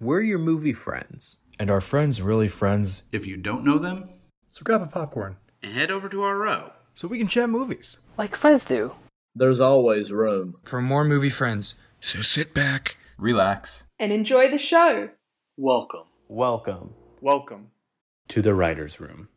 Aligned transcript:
We're 0.00 0.22
your 0.22 0.38
movie 0.38 0.72
friends. 0.72 1.36
And 1.58 1.70
are 1.70 1.80
friends 1.80 2.22
really 2.22 2.48
friends? 2.48 3.02
If 3.12 3.26
you 3.26 3.36
don't 3.36 3.64
know 3.64 3.78
them, 3.78 4.08
So 4.50 4.62
grab 4.64 4.82
a 4.82 4.86
popcorn 4.86 5.36
and 5.62 5.74
head 5.74 5.90
over 5.90 6.08
to 6.08 6.22
our 6.22 6.36
row. 6.36 6.72
so 6.94 7.06
we 7.08 7.18
can 7.18 7.28
chat 7.28 7.50
movies. 7.50 7.98
Like 8.16 8.36
friends 8.36 8.64
do. 8.64 8.92
There's 9.34 9.60
always 9.60 10.10
room. 10.10 10.56
For 10.64 10.80
more 10.80 11.04
movie 11.04 11.30
friends. 11.30 11.74
So 12.00 12.22
sit 12.22 12.54
back, 12.54 12.96
relax. 13.18 13.84
and 13.98 14.12
enjoy 14.12 14.50
the 14.50 14.58
show. 14.58 15.10
Welcome. 15.56 16.04
Welcome 16.28 16.94
Welcome. 17.20 17.68
to 18.28 18.40
the 18.40 18.54
writer's 18.54 19.00
room. 19.00 19.28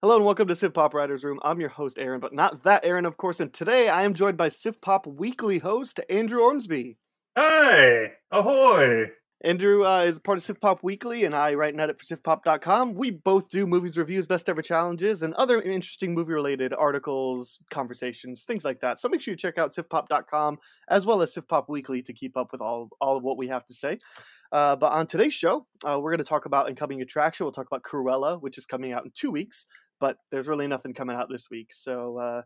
Hello 0.00 0.16
and 0.16 0.24
welcome 0.24 0.48
to 0.48 0.56
Sif 0.56 0.72
Pop 0.72 0.94
Writers 0.94 1.24
Room. 1.24 1.40
I'm 1.42 1.60
your 1.60 1.68
host, 1.70 1.98
Aaron, 1.98 2.20
but 2.20 2.32
not 2.32 2.62
that 2.62 2.84
Aaron, 2.84 3.04
of 3.04 3.16
course. 3.16 3.40
And 3.40 3.52
today 3.52 3.88
I 3.88 4.02
am 4.04 4.14
joined 4.14 4.36
by 4.38 4.48
Sif 4.48 4.80
Pop 4.80 5.06
Weekly 5.06 5.58
host, 5.58 6.00
Andrew 6.08 6.40
Ormsby. 6.40 6.96
Hey! 7.34 8.12
Ahoy! 8.30 9.10
Andrew 9.42 9.86
uh, 9.86 10.00
is 10.00 10.18
part 10.18 10.38
of 10.38 10.44
Sif 10.44 10.60
Pop 10.60 10.82
Weekly, 10.82 11.24
and 11.24 11.34
I 11.34 11.52
write 11.54 11.74
and 11.74 11.80
edit 11.80 11.98
for 12.00 12.04
SifPop.com. 12.04 12.94
We 12.94 13.10
both 13.10 13.50
do 13.50 13.66
movies 13.66 13.98
reviews, 13.98 14.26
best 14.26 14.48
ever 14.48 14.62
challenges, 14.62 15.22
and 15.22 15.34
other 15.34 15.60
interesting 15.60 16.14
movie 16.14 16.32
related 16.32 16.72
articles, 16.72 17.58
conversations, 17.70 18.44
things 18.44 18.64
like 18.64 18.80
that. 18.80 18.98
So 18.98 19.10
make 19.10 19.20
sure 19.20 19.32
you 19.32 19.36
check 19.36 19.58
out 19.58 19.74
SifPop.com 19.74 20.56
as 20.88 21.04
well 21.04 21.20
as 21.20 21.34
Sif 21.34 21.46
Pop 21.46 21.68
Weekly 21.68 22.00
to 22.02 22.14
keep 22.14 22.34
up 22.34 22.50
with 22.50 22.62
all, 22.62 22.88
all 22.98 23.18
of 23.18 23.22
what 23.22 23.36
we 23.36 23.48
have 23.48 23.64
to 23.66 23.74
say. 23.74 23.98
Uh, 24.52 24.74
but 24.74 24.92
on 24.92 25.06
today's 25.06 25.34
show, 25.34 25.66
uh, 25.84 26.00
we're 26.00 26.12
going 26.12 26.18
to 26.18 26.24
talk 26.24 26.46
about 26.46 26.70
incoming 26.70 27.02
attraction. 27.02 27.44
We'll 27.44 27.52
talk 27.52 27.66
about 27.66 27.82
Cruella, 27.82 28.40
which 28.40 28.56
is 28.56 28.64
coming 28.64 28.94
out 28.94 29.04
in 29.04 29.10
two 29.14 29.30
weeks, 29.30 29.66
but 30.00 30.16
there's 30.30 30.48
really 30.48 30.66
nothing 30.66 30.94
coming 30.94 31.14
out 31.14 31.28
this 31.28 31.50
week. 31.50 31.74
So 31.74 32.42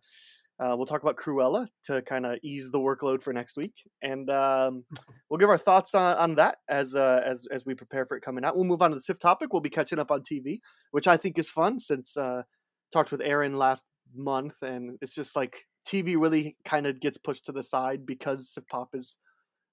uh, 0.60 0.76
we'll 0.76 0.86
talk 0.86 1.02
about 1.02 1.16
Cruella 1.16 1.68
to 1.84 2.02
kind 2.02 2.26
of 2.26 2.38
ease 2.42 2.70
the 2.70 2.78
workload 2.78 3.22
for 3.22 3.32
next 3.32 3.56
week, 3.56 3.72
and 4.02 4.28
um, 4.28 4.84
we'll 5.30 5.38
give 5.38 5.48
our 5.48 5.58
thoughts 5.58 5.94
on, 5.94 6.16
on 6.18 6.34
that 6.34 6.58
as 6.68 6.94
uh, 6.94 7.22
as 7.24 7.46
as 7.50 7.64
we 7.64 7.74
prepare 7.74 8.04
for 8.04 8.16
it 8.16 8.20
coming 8.20 8.44
out. 8.44 8.54
We'll 8.54 8.64
move 8.64 8.82
on 8.82 8.90
to 8.90 8.96
the 8.96 9.00
SIF 9.00 9.18
topic. 9.18 9.52
We'll 9.52 9.62
be 9.62 9.70
catching 9.70 9.98
up 9.98 10.10
on 10.10 10.20
TV, 10.20 10.60
which 10.90 11.08
I 11.08 11.16
think 11.16 11.38
is 11.38 11.48
fun 11.48 11.80
since 11.80 12.16
uh, 12.16 12.42
talked 12.92 13.10
with 13.10 13.22
Aaron 13.22 13.56
last 13.56 13.84
month, 14.14 14.62
and 14.62 14.98
it's 15.00 15.14
just 15.14 15.34
like 15.34 15.64
TV 15.86 16.20
really 16.20 16.56
kind 16.64 16.86
of 16.86 17.00
gets 17.00 17.16
pushed 17.16 17.46
to 17.46 17.52
the 17.52 17.62
side 17.62 18.04
because 18.04 18.52
SIF 18.52 18.66
Pop 18.66 18.90
is 18.92 19.16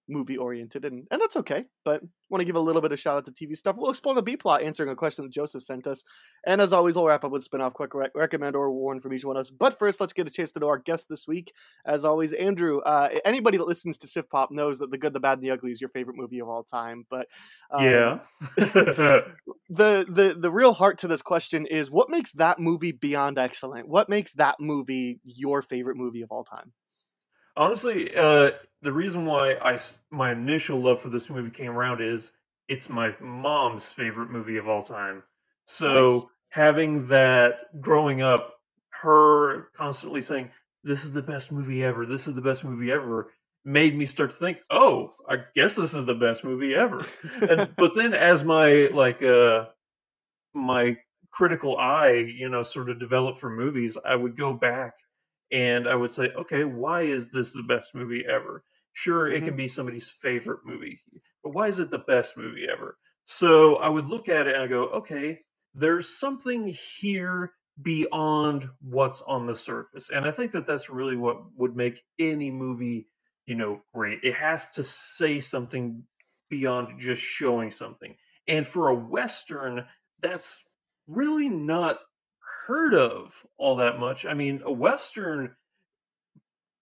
movie 0.08 0.38
oriented, 0.38 0.86
and 0.86 1.08
and 1.12 1.22
that's 1.22 1.36
okay. 1.36 1.66
But 1.84 2.02
want 2.30 2.42
to 2.42 2.46
give 2.46 2.56
a 2.56 2.62
little 2.62 2.82
bit 2.82 2.92
of 2.92 3.00
shout 3.00 3.18
out 3.18 3.26
to 3.26 3.32
TV 3.32 3.56
stuff. 3.56 3.76
We'll 3.78 3.90
explore 3.90 4.16
the 4.16 4.22
B 4.22 4.36
plot, 4.36 4.62
answering 4.62 4.90
a 4.90 4.96
question 4.96 5.24
that 5.24 5.32
Joseph 5.32 5.64
sent 5.64 5.88
us, 5.88 6.04
and 6.46 6.62
as 6.62 6.74
always, 6.74 6.96
we'll 6.96 7.06
wrap 7.06 7.24
up 7.24 7.32
with 7.32 7.44
spin 7.44 7.62
off, 7.62 7.74
quick 7.74 7.94
rec- 7.94 8.16
recommend 8.16 8.56
or 8.56 8.72
warn 8.72 9.00
from 9.00 9.14
each 9.14 9.26
one 9.26 9.36
of 9.36 9.42
us. 9.42 9.50
But 9.50 9.78
first, 9.78 10.00
let's 10.00 10.14
get 10.14 10.28
a 10.28 10.32
chance 10.32 10.52
to 10.54 10.60
know 10.60 10.68
our 10.68 10.78
guest 10.78 11.08
this 11.10 11.28
week. 11.28 11.54
As 11.86 12.06
always, 12.06 12.34
Andrew. 12.34 12.80
Uh, 12.80 13.10
anybody 13.26 13.58
that 13.58 13.68
listens 13.68 13.98
to 14.00 14.08
Sif 14.08 14.30
Pop 14.30 14.52
knows 14.52 14.80
that 14.80 14.92
The 14.92 14.98
Good, 14.98 15.14
the 15.14 15.20
Bad, 15.20 15.40
and 15.40 15.44
the 15.44 15.52
Ugly 15.52 15.72
is 15.72 15.82
your 15.82 15.90
favorite 15.90 16.18
movie 16.18 16.40
of 16.40 16.48
all 16.48 16.64
time. 16.64 17.06
But 17.10 17.28
um, 17.72 17.84
yeah. 17.84 18.20
the 18.58 19.26
the 19.70 20.36
the 20.38 20.52
real 20.52 20.74
heart 20.74 20.98
to 21.00 21.08
this 21.08 21.22
question 21.22 21.66
is 21.66 21.92
what 21.92 22.10
makes 22.10 22.32
that 22.34 22.60
movie 22.60 22.92
beyond 22.92 23.38
excellent? 23.38 23.88
What 23.88 24.10
makes 24.10 24.34
that 24.34 24.56
movie 24.60 25.20
your 25.24 25.62
favorite 25.62 25.98
movie 25.98 26.22
of 26.22 26.32
all 26.32 26.44
time? 26.44 26.74
Honestly, 27.58 28.16
uh, 28.16 28.52
the 28.82 28.94
reason 28.94 29.26
why 29.26 29.56
I 29.56 29.80
my 30.12 30.32
initial 30.32 30.80
love 30.80 31.02
for 31.02 31.10
this 31.10 31.30
movie 31.30 31.52
came 31.52 31.72
around 31.72 32.02
is 32.02 32.32
it's 32.70 32.90
my 32.90 33.16
mom's 33.20 33.86
favorite 33.88 34.30
movie 34.30 34.58
of 34.58 34.70
all 34.70 34.84
time. 34.84 35.24
So 35.66 36.22
Nice. 36.22 36.26
having 36.50 37.08
that 37.08 37.82
growing 37.82 38.22
up, 38.22 38.62
her 39.02 39.70
constantly 39.76 40.22
saying, 40.22 40.52
"This 40.84 41.04
is 41.04 41.14
the 41.14 41.24
best 41.24 41.52
movie 41.52 41.84
ever. 41.84 42.06
This 42.06 42.28
is 42.28 42.36
the 42.36 42.42
best 42.42 42.64
movie 42.64 42.92
ever." 42.92 43.34
made 43.66 43.98
me 43.98 44.06
start 44.06 44.30
to 44.30 44.36
think, 44.38 44.60
"Oh, 44.70 45.14
I 45.28 45.40
guess 45.56 45.76
this 45.76 45.94
is 45.94 46.06
the 46.06 46.16
best 46.16 46.46
movie 46.46 46.74
ever." 46.76 47.06
and, 47.50 47.76
but 47.78 47.96
then 47.96 48.14
as 48.14 48.44
my 48.46 48.88
like 48.94 49.22
uh 49.24 49.68
my 50.54 50.98
critical 51.32 51.78
eye, 51.78 52.14
you 52.14 52.50
know, 52.50 52.64
sort 52.64 52.90
of 52.90 53.00
developed 53.00 53.40
for 53.40 53.50
movies, 53.50 53.98
I 54.06 54.16
would 54.16 54.38
go 54.38 54.54
back 54.54 54.96
and 55.52 55.88
I 55.88 55.96
would 55.96 56.14
say, 56.14 56.30
okay, 56.38 56.64
why 56.64 57.04
is 57.04 57.30
this 57.30 57.54
the 57.54 57.64
best 57.64 57.96
movie 57.96 58.26
ever? 58.26 58.64
Sure, 58.94 59.28
it 59.28 59.40
can 59.40 59.50
mm-hmm. 59.50 59.58
be 59.58 59.68
somebody's 59.68 60.10
favorite 60.10 60.62
movie, 60.66 61.02
but 61.44 61.54
why 61.54 61.68
is 61.68 61.80
it 61.80 61.92
the 61.92 62.00
best 62.00 62.38
movie 62.38 62.68
ever? 62.72 62.98
So 63.26 63.76
I 63.76 63.90
would 63.90 64.08
look 64.08 64.30
at 64.30 64.48
it 64.48 64.56
and 64.56 64.64
I 64.64 64.68
go, 64.68 64.84
okay, 64.86 65.42
there's 65.74 66.18
something 66.18 66.76
here 67.00 67.52
beyond 67.82 68.70
what's 68.82 69.22
on 69.22 69.46
the 69.46 69.56
surface. 69.56 70.10
And 70.10 70.26
I 70.26 70.32
think 70.32 70.52
that 70.54 70.66
that's 70.66 70.90
really 70.90 71.16
what 71.16 71.38
would 71.56 71.76
make 71.76 72.02
any 72.18 72.50
movie, 72.50 73.08
you 73.46 73.56
know, 73.56 73.82
great. 73.94 74.20
It 74.24 74.36
has 74.36 74.70
to 74.72 74.84
say 74.84 75.40
something 75.40 76.04
beyond 76.50 77.00
just 77.00 77.22
showing 77.22 77.70
something. 77.70 78.16
And 78.48 78.66
for 78.66 78.88
a 78.88 78.96
Western, 78.96 79.86
that's 80.22 80.64
really 81.06 81.50
not 81.50 82.00
heard 82.68 82.94
of 82.94 83.46
all 83.58 83.78
that 83.78 83.98
much. 83.98 84.26
I 84.26 84.34
mean, 84.34 84.62
a 84.66 84.72
Western, 84.72 85.56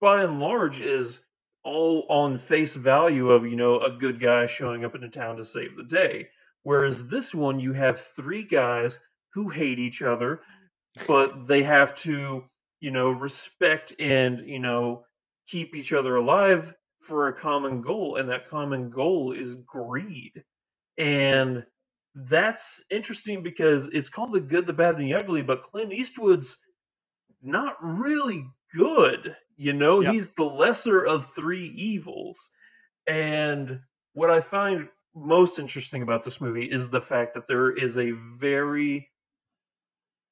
by 0.01 0.23
and 0.23 0.39
large, 0.39 0.81
is 0.81 1.21
all 1.63 2.05
on 2.09 2.39
face 2.39 2.73
value 2.75 3.29
of, 3.29 3.45
you 3.45 3.55
know, 3.55 3.79
a 3.79 3.91
good 3.91 4.19
guy 4.19 4.47
showing 4.47 4.83
up 4.83 4.95
in 4.95 5.03
a 5.03 5.09
town 5.09 5.37
to 5.37 5.45
save 5.45 5.77
the 5.77 5.83
day. 5.83 6.29
Whereas 6.63 7.07
this 7.07 7.35
one, 7.35 7.59
you 7.59 7.73
have 7.73 7.99
three 7.99 8.43
guys 8.43 8.97
who 9.33 9.49
hate 9.49 9.77
each 9.77 10.01
other, 10.01 10.41
but 11.07 11.45
they 11.45 11.61
have 11.61 11.93
to, 11.97 12.45
you 12.79 12.91
know, 12.91 13.11
respect 13.11 13.93
and, 13.99 14.47
you 14.49 14.59
know, 14.59 15.05
keep 15.47 15.75
each 15.75 15.93
other 15.93 16.15
alive 16.15 16.73
for 16.99 17.27
a 17.27 17.33
common 17.33 17.81
goal. 17.81 18.15
And 18.15 18.29
that 18.29 18.49
common 18.49 18.89
goal 18.89 19.33
is 19.33 19.55
greed. 19.55 20.43
And 20.97 21.63
that's 22.15 22.83
interesting 22.89 23.43
because 23.43 23.89
it's 23.89 24.09
called 24.09 24.31
the 24.33 24.41
good, 24.41 24.65
the 24.67 24.73
bad, 24.73 24.95
and 24.95 25.03
the 25.05 25.13
ugly, 25.13 25.41
but 25.41 25.63
Clint 25.63 25.93
Eastwood's 25.93 26.57
not 27.41 27.77
really 27.81 28.47
good. 28.73 29.35
You 29.57 29.73
know, 29.73 30.01
Yep. 30.01 30.13
he's 30.13 30.33
the 30.33 30.43
lesser 30.45 31.05
of 31.05 31.25
three 31.25 31.65
evils. 31.67 32.51
And 33.07 33.81
what 34.13 34.29
I 34.31 34.41
find 34.41 34.89
most 35.15 35.59
interesting 35.59 36.01
about 36.01 36.23
this 36.23 36.41
movie 36.41 36.65
is 36.65 36.89
the 36.89 37.01
fact 37.01 37.33
that 37.35 37.47
there 37.47 37.71
is 37.71 37.97
a 37.97 38.11
very 38.11 39.11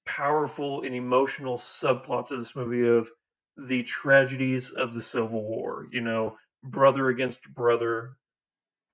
powerful 0.05 0.81
and 0.83 0.93
emotional 0.95 1.57
subplot 1.57 2.27
to 2.27 2.37
this 2.37 2.55
movie 2.55 2.87
of 2.87 3.09
the 3.57 3.83
tragedies 3.83 4.71
of 4.71 4.93
the 4.93 5.01
Civil 5.01 5.43
War, 5.43 5.87
you 5.91 6.01
know, 6.01 6.37
brother 6.63 7.07
against 7.09 7.53
brother, 7.53 8.17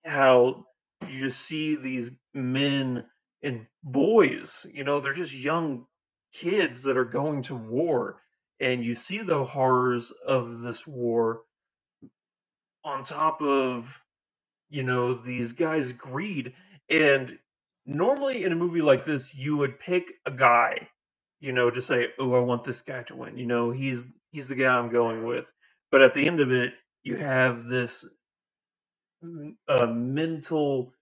how 0.06 0.66
you 1.08 1.20
just 1.20 1.42
see 1.42 1.76
these 1.76 2.12
men 2.34 3.06
and 3.42 3.68
boys, 3.84 4.66
you 4.74 4.84
know, 4.84 5.00
they're 5.00 5.14
just 5.14 5.34
young 5.34 5.86
kids 6.34 6.84
that 6.84 6.98
are 6.98 7.06
going 7.06 7.42
to 7.44 7.56
war, 7.56 8.22
and 8.60 8.84
you 8.84 8.94
see 8.94 9.20
the 9.20 9.46
horrors 9.46 10.12
of 10.28 10.62
this 10.62 10.86
war 10.86 11.42
on 12.84 13.04
top 13.04 13.42
of, 13.42 14.04
you 14.70 14.84
know, 14.84 15.14
these 15.14 15.54
guys' 15.54 15.94
greed. 15.94 16.54
And 16.90 17.40
normally 17.86 18.44
in 18.44 18.52
a 18.52 18.56
movie 18.56 18.82
like 18.82 19.06
this, 19.06 19.34
you 19.34 19.58
would 19.58 19.80
pick 19.80 20.14
a 20.26 20.32
guy, 20.32 20.90
you 21.40 21.52
know, 21.54 21.70
to 21.70 21.82
say, 21.82 22.10
"Oh, 22.20 22.34
I 22.36 22.40
want 22.40 22.64
this 22.64 22.82
guy 22.82 23.04
to 23.04 23.16
win." 23.16 23.38
You 23.38 23.46
know, 23.46 23.72
he's 23.72 24.08
he's 24.32 24.50
the 24.50 24.56
guy 24.56 24.78
I'm 24.78 24.90
going 24.90 25.26
with. 25.26 25.52
But 25.92 26.02
at 26.02 26.14
the 26.14 26.28
end 26.28 26.40
of 26.40 26.52
it, 26.52 26.74
you 27.04 27.18
have 27.18 27.66
this 27.66 28.06
uh, 29.68 29.88
mental 29.88 30.94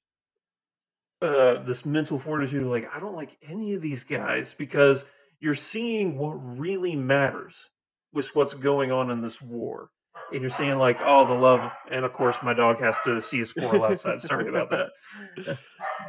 uh 1.22 1.64
this 1.64 1.86
mental 1.86 2.20
fortitude 2.20 2.64
like 2.64 2.88
i 2.94 3.00
don't 3.00 3.16
like 3.16 3.38
any 3.42 3.74
of 3.74 3.82
these 3.82 4.04
guys 4.04 4.54
because 4.58 5.06
you're 5.40 5.56
seeing 5.56 6.18
what 6.18 6.34
really 6.34 6.96
matters 6.96 7.70
with 8.14 8.36
what's 8.36 8.54
going 8.54 8.92
on 8.92 9.10
in 9.10 9.22
this 9.22 9.42
war 9.42 9.90
and 10.32 10.42
you're 10.42 10.50
seeing 10.50 10.78
like 10.78 10.98
oh 11.04 11.26
the 11.26 11.34
love 11.34 11.72
and 11.92 12.06
of 12.06 12.14
course 12.14 12.38
my 12.44 12.54
dog 12.54 12.80
has 12.80 12.96
to 13.04 13.20
see 13.22 13.42
a 13.42 13.46
squirrel 13.46 13.84
outside 13.84 14.22
sorry 14.22 14.48
about 14.48 14.70
that 14.70 14.90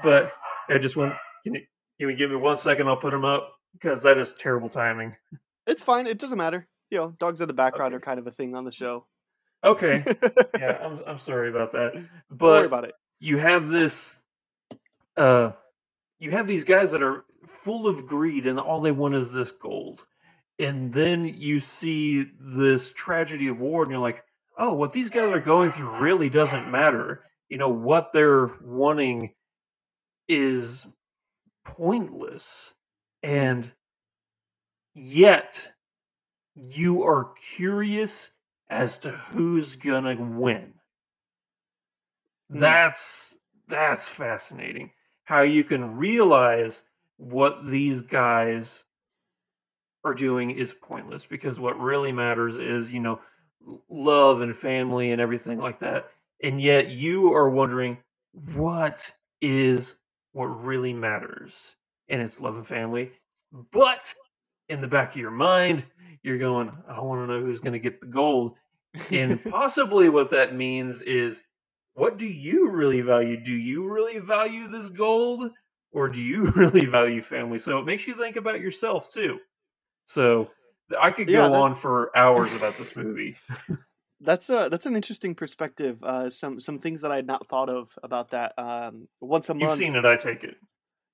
but 0.02 0.32
i 0.68 0.76
just 0.78 0.96
want 0.96 1.14
can 1.44 1.54
you, 1.54 1.60
can 1.98 2.10
you 2.10 2.16
give 2.16 2.30
me 2.30 2.36
one 2.36 2.56
second 2.56 2.86
i'll 2.86 2.96
put 2.96 3.14
him 3.14 3.24
up 3.24 3.50
because 3.72 4.02
that 4.02 4.18
is 4.18 4.34
terrible 4.38 4.68
timing 4.68 5.14
It's 5.66 5.82
fine. 5.82 6.06
It 6.06 6.18
doesn't 6.18 6.38
matter. 6.38 6.66
You 6.90 6.98
know, 6.98 7.14
dogs 7.20 7.42
in 7.42 7.46
the 7.46 7.52
background 7.52 7.92
are 7.94 8.00
kind 8.00 8.18
of 8.18 8.26
a 8.26 8.30
thing 8.30 8.54
on 8.54 8.64
the 8.64 8.72
show. 8.72 9.06
Okay 9.64 10.04
yeah 10.58 10.78
i'm, 10.84 11.00
I'm 11.06 11.18
sorry 11.18 11.48
about 11.50 11.72
that 11.72 11.92
Don't 11.94 12.02
worry 12.04 12.08
but 12.30 12.64
about 12.64 12.84
it. 12.84 12.94
you 13.20 13.38
have 13.38 13.68
this 13.68 14.20
uh, 15.16 15.52
you 16.20 16.30
have 16.30 16.46
these 16.46 16.64
guys 16.64 16.92
that 16.92 17.02
are 17.02 17.24
full 17.46 17.86
of 17.88 18.06
greed 18.06 18.46
and 18.46 18.58
all 18.60 18.80
they 18.80 18.92
want 18.92 19.14
is 19.14 19.32
this 19.32 19.50
gold. 19.52 20.06
And 20.60 20.92
then 20.92 21.24
you 21.24 21.60
see 21.60 22.26
this 22.40 22.92
tragedy 22.92 23.46
of 23.48 23.60
war, 23.60 23.82
and 23.82 23.90
you're 23.92 24.00
like, 24.00 24.24
oh, 24.56 24.74
what 24.74 24.92
these 24.92 25.10
guys 25.10 25.30
are 25.32 25.40
going 25.40 25.70
through 25.70 25.98
really 26.00 26.28
doesn't 26.28 26.70
matter. 26.70 27.20
You 27.48 27.58
know, 27.58 27.68
what 27.68 28.12
they're 28.12 28.50
wanting 28.62 29.34
is 30.28 30.86
pointless. 31.64 32.74
And 33.22 33.72
yet, 34.94 35.72
you 36.54 37.04
are 37.04 37.32
curious 37.56 38.30
as 38.70 38.98
to 39.00 39.10
who's 39.10 39.76
gonna 39.76 40.16
win. 40.16 40.74
Hmm. 42.50 42.60
That's 42.60 43.36
that's 43.66 44.08
fascinating. 44.08 44.92
How 45.24 45.42
you 45.42 45.64
can 45.64 45.96
realize 45.96 46.82
what 47.16 47.66
these 47.66 48.00
guys 48.00 48.84
are 50.04 50.14
doing 50.14 50.50
is 50.50 50.72
pointless 50.72 51.26
because 51.26 51.60
what 51.60 51.78
really 51.78 52.12
matters 52.12 52.56
is, 52.56 52.92
you 52.92 53.00
know, 53.00 53.20
love 53.90 54.40
and 54.40 54.56
family 54.56 55.12
and 55.12 55.20
everything 55.20 55.58
like 55.58 55.80
that. 55.80 56.08
And 56.42 56.60
yet 56.60 56.88
you 56.88 57.34
are 57.34 57.50
wondering 57.50 57.98
what 58.32 59.12
is 59.42 59.96
what 60.32 60.46
really 60.46 60.92
matters. 60.92 61.74
And 62.08 62.22
it's 62.22 62.40
love 62.40 62.56
and 62.56 62.66
family. 62.66 63.10
But 63.72 64.14
in 64.68 64.80
the 64.80 64.88
back 64.88 65.10
of 65.10 65.16
your 65.16 65.30
mind, 65.30 65.84
you're 66.22 66.38
going, 66.38 66.72
I 66.88 67.00
want 67.00 67.22
to 67.22 67.26
know 67.32 67.40
who's 67.44 67.60
going 67.60 67.72
to 67.74 67.78
get 67.78 68.00
the 68.00 68.06
gold. 68.06 68.56
And 69.12 69.42
possibly 69.50 70.08
what 70.08 70.30
that 70.30 70.54
means 70.54 71.02
is 71.02 71.42
what 71.94 72.16
do 72.16 72.26
you 72.26 72.70
really 72.70 73.00
value? 73.00 73.42
Do 73.42 73.52
you 73.54 73.88
really 73.88 74.18
value 74.18 74.68
this 74.68 74.88
gold 74.88 75.50
or 75.92 76.08
do 76.08 76.20
you 76.20 76.50
really 76.56 76.86
value 76.86 77.22
family? 77.22 77.58
So 77.58 77.78
it 77.78 77.86
makes 77.86 78.06
you 78.06 78.14
think 78.14 78.36
about 78.36 78.60
yourself 78.60 79.12
too. 79.12 79.38
So 80.06 80.50
I 80.98 81.10
could 81.10 81.28
Yeah, 81.28 81.48
go 81.48 81.54
on 81.54 81.74
for 81.74 82.16
hours 82.16 82.54
about 82.54 82.78
this 82.78 82.96
movie. 82.96 83.36
That's 84.20 84.50
a 84.50 84.68
that's 84.68 84.86
an 84.86 84.96
interesting 84.96 85.36
perspective. 85.36 86.02
Uh, 86.02 86.28
some 86.28 86.58
some 86.58 86.80
things 86.80 87.02
that 87.02 87.12
I 87.12 87.16
had 87.16 87.26
not 87.26 87.46
thought 87.46 87.68
of 87.68 87.96
about 88.02 88.30
that. 88.30 88.52
Um, 88.58 89.06
once 89.20 89.48
a 89.48 89.54
month, 89.54 89.78
You've 89.78 89.78
seen 89.78 89.94
it, 89.94 90.04
I 90.04 90.16
take 90.16 90.42
it. 90.42 90.56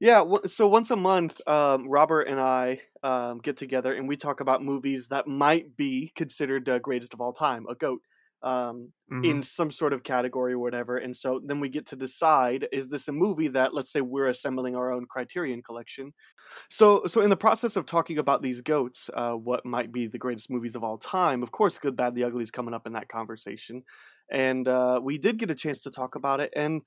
Yeah, 0.04 0.22
so 0.44 0.68
once 0.68 0.90
a 0.90 0.96
month, 0.96 1.40
um, 1.48 1.88
Robert 1.88 2.22
and 2.28 2.38
I 2.38 2.82
um, 3.02 3.38
get 3.38 3.56
together 3.56 3.94
and 3.94 4.06
we 4.06 4.18
talk 4.18 4.40
about 4.40 4.62
movies 4.62 5.08
that 5.08 5.26
might 5.26 5.78
be 5.78 6.12
considered 6.14 6.66
the 6.66 6.78
greatest 6.78 7.14
of 7.14 7.22
all 7.22 7.32
time, 7.32 7.64
a 7.70 7.74
goat, 7.74 8.02
um, 8.42 8.92
in 9.22 9.40
Mhm. 9.40 9.42
some 9.42 9.70
sort 9.70 9.94
of 9.94 10.02
category 10.02 10.52
or 10.52 10.58
whatever. 10.58 10.98
And 10.98 11.16
so 11.16 11.40
then 11.42 11.58
we 11.58 11.70
get 11.70 11.86
to 11.86 11.96
decide: 11.96 12.68
is 12.70 12.88
this 12.88 13.08
a 13.08 13.12
movie 13.12 13.48
that, 13.48 13.72
let's 13.72 13.90
say, 13.90 14.02
we're 14.02 14.28
assembling 14.28 14.76
our 14.76 14.92
own 14.92 15.06
Criterion 15.06 15.62
collection? 15.62 16.12
So, 16.70 17.04
so 17.06 17.20
in 17.20 17.30
the 17.30 17.36
process 17.36 17.76
of 17.76 17.86
talking 17.86 18.18
about 18.18 18.42
these 18.42 18.60
goats, 18.60 19.10
uh, 19.14 19.34
what 19.34 19.64
might 19.66 19.92
be 19.92 20.06
the 20.06 20.18
greatest 20.18 20.50
movies 20.50 20.76
of 20.76 20.84
all 20.84 20.98
time? 20.98 21.42
Of 21.42 21.52
course, 21.52 21.78
Good, 21.78 21.96
Bad, 21.96 22.14
the 22.14 22.24
Ugly 22.24 22.42
is 22.42 22.50
coming 22.50 22.74
up 22.74 22.86
in 22.86 22.92
that 22.94 23.08
conversation, 23.08 23.82
and 24.30 24.68
uh, 24.68 25.00
we 25.02 25.18
did 25.18 25.38
get 25.38 25.50
a 25.50 25.54
chance 25.54 25.82
to 25.82 25.90
talk 25.90 26.14
about 26.14 26.40
it 26.40 26.52
and. 26.56 26.82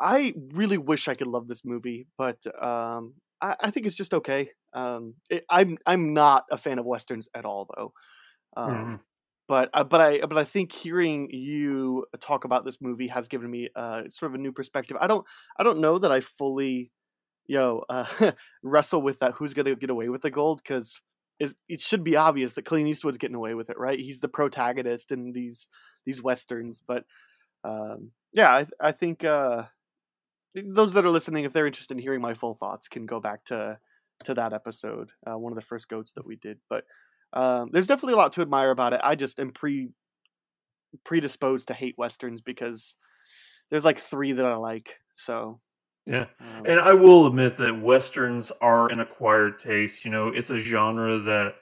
I 0.00 0.34
really 0.52 0.78
wish 0.78 1.08
I 1.08 1.14
could 1.14 1.26
love 1.26 1.48
this 1.48 1.64
movie, 1.64 2.06
but 2.16 2.44
um, 2.62 3.14
I, 3.40 3.56
I 3.60 3.70
think 3.70 3.86
it's 3.86 3.96
just 3.96 4.14
okay. 4.14 4.50
Um, 4.72 5.14
it, 5.30 5.44
I'm 5.50 5.78
I'm 5.86 6.14
not 6.14 6.44
a 6.50 6.56
fan 6.56 6.78
of 6.78 6.86
westerns 6.86 7.28
at 7.34 7.44
all, 7.44 7.68
though. 7.76 7.92
Um, 8.56 8.96
Mhm. 8.96 9.00
But 9.48 9.70
uh, 9.74 9.84
but 9.84 10.00
I 10.00 10.20
but 10.20 10.38
I 10.38 10.44
think 10.44 10.72
hearing 10.72 11.28
you 11.30 12.06
talk 12.20 12.44
about 12.44 12.64
this 12.64 12.80
movie 12.80 13.08
has 13.08 13.28
given 13.28 13.50
me 13.50 13.68
uh, 13.76 14.04
sort 14.08 14.32
of 14.32 14.36
a 14.36 14.38
new 14.42 14.52
perspective. 14.52 14.96
I 15.00 15.06
don't 15.06 15.26
I 15.58 15.62
don't 15.64 15.80
know 15.80 15.98
that 15.98 16.10
I 16.12 16.20
fully, 16.20 16.92
yo, 17.46 17.84
uh, 17.90 18.06
wrestle 18.62 19.02
with 19.02 19.18
that. 19.20 19.34
Who's 19.34 19.54
gonna 19.54 19.76
get 19.76 19.90
away 19.90 20.08
with 20.08 20.22
the 20.22 20.30
gold? 20.30 20.62
Because 20.62 21.00
it 21.40 21.80
should 21.80 22.04
be 22.04 22.16
obvious 22.16 22.54
that 22.54 22.64
Clint 22.64 22.88
Eastwood's 22.88 23.18
getting 23.18 23.34
away 23.34 23.54
with 23.54 23.68
it, 23.68 23.78
right? 23.78 23.98
He's 23.98 24.20
the 24.20 24.28
protagonist 24.28 25.10
in 25.10 25.32
these 25.32 25.68
these 26.06 26.22
westerns, 26.22 26.80
but 26.86 27.04
um, 27.64 28.12
yeah, 28.32 28.50
I, 28.50 28.66
I 28.88 28.92
think 28.92 29.24
uh, 29.24 29.64
those 30.54 30.92
that 30.92 31.04
are 31.04 31.10
listening, 31.10 31.44
if 31.44 31.52
they're 31.52 31.66
interested 31.66 31.96
in 31.96 32.02
hearing 32.02 32.20
my 32.20 32.34
full 32.34 32.54
thoughts, 32.54 32.88
can 32.88 33.06
go 33.06 33.20
back 33.20 33.44
to 33.46 33.78
to 34.24 34.34
that 34.34 34.52
episode, 34.52 35.10
uh, 35.26 35.36
one 35.36 35.52
of 35.52 35.56
the 35.56 35.64
first 35.64 35.88
goats 35.88 36.12
that 36.12 36.26
we 36.26 36.36
did. 36.36 36.58
But 36.70 36.84
um, 37.32 37.70
there's 37.72 37.88
definitely 37.88 38.14
a 38.14 38.18
lot 38.18 38.32
to 38.32 38.42
admire 38.42 38.70
about 38.70 38.92
it. 38.92 39.00
I 39.02 39.16
just 39.16 39.40
am 39.40 39.50
pre 39.50 39.90
predisposed 41.04 41.68
to 41.68 41.74
hate 41.74 41.96
westerns 41.98 42.40
because 42.40 42.96
there's 43.70 43.84
like 43.84 43.98
three 43.98 44.32
that 44.32 44.46
I 44.46 44.54
like. 44.56 45.00
So 45.14 45.60
Yeah. 46.06 46.26
um, 46.40 46.64
And 46.66 46.80
I 46.80 46.94
will 46.94 47.26
admit 47.26 47.56
that 47.56 47.80
westerns 47.80 48.52
are 48.60 48.90
an 48.90 49.00
acquired 49.00 49.58
taste. 49.58 50.04
You 50.04 50.10
know, 50.10 50.28
it's 50.28 50.50
a 50.50 50.58
genre 50.58 51.18
that 51.20 51.54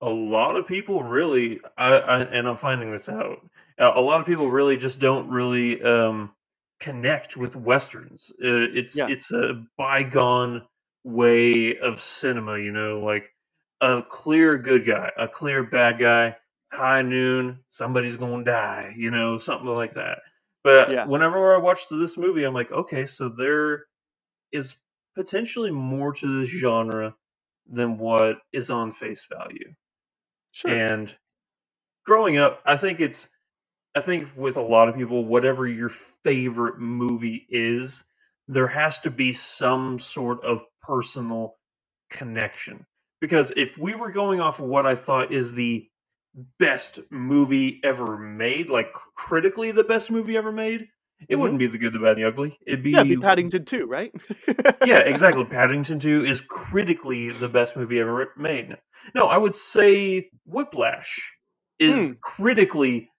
a 0.00 0.08
lot 0.08 0.56
of 0.56 0.66
people 0.66 1.02
really, 1.02 1.60
I, 1.76 1.94
I 1.94 2.20
and 2.22 2.48
I'm 2.48 2.56
finding 2.56 2.92
this 2.92 3.08
out. 3.08 3.38
A 3.78 4.00
lot 4.00 4.20
of 4.20 4.26
people 4.26 4.50
really 4.50 4.76
just 4.76 5.00
don't 5.00 5.28
really 5.30 5.82
um, 5.82 6.32
connect 6.80 7.36
with 7.36 7.56
westerns. 7.56 8.30
Uh, 8.42 8.66
it's 8.74 8.96
Yeah. 8.96 9.08
it's 9.08 9.30
a 9.32 9.64
bygone 9.76 10.66
way 11.04 11.76
of 11.78 12.00
cinema. 12.00 12.58
You 12.58 12.72
know, 12.72 13.00
like 13.00 13.30
a 13.80 14.02
clear 14.08 14.58
good 14.58 14.86
guy, 14.86 15.10
a 15.16 15.28
clear 15.28 15.62
bad 15.64 15.98
guy. 15.98 16.36
High 16.72 17.02
noon, 17.02 17.60
somebody's 17.68 18.16
gonna 18.16 18.44
die. 18.44 18.94
You 18.96 19.10
know, 19.10 19.38
something 19.38 19.68
like 19.68 19.94
that. 19.94 20.18
But 20.64 20.90
Yeah. 20.90 21.06
whenever 21.06 21.54
I 21.54 21.58
watch 21.58 21.88
this 21.88 22.16
movie, 22.16 22.44
I'm 22.44 22.54
like, 22.54 22.70
okay, 22.72 23.06
so 23.06 23.28
there 23.28 23.86
is 24.52 24.76
potentially 25.14 25.70
more 25.70 26.12
to 26.14 26.40
this 26.40 26.50
genre 26.50 27.14
than 27.66 27.98
what 27.98 28.38
is 28.52 28.70
on 28.70 28.92
face 28.92 29.26
value. 29.30 29.74
Sure, 30.52 30.72
And 30.72 31.14
growing 32.06 32.38
up, 32.38 32.62
I 32.66 32.76
think 32.76 33.00
it's 33.00 33.28
I 33.96 34.00
think 34.00 34.30
with 34.36 34.56
a 34.56 34.62
lot 34.62 34.88
of 34.88 34.96
people, 34.96 35.26
whatever 35.26 35.68
your 35.68 35.90
favorite 35.90 36.80
movie 36.80 37.46
is, 37.50 38.04
there 38.48 38.68
has 38.68 39.00
to 39.02 39.12
be 39.12 39.34
some 39.34 40.00
sort 40.00 40.44
of 40.44 40.62
personal 40.82 41.56
connection. 42.10 42.86
Because 43.20 43.52
if 43.56 43.78
we 43.78 43.94
were 43.96 44.12
going 44.12 44.40
off 44.40 44.60
of 44.60 44.66
what 44.66 44.86
I 44.86 44.96
thought 44.96 45.32
is 45.32 45.54
the 45.54 45.88
best 46.58 47.00
movie 47.10 47.80
ever 47.84 48.18
made, 48.18 48.70
like 48.70 48.92
critically 49.16 49.72
the 49.72 49.84
best 49.84 50.10
movie 50.10 50.36
ever 50.38 50.52
made, 50.52 50.88
it 51.28 51.36
Mhm. 51.36 51.40
wouldn't 51.40 51.58
be 51.58 51.66
the 51.66 51.78
good, 51.78 51.92
the 51.92 51.98
bad, 51.98 52.12
and 52.12 52.18
the 52.18 52.28
ugly. 52.28 52.58
It'd 52.66 52.82
be 52.82 52.90
yeah, 52.92 52.98
it'd 53.00 53.08
be 53.08 53.16
Paddington 53.16 53.64
2, 53.64 53.86
right? 53.86 54.12
yeah, 54.84 54.98
exactly. 55.00 55.44
Paddington 55.44 55.98
2 56.00 56.24
is 56.24 56.40
critically 56.40 57.30
the 57.30 57.48
best 57.48 57.76
movie 57.76 57.98
ever 58.00 58.32
made. 58.36 58.76
No, 59.14 59.26
I 59.26 59.36
would 59.38 59.56
say 59.56 60.30
Whiplash 60.44 61.34
is 61.78 62.10
Hmm. 62.12 62.16
critically, 62.20 63.10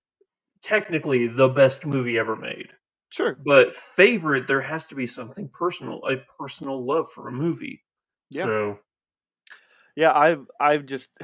technically, 0.62 1.28
the 1.28 1.50
best 1.50 1.86
movie 1.86 2.18
ever 2.18 2.36
made. 2.36 2.70
Sure, 3.10 3.36
But 3.44 3.74
favorite, 3.76 4.48
there 4.48 4.62
has 4.62 4.86
to 4.88 4.96
be 4.96 5.08
something 5.08 5.50
personal, 5.50 6.02
a 6.08 6.18
personal 6.38 6.86
love 6.86 7.12
for 7.12 7.28
a 7.28 7.32
movie. 7.32 7.84
Yeah. 8.30 8.44
So, 8.44 8.80
yeah. 9.96 10.14
I've 10.16 10.46
I've 10.60 10.86
just 10.86 11.18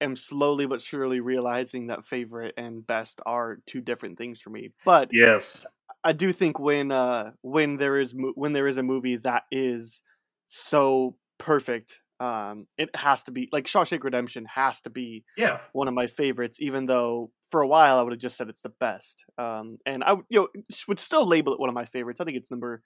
am 0.00 0.16
slowly 0.16 0.66
but 0.66 0.80
surely 0.80 1.20
realizing 1.20 1.88
that 1.88 2.04
favorite 2.04 2.54
and 2.56 2.86
best 2.86 3.20
are 3.26 3.58
two 3.66 3.80
different 3.80 4.18
things 4.18 4.40
for 4.40 4.50
me. 4.50 4.70
But 4.84 5.10
yes. 5.12 5.66
I 6.02 6.12
do 6.12 6.32
think 6.32 6.58
when 6.58 6.90
uh 6.92 7.32
when 7.42 7.76
there 7.76 7.98
is 7.98 8.14
mo- 8.14 8.32
when 8.34 8.52
there 8.52 8.66
is 8.66 8.78
a 8.78 8.82
movie 8.82 9.16
that 9.16 9.44
is 9.50 10.02
so 10.46 11.16
perfect, 11.38 12.00
um, 12.20 12.66
it 12.78 12.94
has 12.96 13.22
to 13.24 13.32
be 13.32 13.48
like 13.52 13.64
Shawshank 13.66 14.02
Redemption 14.02 14.46
has 14.46 14.80
to 14.82 14.90
be 14.90 15.24
Yeah. 15.36 15.60
one 15.72 15.88
of 15.88 15.94
my 15.94 16.06
favorites. 16.06 16.58
Even 16.60 16.86
though 16.86 17.32
for 17.50 17.60
a 17.60 17.66
while 17.68 17.98
I 17.98 18.02
would 18.02 18.12
have 18.12 18.20
just 18.20 18.36
said 18.36 18.48
it's 18.48 18.62
the 18.62 18.70
best, 18.80 19.24
um, 19.36 19.78
and 19.84 20.02
I 20.04 20.14
would- 20.14 20.26
you 20.30 20.40
know 20.40 20.48
would 20.88 20.98
still 20.98 21.26
label 21.26 21.52
it 21.52 21.60
one 21.60 21.68
of 21.68 21.74
my 21.74 21.84
favorites. 21.84 22.20
I 22.20 22.24
think 22.24 22.36
it's 22.38 22.50
number 22.50 22.82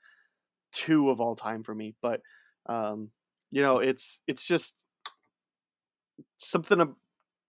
two 0.72 1.10
of 1.10 1.20
all 1.20 1.36
time 1.36 1.62
for 1.62 1.74
me. 1.74 1.94
But 2.02 2.20
um, 2.66 3.10
you 3.52 3.62
know, 3.62 3.78
it's 3.78 4.22
it's 4.26 4.42
just 4.42 4.84
something 6.36 6.94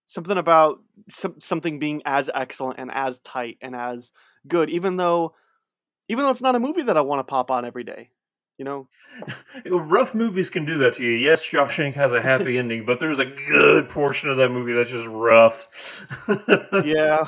something 0.06 0.38
about 0.38 0.82
some, 1.10 1.40
something 1.40 1.80
being 1.80 2.02
as 2.06 2.30
excellent 2.34 2.80
and 2.80 2.92
as 2.92 3.20
tight 3.20 3.58
and 3.62 3.76
as 3.76 4.12
good, 4.48 4.70
even 4.70 4.98
though 4.98 5.34
even 6.08 6.24
though 6.24 6.32
it's 6.32 6.42
not 6.42 6.56
a 6.56 6.60
movie 6.60 6.84
that 6.84 6.98
I 6.98 7.02
want 7.02 7.20
to 7.20 7.24
pop 7.24 7.50
on 7.50 7.66
every 7.66 7.84
day. 7.84 8.12
You 8.58 8.64
know, 8.64 8.88
Rough 9.70 10.16
movies 10.16 10.50
can 10.50 10.66
do 10.66 10.78
that 10.80 10.96
to 10.96 11.04
you. 11.04 11.12
Yes, 11.12 11.44
Shawshank 11.44 11.94
has 11.96 12.14
a 12.14 12.22
happy 12.22 12.58
ending, 12.60 12.86
but 12.86 13.00
there's 13.00 13.20
a 13.20 13.26
good 13.26 13.90
portion 13.90 14.30
of 14.30 14.38
that 14.38 14.50
movie 14.50 14.74
that's 14.74 14.90
just 14.90 15.08
rough. 15.08 15.68
yeah. 16.86 17.26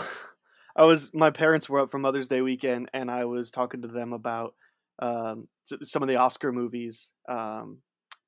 I 0.76 0.84
was 0.84 1.12
my 1.14 1.32
parents 1.32 1.68
were 1.68 1.80
up 1.80 1.90
for 1.90 1.98
Mother's 1.98 2.28
Day 2.28 2.42
weekend, 2.42 2.90
and 2.94 3.10
I 3.10 3.26
was 3.26 3.52
talking 3.52 3.82
to 3.82 3.88
them 3.88 4.14
about 4.14 4.54
um, 5.00 5.48
some 5.64 6.02
of 6.02 6.08
the 6.08 6.18
Oscar 6.18 6.52
movies 6.52 7.12
um, 7.28 7.80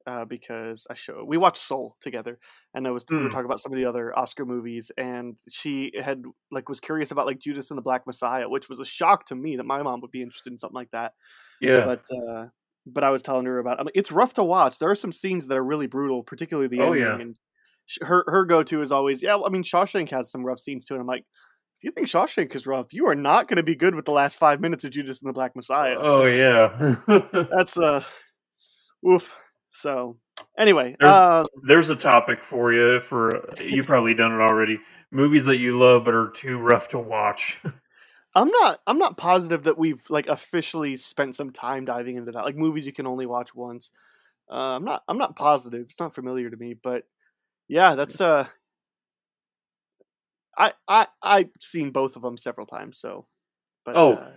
uh, 0.09 0.25
because 0.25 0.87
I 0.89 0.95
show 0.95 1.23
we 1.25 1.37
watched 1.37 1.61
Soul 1.61 1.95
together, 2.01 2.39
and 2.73 2.87
I 2.87 2.91
was 2.91 3.05
we 3.09 3.17
were 3.17 3.23
Mm. 3.29 3.31
talking 3.31 3.45
about 3.45 3.59
some 3.59 3.71
of 3.71 3.77
the 3.77 3.85
other 3.85 4.17
Oscar 4.17 4.45
movies, 4.45 4.91
and 4.97 5.37
she 5.49 5.91
had 6.07 6.23
like 6.51 6.67
was 6.69 6.79
curious 6.79 7.11
about 7.11 7.27
like 7.27 7.39
Judas 7.39 7.69
and 7.71 7.77
the 7.77 7.81
Black 7.89 8.07
Messiah, 8.07 8.49
which 8.49 8.67
was 8.69 8.79
a 8.79 8.85
shock 8.85 9.25
to 9.25 9.35
me 9.35 9.55
that 9.57 9.65
my 9.65 9.81
mom 9.83 10.01
would 10.01 10.11
be 10.11 10.21
interested 10.23 10.51
in 10.51 10.57
something 10.57 10.75
like 10.81 10.91
that. 10.91 11.13
yeah. 11.61 11.85
But 11.85 12.03
uh, 12.11 12.45
but 12.85 13.03
I 13.03 13.11
was 13.11 13.21
telling 13.21 13.45
her 13.45 13.59
about. 13.59 13.79
I 13.79 13.83
mean, 13.83 13.91
it's 13.93 14.11
rough 14.11 14.33
to 14.33 14.43
watch. 14.43 14.79
There 14.79 14.89
are 14.89 14.95
some 14.95 15.11
scenes 15.11 15.47
that 15.47 15.57
are 15.57 15.63
really 15.63 15.87
brutal, 15.87 16.23
particularly 16.23 16.67
the 16.69 16.81
Oh, 16.81 16.93
ending. 16.93 17.01
yeah. 17.03 17.19
And 17.21 17.35
her 18.01 18.23
her 18.27 18.45
go 18.45 18.63
to 18.63 18.81
is 18.81 18.91
always, 18.91 19.21
yeah. 19.21 19.35
well, 19.35 19.45
I 19.45 19.49
mean, 19.49 19.63
Shawshank 19.63 20.09
has 20.09 20.31
some 20.31 20.43
rough 20.45 20.59
scenes 20.59 20.85
too, 20.85 20.95
and 20.95 21.01
I'm 21.01 21.07
like, 21.07 21.25
if 21.77 21.83
you 21.83 21.91
think 21.91 22.07
Shawshank 22.07 22.53
is 22.55 22.65
rough, 22.67 22.93
you 22.93 23.07
are 23.07 23.15
not 23.15 23.47
going 23.47 23.57
to 23.57 23.63
be 23.63 23.75
good 23.75 23.95
with 23.95 24.05
the 24.05 24.11
last 24.11 24.37
five 24.37 24.59
minutes 24.59 24.83
of 24.85 24.91
Judas 24.91 25.21
and 25.21 25.29
the 25.29 25.33
Black 25.33 25.55
Messiah. 25.55 25.95
Oh 25.99 26.25
yeah. 26.25 26.95
That's 27.51 27.77
uh, 27.77 28.03
oof. 29.07 29.35
So 29.69 30.17
anyway, 30.57 30.95
There's- 30.99 31.15
uh, 31.15 31.43
There's 31.67 31.89
a 31.89 31.95
topic 31.95 32.43
for 32.43 32.73
you. 32.73 32.99
For 32.99 33.53
you 33.61 33.83
probably 33.83 34.13
done 34.13 34.31
it 34.31 34.41
already. 34.41 34.79
Movies 35.11 35.45
that 35.45 35.57
you 35.57 35.77
love 35.79 36.05
but 36.05 36.13
are 36.13 36.29
too 36.29 36.57
rough 36.59 36.89
to 36.89 36.99
watch. 36.99 37.59
I'm 38.35 38.49
not 38.49 38.79
I'm 38.85 38.99
not 38.99 39.17
positive 39.17 39.63
that 39.63 39.77
we've 39.77 40.03
like 40.09 40.27
officially 40.27 40.97
spent 40.97 41.35
some 41.35 41.51
time 41.51 41.85
diving 41.85 42.15
into 42.15 42.31
that. 42.33 42.45
Like 42.45 42.55
movies 42.55 42.85
you 42.85 42.93
can 42.93 43.07
only 43.07 43.25
watch 43.25 43.55
once. 43.55 43.91
Uh, 44.49 44.75
I'm 44.75 44.85
not 44.85 45.03
I'm 45.07 45.17
not 45.17 45.35
positive. 45.35 45.81
It's 45.89 45.99
not 45.99 46.13
familiar 46.13 46.49
to 46.49 46.57
me, 46.57 46.73
but 46.75 47.03
yeah, 47.67 47.95
that's 47.95 48.21
uh 48.21 48.47
I 50.57 50.73
I 50.87 51.07
I've 51.21 51.49
seen 51.59 51.91
both 51.91 52.15
of 52.15 52.21
them 52.21 52.37
several 52.37 52.67
times, 52.67 52.97
so 52.99 53.25
but 53.85 53.95
Oh, 53.95 54.13
uh, 54.13 54.31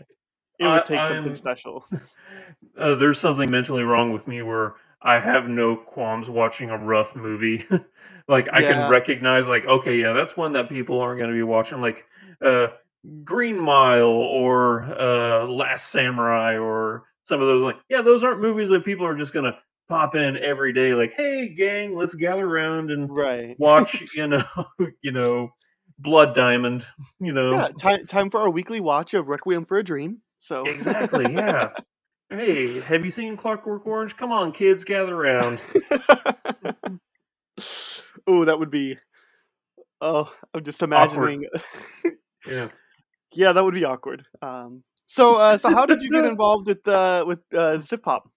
it 0.58 0.66
would 0.66 0.84
take 0.84 1.02
something 1.02 1.24
I'm- 1.24 1.34
special. 1.34 1.84
uh, 2.78 2.94
there's 2.94 3.18
something 3.18 3.50
mentally 3.50 3.82
wrong 3.82 4.12
with 4.12 4.26
me 4.26 4.40
where 4.42 4.74
I 5.04 5.18
have 5.18 5.48
no 5.48 5.76
qualms 5.76 6.30
watching 6.30 6.70
a 6.70 6.78
rough 6.78 7.16
movie. 7.16 7.64
like 8.28 8.48
I 8.52 8.60
Yeah. 8.62 8.72
can 8.72 8.90
recognize, 8.90 9.48
like, 9.48 9.64
okay, 9.64 9.96
yeah, 10.00 10.12
that's 10.12 10.36
one 10.36 10.52
that 10.52 10.68
people 10.68 11.00
aren't 11.00 11.18
going 11.18 11.30
to 11.30 11.36
be 11.36 11.42
watching. 11.42 11.80
Like 11.80 12.04
uh, 12.40 12.68
Green 13.24 13.58
Mile 13.58 14.04
or 14.04 14.82
uh, 14.84 15.46
Last 15.46 15.90
Samurai 15.90 16.56
or 16.56 17.04
some 17.24 17.40
of 17.40 17.46
those. 17.48 17.62
Like, 17.62 17.76
yeah, 17.88 18.02
those 18.02 18.24
aren't 18.24 18.40
movies 18.40 18.68
that 18.68 18.84
people 18.84 19.06
are 19.06 19.16
just 19.16 19.32
going 19.32 19.44
to 19.44 19.58
pop 19.88 20.14
in 20.14 20.36
every 20.38 20.72
day. 20.72 20.94
Like, 20.94 21.12
hey, 21.14 21.48
gang, 21.48 21.96
let's 21.96 22.14
gather 22.14 22.46
around 22.46 22.90
and 22.90 23.10
right. 23.10 23.56
watch. 23.58 24.04
you 24.14 24.28
know, 24.28 24.44
you 25.02 25.12
know, 25.12 25.50
Blood 25.98 26.34
Diamond. 26.34 26.86
You 27.20 27.32
know, 27.32 27.56
Yeah, 27.56 27.68
time 27.78 28.06
time 28.06 28.30
for 28.30 28.40
our 28.40 28.50
weekly 28.50 28.80
watch 28.80 29.14
of 29.14 29.28
Requiem 29.28 29.64
for 29.64 29.78
a 29.78 29.82
Dream. 29.82 30.22
So 30.38 30.64
Exactly, 30.66 31.32
yeah. 31.32 31.70
Hey, 32.32 32.80
have 32.80 33.04
you 33.04 33.10
seen 33.12 33.36
Clockwork 33.36 33.86
Orange? 33.86 34.16
Come 34.16 34.32
on, 34.32 34.50
kids, 34.52 34.84
gather 34.84 35.14
around. 35.14 35.60
oh, 38.26 38.44
that 38.46 38.58
would 38.58 38.70
be. 38.70 38.96
Oh, 40.00 40.32
I'm 40.54 40.64
just 40.64 40.82
imagining. 40.82 41.46
Yeah. 42.46 42.68
yeah, 43.34 43.52
that 43.52 43.64
would 43.64 43.74
be 43.74 43.84
awkward. 43.84 44.24
Um, 44.42 44.82
so, 45.06 45.36
uh, 45.36 45.56
so 45.56 45.70
how 45.70 45.86
did 45.86 46.02
you 46.02 46.10
get 46.10 46.24
involved 46.26 46.66
with 46.68 46.86
uh, 46.88 47.24
with 47.26 47.40
uh, 47.54 47.80
Sif 47.80 48.02
Pop? 48.02 48.28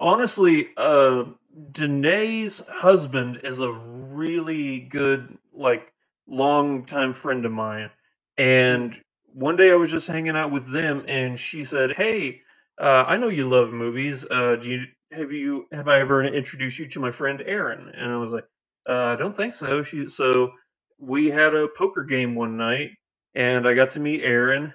Honestly, 0.00 0.68
uh 0.76 1.24
Danae's 1.72 2.62
husband 2.68 3.40
is 3.44 3.58
a 3.60 3.72
really 3.72 4.78
good, 4.80 5.38
like, 5.52 5.92
long 6.28 6.84
time 6.86 7.12
friend 7.12 7.44
of 7.44 7.50
mine. 7.52 7.90
And 8.36 9.00
one 9.32 9.56
day 9.56 9.70
I 9.72 9.76
was 9.76 9.90
just 9.90 10.06
hanging 10.08 10.36
out 10.36 10.50
with 10.52 10.70
them 10.72 11.04
and 11.08 11.38
she 11.38 11.64
said, 11.64 11.92
Hey, 11.94 12.42
uh, 12.80 13.04
I 13.06 13.16
know 13.16 13.28
you 13.28 13.48
love 13.48 13.72
movies. 13.72 14.26
Uh 14.30 14.56
do 14.56 14.68
you 14.68 14.86
have 15.12 15.32
you 15.32 15.66
have 15.72 15.88
I 15.88 16.00
ever 16.00 16.24
introduced 16.24 16.78
you 16.78 16.86
to 16.88 17.00
my 17.00 17.10
friend 17.10 17.42
Aaron? 17.44 17.90
And 17.94 18.12
I 18.12 18.16
was 18.16 18.32
like, 18.32 18.44
uh, 18.88 19.04
I 19.04 19.16
don't 19.16 19.36
think 19.36 19.54
so. 19.54 19.82
She 19.82 20.08
so 20.08 20.52
we 20.98 21.28
had 21.28 21.54
a 21.54 21.68
poker 21.76 22.04
game 22.04 22.34
one 22.34 22.56
night 22.56 22.90
and 23.34 23.66
I 23.66 23.74
got 23.74 23.90
to 23.90 24.00
meet 24.00 24.22
Aaron 24.22 24.74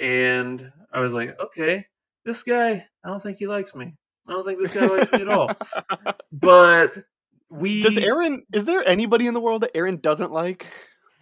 and 0.00 0.72
I 0.92 1.00
was 1.00 1.12
like, 1.12 1.38
okay, 1.40 1.86
this 2.24 2.42
guy, 2.42 2.86
I 3.04 3.08
don't 3.08 3.22
think 3.22 3.38
he 3.38 3.46
likes 3.46 3.74
me. 3.74 3.94
I 4.26 4.32
don't 4.32 4.44
think 4.44 4.58
this 4.58 4.74
guy 4.74 4.86
likes 4.86 5.12
me 5.12 5.22
at 5.22 5.28
all. 5.28 5.50
But 6.32 6.94
we 7.50 7.82
Does 7.82 7.98
Aaron? 7.98 8.44
Is 8.54 8.64
there 8.64 8.86
anybody 8.88 9.26
in 9.26 9.34
the 9.34 9.40
world 9.40 9.62
that 9.62 9.76
Aaron 9.76 9.98
doesn't 9.98 10.32
like? 10.32 10.66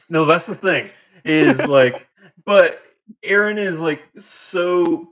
No, 0.09 0.25
that's 0.25 0.47
the 0.47 0.55
thing. 0.55 0.91
Is 1.25 1.67
like 1.67 2.09
but 2.45 2.81
Aaron 3.23 3.59
is 3.59 3.81
like 3.81 4.03
so 4.19 5.09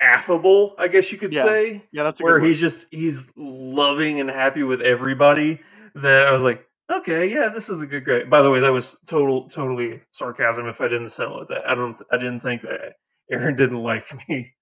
affable, 0.00 0.74
I 0.78 0.88
guess 0.88 1.10
you 1.12 1.18
could 1.18 1.32
Yeah. 1.32 1.44
say. 1.44 1.82
Yeah, 1.92 2.02
that's 2.04 2.22
where 2.22 2.40
he's 2.40 2.60
just 2.60 2.86
he's 2.90 3.30
loving 3.36 4.20
and 4.20 4.30
happy 4.30 4.62
with 4.62 4.80
everybody 4.80 5.60
that 5.94 6.28
I 6.28 6.32
was 6.32 6.42
like, 6.44 6.64
okay, 6.90 7.26
yeah, 7.26 7.48
this 7.48 7.68
is 7.68 7.80
a 7.80 7.86
good 7.86 8.04
guy. 8.04 8.24
By 8.24 8.42
the 8.42 8.50
way, 8.50 8.60
that 8.60 8.72
was 8.72 8.96
total 9.06 9.48
totally 9.48 10.00
sarcasm 10.10 10.66
if 10.68 10.80
I 10.80 10.88
didn't 10.88 11.10
sell 11.10 11.40
it. 11.40 11.50
I 11.66 11.74
don't 11.74 12.00
I 12.12 12.16
didn't 12.16 12.40
think 12.40 12.62
that 12.62 12.94
Aaron 13.30 13.56
didn't 13.56 13.82
like 13.82 14.06
me. 14.28 14.54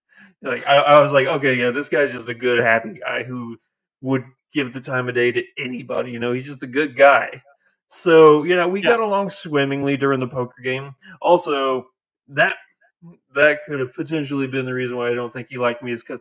Like 0.43 0.67
I, 0.67 0.77
I 0.77 1.01
was 1.01 1.13
like, 1.13 1.27
okay, 1.27 1.55
yeah, 1.55 1.71
this 1.71 1.89
guy's 1.89 2.13
just 2.13 2.29
a 2.29 2.35
good, 2.35 2.59
happy 2.59 2.99
guy 3.01 3.23
who 3.25 3.57
would 4.03 4.25
give 4.53 4.73
the 4.73 4.81
time 4.81 5.09
of 5.09 5.15
day 5.15 5.33
to 5.33 5.43
anybody. 5.59 6.13
You 6.13 6.19
know, 6.19 6.33
he's 6.33 6.45
just 6.47 6.63
a 6.63 6.67
good 6.67 6.97
guy. 6.97 7.43
So 7.89 8.43
you 8.45 8.57
know, 8.57 8.69
we 8.69 8.81
got 8.83 9.01
along 9.01 9.31
swimmingly 9.31 9.97
during 9.97 10.21
the 10.21 10.27
poker 10.29 10.61
game. 10.63 10.95
Also, 11.21 11.89
that 12.29 12.57
that 13.35 13.61
could 13.67 13.81
have 13.81 13.95
potentially 13.95 14.47
been 14.47 14.67
the 14.67 14.75
reason 14.75 14.97
why 14.97 15.11
I 15.11 15.15
don't 15.15 15.33
think 15.33 15.49
he 15.49 15.59
liked 15.59 15.83
me 15.83 15.93
is 15.93 16.03
because 16.03 16.21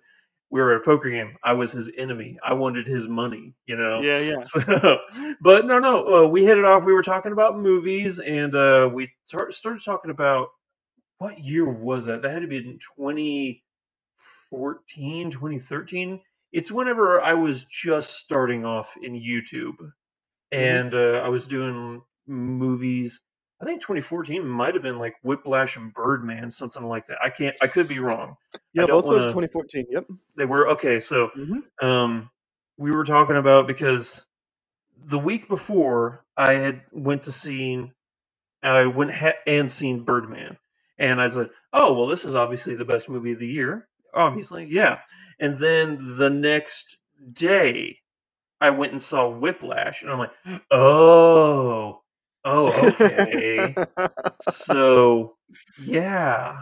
we 0.49 0.61
were 0.61 0.73
at 0.73 0.81
a 0.81 0.83
poker 0.83 1.09
game. 1.09 1.37
I 1.43 1.53
was 1.53 1.71
his 1.71 1.89
enemy. 1.97 2.37
I 2.43 2.53
wanted 2.53 2.87
his 2.87 3.07
money. 3.07 3.53
You 3.65 3.75
know. 3.75 4.01
Yeah, 4.01 4.19
yeah. 4.19 4.39
So, 4.41 4.99
but 5.41 5.65
no, 5.65 5.79
no, 5.79 6.25
uh, 6.25 6.27
we 6.27 6.45
hit 6.45 6.57
it 6.57 6.65
off. 6.65 6.85
We 6.85 6.93
were 6.93 7.03
talking 7.03 7.31
about 7.31 7.57
movies, 7.57 8.19
and 8.19 8.55
uh, 8.55 8.89
we 8.93 9.13
tar- 9.29 9.51
started 9.51 9.83
talking 9.83 10.11
about 10.11 10.49
what 11.17 11.39
year 11.39 11.69
was 11.69 12.05
that? 12.05 12.21
That 12.21 12.31
had 12.31 12.41
to 12.41 12.47
be 12.47 12.57
in 12.57 12.79
2014, 12.97 15.31
2013. 15.31 16.21
It's 16.51 16.71
whenever 16.71 17.21
I 17.21 17.33
was 17.33 17.65
just 17.65 18.15
starting 18.15 18.65
off 18.65 18.95
in 19.01 19.13
YouTube, 19.13 19.91
and 20.51 20.93
uh, 20.93 21.21
I 21.23 21.29
was 21.29 21.47
doing 21.47 22.01
movies. 22.27 23.21
I 23.65 23.69
think 23.69 23.81
2014 23.81 24.47
might 24.47 24.75
have 24.75 24.83
been 24.83 24.99
like 24.99 25.15
Whiplash 25.23 25.75
and 25.75 25.91
Birdman, 25.91 26.51
something 26.51 26.83
like 26.83 27.07
that. 27.07 27.17
I 27.23 27.31
can't. 27.31 27.55
I 27.61 27.67
could 27.67 27.87
be 27.87 27.97
wrong. 27.97 28.37
Yeah, 28.73 28.85
both 28.85 29.05
those 29.05 29.33
wanna- 29.33 29.47
2014. 29.47 29.85
Yep. 29.89 30.05
they 30.37 30.45
were 30.45 30.69
okay. 30.69 30.99
So, 30.99 31.29
Mhm. 31.29 31.63
um, 31.83 32.29
we 32.77 32.91
were 32.91 33.05
talking 33.05 33.37
about 33.37 33.65
because 33.65 34.23
the 34.95 35.17
week 35.17 35.47
before 35.47 36.23
I 36.37 36.53
had 36.53 36.83
went 36.91 37.23
to 37.23 37.31
see, 37.31 37.91
I 38.61 38.85
went 38.85 39.13
ha- 39.15 39.33
and 39.47 39.71
seen 39.71 40.03
Birdman, 40.03 40.57
and 40.99 41.19
I 41.19 41.27
said, 41.27 41.49
"Oh 41.73 41.93
well, 41.97 42.07
this 42.07 42.23
is 42.23 42.35
obviously 42.35 42.75
the 42.75 42.85
best 42.85 43.09
movie 43.09 43.31
of 43.31 43.39
the 43.39 43.47
year." 43.47 43.87
Obviously, 44.13 44.65
yeah. 44.65 44.99
And 45.39 45.57
then 45.59 46.17
the 46.17 46.29
next 46.29 46.97
day, 47.33 47.99
I 48.61 48.69
went 48.69 48.91
and 48.91 49.01
saw 49.01 49.27
Whiplash, 49.27 50.01
and 50.03 50.11
I'm 50.11 50.19
like, 50.19 50.33
"Oh, 50.71 52.03
oh, 52.45 52.71
okay." 52.87 53.75
so 54.49 55.35
yeah. 55.83 56.61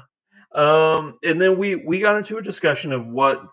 Um 0.54 1.18
and 1.24 1.42
then 1.42 1.58
we 1.58 1.76
we 1.76 2.00
got 2.00 2.18
into 2.18 2.38
a 2.38 2.42
discussion 2.42 2.92
of 2.92 3.08
what 3.08 3.44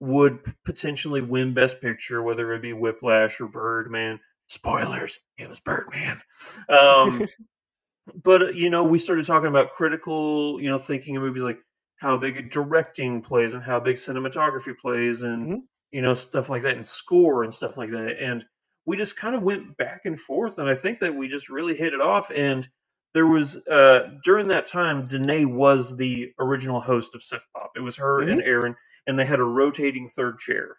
would 0.00 0.40
potentially 0.64 1.20
win 1.20 1.52
best 1.52 1.80
picture 1.80 2.22
whether 2.22 2.52
it 2.54 2.62
be 2.62 2.72
whiplash 2.72 3.40
or 3.40 3.48
birdman. 3.48 4.20
Spoilers 4.48 5.18
it 5.38 5.48
was 5.48 5.60
birdman. 5.60 6.22
Um 6.68 7.26
but 8.22 8.54
you 8.54 8.70
know 8.70 8.84
we 8.84 8.98
started 8.98 9.26
talking 9.26 9.48
about 9.48 9.70
critical 9.70 10.60
you 10.60 10.68
know 10.68 10.78
thinking 10.78 11.16
of 11.16 11.22
movies 11.22 11.42
like 11.42 11.60
how 11.96 12.16
big 12.16 12.50
directing 12.50 13.20
plays 13.20 13.52
and 13.52 13.62
how 13.62 13.78
big 13.78 13.96
cinematography 13.96 14.76
plays 14.76 15.22
and 15.22 15.62
you 15.92 16.02
know 16.02 16.14
stuff 16.14 16.48
like 16.48 16.62
that 16.62 16.76
and 16.76 16.86
score 16.86 17.44
and 17.44 17.52
stuff 17.52 17.76
like 17.76 17.90
that. 17.90 18.16
And 18.20 18.44
we 18.90 18.96
just 18.98 19.16
kind 19.16 19.36
of 19.36 19.42
went 19.42 19.76
back 19.76 20.02
and 20.04 20.20
forth 20.20 20.58
and 20.58 20.68
i 20.68 20.74
think 20.74 20.98
that 21.00 21.14
we 21.16 21.28
just 21.28 21.48
really 21.48 21.76
hit 21.76 21.94
it 21.94 22.02
off 22.02 22.30
and 22.34 22.68
there 23.14 23.26
was 23.26 23.56
uh 23.68 24.10
during 24.24 24.48
that 24.48 24.66
time 24.66 25.04
Danae 25.04 25.44
was 25.46 25.96
the 25.96 26.32
original 26.38 26.82
host 26.82 27.14
of 27.14 27.22
Sif 27.22 27.46
Pop. 27.54 27.72
It 27.76 27.80
was 27.80 27.96
her 27.96 28.20
and 28.20 28.40
Aaron, 28.42 28.76
and 29.06 29.18
they 29.18 29.26
had 29.26 29.40
a 29.40 29.44
rotating 29.44 30.08
third 30.08 30.38
chair. 30.38 30.78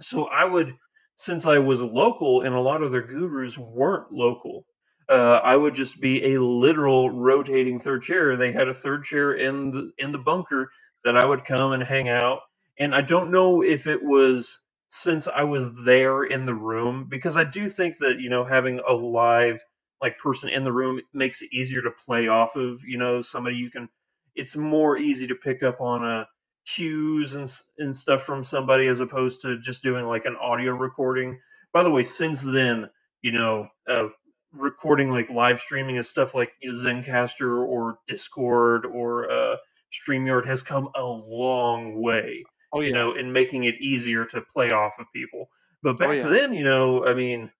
So 0.00 0.26
I 0.26 0.44
would, 0.46 0.76
since 1.16 1.46
I 1.46 1.58
was 1.58 1.82
local, 1.82 2.42
and 2.42 2.54
a 2.54 2.60
lot 2.60 2.82
of 2.82 2.92
their 2.92 3.02
gurus 3.02 3.58
weren't 3.58 4.12
local, 4.12 4.66
uh, 5.08 5.40
I 5.44 5.56
would 5.56 5.74
just 5.76 6.00
be 6.00 6.34
a 6.34 6.42
literal 6.42 7.10
rotating 7.10 7.80
third 7.80 8.02
chair. 8.02 8.36
They 8.36 8.52
had 8.52 8.68
a 8.68 8.74
third 8.74 9.04
chair 9.04 9.32
in 9.34 9.72
the 9.72 9.92
in 9.98 10.12
the 10.12 10.18
bunker 10.18 10.70
that 11.04 11.16
I 11.18 11.26
would 11.26 11.44
come 11.44 11.72
and 11.72 11.84
hang 11.84 12.08
out. 12.08 12.40
And 12.78 12.94
I 12.94 13.02
don't 13.02 13.32
know 13.32 13.62
if 13.62 13.86
it 13.88 14.02
was 14.04 14.61
since 14.94 15.26
I 15.26 15.42
was 15.44 15.84
there 15.86 16.22
in 16.22 16.44
the 16.44 16.54
room 16.54 17.06
because 17.08 17.34
I 17.34 17.44
do 17.44 17.70
think 17.70 17.96
that 18.00 18.20
you 18.20 18.28
know 18.28 18.44
having 18.44 18.78
a 18.86 18.92
live 18.92 19.64
like 20.02 20.18
person 20.18 20.50
in 20.50 20.64
the 20.64 20.72
room 20.72 21.00
makes 21.14 21.40
it 21.40 21.48
easier 21.50 21.80
to 21.80 21.90
play 21.90 22.28
off 22.28 22.56
of 22.56 22.84
you 22.84 22.98
know 22.98 23.22
somebody 23.22 23.56
you 23.56 23.70
can 23.70 23.88
it's 24.34 24.54
more 24.54 24.98
easy 24.98 25.26
to 25.26 25.34
pick 25.34 25.62
up 25.62 25.80
on 25.80 26.04
uh 26.04 26.26
cues 26.66 27.34
and 27.34 27.50
and 27.78 27.96
stuff 27.96 28.22
from 28.22 28.44
somebody 28.44 28.86
as 28.86 29.00
opposed 29.00 29.40
to 29.40 29.58
just 29.58 29.82
doing 29.82 30.04
like 30.04 30.26
an 30.26 30.36
audio 30.36 30.74
recording. 30.74 31.40
By 31.72 31.84
the 31.84 31.90
way 31.90 32.02
since 32.02 32.42
then 32.42 32.90
you 33.22 33.32
know 33.32 33.68
uh 33.88 34.08
recording 34.52 35.10
like 35.10 35.30
live 35.30 35.58
streaming 35.58 35.96
and 35.96 36.04
stuff 36.04 36.34
like 36.34 36.52
Zencastr 36.62 37.66
or 37.66 37.98
discord 38.06 38.84
or 38.84 39.30
uh 39.30 39.56
streamyard 39.90 40.44
has 40.44 40.62
come 40.62 40.90
a 40.94 41.02
long 41.02 41.98
way 41.98 42.44
Oh, 42.72 42.80
you 42.80 42.92
know, 42.92 43.14
in 43.14 43.32
making 43.32 43.64
it 43.64 43.74
easier 43.80 44.24
to 44.26 44.40
play 44.40 44.70
off 44.70 44.98
of 44.98 45.06
people. 45.14 45.50
But 45.82 45.98
back 45.98 46.08
Oh, 46.08 46.12
yeah. 46.12 46.28
then, 46.28 46.54
you 46.54 46.64
know, 46.64 47.04
I 47.06 47.12
mean, 47.14 47.50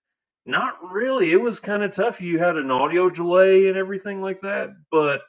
not 0.47 0.75
really. 0.90 1.33
It 1.33 1.40
was 1.40 1.61
kind 1.61 1.83
of 1.83 1.95
tough. 1.95 2.21
You 2.21 2.38
had 2.38 2.57
an 2.57 2.71
audio 2.71 3.11
delay 3.11 3.66
and 3.66 3.76
everything 3.76 4.21
like 4.23 4.40
that. 4.40 4.71
But 4.90 5.23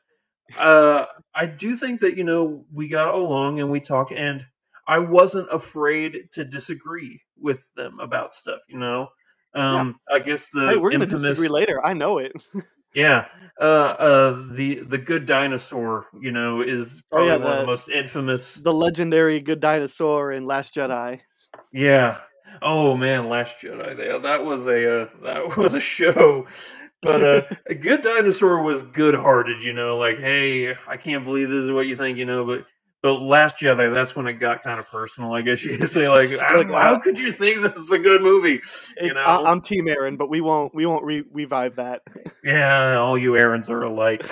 uh, 0.59 1.05
I 1.35 1.45
do 1.45 1.75
think 1.75 2.01
that 2.01 2.17
you 2.17 2.23
know 2.23 2.65
we 2.71 2.87
got 2.87 3.13
along 3.13 3.59
and 3.59 3.69
we 3.69 3.79
talked, 3.79 4.11
and 4.11 4.45
I 4.87 4.99
wasn't 4.99 5.47
afraid 5.51 6.29
to 6.33 6.43
disagree 6.45 7.21
with 7.39 7.73
them 7.75 7.99
about 7.99 8.33
stuff. 8.33 8.61
You 8.67 8.79
know, 8.79 9.07
um, 9.55 9.95
I 10.11 10.19
guess 10.19 10.49
the 10.49 10.67
hey, 10.69 10.77
we're 10.77 10.91
gonna 10.91 11.03
infamous, 11.03 11.23
disagree 11.23 11.49
later. 11.49 11.83
I 11.85 11.93
know 11.93 12.17
it. 12.17 12.33
yeah, 12.95 13.25
uh, 13.59 13.63
uh, 13.63 14.43
the 14.51 14.81
the 14.81 14.97
good 14.97 15.25
dinosaur, 15.25 16.07
you 16.19 16.31
know, 16.31 16.61
is 16.61 17.01
Oh, 17.11 17.17
probably 17.17 17.27
yeah, 17.27 17.35
one 17.37 17.43
of 17.47 17.49
the- 17.55 17.61
the 17.61 17.65
most 17.67 17.89
infamous. 17.89 18.55
the 18.55 18.73
legendary 18.73 19.39
good 19.39 19.59
dinosaur 19.59 20.31
in 20.31 20.45
Last 20.45 20.75
Jedi. 20.75 21.21
Yeah. 21.71 22.19
Oh 22.61 22.95
man, 22.97 23.29
Last 23.29 23.57
Jedi. 23.61 23.97
That 23.97 24.23
that 24.23 24.43
was 24.43 24.67
a 24.67 25.01
uh, 25.03 25.07
that 25.23 25.57
was 25.57 25.73
a 25.73 25.79
show. 25.79 26.47
But 27.01 27.23
uh, 27.23 27.41
a 27.67 27.75
good 27.75 28.01
dinosaur 28.01 28.63
was 28.63 28.83
good-hearted, 28.83 29.61
you 29.63 29.73
know. 29.73 29.97
Like, 29.97 30.19
hey, 30.19 30.73
I 30.87 30.95
can't 30.97 31.25
believe 31.25 31.49
this 31.49 31.63
is 31.65 31.71
what 31.71 31.85
you 31.87 31.95
think, 31.97 32.17
you 32.17 32.25
know. 32.25 32.45
But 32.45 32.65
but 33.03 33.21
Last 33.21 33.57
Jedi, 33.57 33.93
that's 33.93 34.15
when 34.15 34.27
it 34.27 34.33
got 34.35 34.63
kind 34.63 34.79
of 34.79 34.89
personal. 34.89 35.33
I 35.33 35.41
guess 35.41 35.63
you 35.63 35.77
could 35.77 35.89
say, 35.89 36.07
like, 36.07 36.31
how, 36.39 36.57
Like, 36.57 36.67
how 36.69 36.93
uh, 36.95 36.99
could 36.99 37.19
you 37.19 37.33
think 37.33 37.61
this 37.61 37.75
is 37.75 37.91
a 37.91 37.99
good 37.99 38.21
movie? 38.21 38.61
You 38.99 39.09
It- 39.11 39.13
know, 39.13 39.21
I, 39.21 39.51
am 39.51 39.59
Team 39.61 39.89
Aaron, 39.89 40.15
but 40.15 40.29
we 40.29 40.39
won't 40.41 40.73
we 40.73 40.85
won't 40.85 41.03
re- 41.03 41.25
revive 41.31 41.75
that. 41.75 42.01
yeah, 42.43 42.95
all 42.95 43.17
you 43.17 43.37
Aarons 43.37 43.69
are 43.69 43.83
alike. 43.83 44.23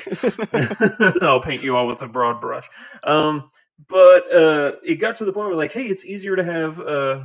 I'll 1.22 1.42
paint 1.42 1.62
you 1.63 1.75
all 1.75 1.86
with 1.88 2.01
a 2.01 2.08
broad 2.08 2.40
brush. 2.42 2.68
Um, 3.04 3.51
but 3.90 4.34
uh, 4.34 4.74
it 4.84 4.96
got 4.96 5.18
to 5.18 5.25
the 5.25 5.34
point 5.34 5.50
where, 5.50 5.58
like, 5.58 5.74
hey, 5.74 5.84
it's 5.86 6.06
easier 6.06 6.36
to 6.38 6.44
have 6.44 6.80
uh, 6.80 7.24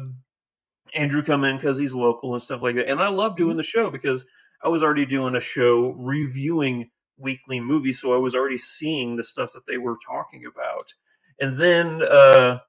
Andrew 0.95 1.23
come 1.23 1.45
in 1.45 1.57
because 1.57 1.79
he's 1.79 1.95
local 1.95 2.35
and 2.35 2.43
stuff 2.43 2.61
like 2.63 2.75
that. 2.75 2.89
And 2.89 3.01
I 3.01 3.09
love 3.09 3.37
doing 3.37 3.57
the 3.57 3.63
show 3.63 3.91
because 3.91 4.25
I 4.65 4.69
was 4.69 4.83
already 4.83 5.07
doing 5.07 5.37
a 5.37 5.41
show 5.41 5.93
reviewing 5.93 6.91
weekly 7.19 7.61
movies, 7.61 8.01
so 8.01 8.15
I 8.15 8.19
was 8.19 8.35
already 8.35 8.59
seeing 8.59 9.17
the 9.17 9.23
stuff 9.25 9.53
that 9.53 9.67
they 9.69 9.79
were 9.79 9.97
talking 10.05 10.45
about. 10.45 10.95
And 11.41 11.59
then, 11.59 12.03
uh, 12.03 12.61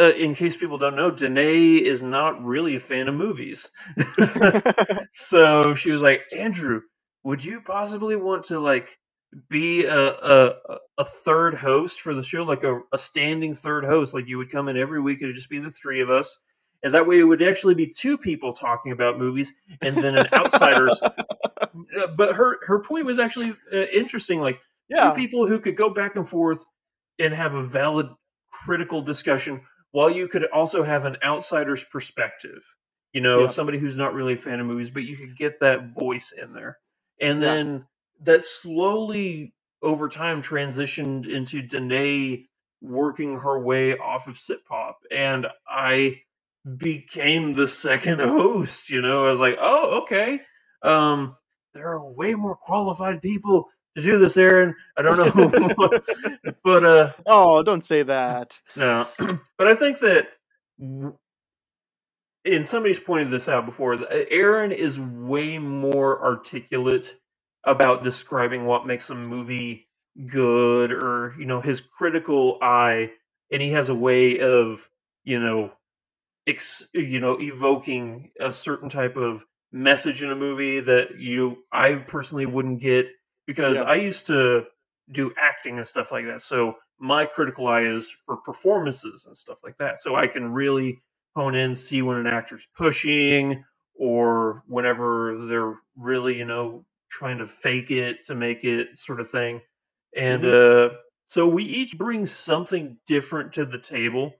uh, 0.00 0.12
in 0.16 0.34
case 0.34 0.56
people 0.56 0.78
don't 0.78 0.96
know, 0.96 1.10
Danae 1.10 1.76
is 1.76 2.02
not 2.02 2.44
really 2.44 2.76
a 2.76 2.80
fan 2.80 3.08
of 3.08 3.14
movies. 3.14 3.70
so 5.12 5.74
she 5.74 5.90
was 5.90 6.02
like, 6.02 6.24
Andrew, 6.36 6.82
would 7.24 7.44
you 7.44 7.60
possibly 7.62 8.16
want 8.16 8.44
to 8.46 8.60
like 8.60 8.98
be 9.48 9.84
a 9.86 10.08
a, 10.10 10.54
a 10.98 11.04
third 11.04 11.54
host 11.54 12.00
for 12.00 12.14
the 12.14 12.22
show, 12.22 12.44
like 12.44 12.62
a, 12.62 12.80
a 12.92 12.98
standing 12.98 13.54
third 13.54 13.84
host? 13.84 14.14
Like 14.14 14.28
you 14.28 14.38
would 14.38 14.50
come 14.50 14.68
in 14.68 14.76
every 14.76 15.00
week, 15.00 15.20
and 15.20 15.26
it'd 15.28 15.36
just 15.36 15.50
be 15.50 15.58
the 15.58 15.70
three 15.70 16.00
of 16.02 16.10
us. 16.10 16.38
And 16.82 16.94
that 16.94 17.06
way 17.06 17.18
it 17.18 17.24
would 17.24 17.42
actually 17.42 17.74
be 17.74 17.86
two 17.88 18.18
people 18.18 18.52
talking 18.52 18.92
about 18.92 19.18
movies 19.18 19.52
and 19.82 19.96
then 19.96 20.16
an 20.16 20.26
outsider's. 20.32 21.00
Uh, 21.98 22.06
but 22.16 22.34
her, 22.34 22.58
her 22.66 22.80
point 22.80 23.06
was 23.06 23.18
actually 23.18 23.54
uh, 23.72 23.76
interesting. 23.94 24.40
Like 24.40 24.58
Yeah. 24.88 25.10
two 25.10 25.16
people 25.16 25.46
who 25.46 25.58
could 25.60 25.76
go 25.76 25.90
back 25.90 26.16
and 26.16 26.28
forth 26.28 26.64
and 27.20 27.34
have 27.34 27.54
a 27.54 27.66
valid 27.66 28.08
critical 28.52 29.02
discussion 29.02 29.62
while 29.92 30.10
you 30.10 30.28
could 30.28 30.46
also 30.46 30.84
have 30.84 31.06
an 31.06 31.16
outsider's 31.24 31.84
perspective 31.84 32.64
you 33.12 33.20
know 33.22 33.42
Yeah. 33.42 33.48
somebody 33.48 33.78
who's 33.78 33.98
not 33.98 34.14
really 34.14 34.34
a 34.34 34.38
fan 34.38 34.60
of 34.60 34.66
movies 34.66 34.90
but 34.90 35.04
you 35.04 35.16
could 35.16 35.36
get 35.36 35.60
that 35.60 35.90
voice 35.94 36.32
in 36.32 36.54
there 36.54 36.78
and 37.20 37.42
Yeah. 37.42 37.42
then 37.42 37.86
that 38.22 38.44
slowly 38.44 39.54
over 39.82 40.08
time 40.08 40.42
transitioned 40.42 41.28
into 41.28 41.62
Danae 41.62 42.46
working 42.82 43.40
her 43.40 43.60
way 43.60 43.98
off 43.98 44.28
of 44.28 44.38
Sif 44.38 44.64
Pop 44.66 44.98
and 45.10 45.46
i 45.68 46.20
became 46.78 47.54
the 47.54 47.66
second 47.68 48.20
host 48.20 48.90
you 48.90 49.02
know 49.02 49.26
i 49.26 49.30
was 49.30 49.40
like 49.40 49.56
oh 49.60 50.02
okay 50.02 50.40
um 50.82 51.36
there 51.74 51.88
are 51.88 52.04
way 52.12 52.34
more 52.34 52.56
qualified 52.56 53.22
people 53.22 53.68
to 53.96 54.02
do 54.02 54.18
this 54.18 54.36
aaron 54.36 54.74
i 54.96 55.02
don't 55.02 55.16
know 55.16 55.90
but 56.64 56.84
uh 56.84 57.12
Oh, 57.26 57.62
don't 57.62 57.82
say 57.84 58.02
that. 58.04 58.60
no, 58.76 59.06
but 59.58 59.66
I 59.66 59.74
think 59.74 59.98
that, 60.00 60.28
and 60.78 62.66
somebody's 62.66 63.00
pointed 63.00 63.30
this 63.30 63.48
out 63.48 63.66
before. 63.66 63.96
Aaron 64.30 64.70
is 64.72 65.00
way 65.00 65.58
more 65.58 66.22
articulate 66.24 67.16
about 67.64 68.04
describing 68.04 68.64
what 68.66 68.86
makes 68.86 69.10
a 69.10 69.14
movie 69.14 69.88
good, 70.26 70.92
or 70.92 71.34
you 71.38 71.46
know, 71.46 71.60
his 71.60 71.80
critical 71.80 72.58
eye, 72.62 73.10
and 73.50 73.60
he 73.60 73.72
has 73.72 73.88
a 73.88 73.94
way 73.94 74.38
of 74.38 74.88
you 75.24 75.40
know, 75.40 75.72
ex, 76.46 76.86
you 76.94 77.18
know, 77.18 77.36
evoking 77.40 78.30
a 78.38 78.52
certain 78.52 78.88
type 78.88 79.16
of 79.16 79.44
message 79.72 80.22
in 80.22 80.30
a 80.30 80.36
movie 80.36 80.78
that 80.80 81.18
you 81.18 81.64
I 81.72 81.96
personally 81.96 82.46
wouldn't 82.46 82.80
get 82.80 83.08
because 83.46 83.76
Yeah. 83.76 83.84
I 83.84 83.94
used 83.96 84.26
to 84.26 84.66
do 85.10 85.32
acting 85.38 85.78
and 85.78 85.86
stuff 85.86 86.10
like 86.12 86.26
that. 86.26 86.40
So 86.40 86.76
my 86.98 87.24
critical 87.26 87.66
eye 87.68 87.82
is 87.82 88.10
for 88.24 88.36
performances 88.38 89.24
and 89.26 89.36
stuff 89.36 89.58
like 89.62 89.78
that. 89.78 89.98
So 90.00 90.16
I 90.16 90.26
can 90.26 90.52
really 90.52 91.02
hone 91.34 91.54
in, 91.54 91.76
see 91.76 92.02
when 92.02 92.16
an 92.16 92.26
actor's 92.26 92.66
pushing 92.76 93.64
or 93.94 94.62
whenever 94.66 95.46
they're 95.46 95.78
really, 95.96 96.36
you 96.38 96.44
know, 96.44 96.84
trying 97.08 97.38
to 97.38 97.46
fake 97.46 97.90
it 97.90 98.26
to 98.26 98.34
make 98.34 98.64
it 98.64 98.98
sort 98.98 99.20
of 99.20 99.30
thing. 99.30 99.60
And 100.16 100.44
uh 100.44 100.90
so 101.26 101.48
we 101.48 101.64
each 101.64 101.98
bring 101.98 102.24
something 102.24 102.98
different 103.06 103.52
to 103.54 103.64
the 103.66 103.78
table. 103.78 104.34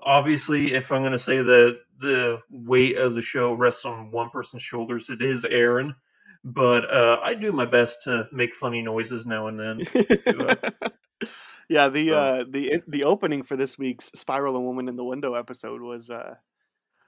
Obviously, 0.00 0.72
if 0.72 0.90
I'm 0.90 1.02
going 1.02 1.12
to 1.12 1.18
say 1.18 1.42
that 1.42 1.78
the 1.98 2.40
weight 2.50 2.96
of 2.96 3.14
the 3.14 3.20
show 3.20 3.52
rests 3.52 3.84
on 3.84 4.10
one 4.10 4.30
person's 4.30 4.62
shoulders, 4.62 5.10
it 5.10 5.20
is 5.22 5.44
Aaron. 5.44 5.94
But 6.44 6.92
uh, 6.92 7.18
I 7.22 7.34
do 7.34 7.52
my 7.52 7.66
best 7.66 8.02
to 8.04 8.28
make 8.32 8.54
funny 8.54 8.82
noises 8.82 9.26
now 9.26 9.46
and 9.46 9.60
then. 9.60 9.80
yeah, 11.68 11.88
the 11.88 12.12
uh 12.12 12.44
the 12.48 12.82
the 12.88 13.04
opening 13.04 13.42
for 13.42 13.56
this 13.56 13.78
week's 13.78 14.10
Spiral 14.14 14.56
and 14.56 14.64
Woman 14.64 14.88
in 14.88 14.96
the 14.96 15.04
Window 15.04 15.34
episode 15.34 15.82
was 15.82 16.10
uh 16.10 16.34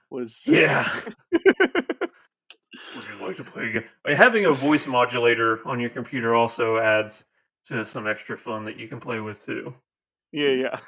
was 0.09 0.43
Yeah. 0.47 0.89
You 3.19 3.25
like 3.25 3.37
to 3.37 3.43
play 3.43 3.69
again? 3.69 3.85
Uh, 4.05 4.15
Having 4.15 4.45
a 4.45 4.51
voice 4.51 4.85
modulator 4.85 5.65
on 5.65 5.79
your 5.79 5.89
computer 5.89 6.35
also 6.35 6.77
adds 6.77 7.23
to 7.67 7.85
some 7.85 8.05
extra 8.05 8.37
fun 8.37 8.65
that 8.65 8.77
you 8.77 8.87
can 8.87 8.99
play 8.99 9.19
with 9.21 9.43
too. 9.45 9.73
Yeah, 10.31 10.49
yeah. 10.49 10.79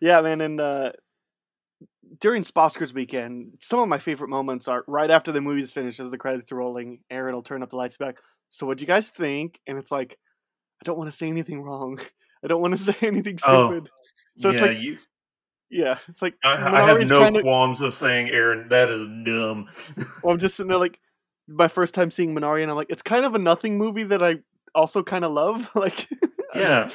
yeah, 0.00 0.20
man, 0.22 0.40
and 0.40 0.60
uh 0.60 0.92
during 2.18 2.42
Sposkers 2.42 2.92
weekend, 2.92 3.54
some 3.60 3.78
of 3.80 3.88
my 3.88 3.98
favorite 3.98 4.28
moments 4.28 4.66
are 4.68 4.84
right 4.88 5.10
after 5.10 5.30
the 5.32 5.40
movie's 5.40 5.70
finished 5.70 6.00
as 6.00 6.10
the 6.10 6.18
credits 6.18 6.50
are 6.52 6.56
rolling, 6.56 7.00
Aaron 7.10 7.34
will 7.34 7.42
turn 7.42 7.62
up 7.62 7.70
the 7.70 7.76
lights 7.76 7.96
back. 7.96 8.18
So 8.50 8.66
what'd 8.66 8.80
you 8.80 8.86
guys 8.86 9.10
think? 9.10 9.60
And 9.66 9.78
it's 9.78 9.92
like, 9.92 10.18
I 10.82 10.84
don't 10.84 10.98
want 10.98 11.10
to 11.10 11.16
say 11.16 11.28
anything 11.28 11.62
wrong. 11.62 12.00
I 12.44 12.48
don't 12.48 12.60
want 12.60 12.72
to 12.72 12.78
say 12.92 12.94
anything 13.02 13.38
Oh, 13.46 13.68
stupid. 13.70 13.90
so 14.36 14.50
it's 14.50 14.60
yeah, 14.60 14.66
like 14.66 14.78
you. 14.80 14.98
yeah, 15.70 15.98
it's 16.08 16.22
like 16.22 16.34
I, 16.42 16.54
I 16.54 16.82
have 16.82 17.08
no 17.08 17.20
kinda- 17.22 17.42
qualms 17.42 17.80
of 17.82 17.94
saying, 17.94 18.30
Aaron, 18.30 18.68
that 18.70 18.88
is 18.90 19.06
dumb. 19.24 19.68
Well, 20.22 20.32
I'm 20.32 20.38
just 20.38 20.56
sitting 20.56 20.68
there 20.68 20.78
like 20.78 20.98
my 21.46 21.68
first 21.68 21.94
time 21.94 22.10
seeing 22.10 22.34
Minari, 22.34 22.62
and 22.62 22.70
I'm 22.70 22.76
like, 22.76 22.90
it's 22.90 23.02
kind 23.02 23.24
of 23.24 23.34
a 23.34 23.38
nothing 23.38 23.76
movie 23.78 24.04
that 24.04 24.22
I 24.22 24.36
also 24.74 25.02
kind 25.02 25.24
of 25.24 25.32
love. 25.32 25.70
like, 25.76 26.08
yeah, 26.54 26.88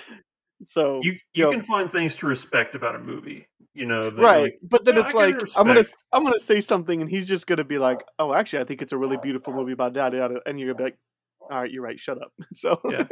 so 0.63 0.99
you 1.03 1.17
you 1.33 1.43
know, 1.43 1.51
can 1.51 1.61
find 1.61 1.91
things 1.91 2.15
to 2.17 2.25
respect 2.27 2.73
about 2.75 2.95
a 2.95 2.99
movie. 2.99 3.47
You 3.75 3.85
know, 3.85 4.09
right. 4.09 4.41
like, 4.43 4.59
but 4.63 4.85
then 4.85 4.95
yeah, 4.95 5.01
it's 5.01 5.13
I 5.13 5.17
like 5.17 5.39
I'm 5.57 5.67
gonna. 5.67 5.83
I'm 6.13 6.23
gonna 6.23 6.39
say 6.39 6.61
something, 6.61 7.01
and 7.01 7.09
he's 7.09 7.27
just 7.27 7.45
gonna 7.45 7.65
be 7.65 7.77
like, 7.77 8.03
oh, 8.17 8.33
actually, 8.33 8.59
I 8.59 8.63
think 8.63 8.81
it's 8.81 8.93
a 8.93 8.97
really 8.97 9.17
beautiful 9.17 9.51
movie 9.53 9.73
about 9.73 9.91
da 9.93 10.09
da 10.09 10.29
da, 10.29 10.37
and 10.45 10.57
you're 10.57 10.73
gonna 10.73 10.77
be 10.77 10.83
like, 10.85 10.97
all 11.51 11.61
right, 11.61 11.69
you're 11.69 11.83
right, 11.83 11.99
shut 11.99 12.21
up. 12.21 12.31
So 12.53 12.79
Yeah. 12.89 13.03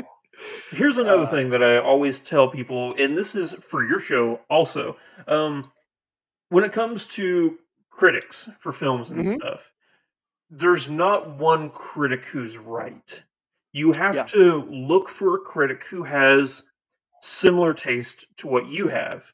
Here's 0.71 0.97
another 1.05 1.23
Uh, 1.23 1.29
thing 1.29 1.49
that 1.49 1.61
I 1.61 1.77
always 1.79 2.19
tell 2.21 2.47
people, 2.47 2.95
and 2.97 3.17
this 3.17 3.35
is 3.35 3.53
for 3.55 3.85
your 3.85 3.99
show 3.99 4.39
also. 4.49 4.95
Um, 5.27 5.63
when 6.47 6.63
it 6.63 6.71
comes 6.71 7.07
to 7.09 7.59
critics 7.89 8.49
for 8.59 8.71
films 8.71 9.11
and 9.11 9.25
Mhm. 9.25 9.35
stuff, 9.35 9.71
there's 10.49 10.89
not 10.89 11.29
one 11.37 11.69
critic 11.71 12.25
who's 12.27 12.57
right. 12.57 13.23
You 13.73 13.91
have 13.93 14.15
Yeah. 14.15 14.23
to 14.27 14.61
look 14.63 15.09
for 15.09 15.35
a 15.35 15.39
critic 15.41 15.83
who 15.85 16.03
has 16.03 16.63
similar 17.21 17.73
taste 17.73 18.27
to 18.37 18.47
what 18.47 18.67
you 18.67 18.87
have. 18.87 19.33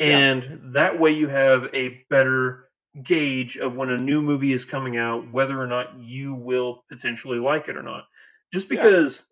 And 0.00 0.74
that 0.74 0.98
way 1.00 1.10
you 1.12 1.28
have 1.28 1.68
a 1.74 2.04
better 2.08 2.68
gauge 3.02 3.56
of 3.56 3.74
when 3.76 3.90
a 3.90 3.98
new 3.98 4.22
movie 4.22 4.52
is 4.52 4.64
coming 4.64 4.96
out, 4.96 5.32
whether 5.32 5.60
or 5.60 5.66
not 5.66 5.98
you 5.98 6.34
will 6.34 6.84
potentially 6.88 7.38
like 7.38 7.68
it 7.68 7.76
or 7.76 7.82
not. 7.82 8.04
Just 8.52 8.70
Yeah. 8.70 8.82
because 8.82 9.26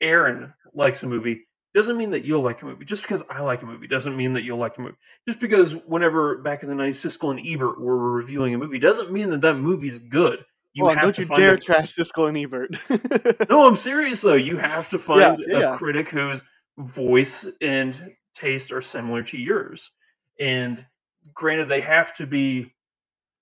Aaron 0.00 0.52
likes 0.74 1.02
a 1.02 1.06
movie 1.06 1.46
doesn't 1.74 1.96
mean 1.96 2.10
that 2.12 2.24
you'll 2.24 2.42
like 2.42 2.62
a 2.62 2.66
movie. 2.66 2.84
Just 2.84 3.02
because 3.02 3.22
I 3.28 3.40
like 3.40 3.62
a 3.62 3.66
movie 3.66 3.86
doesn't 3.88 4.16
mean 4.16 4.34
that 4.34 4.44
you'll 4.44 4.58
like 4.58 4.78
a 4.78 4.80
movie. 4.80 4.96
Just 5.28 5.40
because 5.40 5.72
whenever 5.86 6.38
back 6.38 6.62
in 6.62 6.68
the 6.68 6.74
90s, 6.74 7.04
Siskel 7.18 7.30
and 7.36 7.46
Ebert 7.46 7.80
were 7.80 8.12
reviewing 8.12 8.54
a 8.54 8.58
movie 8.58 8.78
doesn't 8.78 9.10
mean 9.12 9.30
that 9.30 9.40
that 9.42 9.54
movie's 9.54 9.98
good. 9.98 10.44
You 10.72 10.86
have 10.88 11.00
don't 11.00 11.18
you 11.18 11.24
dare 11.26 11.54
a- 11.54 11.58
trash 11.60 11.94
Siskel 11.94 12.28
and 12.28 12.36
Ebert. 12.38 13.48
no, 13.48 13.66
I'm 13.68 13.76
serious 13.90 14.22
though. 14.22 14.34
You 14.34 14.56
have 14.58 14.88
to 14.90 14.98
find 14.98 15.38
yeah, 15.46 15.56
a 15.56 15.60
yeah. 15.60 15.76
critic 15.76 16.08
whose 16.10 16.42
voice 16.76 17.46
and 17.60 17.94
taste 18.34 18.72
are 18.72 18.82
similar 18.82 19.22
to 19.24 19.38
yours. 19.38 19.90
and 20.38 20.86
granted 21.32 21.68
they 21.68 21.80
have 21.80 22.14
to 22.16 22.26
be 22.26 22.74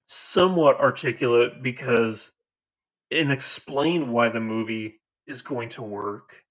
somewhat 0.07 0.79
articulate 0.79 1.63
because 1.63 2.31
and 3.11 3.33
explain 3.33 4.13
why 4.13 4.29
the 4.29 4.41
movie 4.41 5.01
is 5.27 5.43
going 5.43 5.69
to 5.71 5.83
work. 5.83 6.45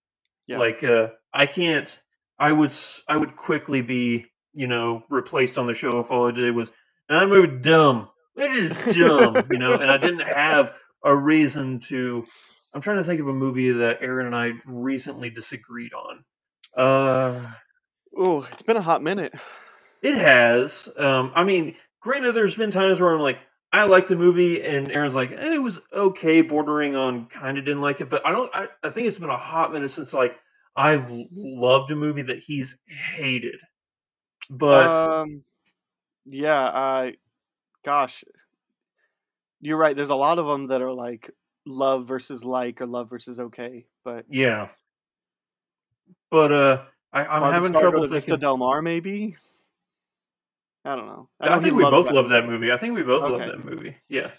Yeah. 0.47 0.59
Like 0.59 0.83
uh 0.83 1.09
I 1.33 1.45
can't 1.45 1.99
I 2.39 2.53
was 2.53 3.03
I 3.07 3.17
would 3.17 3.35
quickly 3.35 3.81
be, 3.81 4.25
you 4.53 4.67
know, 4.67 5.03
replaced 5.09 5.57
on 5.57 5.67
the 5.67 5.73
show 5.73 5.99
if 5.99 6.11
all 6.11 6.27
I 6.27 6.31
did 6.31 6.55
was 6.55 6.71
and 7.07 7.21
that 7.21 7.29
movie 7.29 7.59
dumb. 7.59 8.09
It 8.35 8.51
is 8.51 8.69
dumb, 8.95 9.45
you 9.51 9.59
know, 9.59 9.73
and 9.73 9.91
I 9.91 9.97
didn't 9.97 10.27
have 10.35 10.73
a 11.03 11.15
reason 11.15 11.79
to 11.87 12.25
I'm 12.73 12.81
trying 12.81 12.97
to 12.97 13.03
think 13.03 13.19
of 13.21 13.27
a 13.27 13.33
movie 13.33 13.71
that 13.71 13.99
Aaron 14.01 14.27
and 14.27 14.35
I 14.35 14.53
recently 14.65 15.29
disagreed 15.29 15.91
on. 15.93 16.23
Uh 16.75 17.53
Oh, 18.23 18.47
it's 18.51 18.61
been 18.61 18.77
a 18.77 18.81
hot 18.81 19.01
minute. 19.01 19.33
it 20.01 20.15
has. 20.15 20.87
Um 20.97 21.31
I 21.35 21.43
mean, 21.43 21.75
granted 22.01 22.33
there's 22.33 22.55
been 22.55 22.71
times 22.71 23.01
where 23.01 23.13
I'm 23.13 23.21
like 23.21 23.39
I 23.73 23.85
like 23.85 24.07
the 24.07 24.17
movie, 24.17 24.61
and 24.61 24.91
Aaron's 24.91 25.15
like, 25.15 25.31
eh, 25.31 25.53
it 25.55 25.61
was 25.61 25.79
okay, 25.93 26.41
bordering 26.41 26.95
on 26.95 27.27
kind 27.27 27.57
of 27.57 27.63
didn't 27.63 27.81
like 27.81 28.01
it, 28.01 28.09
but 28.09 28.25
I 28.25 28.31
don't. 28.31 28.51
I, 28.53 28.67
I 28.83 28.89
think 28.89 29.07
it's 29.07 29.17
been 29.17 29.29
a 29.29 29.37
hot 29.37 29.71
minute 29.71 29.89
since 29.89 30.13
like 30.13 30.35
I've 30.75 31.09
loved 31.31 31.89
a 31.91 31.95
movie 31.95 32.23
that 32.23 32.39
he's 32.39 32.77
hated. 33.15 33.55
But 34.49 34.87
um, 34.87 35.43
yeah, 36.25 36.63
I, 36.63 37.15
gosh, 37.85 38.25
you're 39.61 39.77
right. 39.77 39.95
There's 39.95 40.09
a 40.09 40.15
lot 40.15 40.37
of 40.37 40.47
them 40.47 40.67
that 40.67 40.81
are 40.81 40.93
like 40.93 41.31
love 41.65 42.07
versus 42.07 42.43
like 42.43 42.81
or 42.81 42.87
love 42.87 43.09
versus 43.09 43.39
okay, 43.39 43.85
but 44.03 44.25
yeah, 44.29 44.67
but 46.29 46.51
uh, 46.51 46.83
I, 47.13 47.25
I'm 47.25 47.41
Barb 47.41 47.53
having 47.53 47.71
trouble 47.71 48.01
to 48.03 48.07
Vista. 48.07 48.37
Del 48.37 48.57
Mar, 48.57 48.81
maybe. 48.81 49.35
I 50.83 50.95
don't 50.95 51.05
know. 51.05 51.29
I, 51.39 51.55
he 51.57 51.65
think 51.65 51.75
we 51.75 51.83
both 51.83 52.11
love 52.11 52.29
that 52.29 52.47
movie. 52.47 52.71
I 52.71 52.77
think 52.77 52.95
we 52.95 53.03
both 53.03 53.29
love 53.29 53.39
that 53.39 53.63
movie. 53.63 53.97
Yeah, 54.09 54.31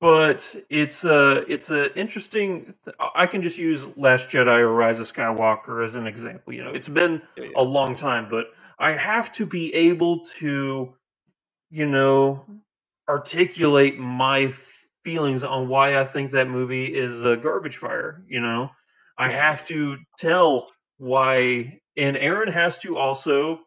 but 0.00 0.54
it's 0.70 1.04
a 1.04 1.44
it's 1.50 1.70
a 1.70 1.96
interesting. 1.98 2.74
Th- 2.84 2.96
I 3.14 3.26
can 3.26 3.42
just 3.42 3.58
use 3.58 3.86
Last 3.96 4.28
Jedi 4.28 4.60
or 4.60 4.72
Rise 4.72 5.00
of 5.00 5.12
Skywalker 5.12 5.84
as 5.84 5.94
an 5.94 6.06
example. 6.06 6.52
You 6.52 6.64
know, 6.64 6.70
it's 6.70 6.88
been 6.88 7.22
Yeah, 7.36 7.44
yeah. 7.44 7.50
a 7.56 7.62
long 7.62 7.96
time, 7.96 8.28
but 8.30 8.46
I 8.78 8.92
have 8.92 9.32
to 9.34 9.46
be 9.46 9.74
able 9.74 10.24
to, 10.38 10.94
you 11.70 11.86
know, 11.86 12.44
articulate 13.08 13.98
my 13.98 14.52
feelings 15.02 15.42
on 15.44 15.68
why 15.68 15.98
I 16.00 16.04
think 16.04 16.32
that 16.32 16.48
movie 16.48 16.86
is 16.86 17.22
a 17.24 17.36
garbage 17.36 17.78
fire. 17.78 18.22
You 18.28 18.40
know, 18.40 18.70
I 19.18 19.30
have 19.30 19.66
to 19.68 19.96
tell 20.18 20.70
why, 20.98 21.80
and 21.96 22.16
Aaron 22.16 22.52
has 22.52 22.78
to 22.80 22.96
also 22.96 23.60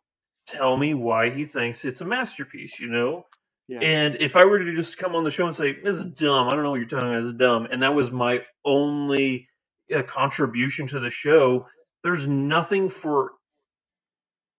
tell 0.46 0.78
me 0.78 0.94
why 0.94 1.30
he 1.30 1.46
thinks 1.46 1.86
it's 1.86 2.02
a 2.02 2.06
masterpiece. 2.06 2.80
You 2.80 2.88
know, 2.90 3.26
Yeah. 3.68 3.80
and 3.82 4.16
if 4.20 4.36
I 4.36 4.46
were 4.46 4.60
to 4.60 4.76
just 4.76 4.98
come 4.98 5.16
on 5.16 5.24
the 5.24 5.32
show 5.32 5.46
and 5.48 5.56
say, 5.56 5.80
This 5.82 5.98
is 5.98 6.06
dumb, 6.06 6.48
I 6.48 6.52
don't 6.54 6.64
know 6.64 6.72
what 6.72 6.80
you're 6.80 6.88
talking 6.90 7.10
about, 7.10 7.22
this 7.22 7.34
is 7.34 7.38
dumb, 7.38 7.68
and 7.72 7.82
that 7.82 7.94
was 7.96 8.12
my 8.12 8.44
only 8.66 9.48
uh, 9.96 10.04
contribution 10.04 10.88
to 10.88 11.00
the 11.00 11.10
show, 11.10 11.68
there's 12.04 12.28
nothing 12.28 12.90
for 12.90 13.32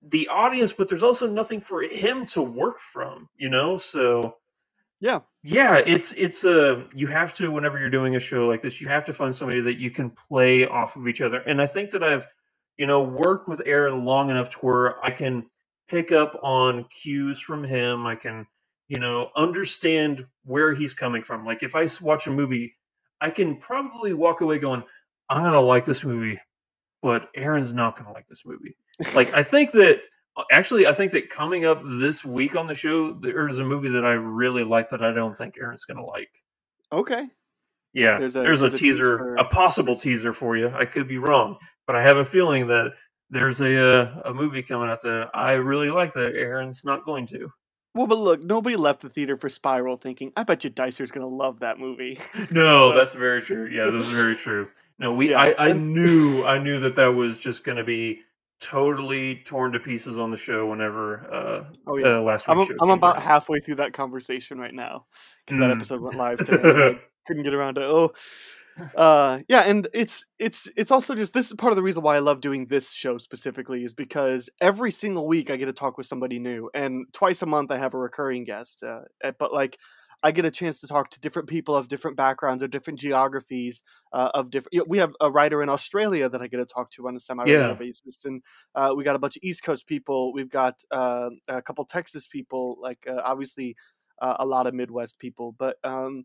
the 0.02 0.28
audience, 0.28 0.72
but 0.72 0.88
there's 0.88 1.02
also 1.02 1.26
nothing 1.30 1.60
for 1.60 1.82
him 1.82 2.24
to 2.26 2.42
work 2.42 2.78
from, 2.78 3.28
you 3.36 3.48
know? 3.48 3.78
So 3.78 4.36
Yeah. 5.00 5.20
yeah, 5.42 5.78
it's 5.78 6.12
it's 6.12 6.44
a 6.44 6.86
you 6.94 7.06
have 7.08 7.34
to 7.34 7.50
whenever 7.50 7.78
you're 7.78 7.90
doing 7.90 8.16
a 8.16 8.20
show 8.20 8.46
like 8.46 8.62
this, 8.62 8.80
you 8.80 8.88
have 8.88 9.04
to 9.06 9.12
find 9.12 9.34
somebody 9.34 9.60
that 9.62 9.78
you 9.78 9.90
can 9.90 10.10
play 10.10 10.66
off 10.66 10.96
of 10.96 11.08
each 11.08 11.20
other. 11.20 11.38
And 11.40 11.60
I 11.60 11.66
think 11.66 11.90
that 11.92 12.02
I've 12.02 12.26
you 12.78 12.86
know 12.86 13.02
work 13.02 13.46
with 13.48 13.60
Aaron 13.66 14.04
long 14.04 14.30
enough 14.30 14.50
to 14.50 14.58
where 14.58 15.04
I 15.04 15.10
can 15.10 15.46
pick 15.88 16.12
up 16.12 16.38
on 16.42 16.84
cues 16.84 17.40
from 17.40 17.64
him. 17.64 18.06
I 18.06 18.14
can 18.16 18.46
you 18.88 18.98
know 19.00 19.30
understand 19.36 20.24
where 20.44 20.74
he's 20.74 20.94
coming 20.94 21.22
from. 21.22 21.44
Like 21.44 21.62
if 21.62 21.74
I 21.76 21.88
watch 22.00 22.26
a 22.26 22.30
movie, 22.30 22.76
I 23.20 23.30
can 23.30 23.56
probably 23.56 24.12
walk 24.14 24.40
away 24.40 24.58
going, 24.58 24.82
"I'm 25.28 25.42
gonna 25.42 25.60
like 25.60 25.84
this 25.84 26.04
movie," 26.04 26.40
but 27.02 27.28
Aaron's 27.34 27.74
not 27.74 27.96
gonna 27.98 28.12
like 28.12 28.28
this 28.28 28.46
movie. 28.46 28.76
Like 29.14 29.34
I 29.34 29.42
think 29.42 29.72
that 29.72 29.98
uh, 30.36 30.44
actually 30.50 30.86
I 30.86 30.92
think 30.92 31.12
that 31.12 31.30
coming 31.30 31.64
up 31.64 31.82
this 31.84 32.24
week 32.24 32.56
on 32.56 32.66
the 32.66 32.74
show 32.74 33.12
there's 33.12 33.58
a 33.58 33.64
movie 33.64 33.90
that 33.90 34.04
I 34.04 34.12
really 34.12 34.64
like 34.64 34.88
that 34.90 35.02
I 35.04 35.12
don't 35.12 35.36
think 35.36 35.54
Aaron's 35.60 35.84
gonna 35.84 36.04
like. 36.04 36.30
Okay. 36.92 37.28
Yeah, 37.94 38.18
There's 38.18 38.34
there's 38.34 38.36
a- 38.36 38.40
a, 38.40 38.42
there's 38.42 38.62
a 38.62 38.70
tease 38.70 38.96
teaser, 38.98 39.18
for- 39.18 39.36
a 39.36 39.44
possible 39.44 39.96
teaser 39.96 40.32
for 40.32 40.56
you. 40.56 40.68
I 40.68 40.84
could 40.84 41.08
be 41.08 41.18
wrong, 41.18 41.56
but 41.88 41.96
I 41.96 42.02
have 42.02 42.18
a 42.18 42.24
feeling 42.24 42.68
that 42.68 42.92
there's 43.30 43.60
a 43.60 44.00
uh, 44.00 44.22
a 44.26 44.32
movie 44.34 44.62
coming 44.62 44.88
out 44.88 45.02
that 45.02 45.30
I 45.34 45.52
really 45.54 45.90
like 45.90 46.12
that 46.12 46.36
Aaron's 46.36 46.84
not 46.84 47.04
going 47.04 47.26
to. 47.28 47.48
Well, 47.94 48.06
but 48.06 48.18
look, 48.18 48.40
nobody 48.42 48.76
left 48.76 49.00
the 49.00 49.08
theater 49.08 49.36
for 49.36 49.48
Spiral 49.48 49.96
thinking, 49.96 50.30
"I 50.36 50.44
bet 50.44 50.62
you 50.62 50.70
Dicer's 50.70 51.10
gonna 51.10 51.26
love 51.26 51.60
that 51.60 51.78
movie." 51.80 52.18
No, 52.52 52.92
So- 52.92 52.96
that's 52.96 53.14
very 53.14 53.42
true. 53.42 53.66
Yeah, 53.66 53.90
that's 53.90 54.08
very 54.08 54.36
true. 54.36 54.68
No, 55.00 55.14
we 55.14 55.30
Yeah, 55.30 55.40
I, 55.40 55.68
I 55.70 55.72
knew 55.72 56.44
I 56.44 56.58
knew 56.58 56.78
that 56.80 56.94
that 56.96 57.08
was 57.08 57.38
just 57.38 57.64
going 57.64 57.78
to 57.78 57.84
be 57.84 58.20
totally 58.60 59.36
torn 59.44 59.70
to 59.72 59.78
pieces 59.80 60.18
on 60.18 60.30
the 60.32 60.36
show 60.36 60.66
whenever 60.66 61.32
uh, 61.32 61.64
Oh 61.86 61.96
yeah. 61.96 62.16
uh 62.16 62.20
last 62.20 62.48
I'm, 62.48 62.66
show 62.66 62.74
I'm 62.80 62.90
about 62.90 63.22
halfway 63.22 63.60
through 63.60 63.76
that 63.76 63.92
conversation 63.92 64.58
right 64.58 64.74
now 64.74 65.06
because 65.46 65.60
that 65.60 65.70
Mm. 65.70 65.76
episode 65.76 66.00
went 66.00 66.16
live 66.16 66.38
today. 66.44 66.98
Couldn't 67.26 67.44
get 67.44 67.54
around 67.54 67.76
to 67.76 67.82
oh, 67.82 68.12
uh, 68.96 69.40
yeah, 69.48 69.60
and 69.62 69.86
it's 69.94 70.24
it's 70.38 70.68
it's 70.76 70.90
also 70.90 71.14
just 71.14 71.34
this 71.34 71.46
is 71.46 71.52
part 71.54 71.72
of 71.72 71.76
the 71.76 71.82
reason 71.82 72.02
why 72.02 72.16
I 72.16 72.20
love 72.20 72.40
doing 72.40 72.66
this 72.66 72.92
show 72.92 73.18
specifically 73.18 73.84
is 73.84 73.92
because 73.92 74.50
every 74.60 74.90
single 74.90 75.26
week 75.26 75.50
I 75.50 75.56
get 75.56 75.66
to 75.66 75.72
talk 75.72 75.96
with 75.98 76.06
somebody 76.06 76.38
new, 76.38 76.70
and 76.74 77.06
twice 77.12 77.42
a 77.42 77.46
month 77.46 77.70
I 77.70 77.78
have 77.78 77.94
a 77.94 77.98
recurring 77.98 78.44
guest. 78.44 78.82
Uh, 78.82 79.02
eh, 79.22 79.32
but 79.38 79.52
like. 79.52 79.78
I 80.20 80.32
get 80.32 80.44
a 80.44 80.50
chance 80.50 80.80
to 80.80 80.88
talk 80.88 81.10
to 81.10 81.20
different 81.20 81.48
people 81.48 81.76
of 81.76 81.86
different 81.86 82.16
backgrounds 82.16 82.60
or 82.60 82.66
different 82.66 82.98
geographies 82.98 83.84
uh, 84.12 84.32
of 84.34 84.50
different. 84.50 84.72
You 84.74 84.80
know, 84.80 84.86
we 84.88 84.98
have 84.98 85.14
a 85.20 85.30
writer 85.30 85.62
in 85.62 85.68
Australia 85.68 86.28
that 86.28 86.42
I 86.42 86.48
get 86.48 86.56
to 86.56 86.66
talk 86.66 86.90
to 86.92 87.06
on 87.06 87.14
a 87.14 87.20
semi-regular 87.20 87.68
Yeah. 87.68 87.74
basis, 87.74 88.24
and 88.24 88.42
uh, 88.74 88.94
we 88.96 89.04
got 89.04 89.14
a 89.14 89.20
bunch 89.20 89.36
of 89.36 89.44
East 89.44 89.62
Coast 89.62 89.86
people. 89.86 90.32
We've 90.32 90.50
got 90.50 90.82
uh, 90.90 91.28
a 91.46 91.62
couple 91.62 91.84
Texas 91.84 92.26
people, 92.26 92.76
like 92.82 93.06
uh, 93.08 93.20
obviously 93.24 93.76
uh, 94.20 94.34
a 94.40 94.44
lot 94.44 94.66
of 94.66 94.74
Midwest 94.74 95.20
people. 95.20 95.54
But 95.56 95.76
um, 95.84 96.24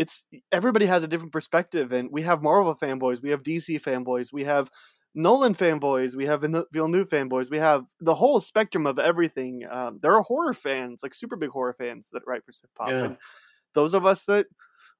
it's 0.00 0.24
everybody 0.50 0.86
has 0.86 1.02
a 1.04 1.08
different 1.08 1.32
perspective, 1.32 1.92
and 1.92 2.10
we 2.10 2.22
have 2.22 2.42
Marvel 2.42 2.74
fanboys, 2.74 3.22
we 3.22 3.30
have 3.30 3.42
DC 3.42 3.76
fanboys, 3.88 4.32
we 4.32 4.44
have 4.44 4.70
Nolan 5.14 5.54
fanboys, 5.54 6.14
we 6.16 6.26
have 6.26 6.40
Villeneuve 6.72 7.08
fanboys, 7.10 7.50
we 7.50 7.58
have 7.58 7.84
the 8.00 8.14
whole 8.14 8.40
spectrum 8.40 8.86
of 8.86 8.98
everything. 8.98 9.64
Um, 9.70 9.98
there 10.02 10.14
are 10.16 10.22
horror 10.22 10.54
fans, 10.54 11.00
like 11.02 11.14
super 11.14 11.36
big 11.36 11.50
horror 11.50 11.74
fans 11.74 12.08
that 12.12 12.22
write 12.26 12.44
for 12.46 12.52
Sif 12.52 12.70
Pop, 12.76 12.90
Yeah. 12.90 13.04
and 13.04 13.16
those 13.74 13.94
of 13.94 14.06
us 14.06 14.24
that 14.24 14.46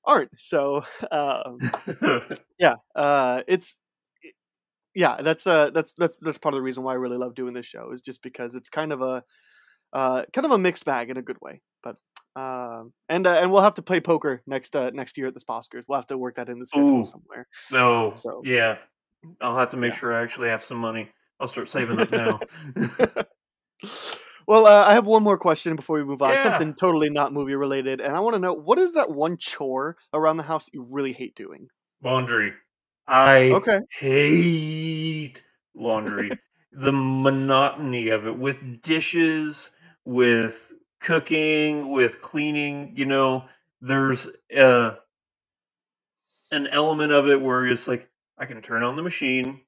aren't. 0.04 0.32
So 0.38 0.84
um, 1.10 1.58
yeah, 2.58 2.76
uh, 2.94 3.42
it's 3.48 3.78
yeah, 4.94 5.22
that's 5.22 5.46
uh 5.46 5.70
that's 5.70 5.94
that's 5.94 6.16
that's 6.20 6.38
part 6.38 6.54
of 6.54 6.58
the 6.58 6.62
reason 6.62 6.82
why 6.82 6.92
I 6.92 6.96
really 6.96 7.16
love 7.16 7.34
doing 7.34 7.54
this 7.54 7.66
show 7.66 7.92
is 7.92 8.00
just 8.00 8.22
because 8.22 8.54
it's 8.54 8.68
kind 8.68 8.92
of 8.92 9.00
a 9.02 9.22
uh 9.92 10.24
kind 10.32 10.44
of 10.46 10.52
a 10.52 10.58
mixed 10.58 10.84
bag 10.84 11.10
in 11.10 11.16
a 11.16 11.22
good 11.22 11.38
way. 11.40 11.62
Um 12.36 12.92
and 13.08 13.26
uh, 13.26 13.38
and 13.40 13.50
we'll 13.50 13.62
have 13.62 13.74
to 13.74 13.82
play 13.82 14.00
poker 14.00 14.42
next 14.46 14.76
uh 14.76 14.90
next 14.90 15.18
year 15.18 15.26
at 15.26 15.34
the 15.34 15.40
Sposkers. 15.40 15.84
We'll 15.88 15.98
have 15.98 16.06
to 16.06 16.18
work 16.18 16.36
that 16.36 16.48
in 16.48 16.58
the 16.60 16.66
schedule 16.66 17.00
Ooh. 17.00 17.04
somewhere. 17.04 17.46
no, 17.72 18.12
So- 18.14 18.42
yeah, 18.44 18.78
I'll 19.40 19.56
have 19.56 19.70
to 19.70 19.76
make 19.76 19.92
Yeah. 19.92 19.98
sure 19.98 20.14
I 20.14 20.22
actually 20.22 20.48
have 20.48 20.62
some 20.62 20.78
money. 20.78 21.08
I'll 21.40 21.48
start 21.48 21.68
saving 21.76 21.98
up 22.00 22.10
now. 22.10 22.38
well, 24.46 24.66
uh, 24.66 24.84
I 24.86 24.92
have 24.94 25.06
one 25.06 25.22
more 25.22 25.38
question 25.38 25.76
before 25.76 25.96
we 25.98 26.04
move 26.04 26.22
on. 26.22 26.30
Yeah. 26.30 26.42
Something 26.42 26.74
totally 26.74 27.10
not 27.10 27.32
movie 27.32 27.54
related, 27.54 28.00
and 28.00 28.14
I 28.14 28.20
want 28.20 28.34
to 28.34 28.40
know 28.40 28.52
what 28.52 28.78
is 28.78 28.92
that 28.94 29.10
one 29.10 29.36
chore 29.36 29.96
around 30.12 30.36
the 30.36 30.42
house 30.44 30.68
you 30.72 30.82
really 30.88 31.12
hate 31.12 31.34
doing? 31.34 31.68
laundry. 32.02 32.52
I 33.06 33.50
Okay. 33.50 33.80
hate 33.98 35.42
laundry. 35.74 36.30
the 36.72 36.92
monotony 36.92 38.08
of 38.10 38.26
it 38.26 38.38
with 38.38 38.80
dishes, 38.82 39.70
with 40.04 40.72
cooking, 41.00 41.90
with 41.92 42.20
cleaning, 42.20 42.92
you 42.96 43.06
know, 43.06 43.44
there's 43.80 44.28
uh 44.56 44.92
an 46.50 46.66
element 46.68 47.12
of 47.12 47.28
it 47.28 47.40
where 47.40 47.64
it's 47.66 47.86
like 47.88 48.08
I 48.38 48.46
can 48.46 48.60
turn 48.62 48.82
on 48.82 48.96
the 48.96 49.02
machine 49.02 49.60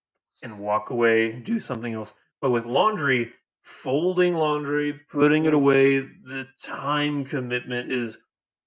and 0.42 0.58
walk 0.58 0.90
away, 0.90 1.32
do 1.32 1.60
something 1.60 1.92
else. 1.94 2.14
But 2.40 2.50
with 2.50 2.66
laundry, 2.66 3.32
folding 3.62 4.34
laundry, 4.34 5.00
putting 5.10 5.44
it 5.44 5.54
away, 5.54 6.00
the 6.00 6.48
time 6.62 7.24
commitment 7.24 7.92
is 7.92 8.18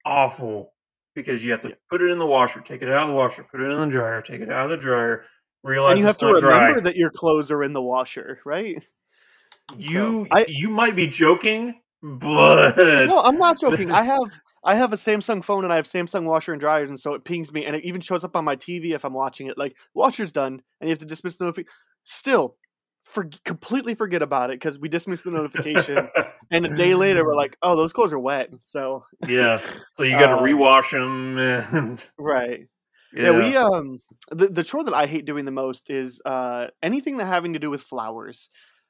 awful 0.06 0.74
because 1.14 1.44
you 1.44 1.52
have 1.52 1.62
to 1.62 1.76
put 1.90 2.02
it 2.02 2.10
in 2.12 2.20
the 2.20 2.26
washer, 2.26 2.62
take 2.62 2.82
it 2.82 2.90
out 2.90 3.04
of 3.04 3.10
the 3.10 3.16
washer, 3.16 3.44
put 3.44 3.62
it 3.62 3.70
in 3.72 3.80
the 3.80 3.88
dryer, 3.88 4.22
take 4.22 4.42
it 4.42 4.52
out 4.52 4.66
of 4.66 4.72
the 4.72 4.78
dryer, 4.78 5.26
realize 5.64 5.92
and 5.92 6.00
you 6.00 6.06
have 6.06 6.16
it's 6.16 6.20
to 6.22 6.28
remember 6.28 6.76
dry. 6.76 6.82
that 6.82 6.96
your 6.96 7.10
clothes 7.10 7.52
are 7.52 7.64
in 7.64 7.74
the 7.74 7.82
washer, 7.82 8.40
right? 8.46 8.82
you 9.78 10.28
I- 10.32 10.46
you 10.48 10.70
might 10.70 10.96
be 10.96 11.08
joking, 11.08 11.82
but 12.06 12.78
No, 13.08 13.22
I'm 13.22 13.38
not 13.38 13.60
joking. 13.60 13.92
I 13.92 14.04
have 14.04 14.40
I 14.64 14.76
have 14.76 14.94
a 14.94 14.96
Samsung 14.98 15.44
phone 15.44 15.64
and 15.64 15.72
I 15.74 15.76
have 15.76 15.86
Samsung 15.86 16.26
washer 16.26 16.52
and 16.52 16.60
dryers, 16.60 16.90
and 16.90 17.00
so 17.00 17.14
it 17.14 17.24
pings 17.24 17.52
me, 17.52 17.66
and 17.66 17.76
it 17.76 17.84
even 17.84 18.02
shows 18.02 18.24
up 18.24 18.36
on 18.36 18.46
my 18.46 18.56
TV 18.56 18.92
if 18.92 19.04
I'm 19.06 19.14
watching 19.14 19.48
it. 19.48 19.58
Like 19.58 19.76
washer's 19.94 20.32
done, 20.32 20.62
and 20.80 20.88
you 20.88 20.90
have 20.90 21.00
to 21.00 21.06
dismiss 21.06 21.36
the 21.38 21.46
notification. 21.46 21.74
Still, 22.04 22.56
for, 23.02 23.30
completely 23.44 23.96
forget 23.96 24.22
about 24.22 24.50
it 24.50 24.60
because 24.60 24.80
we 24.80 24.90
dismissed 24.90 25.24
the 25.24 25.32
notification, 25.32 26.10
and 26.52 26.66
a 26.66 26.76
day 26.76 26.96
later 26.96 27.24
we're 27.26 27.36
like, 27.36 27.58
"Oh, 27.62 27.76
those 27.76 27.94
clothes 27.94 28.14
are 28.14 28.20
wet." 28.20 28.50
So 28.62 29.04
yeah, 29.28 29.60
so 29.98 30.04
you 30.04 30.12
got 30.12 30.28
to 30.28 30.36
Um, 30.38 30.44
rewash 30.44 30.92
them 30.92 31.38
and 31.38 32.06
right. 32.18 32.68
yeah, 33.14 33.32
Yeah. 33.32 33.38
we 33.38 33.56
um 33.56 34.00
the 34.32 34.48
the 34.48 34.64
chore 34.64 34.84
that 34.84 34.94
I 34.94 35.06
hate 35.06 35.26
doing 35.26 35.46
the 35.46 35.52
most 35.52 35.90
is 35.90 36.22
uh 36.26 36.68
anything 36.84 37.18
that 37.18 37.26
having 37.26 37.54
to 37.54 37.60
do 37.60 37.70
with 37.70 37.82
flowers, 37.82 38.50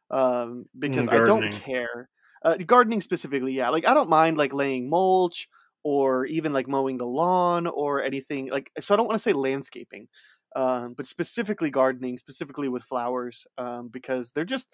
um 0.09 0.65
because 0.77 1.07
I 1.07 1.19
don't 1.23 1.51
care. 1.51 2.09
Uh, 2.45 2.57
gardening 2.57 3.01
specifically, 3.01 3.53
yeah. 3.53 3.69
Like 3.69 3.87
I 3.87 3.95
don't 3.95 4.09
mind 4.09 4.37
like 4.37 4.53
laying 4.53 4.87
mulch 4.87 5.47
or 5.83 6.27
even 6.27 6.53
like 6.53 6.67
mowing 6.67 6.97
the 6.97 7.05
lawn 7.05 7.65
or 7.65 8.03
anything 8.03 8.51
like. 8.51 8.71
So 8.79 8.93
I 8.93 8.97
don't 8.97 9.07
want 9.07 9.15
to 9.15 9.23
say 9.23 9.33
landscaping, 9.33 10.07
um, 10.55 10.93
but 10.95 11.07
specifically 11.07 11.71
gardening, 11.71 12.19
specifically 12.19 12.69
with 12.69 12.83
flowers, 12.83 13.47
um, 13.57 13.89
because 13.91 14.31
they're 14.31 14.45
just 14.45 14.67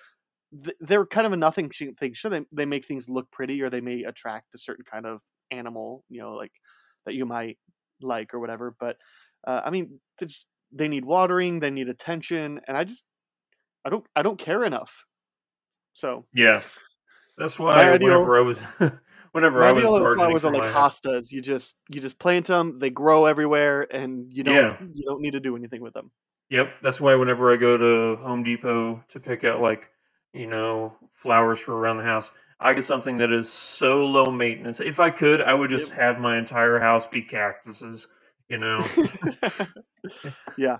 they're 0.81 1.05
kind 1.05 1.25
of 1.25 1.31
a 1.31 1.37
nothing 1.37 1.69
thing. 1.69 2.11
Sure, 2.13 2.29
they 2.29 2.41
they 2.53 2.65
make 2.65 2.85
things 2.85 3.07
look 3.07 3.31
pretty 3.31 3.61
or 3.61 3.69
they 3.69 3.79
may 3.79 4.03
attract 4.03 4.53
a 4.53 4.57
certain 4.57 4.83
kind 4.83 5.05
of 5.05 5.21
animal, 5.49 6.03
you 6.09 6.19
know, 6.19 6.33
like 6.33 6.51
that 7.05 7.15
you 7.15 7.25
might 7.25 7.57
like 8.01 8.33
or 8.33 8.41
whatever. 8.41 8.75
But 8.77 8.97
uh, 9.47 9.61
I 9.63 9.69
mean, 9.69 10.01
they 10.19 10.25
just 10.25 10.45
they 10.73 10.89
need 10.89 11.05
watering, 11.05 11.61
they 11.61 11.71
need 11.71 11.87
attention, 11.87 12.59
and 12.67 12.75
I 12.75 12.83
just 12.83 13.05
I 13.85 13.89
don't 13.89 14.05
I 14.13 14.23
don't 14.23 14.37
care 14.37 14.65
enough. 14.65 15.05
So 15.93 16.25
yeah. 16.33 16.61
That's 17.37 17.57
why 17.59 17.73
My 17.75 17.91
ideal- 17.91 18.09
whenever 18.09 18.37
I 18.37 18.41
was 18.41 18.59
whenever 19.31 19.63
I 19.63 19.71
was 19.71 19.83
flowers 20.15 20.45
are 20.45 20.51
like 20.51 20.71
hostas. 20.73 21.31
You 21.31 21.41
just 21.41 21.77
you 21.89 22.01
just 22.01 22.19
plant 22.19 22.47
them, 22.47 22.79
they 22.79 22.89
grow 22.89 23.25
everywhere, 23.25 23.87
and 23.91 24.31
you 24.31 24.43
don't 24.43 24.55
Yeah. 24.55 24.77
you 24.93 25.03
don't 25.05 25.21
need 25.21 25.31
to 25.31 25.39
do 25.39 25.55
anything 25.55 25.81
with 25.81 25.93
them. 25.93 26.11
Yep, 26.49 26.73
that's 26.83 26.99
why 26.99 27.15
whenever 27.15 27.51
I 27.51 27.55
go 27.55 27.77
to 27.77 28.21
Home 28.23 28.43
Depot 28.43 29.03
to 29.09 29.19
pick 29.21 29.45
out 29.45 29.61
like, 29.61 29.89
you 30.33 30.47
know, 30.47 30.95
flowers 31.13 31.59
for 31.59 31.73
around 31.73 31.97
the 31.97 32.03
house, 32.03 32.29
I 32.59 32.73
get 32.73 32.83
something 32.83 33.19
that 33.19 33.31
is 33.31 33.49
so 33.51 34.05
low 34.05 34.31
maintenance. 34.31 34.81
If 34.81 34.99
I 34.99 35.11
could, 35.11 35.41
I 35.41 35.53
would 35.53 35.69
just 35.69 35.93
have 35.93 36.19
my 36.19 36.37
entire 36.37 36.77
house 36.79 37.07
be 37.07 37.21
cactuses, 37.21 38.09
you 38.49 38.57
know. 38.57 38.81
yeah. 40.57 40.79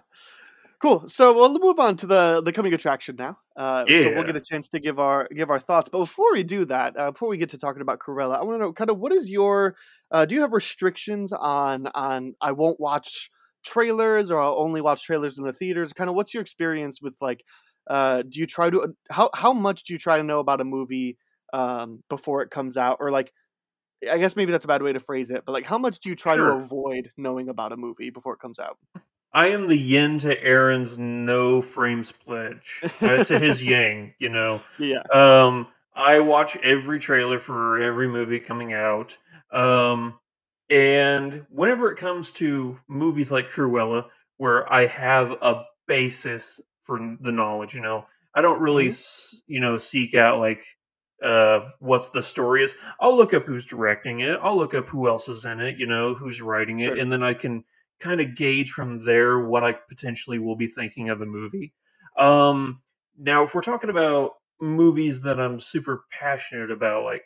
Cool. 0.82 1.08
So 1.08 1.32
we'll 1.34 1.60
move 1.60 1.80
on 1.80 1.96
to 1.98 2.08
the 2.08 2.42
the 2.44 2.52
coming 2.52 2.74
attraction 2.74 3.16
now. 3.16 3.38
Uh, 3.56 3.86
So 3.94 4.10
we'll 4.10 4.24
get 4.24 4.36
a 4.36 4.42
chance 4.42 4.68
to 4.70 4.80
give 4.80 4.98
our 5.00 5.28
give 5.36 5.52
our 5.52 5.60
thoughts. 5.60 5.90
But 5.90 6.00
before 6.00 6.32
we 6.34 6.42
do 6.42 6.66
that, 6.66 6.98
uh, 6.98 7.12
before 7.12 7.30
we 7.30 7.38
get 7.38 7.50
to 7.50 7.58
talking 7.60 7.84
about 7.84 8.00
Cruella, 8.00 8.38
I 8.40 8.44
want 8.44 8.56
to 8.56 8.60
know 8.60 8.74
kind 8.74 8.90
of 8.90 8.98
what 8.98 9.14
is 9.14 9.30
your 9.30 9.76
uh, 10.10 10.26
do 10.26 10.34
you 10.34 10.42
have 10.42 10.54
restrictions 10.54 11.32
on 11.34 11.88
on 11.94 12.34
I 12.42 12.52
won't 12.54 12.80
watch 12.80 13.30
trailers 13.64 14.32
or 14.32 14.42
I'll 14.42 14.58
only 14.58 14.82
watch 14.82 15.04
trailers 15.04 15.38
in 15.38 15.44
the 15.44 15.54
theaters? 15.54 15.94
Kind 15.94 16.10
of 16.10 16.16
what's 16.16 16.34
your 16.34 16.42
experience 16.42 17.00
with 17.00 17.16
like 17.22 17.44
uh, 17.88 18.24
do 18.24 18.40
you 18.40 18.48
try 18.48 18.72
to 18.72 18.96
how 19.12 19.30
how 19.36 19.54
much 19.54 19.84
do 19.84 19.94
you 19.94 20.00
try 20.00 20.18
to 20.18 20.24
know 20.24 20.40
about 20.40 20.62
a 20.62 20.66
movie 20.66 21.18
um, 21.54 22.02
before 22.10 22.42
it 22.42 22.50
comes 22.50 22.76
out 22.76 22.98
or 23.00 23.12
like 23.12 23.32
I 24.12 24.18
guess 24.18 24.36
maybe 24.36 24.52
that's 24.52 24.66
a 24.66 24.68
bad 24.68 24.82
way 24.84 24.94
to 24.94 25.00
phrase 25.00 25.30
it, 25.32 25.44
but 25.46 25.52
like 25.54 25.66
how 25.68 25.78
much 25.78 26.00
do 26.00 26.10
you 26.10 26.16
try 26.16 26.38
to 26.38 26.48
avoid 26.48 27.12
knowing 27.18 27.50
about 27.50 27.72
a 27.72 27.78
movie 27.78 28.10
before 28.10 28.34
it 28.34 28.40
comes 28.40 28.60
out? 28.60 28.78
I 29.34 29.48
am 29.48 29.68
the 29.68 29.78
yin 29.78 30.20
to 30.20 30.44
Aaron's 30.44 30.98
no 30.98 31.62
frames 31.62 32.12
pledge 32.12 32.82
uh, 33.02 33.24
to 33.24 33.40
his 33.40 33.64
yang, 33.64 34.14
you 34.20 34.30
know. 34.30 34.62
Yeah. 34.78 35.04
Um, 35.14 35.68
I 35.96 36.20
watch 36.20 36.58
every 36.58 37.00
trailer 37.00 37.40
for 37.40 37.82
every 37.82 38.08
movie 38.08 38.40
coming 38.40 38.74
out. 38.74 39.18
Um, 39.52 40.20
and 40.70 41.46
whenever 41.50 41.92
it 41.92 41.98
comes 41.98 42.32
to 42.34 42.80
movies 42.88 43.32
like 43.32 43.50
Cruella, 43.52 44.06
where 44.38 44.72
I 44.72 44.86
have 44.88 45.32
a 45.42 45.64
basis 45.88 46.60
for 46.84 46.98
the 47.22 47.32
knowledge, 47.32 47.74
you 47.74 47.82
know, 47.82 48.06
I 48.34 48.42
don't 48.42 48.62
really, 48.62 48.88
s 48.88 49.42
you 49.48 49.60
know, 49.60 49.78
seek 49.78 50.14
out 50.14 50.40
like 50.40 50.66
uh 51.24 51.70
what's 51.80 52.10
the 52.10 52.24
story 52.24 52.64
is. 52.64 52.74
I'll 53.00 53.16
look 53.16 53.34
up 53.34 53.46
who's 53.46 53.66
directing 53.66 54.22
it. 54.22 54.40
I'll 54.42 54.58
look 54.58 54.74
up 54.74 54.90
who 54.90 55.08
else 55.08 55.28
is 55.30 55.46
in 55.46 55.60
it, 55.60 55.78
you 55.78 55.86
know, 55.86 56.16
who's 56.16 56.42
writing 56.42 56.80
it, 56.80 56.86
Sure. 56.86 56.98
and 56.98 57.12
then 57.12 57.22
I 57.24 57.34
can 57.34 57.64
kind 58.02 58.22
of 58.22 58.36
gauge 58.36 58.72
from 58.72 59.06
there 59.06 59.46
what 59.46 59.64
I 59.64 59.74
potentially 59.74 60.40
will 60.40 60.56
be 60.56 60.68
thinking 60.68 61.10
of 61.10 61.20
the 61.20 61.26
movie. 61.26 61.74
Um, 62.18 62.82
now, 63.18 63.44
if 63.44 63.56
we're 63.56 63.62
talking 63.62 63.90
about 63.90 64.34
movies 64.62 65.22
that 65.22 65.40
I'm 65.40 65.60
super 65.60 66.06
passionate 66.12 66.72
about, 66.72 67.04
like 67.06 67.24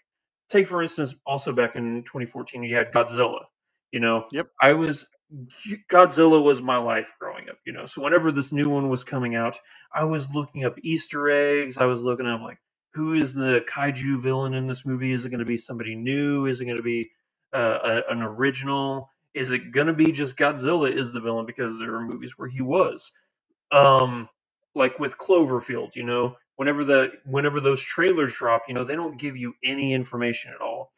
take 0.49 0.67
for 0.67 0.81
instance, 0.83 1.15
also 1.25 1.53
back 1.53 1.75
in 1.75 2.03
2014, 2.03 2.63
you 2.63 2.75
had 2.75 2.91
Godzilla. 2.93 3.45
You 3.91 4.01
know, 4.01 4.27
Yep. 4.31 4.47
I 4.61 4.73
was 4.73 5.07
Godzilla 5.91 6.43
was 6.43 6.61
my 6.61 6.77
life 6.77 7.13
growing 7.19 7.49
up. 7.49 7.57
You 7.65 7.73
know, 7.73 7.85
so 7.85 8.01
whenever 8.03 8.31
this 8.31 8.51
new 8.51 8.69
one 8.69 8.89
was 8.89 9.03
coming 9.03 9.35
out, 9.35 9.57
I 9.93 10.03
was 10.03 10.29
looking 10.35 10.65
up 10.65 10.75
Easter 10.83 11.29
eggs. 11.29 11.77
I 11.77 11.85
was 11.85 12.03
looking 12.03 12.27
up 12.27 12.41
like 12.41 12.59
who 12.93 13.13
is 13.13 13.33
the 13.33 13.65
kaiju 13.69 14.21
villain 14.21 14.53
in 14.53 14.67
this 14.67 14.85
movie? 14.85 15.11
Is 15.11 15.25
it 15.25 15.29
going 15.29 15.39
to 15.39 15.45
be 15.45 15.57
somebody 15.57 15.95
new? 15.95 16.45
Is 16.45 16.61
it 16.61 16.65
going 16.65 16.77
to 16.77 16.83
be 16.83 17.11
uh, 17.53 17.79
a, 17.83 18.11
an 18.11 18.21
original? 18.21 19.09
Is 19.35 19.51
it 19.51 19.71
going 19.71 19.87
to 19.87 19.93
be 19.93 20.11
just 20.13 20.37
Godzilla 20.37 20.91
is 20.91 21.13
the 21.13 21.19
villain 21.19 21.45
because 21.45 21.77
there 21.77 21.93
are 21.95 22.01
movies 22.05 22.37
where 22.37 22.49
he 22.49 22.61
was? 22.61 23.11
Um, 23.71 24.29
like 24.75 24.99
with 24.99 25.17
Cloverfield, 25.17 25.95
you 25.95 26.03
know, 26.03 26.37
whenever 26.55 26.85
the 26.85 27.11
whenever 27.25 27.59
those 27.59 27.81
trailers 27.83 28.33
drop, 28.33 28.63
you 28.67 28.73
know, 28.73 28.85
they 28.85 28.95
don't 28.95 29.19
give 29.19 29.37
you 29.37 29.53
any 29.63 29.93
information 29.93 30.53
at 30.53 30.61
all. 30.61 30.93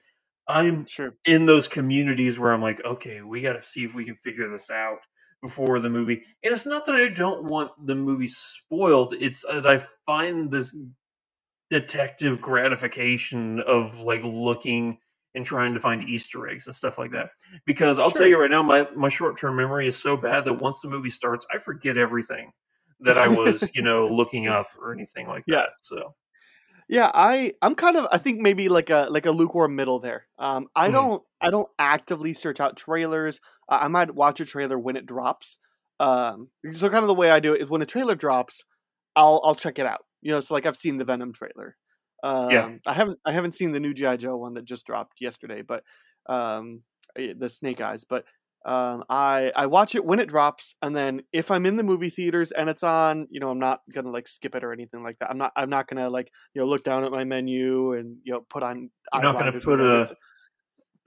I'm 0.47 0.85
Sure. 0.85 1.15
in 1.25 1.47
those 1.47 1.67
communities 1.67 2.39
where 2.39 2.53
I'm 2.53 2.61
like, 2.61 2.83
okay, 2.85 3.21
we 3.21 3.41
got 3.41 3.53
to 3.53 3.63
see 3.63 3.83
if 3.83 3.95
we 3.95 4.05
can 4.05 4.15
figure 4.17 4.49
this 4.49 4.69
out 4.69 4.99
before 5.41 5.79
the 5.79 5.89
movie. 5.89 6.23
And 6.43 6.53
it's 6.53 6.65
not 6.65 6.85
that 6.85 6.95
I 6.95 7.09
don't 7.09 7.45
want 7.45 7.71
the 7.85 7.95
movie 7.95 8.29
spoiled; 8.29 9.15
it's 9.19 9.43
that 9.43 9.65
I 9.67 9.79
find 10.05 10.51
this 10.51 10.75
detective 11.69 12.41
gratification 12.41 13.59
of 13.61 13.99
like 13.99 14.21
looking 14.23 14.99
and 15.37 15.45
trying 15.45 15.73
to 15.75 15.79
find 15.81 16.03
Easter 16.09 16.49
eggs 16.49 16.67
and 16.67 16.75
stuff 16.75 16.99
like 16.99 17.11
that. 17.13 17.31
Because 17.65 17.99
I'll 17.99 18.11
tell 18.11 18.27
you 18.27 18.39
right 18.41 18.51
now, 18.51 18.63
my 18.63 18.89
my 18.95 19.09
short 19.09 19.39
term 19.39 19.55
memory 19.57 19.87
is 19.87 19.97
so 19.97 20.17
bad 20.17 20.45
that 20.45 20.55
once 20.55 20.81
the 20.81 20.89
movie 20.89 21.11
starts, 21.11 21.47
I 21.53 21.59
forget 21.59 21.97
everything 21.97 22.53
that 23.01 23.17
I 23.19 23.29
was, 23.29 23.69
you 23.75 23.83
know, 23.83 24.07
looking 24.13 24.47
up 24.49 24.69
or 24.79 24.93
anything 24.93 25.27
like 25.27 25.47
Yeah. 25.47 25.61
that. 25.61 25.71
So 25.83 26.15
Yeah, 26.89 27.11
I 27.13 27.53
I'm 27.61 27.75
kind 27.75 27.97
of 27.97 28.07
I 28.11 28.17
think 28.17 28.41
maybe 28.41 28.69
like 28.69 28.89
a 28.89 29.07
like 29.09 29.25
a 29.25 29.31
lukewarm 29.31 29.75
middle 29.75 29.99
there. 29.99 30.27
Um, 30.39 30.69
I 30.75 30.89
Mhm. 30.89 30.91
don't 30.91 31.23
I 31.41 31.49
don't 31.49 31.67
actively 31.79 32.33
search 32.33 32.59
out 32.61 32.77
trailers. 32.77 33.41
Uh, 33.69 33.79
I 33.81 33.87
might 33.89 34.15
watch 34.15 34.39
a 34.39 34.45
trailer 34.45 34.79
when 34.79 34.95
it 34.95 35.05
drops. 35.05 35.57
Um, 35.99 36.51
so 36.71 36.89
kind 36.89 37.03
of 37.03 37.07
the 37.07 37.13
way 37.13 37.29
I 37.31 37.39
do 37.39 37.53
it 37.53 37.61
is 37.61 37.69
when 37.69 37.81
a 37.81 37.85
trailer 37.85 38.15
drops, 38.15 38.63
I'll 39.15 39.41
I'll 39.45 39.55
check 39.55 39.79
it 39.79 39.85
out. 39.85 40.05
You 40.21 40.33
know, 40.33 40.39
so 40.41 40.53
like 40.53 40.65
I've 40.65 40.77
seen 40.77 40.97
the 40.97 41.05
Venom 41.05 41.33
trailer. 41.33 41.77
Um, 42.23 42.51
Yeah. 42.51 42.77
I 42.85 42.93
haven't 42.93 43.19
I 43.25 43.31
haven't 43.31 43.53
seen 43.53 43.71
the 43.71 43.79
new 43.79 43.93
GI 43.93 44.17
Joe 44.17 44.37
one 44.37 44.53
that 44.55 44.65
just 44.65 44.85
dropped 44.85 45.21
yesterday, 45.21 45.61
but 45.61 45.83
um, 46.27 46.81
eh, 47.17 47.33
the 47.37 47.49
Snake 47.49 47.81
Eyes. 47.81 48.03
But 48.03 48.25
um, 48.65 49.03
I 49.09 49.51
I 49.55 49.67
watch 49.67 49.95
it 49.95 50.03
when 50.03 50.19
it 50.19 50.27
drops, 50.27 50.75
and 50.81 50.95
then 50.95 51.21
if 51.31 51.51
I'm 51.51 51.65
in 51.65 51.77
the 51.77 51.83
movie 51.83 52.09
theaters 52.09 52.51
and 52.51 52.69
it's 52.69 52.83
on, 52.83 53.27
you 53.29 53.39
know, 53.39 53.49
I'm 53.49 53.59
not 53.59 53.81
gonna 53.93 54.09
like 54.09 54.27
skip 54.27 54.55
it 54.55 54.63
or 54.63 54.73
anything 54.73 55.03
like 55.03 55.19
that. 55.19 55.29
I'm 55.29 55.37
not 55.37 55.53
I'm 55.55 55.69
not 55.69 55.87
gonna 55.87 56.09
like 56.09 56.31
you 56.53 56.61
know 56.61 56.67
look 56.67 56.83
down 56.83 57.03
at 57.03 57.11
my 57.11 57.23
menu 57.23 57.93
and 57.93 58.17
you 58.23 58.33
know 58.33 58.41
put 58.41 58.63
on. 58.63 58.89
you're 59.13 59.21
not 59.21 59.37
going 59.39 59.53
to 59.53 59.59
put 59.59 59.79
a 59.79 60.15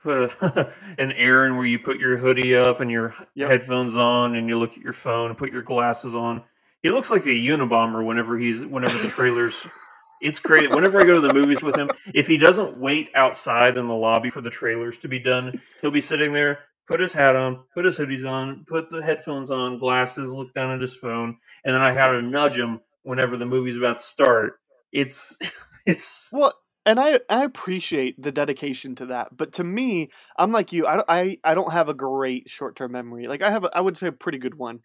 put 0.02 0.30
a, 0.42 0.72
an 0.98 1.12
Aaron 1.12 1.56
where 1.56 1.66
you 1.66 1.78
put 1.78 1.98
your 1.98 2.16
hoodie 2.16 2.56
up 2.56 2.80
and 2.80 2.90
your 2.90 3.14
Yep. 3.34 3.48
headphones 3.50 3.96
on 3.96 4.34
and 4.34 4.48
you 4.48 4.58
look 4.58 4.72
at 4.72 4.78
your 4.78 4.92
phone 4.92 5.30
and 5.30 5.38
put 5.38 5.52
your 5.52 5.62
glasses 5.62 6.14
on. 6.14 6.42
He 6.82 6.90
looks 6.90 7.10
like 7.10 7.26
a 7.26 7.30
Unabomber 7.30 8.04
whenever 8.06 8.38
he's 8.38 8.64
whenever 8.64 8.96
the 8.96 9.08
trailers. 9.08 9.66
It's 10.20 10.38
crazy. 10.38 10.68
Whenever 10.68 11.00
I 11.00 11.04
go 11.04 11.20
to 11.20 11.26
the 11.26 11.34
movies 11.34 11.62
with 11.62 11.76
him, 11.76 11.90
if 12.14 12.26
he 12.26 12.36
doesn't 12.36 12.76
wait 12.76 13.10
outside 13.14 13.78
in 13.78 13.88
the 13.88 13.94
lobby 13.94 14.30
for 14.30 14.40
the 14.42 14.50
trailers 14.50 14.98
to 14.98 15.08
be 15.08 15.18
done, 15.18 15.52
he'll 15.80 15.90
be 15.90 16.00
sitting 16.00 16.32
there, 16.32 16.60
put 16.86 17.00
his 17.00 17.12
hat 17.12 17.36
on, 17.36 17.64
put 17.74 17.86
his 17.86 17.96
hoodies 17.96 18.28
on, 18.28 18.64
put 18.68 18.90
the 18.90 19.02
headphones 19.02 19.50
on, 19.50 19.78
glasses, 19.78 20.30
look 20.30 20.52
down 20.52 20.74
at 20.74 20.80
his 20.80 20.94
phone, 20.94 21.38
and 21.64 21.74
then 21.74 21.80
I 21.80 21.92
have 21.92 22.12
to 22.12 22.22
nudge 22.22 22.58
him 22.58 22.80
whenever 23.02 23.36
the 23.36 23.46
movie's 23.46 23.76
about 23.76 23.96
to 23.96 24.02
start. 24.02 24.60
It's 24.92 25.38
it's 25.86 26.28
Well, 26.32 26.52
and 26.84 27.00
I 27.00 27.20
I 27.30 27.44
appreciate 27.44 28.20
the 28.20 28.32
dedication 28.32 28.94
to 28.96 29.06
that, 29.06 29.36
but 29.36 29.52
to 29.54 29.64
me, 29.64 30.10
I'm 30.36 30.52
like 30.52 30.72
you. 30.72 30.86
I 30.86 30.96
don't 30.96 31.10
I, 31.10 31.38
I 31.44 31.54
don't 31.54 31.72
have 31.72 31.88
a 31.88 31.94
great 31.94 32.48
short 32.48 32.76
term 32.76 32.92
memory. 32.92 33.26
Like 33.26 33.42
I 33.42 33.50
have, 33.50 33.64
a, 33.64 33.70
I 33.74 33.80
would 33.80 33.96
say 33.96 34.08
a 34.08 34.12
pretty 34.12 34.38
good 34.38 34.56
one, 34.56 34.80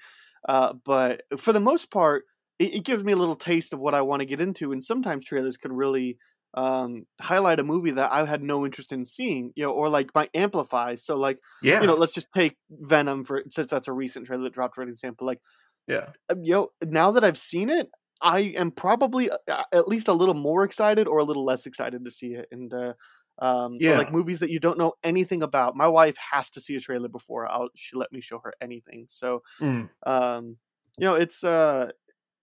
uh, 0.48 0.74
but 0.86 1.24
for 1.38 1.52
the 1.52 1.60
most 1.60 1.92
part, 1.92 2.24
it, 2.60 2.76
it 2.76 2.84
gives 2.84 3.04
me 3.04 3.14
a 3.14 3.18
little 3.18 3.36
taste 3.36 3.74
of 3.74 3.80
what 3.80 3.96
I 3.96 4.02
want 4.02 4.22
to 4.22 4.26
get 4.26 4.42
into. 4.42 4.72
And 4.72 4.84
sometimes 4.84 5.26
trailers 5.26 5.58
can 5.58 5.74
really 5.74 6.18
um, 6.54 7.06
highlight 7.22 7.60
a 7.60 7.64
movie 7.64 7.92
that 7.92 8.12
I 8.12 8.26
had 8.26 8.42
no 8.42 8.66
interest 8.66 8.92
in 8.92 9.06
seeing, 9.06 9.52
you 9.56 9.64
know, 9.66 9.72
or 9.72 9.90
like 9.90 10.10
might 10.16 10.30
amplify. 10.34 10.96
So 10.96 11.16
like 11.16 11.40
yeah, 11.62 11.82
you 11.82 11.88
know, 11.88 11.96
let's 11.96 12.14
just 12.14 12.28
take 12.34 12.56
Venom 12.70 13.24
for 13.26 13.44
since 13.50 13.72
that's 13.72 13.88
a 13.88 13.94
recent 13.94 14.26
trailer 14.28 14.44
that 14.44 14.54
dropped 14.54 14.76
for 14.76 14.82
an 14.82 14.90
example. 14.90 15.28
Like 15.28 15.40
yeah. 15.88 16.14
uh, 16.30 16.36
you 16.42 16.54
know, 16.54 16.70
now 16.84 17.12
that 17.12 17.24
I've 17.24 17.38
seen 17.38 17.70
it, 17.70 17.90
I 18.22 18.40
am 18.56 18.72
probably 18.72 19.30
uh, 19.30 19.38
uh, 19.48 19.64
at 19.74 19.88
least 19.88 20.08
a 20.08 20.14
little 20.14 20.34
more 20.34 20.64
excited 20.64 21.08
or 21.08 21.20
a 21.20 21.24
little 21.24 21.46
less 21.46 21.66
excited 21.66 22.04
to 22.06 22.12
see 22.12 22.34
it. 22.34 22.48
And 22.52 22.74
uh, 22.74 22.94
um, 23.40 23.80
Yeah. 23.80 23.94
like 23.94 24.10
movies 24.10 24.40
that 24.40 24.50
you 24.50 24.60
don't 24.60 24.78
know 24.78 24.94
anything 25.04 25.44
about. 25.44 25.76
My 25.76 25.88
wife 25.88 26.16
has 26.32 26.50
to 26.52 26.62
see 26.62 26.76
a 26.76 26.80
trailer 26.80 27.10
before 27.10 27.52
I'll 27.52 27.70
she 27.76 27.96
let 27.96 28.12
me 28.12 28.22
show 28.22 28.40
her 28.44 28.54
anything. 28.62 29.08
So 29.10 29.44
Mm. 29.60 29.90
um, 30.06 30.58
you 30.98 31.06
know, 31.06 31.16
it's 31.16 31.44
uh, 31.44 31.92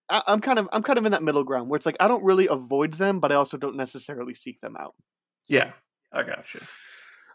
I, 0.08 0.22
I'm 0.26 0.40
kind 0.40 0.58
of 0.58 0.68
I'm 0.72 0.82
kind 0.82 0.98
of 0.98 1.06
in 1.06 1.12
that 1.12 1.22
middle 1.22 1.44
ground 1.44 1.68
where 1.68 1.76
it's 1.76 1.86
like 1.86 1.96
I 2.00 2.08
don't 2.08 2.24
really 2.24 2.46
avoid 2.46 2.94
them, 2.94 3.20
but 3.20 3.32
I 3.32 3.36
also 3.36 3.56
don't 3.56 3.76
necessarily 3.76 4.34
seek 4.34 4.60
them 4.60 4.76
out. 4.78 4.94
Yeah, 5.48 5.72
I 6.12 6.22
got 6.22 6.52
you. 6.54 6.60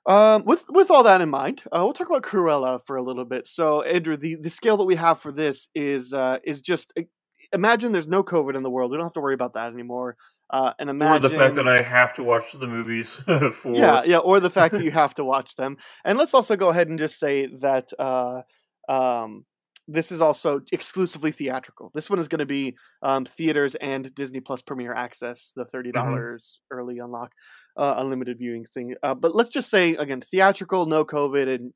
Um, 0.08 0.46
with 0.46 0.64
with 0.70 0.90
all 0.90 1.04
that 1.04 1.20
in 1.20 1.30
mind, 1.30 1.64
uh, 1.66 1.82
we'll 1.84 1.94
talk 1.94 2.08
about 2.08 2.24
Cruella 2.24 2.80
for 2.86 2.96
a 2.96 3.04
little 3.04 3.26
bit. 3.26 3.46
So, 3.46 3.82
Andrew, 3.82 4.16
the, 4.16 4.36
the 4.36 4.50
scale 4.50 4.78
that 4.78 4.86
we 4.86 4.96
have 4.96 5.20
for 5.20 5.34
this 5.34 5.68
is 5.76 6.14
uh, 6.14 6.38
is 6.46 6.62
just 6.62 6.94
uh, 6.98 7.04
imagine 7.52 7.92
there's 7.92 8.08
no 8.08 8.24
COVID 8.24 8.56
in 8.56 8.64
the 8.64 8.72
world. 8.72 8.92
We 8.92 8.98
don't 8.98 9.06
have 9.06 9.14
to 9.14 9.22
worry 9.22 9.34
about 9.34 9.54
that 9.56 9.74
anymore. 9.74 10.16
Uh, 10.50 10.72
and 10.80 10.90
imagine 10.90 11.26
Or 11.26 11.30
the 11.30 11.36
fact 11.36 11.56
that 11.56 11.68
I 11.68 11.82
have 11.82 12.14
to 12.14 12.24
watch 12.24 12.54
the 12.54 12.68
movies 12.68 13.16
for 13.52 13.74
yeah, 13.74 14.04
yeah, 14.06 14.20
or 14.20 14.40
the 14.40 14.50
fact 14.50 14.74
that 14.74 14.84
you 14.86 14.92
have 14.92 15.14
to 15.16 15.26
watch 15.26 15.58
them. 15.58 15.76
And 16.06 16.18
let's 16.18 16.34
also 16.34 16.56
go 16.56 16.70
ahead 16.70 16.88
and 16.88 16.98
just 16.98 17.20
say 17.20 17.48
that 17.48 17.92
uh, 18.00 18.44
um, 18.88 19.44
this 19.88 20.12
is 20.12 20.22
also 20.22 20.62
exclusively 20.72 21.32
theatrical. 21.32 21.92
This 21.94 22.10
one 22.10 22.20
is 22.20 22.28
going 22.28 22.40
to 22.40 22.46
be 22.46 22.76
um, 23.02 23.26
theaters 23.26 23.76
and 23.76 24.14
Disney 24.14 24.42
Plus 24.42 24.62
Premier 24.62 24.94
Access, 24.94 25.54
the 25.56 25.66
thirty 25.66 25.92
dollars 25.92 26.60
mm-hmm. 26.72 26.80
early 26.80 27.00
unlock, 27.00 27.32
uh, 27.78 27.96
unlimited 27.98 28.38
viewing 28.38 28.66
thing. 28.66 28.96
Uh, 29.02 29.16
but 29.16 29.34
let's 29.34 29.50
just 29.50 29.70
say 29.70 29.96
again, 29.96 30.20
theatrical, 30.20 30.86
no 30.86 31.06
COVID, 31.06 31.54
and 31.54 31.74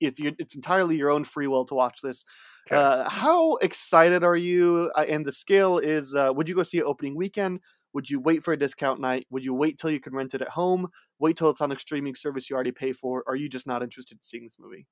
it's 0.00 0.20
it's 0.22 0.54
entirely 0.54 0.96
your 0.96 1.10
own 1.10 1.24
free 1.24 1.46
will 1.46 1.66
to 1.66 1.74
watch 1.74 2.00
this. 2.02 2.24
Okay. 2.70 2.80
Uh, 2.80 3.08
how 3.08 3.56
excited 3.56 4.24
are 4.24 4.36
you? 4.36 4.90
Uh, 4.96 5.04
and 5.08 5.26
the 5.26 5.32
scale 5.32 5.78
is: 5.78 6.14
uh, 6.14 6.32
Would 6.34 6.48
you 6.48 6.54
go 6.54 6.62
see 6.62 6.78
it 6.78 6.84
opening 6.84 7.14
weekend? 7.14 7.60
Would 7.92 8.08
you 8.08 8.20
wait 8.20 8.42
for 8.42 8.52
a 8.52 8.58
discount 8.58 9.00
night? 9.00 9.26
Would 9.30 9.44
you 9.44 9.52
wait 9.52 9.76
till 9.78 9.90
you 9.90 10.00
can 10.00 10.14
rent 10.14 10.32
it 10.32 10.42
at 10.42 10.50
home? 10.50 10.88
Wait 11.18 11.36
till 11.36 11.50
it's 11.50 11.60
on 11.60 11.72
a 11.72 11.78
streaming 11.78 12.14
service 12.14 12.48
you 12.48 12.54
already 12.54 12.72
pay 12.72 12.92
for? 12.92 13.24
Or 13.26 13.32
are 13.32 13.36
you 13.36 13.48
just 13.48 13.66
not 13.66 13.82
interested 13.82 14.16
in 14.16 14.22
seeing 14.22 14.44
this 14.44 14.56
movie? 14.58 14.86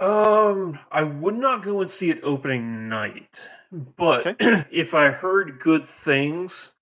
Um, 0.00 0.78
I 0.92 1.02
would 1.02 1.34
not 1.34 1.62
go 1.62 1.80
and 1.80 1.90
see 1.90 2.10
it 2.10 2.20
opening 2.22 2.88
night, 2.88 3.48
but 3.72 4.26
okay. 4.26 4.64
if 4.70 4.94
I 4.94 5.10
heard 5.10 5.58
good 5.58 5.84
things, 5.84 6.72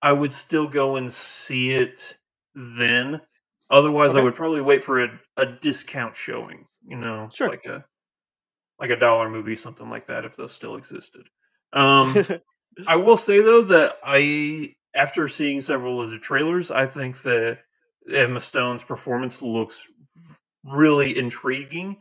I 0.00 0.12
would 0.12 0.32
still 0.32 0.66
go 0.66 0.96
and 0.96 1.12
see 1.12 1.72
it 1.72 2.16
then. 2.54 3.20
Otherwise, 3.70 4.12
okay. 4.12 4.20
I 4.20 4.24
would 4.24 4.34
probably 4.34 4.62
wait 4.62 4.82
for 4.82 5.02
a, 5.02 5.20
a 5.36 5.44
discount 5.44 6.16
showing. 6.16 6.64
You 6.86 6.96
know, 6.96 7.28
sure. 7.32 7.48
like 7.48 7.66
a 7.66 7.84
like 8.78 8.90
a 8.90 8.96
dollar 8.96 9.28
movie, 9.28 9.56
something 9.56 9.90
like 9.90 10.06
that, 10.06 10.24
if 10.24 10.36
those 10.36 10.52
still 10.52 10.76
existed. 10.76 11.28
Um, 11.72 12.14
I 12.86 12.96
will 12.96 13.16
say 13.16 13.40
though 13.40 13.62
that 13.62 13.96
I, 14.04 14.74
after 14.94 15.28
seeing 15.28 15.60
several 15.60 16.00
of 16.00 16.10
the 16.10 16.18
trailers, 16.18 16.70
I 16.70 16.86
think 16.86 17.22
that 17.22 17.58
Emma 18.10 18.40
Stone's 18.40 18.84
performance 18.84 19.42
looks 19.42 19.86
really 20.64 21.16
intriguing 21.18 21.98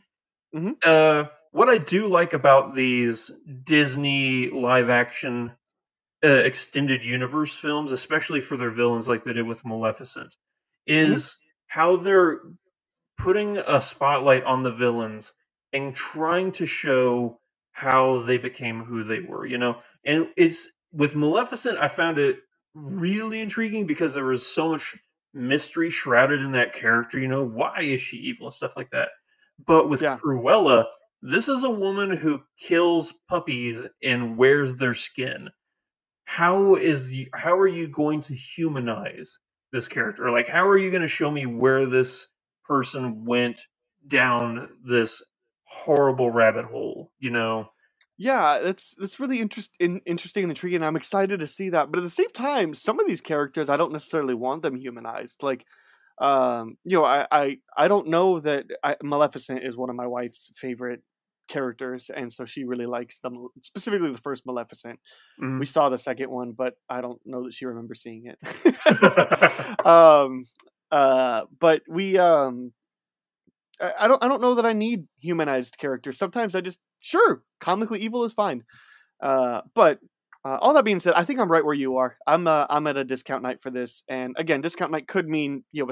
Mm-hmm. 0.56 0.72
Uh, 0.84 1.26
what 1.52 1.70
I 1.70 1.78
do 1.78 2.08
like 2.08 2.34
about 2.34 2.76
these 2.76 3.32
Disney 3.64 4.50
live 4.50 4.90
action 4.90 5.54
uh, 6.24 6.28
extended 6.28 7.04
universe 7.04 7.56
films, 7.56 7.92
especially 7.92 8.42
for 8.42 8.58
their 8.58 8.72
villains, 8.72 9.08
like 9.08 9.24
they 9.24 9.34
did 9.34 9.46
with 9.46 9.66
Maleficent, 9.66 10.36
is 10.88 11.26
mm-hmm. 11.26 11.80
how 11.80 11.96
they're 11.98 12.40
putting 13.18 13.58
a 13.58 13.82
spotlight 13.82 14.44
on 14.44 14.64
the 14.64 14.72
villains 14.72 15.34
and 15.72 15.94
trying 15.94 16.52
to 16.54 16.66
show 16.66 17.40
how 17.72 18.22
they 18.22 18.38
became 18.38 18.86
who 18.86 19.04
they 19.04 19.20
were. 19.20 19.46
You 19.46 19.58
know, 19.58 19.78
and 20.06 20.30
it's 20.38 20.70
with 20.92 21.16
Maleficent, 21.16 21.78
I 21.78 21.90
found 21.90 22.18
it 22.18 22.38
really 22.74 23.42
intriguing 23.42 23.86
because 23.86 24.14
there 24.14 24.26
was 24.26 24.46
so 24.46 24.72
much 24.72 24.98
mystery 25.34 25.90
shrouded 25.90 26.42
in 26.42 26.54
that 26.54 26.74
character. 26.74 27.20
You 27.20 27.28
know, 27.28 27.44
why 27.44 27.82
is 27.82 28.02
she 28.02 28.18
evil 28.18 28.48
and 28.48 28.54
stuff 28.54 28.78
like 28.78 28.92
that. 28.92 29.10
But 29.64 29.90
with 29.90 30.02
yeah. 30.02 30.18
Cruella, 30.18 30.86
this 31.22 31.48
is 31.48 31.64
a 31.64 31.70
woman 31.70 32.18
who 32.18 32.44
kills 32.60 33.14
puppies 33.28 33.88
and 34.04 34.38
wears 34.38 34.76
their 34.76 34.94
skin. 34.94 35.50
How 36.26 36.76
is 36.76 37.14
how 37.34 37.58
are 37.58 37.68
you 37.68 37.88
going 37.88 38.22
to 38.22 38.36
humanize 38.36 39.40
this 39.72 39.88
character? 39.88 40.32
Like 40.32 40.48
how 40.48 40.68
are 40.68 40.78
you 40.78 40.90
going 40.90 41.02
to 41.02 41.08
show 41.08 41.32
me 41.32 41.46
where 41.46 41.86
this 41.86 42.28
person 42.68 43.26
went 43.26 43.62
down 44.08 44.70
this 44.84 45.24
horrible 45.64 46.32
rabbit 46.32 46.66
hole, 46.66 47.12
you 47.20 47.30
know? 47.30 47.70
Yeah, 48.18 48.60
that's 48.64 48.96
that's 48.96 49.20
really 49.20 49.42
interest, 49.42 49.76
in, 49.80 50.00
interesting 50.06 50.44
and 50.44 50.52
intriguing. 50.52 50.84
I'm 50.84 50.96
excited 50.96 51.40
to 51.40 51.48
see 51.48 51.70
that, 51.70 51.92
but 51.92 51.98
at 52.00 52.04
the 52.04 52.10
same 52.10 52.32
time, 52.32 52.74
some 52.74 53.00
of 53.00 53.08
these 53.08 53.20
characters 53.20 53.70
I 53.70 53.78
don't 53.78 53.92
necessarily 53.92 54.34
want 54.34 54.62
them 54.62 54.76
humanized. 54.76 55.44
Like 55.44 55.66
um 56.20 56.78
you 56.84 56.98
know 56.98 57.06
i 57.06 57.28
i, 57.32 57.58
I 57.76 57.88
don't 57.88 58.08
know 58.08 58.40
that 58.40 58.66
I, 58.84 58.96
maleficent 59.04 59.64
is 59.64 59.76
one 59.76 59.90
of 59.90 59.96
my 59.96 60.08
wife's 60.08 60.52
favorite 60.56 61.02
characters 61.48 62.10
and 62.10 62.32
so 62.34 62.46
she 62.46 62.64
really 62.64 62.86
likes 62.88 63.20
them 63.20 63.48
specifically 63.62 64.12
the 64.12 64.18
first 64.18 64.44
maleficent. 64.48 65.00
Mm-hmm. 65.42 65.60
we 65.60 65.66
saw 65.66 65.90
the 65.90 65.98
second 65.98 66.32
one 66.32 66.54
but 66.54 66.76
i 66.90 67.02
don't 67.02 67.20
know 67.26 67.44
that 67.44 67.54
she 67.54 67.66
remembers 67.66 68.02
seeing 68.02 68.26
it. 68.26 68.40
Um 69.86 70.46
uh 70.92 71.44
but 71.60 71.82
we 71.88 72.18
um 72.18 72.72
I, 73.82 73.92
I 74.02 74.08
don't 74.08 74.24
i 74.24 74.28
don't 74.28 74.42
know 74.42 74.56
that 74.56 74.66
i 74.66 74.74
need 74.74 75.08
humanized 75.20 75.78
characters. 75.78 76.18
Sometimes 76.18 76.56
i 76.56 76.62
just 76.62 76.80
sure 77.02 77.44
comically 77.60 78.00
evil 78.00 78.24
is 78.24 78.34
fine. 78.34 78.64
Uh 79.22 79.62
but 79.76 80.00
uh, 80.46 80.60
all 80.62 80.76
that 80.76 80.86
being 80.86 81.00
said, 81.00 81.14
I 81.16 81.24
think 81.24 81.40
I'm 81.40 81.52
right 81.52 81.66
where 81.66 81.74
you 81.74 81.98
are. 81.98 82.18
I'm 82.28 82.48
uh, 82.48 82.68
I'm 82.70 82.86
at 82.86 82.98
a 82.98 83.04
discount 83.04 83.42
night 83.42 83.60
for 83.62 83.72
this, 83.72 84.04
and 84.08 84.36
again, 84.38 84.62
discount 84.62 84.92
night 84.92 85.08
could 85.08 85.28
mean 85.28 85.64
you 85.72 85.86
know 85.86 85.92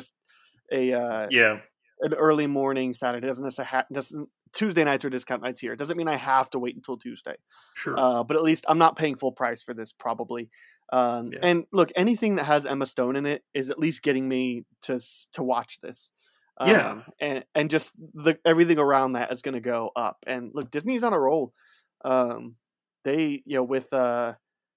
a, 0.72 0.92
a 0.92 1.02
uh, 1.02 1.28
yeah 1.32 1.58
an 2.02 2.14
early 2.14 2.46
morning 2.46 2.94
Saturday. 2.94 3.26
Doesn't 3.26 3.44
necessarily 3.44 3.86
doesn't 3.92 4.30
Tuesday 4.54 4.84
nights 4.84 5.04
or 5.04 5.10
discount 5.10 5.42
nights 5.42 5.60
here. 5.60 5.74
It 5.74 5.80
doesn't 5.80 5.98
mean 5.98 6.08
I 6.08 6.18
have 6.18 6.52
to 6.52 6.60
wait 6.60 6.76
until 6.76 6.98
Tuesday. 6.98 7.36
Sure, 7.74 7.96
uh, 7.98 8.24
but 8.24 8.38
at 8.38 8.44
least 8.44 8.66
I'm 8.68 8.78
not 8.78 8.96
paying 8.96 9.16
full 9.16 9.32
price 9.32 9.64
for 9.64 9.74
this 9.74 9.92
probably. 9.92 10.52
Um, 10.92 11.32
yeah. 11.34 11.40
And 11.42 11.66
look, 11.74 11.92
anything 11.96 12.36
that 12.36 12.44
has 12.44 12.68
Emma 12.68 12.86
Stone 12.86 13.16
in 13.16 13.26
it 13.26 13.44
is 13.56 13.72
at 13.72 13.80
least 13.80 14.04
getting 14.04 14.30
me 14.30 14.66
to 14.84 15.00
to 15.32 15.42
watch 15.42 15.82
this. 15.82 16.12
Um, 16.60 16.70
yeah, 16.70 17.02
and 17.20 17.44
and 17.56 17.72
just 17.72 17.98
the 18.14 18.38
everything 18.46 18.78
around 18.78 19.14
that 19.14 19.34
is 19.34 19.42
going 19.42 19.56
to 19.56 19.62
go 19.62 19.90
up. 19.96 20.18
And 20.28 20.52
look, 20.54 20.70
Disney's 20.70 21.02
on 21.02 21.12
a 21.14 21.20
roll. 21.20 21.54
Um, 22.06 22.58
they 23.04 23.42
you 23.46 23.56
know 23.56 23.64
with 23.64 23.92
uh 23.92 24.34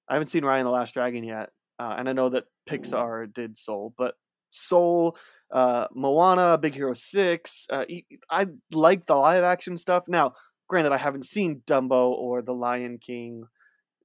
I 0.08 0.14
haven't 0.14 0.28
seen 0.28 0.42
Raya 0.42 0.58
and 0.58 0.66
the 0.66 0.70
Last 0.70 0.94
Dragon 0.94 1.24
yet, 1.24 1.50
uh, 1.78 1.94
and 1.98 2.08
I 2.08 2.12
know 2.12 2.28
that 2.28 2.44
Pixar 2.68 3.32
did 3.32 3.56
Soul, 3.56 3.94
but 3.96 4.14
Soul, 4.50 5.16
uh, 5.52 5.86
Moana, 5.94 6.58
Big 6.58 6.74
Hero 6.74 6.94
Six, 6.94 7.66
uh, 7.70 7.84
I 8.30 8.46
like 8.72 9.06
the 9.06 9.16
live 9.16 9.44
action 9.44 9.76
stuff. 9.76 10.04
Now, 10.08 10.32
granted, 10.68 10.92
I 10.92 10.98
haven't 10.98 11.24
seen 11.24 11.62
Dumbo 11.66 12.10
or 12.10 12.42
The 12.42 12.54
Lion 12.54 12.98
King. 12.98 13.44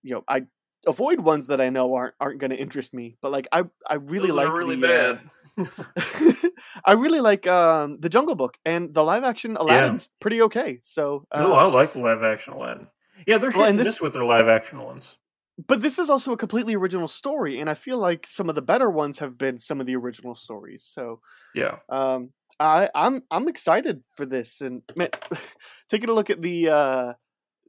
You 0.03 0.15
know, 0.15 0.23
I 0.27 0.43
avoid 0.87 1.21
ones 1.21 1.47
that 1.47 1.61
I 1.61 1.69
know 1.69 1.93
aren't 1.93 2.15
aren't 2.19 2.39
going 2.39 2.51
to 2.51 2.57
interest 2.59 2.93
me. 2.93 3.17
But 3.21 3.31
like, 3.31 3.47
I 3.51 3.63
I 3.87 3.95
really 3.95 4.31
like 4.31 4.51
really 4.51 4.75
the, 4.75 4.87
uh, 4.87 5.13
bad. 5.13 5.21
I 6.85 6.93
really 6.93 7.19
like 7.19 7.45
um, 7.47 7.99
the 7.99 8.09
Jungle 8.09 8.35
Book 8.35 8.57
and 8.65 8.93
the 8.93 9.03
live 9.03 9.23
action 9.23 9.57
Aladdin's 9.57 10.09
yeah. 10.09 10.17
pretty 10.19 10.41
okay. 10.43 10.79
So, 10.81 11.25
uh, 11.31 11.41
no, 11.41 11.53
I 11.53 11.65
like 11.65 11.93
the 11.93 11.99
live 11.99 12.23
action 12.23 12.53
Aladdin. 12.53 12.87
Yeah, 13.27 13.37
they're 13.37 13.51
hitting 13.51 13.61
well, 13.61 13.73
this, 13.73 13.87
this 13.87 14.01
with 14.01 14.13
their 14.13 14.23
live 14.23 14.47
action 14.47 14.79
ones 14.79 15.17
but 15.67 15.81
this 15.81 15.99
is 15.99 16.09
also 16.09 16.31
a 16.31 16.37
completely 16.37 16.75
original 16.75 17.07
story 17.07 17.59
and 17.59 17.69
i 17.69 17.73
feel 17.73 17.97
like 17.97 18.25
some 18.27 18.49
of 18.49 18.55
the 18.55 18.61
better 18.61 18.89
ones 18.89 19.19
have 19.19 19.37
been 19.37 19.57
some 19.57 19.79
of 19.79 19.85
the 19.85 19.95
original 19.95 20.35
stories 20.35 20.83
so 20.83 21.19
yeah. 21.53 21.77
um 21.89 22.31
i 22.59 22.89
i'm 22.95 23.21
i'm 23.31 23.47
excited 23.47 24.03
for 24.15 24.25
this 24.25 24.61
and 24.61 24.81
man, 24.95 25.09
taking 25.89 26.09
a 26.09 26.13
look 26.13 26.29
at 26.29 26.41
the 26.41 26.69
uh 26.69 27.13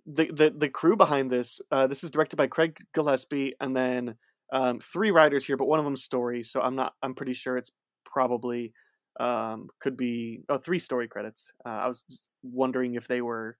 the, 0.07 0.27
the 0.33 0.55
the 0.57 0.69
crew 0.69 0.97
behind 0.97 1.31
this 1.31 1.61
uh 1.71 1.87
this 1.87 2.03
is 2.03 2.11
directed 2.11 2.37
by 2.37 2.47
craig 2.47 2.79
gillespie 2.93 3.55
and 3.61 3.77
then 3.77 4.17
um 4.53 4.79
three 4.81 5.11
writers 5.11 5.45
here 5.45 5.57
but 5.57 5.69
one 5.69 5.79
of 5.79 5.85
them's 5.85 6.03
story 6.03 6.43
so 6.43 6.61
i'm 6.61 6.75
not 6.75 6.95
i'm 7.03 7.15
pretty 7.15 7.33
sure 7.33 7.57
it's 7.57 7.71
probably 8.05 8.73
um 9.21 9.69
could 9.81 9.97
be 9.97 10.41
oh 10.49 10.57
three 10.57 10.79
story 10.79 11.07
credits. 11.07 11.53
Uh, 11.65 11.69
i 11.69 11.87
was 11.87 12.05
wondering 12.43 12.95
if 12.95 13.07
they 13.07 13.23
were 13.23 13.57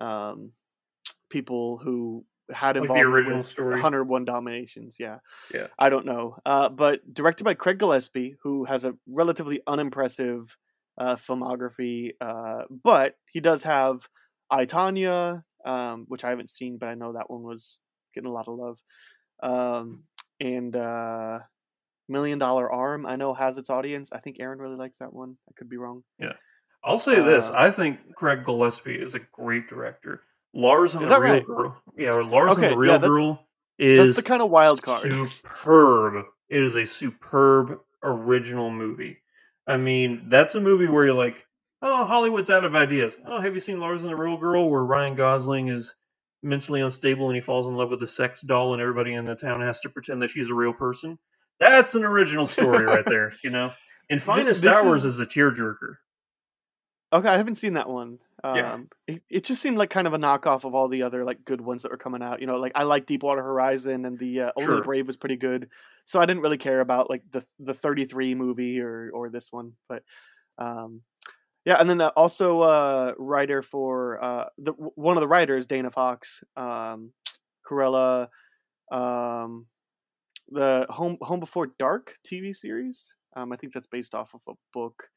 um 0.00 0.52
people 1.30 1.78
who 1.78 2.24
had 2.52 2.76
involved 2.76 3.00
the 3.00 3.06
original 3.06 3.38
with 3.38 3.46
story. 3.46 3.72
101 3.72 4.24
Dalmatians 4.24 4.96
yeah. 4.98 5.18
Yeah. 5.52 5.68
I 5.78 5.88
don't 5.88 6.06
know. 6.06 6.36
Uh, 6.44 6.68
but 6.68 7.12
directed 7.12 7.44
by 7.44 7.54
craig 7.54 7.78
gillespie 7.78 8.36
who 8.42 8.64
has 8.64 8.84
a 8.84 8.94
relatively 9.06 9.60
unimpressive 9.66 10.56
uh, 10.98 11.16
filmography 11.16 12.12
uh, 12.20 12.62
but 12.70 13.16
he 13.30 13.40
does 13.40 13.62
have 13.64 14.08
i 14.50 14.66
Tonya, 14.66 15.42
um, 15.64 16.04
which 16.08 16.24
i 16.24 16.30
haven't 16.30 16.50
seen 16.50 16.78
but 16.78 16.88
i 16.88 16.94
know 16.94 17.14
that 17.14 17.30
one 17.30 17.42
was 17.42 17.78
getting 18.14 18.28
a 18.28 18.32
lot 18.32 18.48
of 18.48 18.54
love. 18.58 18.80
Um, 19.42 20.04
and 20.40 20.74
uh, 20.76 21.40
million 22.08 22.38
dollar 22.38 22.70
arm 22.70 23.06
i 23.06 23.16
know 23.16 23.32
has 23.34 23.58
its 23.58 23.70
audience. 23.70 24.10
I 24.12 24.18
think 24.18 24.36
aaron 24.38 24.58
really 24.58 24.76
likes 24.76 24.98
that 24.98 25.12
one. 25.12 25.36
I 25.48 25.52
could 25.56 25.68
be 25.68 25.78
wrong. 25.78 26.04
Yeah. 26.18 26.34
I'll 26.84 26.98
say 26.98 27.16
this. 27.22 27.46
Uh, 27.46 27.54
i 27.56 27.70
think 27.70 28.14
craig 28.14 28.44
gillespie 28.44 28.96
is 28.96 29.14
a 29.14 29.20
great 29.32 29.68
director 29.68 30.20
Lars 30.54 30.94
and 30.94 31.04
the 31.06 31.20
Real 31.20 31.32
right? 31.32 31.46
Girl. 31.46 31.82
Yeah, 31.96 32.10
Lars 32.12 32.52
okay, 32.52 32.64
and 32.64 32.72
the 32.72 32.78
Real 32.78 32.92
yeah, 32.92 32.98
that, 32.98 33.06
Girl 33.08 33.46
is 33.78 34.14
that's 34.14 34.24
the 34.24 34.28
kind 34.28 34.42
of 34.42 34.50
wild 34.50 34.82
card. 34.82 35.02
Superb. 35.10 36.24
It 36.48 36.62
is 36.62 36.76
a 36.76 36.86
superb 36.86 37.80
original 38.02 38.70
movie. 38.70 39.18
I 39.66 39.76
mean, 39.78 40.26
that's 40.28 40.54
a 40.54 40.60
movie 40.60 40.86
where 40.86 41.06
you're 41.06 41.14
like, 41.14 41.44
oh, 41.82 42.04
Hollywood's 42.04 42.50
out 42.50 42.64
of 42.64 42.76
ideas. 42.76 43.16
Oh, 43.26 43.40
have 43.40 43.54
you 43.54 43.60
seen 43.60 43.80
Lars 43.80 44.02
and 44.02 44.10
the 44.10 44.16
Real 44.16 44.36
Girl, 44.36 44.70
where 44.70 44.84
Ryan 44.84 45.16
Gosling 45.16 45.68
is 45.68 45.94
mentally 46.42 46.82
unstable 46.82 47.28
and 47.28 47.34
he 47.34 47.40
falls 47.40 47.66
in 47.66 47.74
love 47.74 47.90
with 47.90 48.02
a 48.02 48.06
sex 48.06 48.42
doll 48.42 48.74
and 48.74 48.82
everybody 48.82 49.14
in 49.14 49.24
the 49.24 49.34
town 49.34 49.62
has 49.62 49.80
to 49.80 49.88
pretend 49.88 50.20
that 50.22 50.28
she's 50.28 50.50
a 50.50 50.54
real 50.54 50.74
person. 50.74 51.18
That's 51.58 51.94
an 51.94 52.04
original 52.04 52.46
story 52.46 52.84
right 52.84 53.04
there, 53.06 53.32
you 53.42 53.50
know. 53.50 53.72
And 54.10 54.20
Finest 54.22 54.62
this 54.62 54.74
Hours 54.74 55.04
is- 55.06 55.14
is 55.14 55.20
a 55.20 55.26
tearjerker. 55.26 55.96
Okay, 57.14 57.28
I 57.28 57.36
haven't 57.36 57.54
seen 57.56 57.74
that 57.74 57.88
one. 57.88 58.18
Um, 58.42 58.56
Yeah. 58.56 58.78
it, 59.06 59.22
it 59.30 59.44
just 59.44 59.62
seemed 59.62 59.78
like 59.78 59.90
kind 59.90 60.08
of 60.08 60.14
a 60.14 60.18
knockoff 60.18 60.64
of 60.64 60.74
all 60.74 60.88
the 60.88 61.02
other 61.04 61.24
like 61.24 61.44
good 61.44 61.60
ones 61.60 61.82
that 61.82 61.92
were 61.92 61.96
coming 61.96 62.22
out. 62.22 62.40
You 62.40 62.48
know, 62.48 62.56
like 62.58 62.72
I 62.74 62.82
like 62.82 63.06
Deepwater 63.06 63.42
Horizon 63.42 64.04
and 64.04 64.18
the 64.18 64.40
uh, 64.42 64.52
Only 64.56 64.66
Sure. 64.66 64.76
the 64.76 64.82
Brave 64.82 65.06
was 65.06 65.16
pretty 65.16 65.36
good. 65.36 65.70
So 66.04 66.20
I 66.20 66.26
didn't 66.26 66.42
really 66.42 66.58
care 66.58 66.80
about 66.80 67.08
like 67.10 67.22
the 67.30 67.46
the 67.60 67.74
33 67.74 68.34
movie 68.34 68.80
or 68.80 69.10
or 69.14 69.30
this 69.30 69.52
one, 69.52 69.74
but 69.88 70.02
um 70.58 71.02
yeah, 71.64 71.76
and 71.80 71.88
then 71.90 72.00
uh, 72.00 72.10
also 72.16 72.60
uh 72.62 73.14
writer 73.18 73.62
for 73.62 74.22
uh 74.22 74.46
the 74.58 74.72
one 74.72 75.16
of 75.16 75.22
the 75.22 75.28
writers 75.28 75.66
Dana 75.66 75.90
Fox, 75.90 76.44
um 76.56 77.12
Cruella 77.66 78.28
um 78.92 79.66
the 80.50 80.86
Home 80.90 81.18
Home 81.22 81.40
Before 81.40 81.68
Dark 81.78 82.16
TV 82.24 82.54
series. 82.54 83.14
Um 83.36 83.52
I 83.52 83.56
think 83.56 83.72
that's 83.72 83.86
based 83.86 84.14
off 84.14 84.34
of 84.34 84.42
a 84.48 84.54
book 84.72 85.08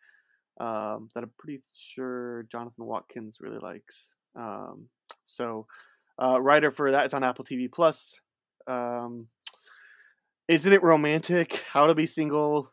um, 0.59 1.09
that 1.13 1.23
I'm 1.23 1.31
pretty 1.37 1.61
sure 1.73 2.45
Jonathan 2.51 2.85
Watkins 2.85 3.37
really 3.39 3.59
likes. 3.59 4.15
Um, 4.35 4.87
so, 5.25 5.67
uh, 6.21 6.41
writer 6.41 6.71
for 6.71 6.91
that 6.91 7.05
is 7.05 7.13
on 7.13 7.23
Apple 7.23 7.45
TV 7.45 7.71
Plus. 7.71 8.19
Um, 8.67 9.27
isn't 10.47 10.71
it 10.71 10.83
romantic? 10.83 11.63
How 11.71 11.87
to 11.87 11.95
be 11.95 12.05
single? 12.05 12.71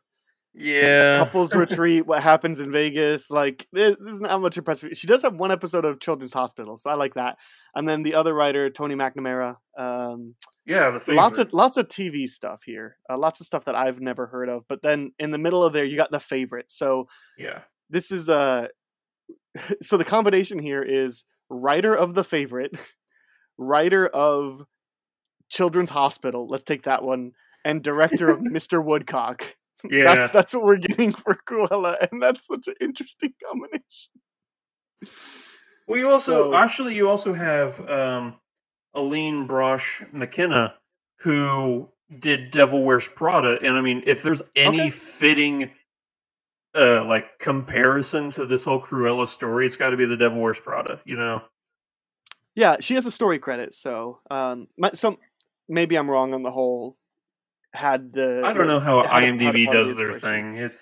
Yeah. 0.55 1.19
Couples 1.19 1.55
retreat. 1.55 2.07
What 2.07 2.23
happens 2.23 2.61
in 2.61 2.71
Vegas? 2.71 3.31
Like, 3.31 3.67
this, 3.73 3.97
this 3.99 4.15
is 4.15 4.21
not 4.21 4.41
much 4.41 4.57
impressive. 4.57 4.91
She 4.95 5.07
does 5.07 5.23
have 5.23 5.39
one 5.39 5.51
episode 5.51 5.85
of 5.85 6.01
Children's 6.01 6.33
Hospital, 6.33 6.77
so 6.77 6.91
I 6.91 6.95
like 6.95 7.15
that. 7.15 7.37
And 7.75 7.89
then 7.89 8.03
the 8.03 8.15
other 8.15 8.35
writer, 8.35 8.71
Tony 8.71 8.95
McNamara. 8.95 9.57
Um, 9.77 10.37
Yeah, 10.67 10.99
lots 11.09 11.39
of 11.39 11.53
lots 11.53 11.77
of 11.77 11.89
TV 11.89 12.27
stuff 12.27 12.63
here. 12.65 12.97
Uh, 13.11 13.19
lots 13.19 13.41
of 13.41 13.47
stuff 13.47 13.67
that 13.67 13.75
I've 13.75 14.01
never 14.01 14.29
heard 14.29 14.49
of. 14.49 14.63
But 14.69 14.83
then 14.83 15.13
in 15.19 15.31
the 15.31 15.39
middle 15.39 15.63
of 15.63 15.73
there, 15.73 15.85
you 15.85 15.97
got 15.97 16.11
the 16.11 16.21
favorite. 16.21 16.71
So 16.71 17.09
yeah. 17.37 17.63
This 17.95 18.11
is 18.11 18.29
uh 18.29 18.67
so 19.83 19.97
the 19.97 20.05
combination 20.05 20.59
here 20.59 20.83
is 20.83 21.25
writer 21.49 21.95
of 21.95 22.15
the 22.15 22.25
favorite 22.25 22.77
writer 23.59 24.07
of 24.09 24.63
children's 25.49 25.91
hospital 25.91 26.47
let's 26.49 26.65
take 26.65 26.83
that 26.83 27.03
one 27.05 27.33
and 27.65 27.83
director 27.83 28.29
of 28.31 28.39
mr 28.59 28.85
woodcock 28.85 29.45
Yeah. 29.89 30.05
that's 30.15 30.33
that's 30.33 30.55
what 30.55 30.65
we're 30.65 30.77
getting 30.79 31.13
for 31.13 31.37
cruella 31.49 31.97
and 32.11 32.21
that's 32.23 32.47
such 32.47 32.67
an 32.69 32.75
interesting 32.81 33.33
combination 33.47 34.11
Well, 35.87 35.99
you 35.99 36.11
also 36.11 36.51
So- 36.51 36.55
actually 36.55 36.95
you 36.95 37.09
also 37.09 37.33
have 37.35 37.79
um, 37.89 38.37
Aline 38.95 39.47
Brosh 39.47 40.11
McKenna, 40.13 40.75
who 41.21 41.91
did 42.19 42.51
Devil 42.53 42.85
Wears 42.85 43.09
Prada, 43.09 43.59
and 43.63 43.77
I 43.77 43.81
mean, 43.83 44.03
if 44.07 44.23
there's 44.23 44.41
any 44.57 44.81
Okay. 44.83 44.91
fitting 44.91 45.71
uh, 46.75 47.05
like 47.05 47.39
comparison 47.39 48.31
to 48.33 48.47
this 48.47 48.65
whole 48.65 48.81
Cruella 48.81 49.27
story, 49.29 49.67
it's 49.67 49.77
got 49.77 49.91
to 49.91 49.97
be 49.97 50.05
the 50.05 50.17
Devil 50.17 50.41
Wears 50.41 50.61
Prada. 50.61 51.01
You 51.05 51.17
know? 51.17 51.43
yeah 52.57 52.77
she 52.79 52.95
has 52.95 53.05
a 53.05 53.11
story 53.11 53.41
credit 53.41 53.75
so 53.75 54.21
um 54.31 54.69
my, 54.79 54.89
so 54.93 55.19
maybe 55.69 55.97
i'm 55.97 56.09
wrong 56.09 56.33
on 56.33 56.45
the 56.45 56.53
whole 56.53 56.97
had 57.75 58.13
the 58.13 58.43
I 58.45 58.53
don't 58.53 58.67
know 58.67 58.81
how 58.81 59.03
IMDb 59.03 59.71
does 59.71 59.97
their 59.97 60.13
thing. 60.13 60.57
It's 60.57 60.81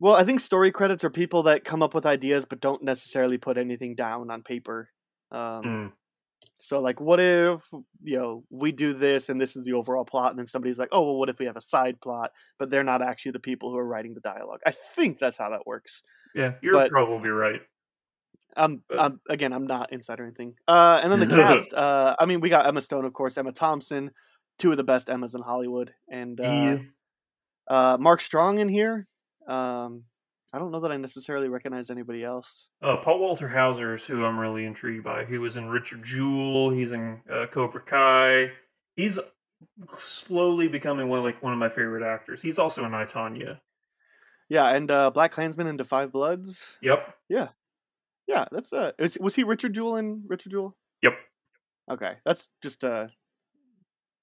Well, 0.00 0.14
I 0.14 0.24
think 0.24 0.40
story 0.40 0.70
credits 0.70 1.04
are 1.04 1.10
people 1.10 1.44
that 1.44 1.64
come 1.64 1.82
up 1.82 1.94
with 1.94 2.06
ideas 2.06 2.44
but 2.44 2.60
don't 2.60 2.82
necessarily 2.82 3.38
put 3.38 3.58
anything 3.58 3.94
down 3.94 4.30
on 4.30 4.42
paper. 4.42 4.90
Um, 5.30 5.64
mm, 5.64 5.92
So, 6.60 6.80
like, 6.80 7.00
what 7.00 7.20
if 7.20 7.68
you 8.00 8.18
know 8.18 8.44
we 8.50 8.72
do 8.72 8.92
this 8.92 9.28
and 9.28 9.40
this 9.40 9.54
is 9.56 9.64
the 9.64 9.74
overall 9.74 10.04
plot, 10.04 10.30
and 10.30 10.38
then 10.38 10.46
somebody's 10.46 10.78
like, 10.78 10.88
"Oh, 10.92 11.02
well, 11.02 11.16
what 11.16 11.28
if 11.28 11.38
we 11.38 11.46
have 11.46 11.56
a 11.56 11.60
side 11.60 12.00
plot?" 12.00 12.32
But 12.58 12.70
they're 12.70 12.82
not 12.84 13.00
actually 13.00 13.32
the 13.32 13.38
people 13.40 13.70
who 13.70 13.78
are 13.78 13.86
writing 13.86 14.14
the 14.14 14.20
dialogue. 14.20 14.60
I 14.66 14.72
think 14.72 15.18
that's 15.18 15.36
how 15.38 15.50
that 15.50 15.66
works. 15.66 16.02
yeah, 16.34 16.54
you're 16.62 16.72
But- 16.72 16.90
probably 16.90 17.30
right. 17.30 17.60
Um, 18.56 18.82
um, 18.96 19.20
again, 19.28 19.52
I'm 19.52 19.66
not 19.66 19.92
inside 19.92 20.18
or 20.20 20.24
anything. 20.24 20.54
Uh, 20.66 21.00
and 21.02 21.12
then 21.12 21.20
the 21.20 21.26
cast. 21.36 21.72
Uh, 21.72 22.16
I 22.18 22.24
mean, 22.26 22.40
we 22.40 22.48
got 22.48 22.66
Emma 22.66 22.80
Stone, 22.80 23.04
of 23.04 23.12
course, 23.12 23.36
Emma 23.38 23.52
Thompson, 23.52 24.10
two 24.58 24.70
of 24.72 24.76
the 24.78 24.84
best 24.84 25.08
Emmas 25.10 25.34
in 25.34 25.42
Hollywood, 25.42 25.92
and 26.10 26.40
uh, 26.40 26.44
Yeah. 26.44 26.78
uh, 27.68 27.96
Mark 28.00 28.20
Strong 28.20 28.58
in 28.58 28.68
here. 28.68 29.06
Um, 29.46 30.04
I 30.52 30.58
don't 30.58 30.70
know 30.70 30.80
that 30.80 30.92
I 30.92 30.96
necessarily 30.96 31.48
recognize 31.48 31.90
anybody 31.90 32.24
else. 32.24 32.68
Uh, 32.80 32.96
Paul 32.96 33.20
Walter 33.20 33.48
Hauser 33.48 33.94
is 33.94 34.04
who 34.04 34.24
I'm 34.24 34.38
really 34.38 34.64
intrigued 34.64 35.04
by. 35.04 35.24
He 35.26 35.36
was 35.36 35.56
in 35.56 35.68
Richard 35.68 36.02
Jewell. 36.02 36.70
He's 36.70 36.92
in 36.92 37.20
uh, 37.30 37.46
Cobra 37.46 37.82
Kai. 37.82 38.52
He's 38.96 39.18
slowly 39.98 40.68
becoming 40.68 41.08
one 41.08 41.22
like 41.22 41.42
one 41.42 41.52
of 41.52 41.58
my 41.58 41.68
favorite 41.68 42.02
actors. 42.02 42.40
He's 42.40 42.58
also 42.58 42.84
in 42.84 42.94
I 42.94 43.04
Tonya. 43.04 43.60
Yeah, 44.48 44.70
and 44.70 44.90
uh, 44.90 45.10
Black 45.10 45.32
Klansman 45.32 45.66
into 45.66 45.84
Five 45.84 46.12
Bloods. 46.12 46.78
Yep. 46.80 47.14
Yeah, 47.28 47.48
yeah, 48.26 48.44
that's 48.52 48.72
uh, 48.72 48.92
was, 48.98 49.18
was 49.18 49.34
he 49.34 49.42
Richard 49.42 49.74
Jewell 49.74 49.96
in 49.96 50.22
Richard 50.26 50.52
Jewell? 50.52 50.76
Yep. 51.02 51.14
Okay, 51.90 52.14
that's 52.24 52.50
just 52.62 52.84
a 52.84 53.10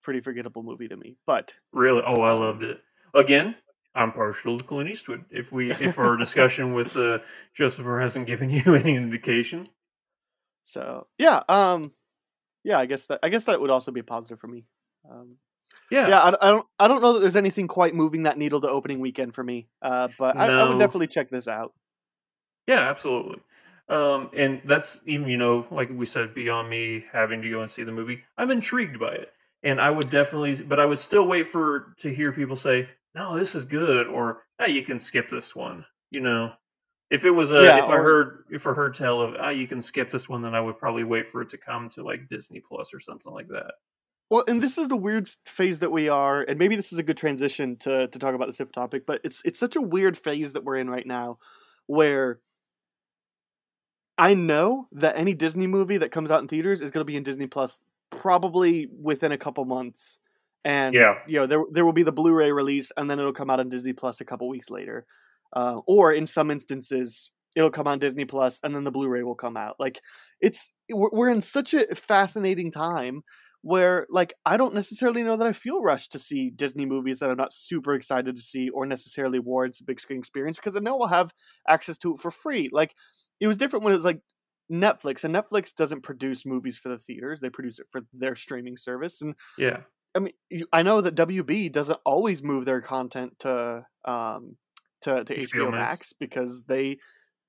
pretty 0.01 0.21
forgettable 0.21 0.63
movie 0.63 0.87
to 0.87 0.95
me. 0.95 1.17
But 1.25 1.55
Really? 1.73 2.03
Oh, 2.05 2.21
I 2.21 2.31
loved 2.31 2.63
it. 2.63 2.79
Again, 3.13 3.55
I'm 3.95 4.11
partial 4.11 4.57
to 4.57 4.63
Clint 4.63 4.89
Eastwood. 4.89 5.25
If 5.31 5.51
we 5.51 5.71
if 5.71 5.97
our 5.97 6.17
discussion 6.17 6.73
with 6.73 6.97
uh, 6.97 7.19
Josepher 7.53 8.01
hasn't 8.01 8.27
given 8.27 8.49
you 8.51 8.75
any 8.75 8.95
indication, 8.95 9.69
so 10.61 11.07
yeah, 11.17 11.43
um, 11.47 11.93
yeah, 12.63 12.79
I 12.79 12.85
guess 12.85 13.07
that 13.07 13.19
I 13.23 13.29
guess 13.29 13.45
that 13.45 13.61
would 13.61 13.69
also 13.69 13.91
be 13.91 14.01
a 14.01 14.03
positive 14.03 14.39
for 14.39 14.47
me. 14.47 14.65
Um, 15.09 15.37
yeah, 15.89 16.07
yeah, 16.09 16.19
I, 16.19 16.47
I 16.47 16.51
don't 16.51 16.67
I 16.79 16.87
don't 16.87 17.01
know 17.01 17.13
that 17.13 17.19
there's 17.19 17.35
anything 17.35 17.67
quite 17.67 17.93
moving 17.93 18.23
that 18.23 18.37
needle 18.37 18.59
to 18.61 18.69
opening 18.69 18.99
weekend 18.99 19.33
for 19.33 19.43
me. 19.43 19.67
Uh, 19.81 20.09
but 20.19 20.35
I, 20.35 20.47
I 20.47 20.69
would 20.69 20.79
definitely 20.79 21.07
check 21.07 21.29
this 21.29 21.47
out. 21.47 21.73
yeah, 22.67 22.89
absolutely. 22.89 23.41
Um, 23.87 24.31
and 24.35 24.61
that's 24.65 24.99
even 25.05 25.27
you 25.29 25.37
know 25.37 25.67
like 25.69 25.89
we 25.93 26.07
said 26.07 26.33
beyond 26.33 26.69
me 26.69 27.05
having 27.13 27.41
to 27.43 27.49
go 27.49 27.61
and 27.61 27.69
see 27.69 27.83
the 27.83 27.91
movie. 27.91 28.23
I'm 28.37 28.51
intrigued 28.51 28.99
by 28.99 29.13
it, 29.13 29.31
and 29.61 29.79
I 29.79 29.91
would 29.91 30.09
definitely, 30.09 30.55
but 30.55 30.79
I 30.79 30.85
would 30.85 30.99
still 30.99 31.27
wait 31.27 31.47
for 31.47 31.93
to 31.99 32.13
hear 32.13 32.31
people 32.31 32.55
say, 32.55 32.89
"No, 33.15 33.37
this 33.37 33.55
is 33.55 33.65
good," 33.65 34.07
or 34.07 34.43
"Hey, 34.59 34.71
you 34.71 34.83
can 34.83 34.99
skip 34.99 35.29
this 35.29 35.55
one." 35.55 35.85
You 36.11 36.21
know, 36.21 36.53
if 37.09 37.25
it 37.25 37.31
was 37.31 37.51
a 37.51 37.63
Yeah, 37.63 37.77
if 37.77 37.89
I 37.89 37.97
heard 37.97 38.43
if 38.51 38.67
I 38.67 38.73
heard 38.73 38.93
tell 38.93 39.21
of 39.21 39.35
ah, 39.39 39.49
you 39.49 39.67
can 39.67 39.81
skip 39.81 40.11
this 40.11 40.29
one, 40.29 40.41
then 40.41 40.53
I 40.53 40.61
would 40.61 40.77
probably 40.77 41.03
wait 41.03 41.27
for 41.27 41.41
it 41.41 41.49
to 41.51 41.57
come 41.57 41.89
to 41.91 42.03
like 42.03 42.29
Disney 42.29 42.59
Plus 42.59 42.93
or 42.93 42.99
something 42.99 43.31
like 43.31 43.47
that. 43.47 43.73
Well, 44.29 44.43
and 44.47 44.61
this 44.61 44.77
is 44.77 44.87
the 44.87 44.97
weird 44.97 45.27
phase 45.45 45.79
that 45.79 45.91
we 45.91 46.09
are, 46.09 46.41
and 46.41 46.57
maybe 46.57 46.75
this 46.75 46.91
is 46.91 46.97
a 46.97 47.03
good 47.03 47.17
transition 47.17 47.77
to 47.77 48.07
to 48.07 48.19
talk 48.19 48.35
about 48.35 48.47
the 48.47 48.53
SIF 48.53 48.71
topic. 48.71 49.05
But 49.05 49.21
it's 49.23 49.41
it's 49.45 49.59
such 49.59 49.75
a 49.75 49.81
weird 49.81 50.17
phase 50.17 50.53
that 50.53 50.63
we're 50.63 50.77
in 50.77 50.89
right 50.89 51.05
now, 51.05 51.37
where 51.85 52.39
I 54.17 54.33
know 54.33 54.87
that 54.91 55.17
any 55.17 55.33
Disney 55.33 55.67
movie 55.67 55.97
that 55.97 56.11
comes 56.11 56.31
out 56.31 56.41
in 56.41 56.47
theaters 56.47 56.81
is 56.81 56.91
going 56.91 57.01
to 57.01 57.05
be 57.05 57.17
in 57.17 57.23
Disney 57.23 57.47
Plus 57.47 57.81
probably 58.09 58.87
within 58.87 59.31
a 59.31 59.37
couple 59.37 59.65
months, 59.65 60.19
and 60.65 60.93
Yeah. 60.95 61.19
you 61.27 61.35
know 61.39 61.47
there 61.47 61.63
there 61.71 61.85
will 61.85 61.93
be 61.93 62.03
the 62.03 62.11
Blu-ray 62.11 62.51
release, 62.51 62.91
and 62.97 63.09
then 63.09 63.19
it'll 63.19 63.33
come 63.33 63.49
out 63.49 63.61
on 63.61 63.69
Disney 63.69 63.93
Plus 63.93 64.21
a 64.21 64.25
couple 64.25 64.49
weeks 64.49 64.69
later, 64.69 65.05
uh, 65.55 65.79
or 65.87 66.13
in 66.13 66.25
some 66.27 66.51
instances 66.51 67.31
it'll 67.55 67.71
come 67.71 67.87
on 67.87 67.99
Disney 67.99 68.25
Plus, 68.25 68.59
and 68.63 68.75
then 68.75 68.83
the 68.83 68.91
Blu-ray 68.91 69.23
will 69.23 69.35
come 69.35 69.57
out. 69.57 69.77
Like 69.79 70.01
it's 70.41 70.73
we're 70.91 71.29
in 71.29 71.41
such 71.41 71.73
a 71.73 71.95
fascinating 71.95 72.71
time 72.71 73.23
where 73.61 74.05
like 74.11 74.33
I 74.45 74.57
don't 74.57 74.75
necessarily 74.75 75.23
know 75.23 75.37
that 75.37 75.47
I 75.47 75.53
feel 75.53 75.81
rushed 75.81 76.11
to 76.11 76.19
see 76.19 76.51
Disney 76.51 76.85
movies 76.85 77.19
that 77.19 77.31
I'm 77.31 77.37
not 77.37 77.53
super 77.53 77.93
excited 77.95 78.35
to 78.35 78.41
see 78.41 78.69
or 78.69 78.85
necessarily 78.85 79.39
warrants 79.39 79.79
a 79.79 79.83
big 79.85 79.99
screen 79.99 80.19
experience 80.19 80.57
because 80.57 80.75
I 80.75 80.79
know 80.81 80.99
I'll 81.01 81.07
have 81.07 81.33
access 81.67 81.97
to 81.99 82.13
it 82.13 82.19
for 82.19 82.29
free. 82.31 82.69
Like 82.71 82.93
it 83.39 83.47
was 83.47 83.57
different 83.57 83.83
when 83.85 83.93
it 83.93 83.97
was 83.97 84.05
like 84.05 84.21
Netflix 84.71 85.23
and 85.23 85.33
Netflix 85.33 85.73
doesn't 85.73 86.01
produce 86.01 86.45
movies 86.45 86.77
for 86.79 86.89
the 86.89 86.97
theaters; 86.97 87.39
they 87.39 87.49
produce 87.49 87.79
it 87.79 87.87
for 87.91 88.01
their 88.13 88.35
streaming 88.35 88.77
service. 88.77 89.21
And 89.21 89.35
Yeah. 89.57 89.81
I 90.15 90.19
mean, 90.19 90.33
you- 90.49 90.67
I 90.73 90.81
know 90.83 91.01
that 91.01 91.15
WB 91.15 91.69
doesn't 91.69 91.99
always 92.05 92.41
move 92.43 92.65
their 92.65 92.81
content 92.81 93.39
to 93.39 93.85
um 94.05 94.57
to 95.01 95.23
to 95.23 95.33
HBO 95.35 95.67
HBO, 95.67 95.71
Max. 95.71 95.89
Max 95.89 96.13
because 96.13 96.65
they 96.65 96.97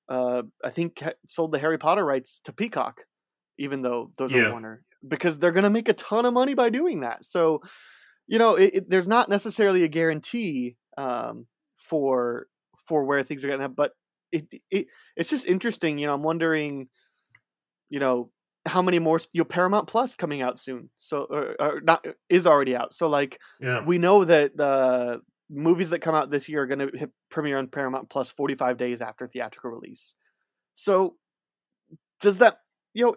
uh 0.09 0.43
I 0.63 0.69
think 0.69 1.03
sold 1.27 1.51
the 1.51 1.59
Harry 1.59 1.77
Potter 1.77 2.05
rights 2.05 2.39
to 2.45 2.53
Peacock, 2.53 3.05
even 3.57 3.81
though 3.81 4.11
those 4.17 4.33
Yeah. 4.33 4.47
are 4.47 4.51
Warner 4.51 4.83
because 5.07 5.37
they're 5.39 5.51
going 5.51 5.63
to 5.63 5.69
make 5.69 5.87
a 5.87 5.93
ton 5.93 6.25
of 6.25 6.33
money 6.33 6.55
by 6.55 6.69
doing 6.69 7.01
that. 7.01 7.23
So, 7.23 7.61
you 8.27 8.39
know, 8.39 8.55
it, 8.55 8.71
it, 8.73 8.89
there's 8.89 9.07
not 9.07 9.29
necessarily 9.29 9.83
a 9.83 9.87
guarantee 9.87 10.75
um, 10.97 11.47
for 11.77 12.47
for 12.87 13.03
where 13.05 13.23
things 13.23 13.43
are 13.43 13.47
going 13.47 13.59
to, 13.59 13.63
happen. 13.65 13.75
but 13.75 13.93
it 14.31 14.47
it 14.71 14.87
it's 15.15 15.29
just 15.29 15.47
interesting. 15.47 15.99
You 15.99 16.07
know, 16.07 16.15
I'm 16.15 16.23
wondering, 16.23 16.89
you 17.89 17.99
know, 17.99 18.31
how 18.67 18.81
many 18.81 18.99
more 18.99 19.19
you 19.33 19.41
know, 19.41 19.45
Paramount 19.45 19.87
Plus 19.87 20.15
coming 20.15 20.41
out 20.41 20.59
soon. 20.59 20.89
So, 20.97 21.23
or, 21.29 21.55
or 21.59 21.81
not 21.81 22.05
is 22.29 22.45
already 22.45 22.75
out. 22.75 22.93
So, 22.93 23.07
like, 23.07 23.39
Yeah. 23.59 23.83
we 23.85 23.97
know 23.97 24.23
that 24.25 24.55
the 24.57 25.21
movies 25.49 25.89
that 25.91 25.99
come 25.99 26.13
out 26.13 26.29
this 26.29 26.49
year 26.49 26.63
are 26.63 26.67
going 26.67 26.79
to 26.91 26.97
hit 26.97 27.11
premiere 27.29 27.57
on 27.57 27.67
Paramount 27.67 28.09
Plus 28.09 28.29
45 28.29 28.77
days 28.77 29.01
after 29.01 29.25
theatrical 29.25 29.71
release. 29.71 30.15
So, 30.73 31.15
does 32.19 32.37
that 32.39 32.59
you 32.93 33.05
know? 33.05 33.15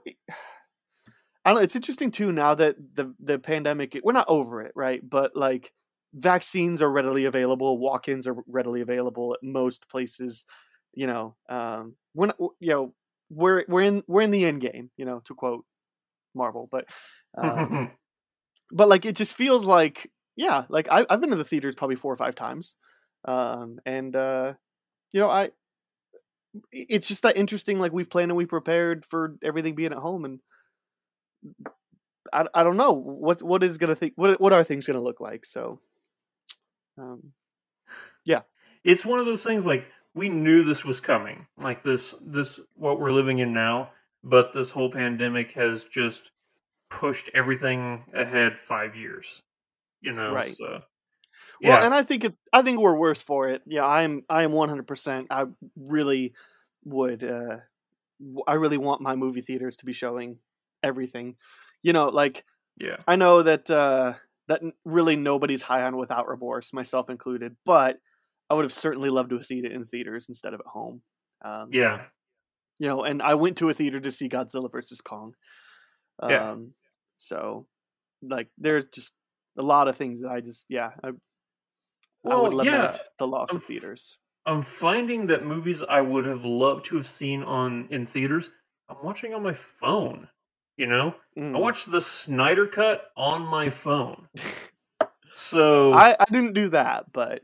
I 1.44 1.50
don't 1.50 1.56
know. 1.56 1.62
It's 1.62 1.76
interesting 1.76 2.10
too 2.10 2.32
now 2.32 2.54
that 2.54 2.76
the 2.94 3.14
the 3.18 3.38
pandemic. 3.38 3.98
We're 4.02 4.12
not 4.12 4.28
over 4.28 4.60
it, 4.62 4.72
right? 4.76 5.00
But 5.08 5.34
like 5.34 5.72
vaccines 6.14 6.82
are 6.82 6.90
readily 6.90 7.24
available, 7.24 7.78
walk-ins 7.78 8.26
are 8.26 8.36
readily 8.46 8.80
available 8.82 9.32
at 9.34 9.42
most 9.42 9.88
places. 9.88 10.44
You 10.92 11.06
know, 11.06 11.36
um, 11.48 11.94
we're 12.14 12.26
not, 12.26 12.36
you 12.58 12.70
know 12.72 12.94
we're 13.30 13.64
we're 13.68 13.82
in 13.82 14.02
we're 14.06 14.22
in 14.22 14.30
the 14.30 14.44
end 14.44 14.60
game. 14.60 14.90
You 14.96 15.04
know, 15.04 15.20
to 15.24 15.34
quote 15.34 15.64
Marvel, 16.34 16.68
but 16.70 16.86
um, 17.38 17.92
but 18.72 18.88
like 18.88 19.06
it 19.06 19.16
just 19.16 19.36
feels 19.36 19.64
like 19.64 20.10
yeah, 20.36 20.64
like 20.68 20.88
I, 20.90 21.06
I've 21.08 21.20
been 21.20 21.30
to 21.30 21.36
the 21.36 21.44
theaters 21.44 21.74
probably 21.74 21.96
four 21.96 22.12
or 22.12 22.16
five 22.16 22.34
times, 22.34 22.76
um, 23.24 23.78
and 23.86 24.14
uh, 24.14 24.54
you 25.12 25.20
know 25.20 25.30
I 25.30 25.50
it's 26.72 27.08
just 27.08 27.22
that 27.22 27.36
interesting. 27.36 27.78
Like 27.78 27.92
we've 27.92 28.10
planned 28.10 28.30
and 28.30 28.36
we 28.36 28.46
prepared 28.46 29.04
for 29.04 29.36
everything 29.42 29.74
being 29.74 29.92
at 29.92 29.98
home, 29.98 30.24
and 30.24 30.40
I, 32.32 32.46
I 32.54 32.62
don't 32.62 32.76
know 32.76 32.92
what 32.92 33.42
what 33.42 33.62
is 33.62 33.78
gonna 33.78 33.94
think 33.94 34.14
what 34.16 34.40
what 34.40 34.52
are 34.52 34.64
things 34.64 34.86
gonna 34.86 35.00
look 35.00 35.20
like. 35.20 35.44
So, 35.44 35.80
um, 36.98 37.32
yeah, 38.24 38.42
it's 38.84 39.04
one 39.04 39.20
of 39.20 39.26
those 39.26 39.42
things 39.42 39.66
like 39.66 39.84
we 40.14 40.28
knew 40.28 40.64
this 40.64 40.84
was 40.84 41.00
coming, 41.00 41.46
like 41.56 41.82
this 41.82 42.14
this 42.24 42.60
what 42.74 43.00
we're 43.00 43.12
living 43.12 43.38
in 43.38 43.52
now, 43.52 43.90
but 44.24 44.52
this 44.52 44.70
whole 44.70 44.90
pandemic 44.90 45.52
has 45.52 45.84
just 45.84 46.30
pushed 46.90 47.30
everything 47.32 48.04
ahead 48.12 48.58
five 48.58 48.96
years. 48.96 49.42
You 50.00 50.12
know, 50.12 50.32
Right. 50.32 50.56
So, 50.56 50.80
Well, 51.62 51.78
yeah, 51.78 51.84
and 51.84 51.94
I 51.94 52.02
think 52.02 52.24
it. 52.24 52.34
I 52.52 52.62
think 52.62 52.80
we're 52.80 52.96
worse 52.96 53.22
for 53.22 53.48
it. 53.48 53.62
Yeah, 53.66 53.86
I'm. 53.86 54.22
I 54.28 54.42
am 54.42 54.52
100. 54.52 54.86
percent 54.86 55.28
I 55.30 55.44
really 55.76 56.34
would. 56.84 57.22
uh 57.22 57.58
I 58.46 58.54
really 58.54 58.78
want 58.78 59.00
my 59.00 59.14
movie 59.14 59.40
theaters 59.40 59.76
to 59.76 59.86
be 59.86 59.92
showing 59.92 60.38
everything. 60.82 61.36
You 61.82 61.92
know, 61.92 62.08
like 62.08 62.44
yeah, 62.78 62.96
I 63.06 63.16
know 63.16 63.42
that 63.42 63.70
uh 63.70 64.14
that 64.48 64.62
really 64.84 65.16
nobody's 65.16 65.62
high 65.62 65.84
on 65.84 65.96
Without 65.96 66.28
Remorse, 66.28 66.72
myself 66.72 67.08
included. 67.08 67.56
But 67.64 68.00
I 68.50 68.54
would 68.54 68.64
have 68.64 68.72
certainly 68.72 69.10
loved 69.10 69.30
to 69.30 69.36
have 69.36 69.46
seen 69.46 69.64
it 69.64 69.72
in 69.72 69.84
theaters 69.84 70.28
instead 70.28 70.54
of 70.54 70.60
at 70.60 70.66
home. 70.66 71.02
Um, 71.42 71.70
yeah, 71.72 72.06
you 72.78 72.88
know, 72.88 73.04
and 73.04 73.22
I 73.22 73.34
went 73.34 73.58
to 73.58 73.68
a 73.68 73.74
theater 73.74 74.00
to 74.00 74.10
see 74.10 74.28
Godzilla 74.28 74.70
versus 74.70 75.00
Kong. 75.00 75.34
Um, 76.20 76.30
Yeah. 76.30 76.56
So, 77.16 77.68
like, 78.22 78.48
there's 78.58 78.86
just 78.86 79.12
a 79.58 79.62
lot 79.62 79.88
of 79.88 79.96
things 79.96 80.22
that 80.22 80.30
I 80.30 80.40
just, 80.40 80.66
yeah, 80.68 80.92
I, 81.04 81.12
I 82.30 82.36
would 82.36 82.54
lament 82.54 82.94
yeah, 82.94 82.98
the 83.18 83.26
loss 83.26 83.50
I'm 83.50 83.56
of 83.56 83.64
theaters. 83.64 84.18
I'm 84.46 84.62
finding 84.62 85.26
that 85.28 85.44
movies 85.44 85.82
I 85.82 86.00
would 86.00 86.26
have 86.26 86.44
loved 86.44 86.86
to 86.86 86.96
have 86.96 87.08
seen 87.08 87.42
on 87.42 87.88
in 87.90 88.06
theaters, 88.06 88.50
I'm 88.88 89.02
watching 89.04 89.34
on 89.34 89.42
my 89.42 89.52
phone. 89.52 90.28
You 90.76 90.86
know, 90.86 91.16
I 91.54 91.58
Mm. 91.58 91.60
watched 91.60 91.90
the 91.90 92.00
Snyder 92.00 92.66
Cut 92.66 93.10
on 93.16 93.42
my 93.46 93.70
phone. 93.70 94.28
So 95.34 95.94
I, 95.94 96.16
I 96.18 96.24
didn't 96.30 96.54
do 96.54 96.68
that, 96.70 97.12
but 97.12 97.42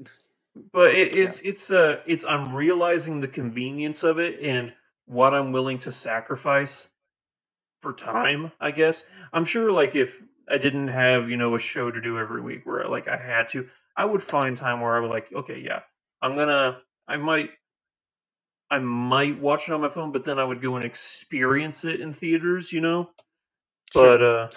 but 0.72 0.94
it, 0.94 1.14
it's 1.14 1.40
it's 1.40 1.70
uh 1.70 2.00
it's 2.06 2.24
I'm 2.24 2.54
realizing 2.54 3.20
the 3.20 3.28
convenience 3.28 4.02
of 4.02 4.18
it 4.18 4.40
and 4.40 4.72
what 5.06 5.34
I'm 5.34 5.52
willing 5.52 5.78
to 5.80 5.92
sacrifice 5.92 6.88
for 7.82 7.92
time. 7.92 8.52
I 8.60 8.70
guess 8.70 9.04
I'm 9.32 9.44
sure 9.44 9.70
like 9.72 9.94
if 9.94 10.22
I 10.48 10.58
didn't 10.58 10.88
have 10.88 11.28
you 11.30 11.36
know 11.36 11.54
a 11.54 11.58
show 11.58 11.90
to 11.90 12.00
do 12.00 12.18
every 12.18 12.40
week 12.40 12.64
where 12.64 12.88
like 12.88 13.08
I 13.08 13.16
had 13.16 13.48
to, 13.50 13.68
I 13.96 14.04
would 14.04 14.22
find 14.22 14.56
time 14.56 14.80
where 14.80 14.96
I 14.96 15.00
would 15.00 15.10
like 15.10 15.32
okay 15.32 15.60
yeah 15.60 15.80
I'm 16.22 16.34
gonna 16.36 16.80
I 17.06 17.16
might 17.16 17.50
I 18.70 18.78
might 18.80 19.38
watch 19.40 19.68
it 19.68 19.72
on 19.72 19.80
my 19.80 19.88
phone, 19.88 20.10
but 20.10 20.24
then 20.24 20.38
I 20.38 20.44
would 20.44 20.60
go 20.60 20.74
and 20.76 20.84
experience 20.84 21.84
it 21.84 22.00
in 22.00 22.12
theaters. 22.12 22.72
You 22.72 22.80
know, 22.80 23.10
Sure. 23.92 24.18
but 24.18 24.22
uh 24.22 24.48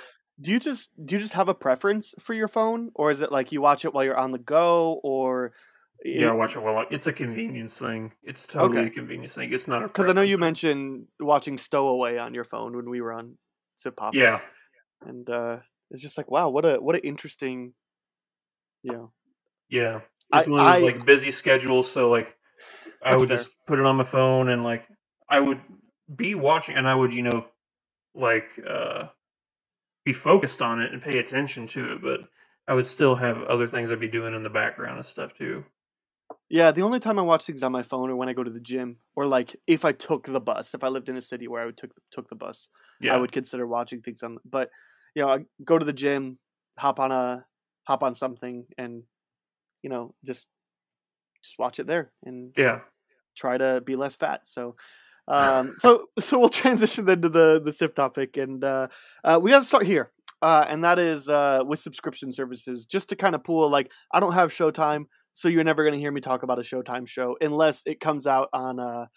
do 0.42 0.52
you 0.52 0.60
just 0.60 0.92
do 1.06 1.16
you 1.16 1.22
just 1.22 1.34
have 1.34 1.50
a 1.50 1.54
preference 1.54 2.16
for 2.20 2.34
your 2.34 2.48
phone, 2.48 2.92
or 2.96 3.12
is 3.12 3.22
it 3.22 3.32
like 3.32 3.52
you 3.52 3.62
watch 3.62 3.86
it 3.86 3.94
while 3.94 4.04
you're 4.04 4.18
on 4.18 4.32
the 4.32 4.40
go, 4.40 5.00
or 5.04 5.52
yeah, 6.06 6.32
watch 6.32 6.56
it 6.56 6.62
well. 6.64 6.86
It's 6.90 7.08
a 7.08 7.14
convenience 7.14 7.78
thing. 7.78 8.14
It's 8.24 8.48
totally 8.48 8.80
Okay. 8.80 8.88
a 8.88 8.90
convenience 8.90 9.34
thing. 9.34 9.52
It's 9.54 9.68
not 9.68 9.84
a 9.84 9.88
Because 9.88 10.08
I 10.08 10.14
know 10.14 10.22
you 10.22 10.36
thing. 10.36 10.42
mentioned 10.42 11.08
watching 11.20 11.58
Stowaway 11.58 12.18
on 12.18 12.34
your 12.34 12.44
phone 12.46 12.76
when 12.76 12.90
we 12.90 13.02
were 13.02 13.12
on 13.14 13.38
Sif 13.76 13.96
Pop. 13.96 14.14
Yeah. 14.16 14.42
and 15.02 15.30
uh, 15.30 15.58
it's 15.92 16.02
just 16.02 16.18
like 16.18 16.30
wow, 16.30 16.50
what 16.50 16.66
a 16.66 16.76
what 16.82 16.96
an 16.96 17.02
interesting, 17.04 17.74
you 18.84 18.92
know, 18.92 19.12
Yeah, 19.70 20.02
I- 20.32 20.40
it's 20.40 20.48
one 20.50 20.60
of 20.60 20.66
those 20.74 20.84
I- 20.84 20.86
like 20.86 21.06
busy 21.06 21.32
schedules. 21.32 21.90
So 21.92 22.10
like, 22.10 22.36
I 23.02 23.16
would 23.16 23.28
fair. 23.30 23.38
just 23.38 23.50
put 23.68 23.80
it 23.80 23.86
on 23.86 23.96
my 23.96 24.04
phone 24.04 24.50
and 24.50 24.64
like 24.64 24.86
I 25.30 25.40
would 25.40 25.62
be 26.14 26.36
watching, 26.36 26.76
and 26.76 26.88
I 26.88 26.96
would 26.96 27.14
you 27.14 27.22
know, 27.24 27.48
like 28.14 28.50
uh, 28.68 29.08
be 30.04 30.12
focused 30.14 30.62
on 30.62 30.82
it 30.82 30.92
and 30.92 31.02
pay 31.02 31.18
attention 31.20 31.68
to 31.68 31.94
it. 31.94 32.02
But 32.02 32.22
I 32.68 32.74
would 32.74 32.86
still 32.88 33.16
have 33.16 33.42
other 33.44 33.68
things 33.68 33.90
I'd 33.92 34.00
be 34.00 34.08
doing 34.10 34.34
in 34.36 34.44
the 34.44 34.50
background 34.50 34.98
and 34.98 35.06
stuff 35.06 35.34
too. 35.34 35.64
Yeah, 36.50 36.72
the 36.72 36.82
only 36.82 37.00
time 37.00 37.20
I 37.20 37.22
watch 37.22 37.46
things 37.46 37.62
on 37.62 37.72
my 37.72 37.84
phone 37.84 38.10
or 38.10 38.16
when 38.16 38.28
I 38.28 38.34
go 38.34 38.44
to 38.44 38.50
the 38.50 38.60
gym, 38.60 38.98
or 39.16 39.28
like 39.28 39.56
if 39.68 39.86
I 39.86 39.92
took 39.92 40.26
the 40.26 40.42
bus. 40.42 40.74
If 40.74 40.84
I 40.84 40.88
lived 40.88 41.08
in 41.08 41.16
a 41.16 41.22
city 41.22 41.48
where 41.48 41.62
I 41.62 41.66
would 41.66 41.78
took 41.78 41.92
took 42.12 42.28
the 42.28 42.36
bus, 42.36 42.70
Yeah, 43.00 43.16
I 43.16 43.18
would 43.18 43.32
consider 43.32 43.68
watching 43.68 44.02
things 44.02 44.24
on. 44.24 44.40
But 44.44 44.70
you 45.16 45.22
know, 45.22 45.30
I 45.30 45.40
go 45.64 45.78
to 45.78 45.86
the 45.86 45.94
gym, 45.94 46.40
hop 46.78 47.00
on 47.00 47.12
a 47.12 47.46
hop 47.84 48.02
on 48.02 48.16
something, 48.16 48.66
and 48.78 49.04
you 49.84 49.90
know, 49.92 50.16
just 50.26 50.48
just 51.44 51.60
watch 51.60 51.80
it 51.80 51.88
there 51.88 52.12
and 52.26 52.52
yeah, 52.58 52.80
try 53.38 53.58
to 53.58 53.82
be 53.82 53.96
less 53.96 54.16
fat. 54.16 54.48
So. 54.48 54.76
Um, 55.28 55.76
so 55.78 56.08
so 56.20 56.40
we'll 56.40 56.50
transition 56.50 57.06
then 57.06 57.22
to 57.22 57.30
the 57.30 57.62
the 57.64 57.72
SIF 57.72 57.94
topic, 57.94 58.36
and 58.38 58.64
uh, 58.64 58.88
uh, 59.24 59.40
we 59.40 59.52
got 59.52 59.60
to 59.60 59.66
start 59.66 59.86
here, 59.86 60.12
uh, 60.42 60.66
and 60.68 60.84
that 60.84 60.98
is 60.98 61.30
uh, 61.30 61.62
with 61.64 61.78
subscription 61.80 62.32
services. 62.32 62.88
Just 62.88 63.10
to 63.10 63.16
kind 63.16 63.36
of 63.36 63.44
pool, 63.44 63.70
like 63.70 63.92
I 64.12 64.20
don't 64.20 64.34
have 64.34 64.50
Showtime, 64.50 65.06
so 65.40 65.48
you're 65.48 65.64
never 65.64 65.84
going 65.84 65.94
to 65.94 66.00
hear 66.00 66.12
me 66.12 66.20
talk 66.22 66.44
about 66.44 66.60
a 66.60 66.62
Showtime 66.62 67.08
show 67.08 67.38
unless 67.40 67.84
it 67.86 68.00
comes 68.02 68.28
out 68.28 68.50
on 68.52 68.78
a, 68.80 69.10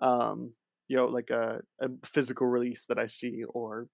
um, 0.00 0.52
you 0.88 0.96
know, 0.98 1.06
like 1.06 1.30
a, 1.30 1.60
a 1.80 1.88
physical 2.04 2.46
release 2.46 2.84
that 2.86 2.98
I 2.98 3.06
see 3.06 3.44
or 3.48 3.88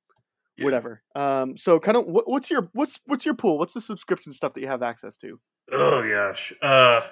Yeah. 0.57 0.64
whatever. 0.64 1.03
Um, 1.14 1.57
so 1.57 1.79
kind 1.79 1.97
of 1.97 2.07
what, 2.07 2.29
what's 2.29 2.51
your 2.51 2.68
what's 2.72 2.99
what's 3.07 3.24
your 3.24 3.35
pool? 3.35 3.59
What's 3.59 3.74
the 3.74 3.81
subscription 3.81 4.33
stuff 4.33 4.55
that 4.55 4.61
you 4.61 4.66
have 4.66 4.83
access 4.83 5.16
to? 5.18 5.39
Oh 5.70 6.03
gosh, 6.03 6.53
uh, 6.62 7.03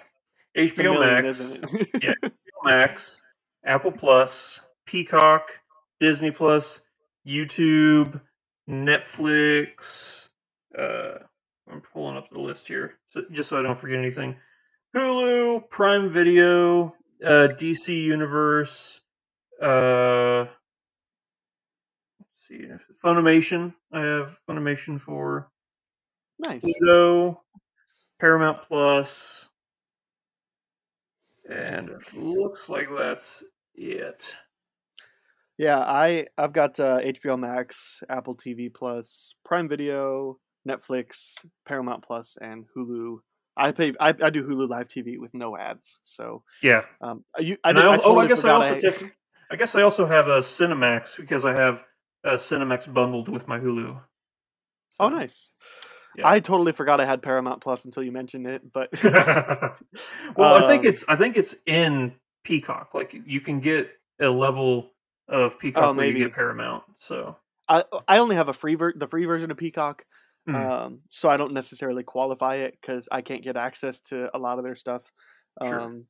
HBO 0.57 0.95
million, 0.95 1.25
Max. 1.25 1.59
Yeah. 2.03 2.15
HBO 2.25 2.31
Max, 2.65 3.23
Apple 3.65 3.93
Plus, 3.93 4.63
Peacock, 4.87 5.61
Disney 6.01 6.31
Plus, 6.33 6.81
YouTube, 7.27 8.21
Netflix. 8.69 10.29
Uh, 10.77 11.19
I'm 11.71 11.81
pulling 11.93 12.17
up 12.17 12.31
the 12.31 12.39
list 12.41 12.69
here, 12.69 12.95
so, 13.09 13.23
just 13.31 13.49
so 13.49 13.59
I 13.59 13.63
don't 13.63 13.79
forget 13.79 13.99
anything. 13.99 14.37
Hulu, 14.97 15.69
Prime 15.69 16.11
Video, 16.11 16.95
uh, 17.23 17.49
DC 17.53 18.03
Universe. 18.03 19.03
Uh, 19.61 20.47
let's 22.19 22.49
see, 22.49 22.65
Funimation. 23.05 23.75
I 23.93 24.01
have 24.01 24.39
Funimation 24.49 24.99
for 24.99 25.51
nice. 26.39 26.63
Pluto, 26.63 27.43
Paramount 28.19 28.63
Plus, 28.63 29.51
and 31.47 31.91
it 31.91 32.15
looks 32.15 32.71
like 32.71 32.89
that's 32.97 33.45
it. 33.75 34.35
Yeah, 35.59 35.81
I 35.81 36.25
I've 36.39 36.55
got 36.55 36.81
uh, 36.81 37.01
HBO 37.01 37.39
Max, 37.39 38.03
Apple 38.09 38.35
TV 38.35 38.73
Plus, 38.73 39.35
Prime 39.45 39.69
Video, 39.69 40.39
Netflix, 40.67 41.45
Paramount 41.67 42.03
Plus, 42.03 42.39
and 42.41 42.65
Hulu. 42.75 43.19
I 43.57 43.73
pay 43.73 43.93
I, 44.01 44.09
I 44.09 44.31
do 44.31 44.45
Hulu 44.45 44.69
Live 44.69 44.89
TV 44.89 45.19
with 45.19 45.33
no 45.35 45.57
ads. 45.57 46.01
So 46.03 46.43
Yeah, 46.63 46.83
um, 47.01 47.25
you 47.39 47.57
I, 47.65 47.73
did, 47.73 47.85
I, 47.85 47.93
I 47.93 47.97
totally 47.97 48.17
oh, 48.17 48.21
I 48.21 48.27
guess 48.27 48.45
I 48.45 48.51
also 48.51 48.81
take, 48.81 49.17
I 49.51 49.57
guess 49.57 49.75
I 49.75 49.83
also 49.83 50.07
have 50.07 50.29
a 50.29 50.41
Cinemax 50.41 51.17
because 51.19 51.45
I 51.45 51.53
have 51.59 51.83
a 52.25 52.35
Cinemax 52.35 52.93
bundled 52.93 53.29
with 53.29 53.47
my 53.49 53.59
Hulu. 53.59 54.01
Oh, 54.99 55.09
nice. 55.09 55.55
Yeah. 56.17 56.27
I 56.27 56.41
totally 56.41 56.73
forgot 56.73 56.99
I 57.01 57.05
had 57.05 57.21
Paramount 57.23 57.61
Plus 57.61 57.85
until 57.85 58.03
you 58.03 58.11
mentioned 58.13 58.47
it. 58.47 58.73
But 58.73 58.89
well, 59.05 60.55
I 60.55 60.67
think 60.67 60.85
Um, 60.85 60.87
it's 60.91 61.05
I 61.09 61.17
think 61.17 61.37
it's 61.37 61.55
in 61.67 62.15
Peacock. 62.45 62.95
Like 62.95 63.15
you 63.27 63.41
can 63.41 63.61
get 63.61 63.91
a 64.21 64.29
level 64.29 64.93
of 65.29 65.59
Peacock 65.59 65.83
Oh, 65.85 65.93
where 65.93 66.07
you 66.07 66.13
maybe. 66.15 66.25
get 66.25 66.33
Paramount. 66.35 66.85
So 66.99 67.37
I 67.69 67.85
I 68.09 68.19
only 68.19 68.37
have 68.37 68.49
a 68.49 68.55
free 68.55 68.75
ver- 68.77 68.95
the 68.97 69.07
free 69.07 69.27
version 69.27 69.51
of 69.51 69.57
Peacock, 69.59 70.05
Mm. 70.49 70.55
um, 70.55 71.01
so 71.11 71.29
I 71.29 71.37
don't 71.37 71.53
necessarily 71.53 72.05
qualify 72.05 72.57
it 72.57 72.79
because 72.81 73.09
I 73.11 73.21
can't 73.21 73.43
get 73.43 73.57
access 73.57 74.01
to 74.03 74.35
a 74.35 74.39
lot 74.39 74.59
of 74.59 74.65
their 74.65 74.77
stuff. 74.77 75.11
Sure. 75.63 75.81
Um, 75.81 76.07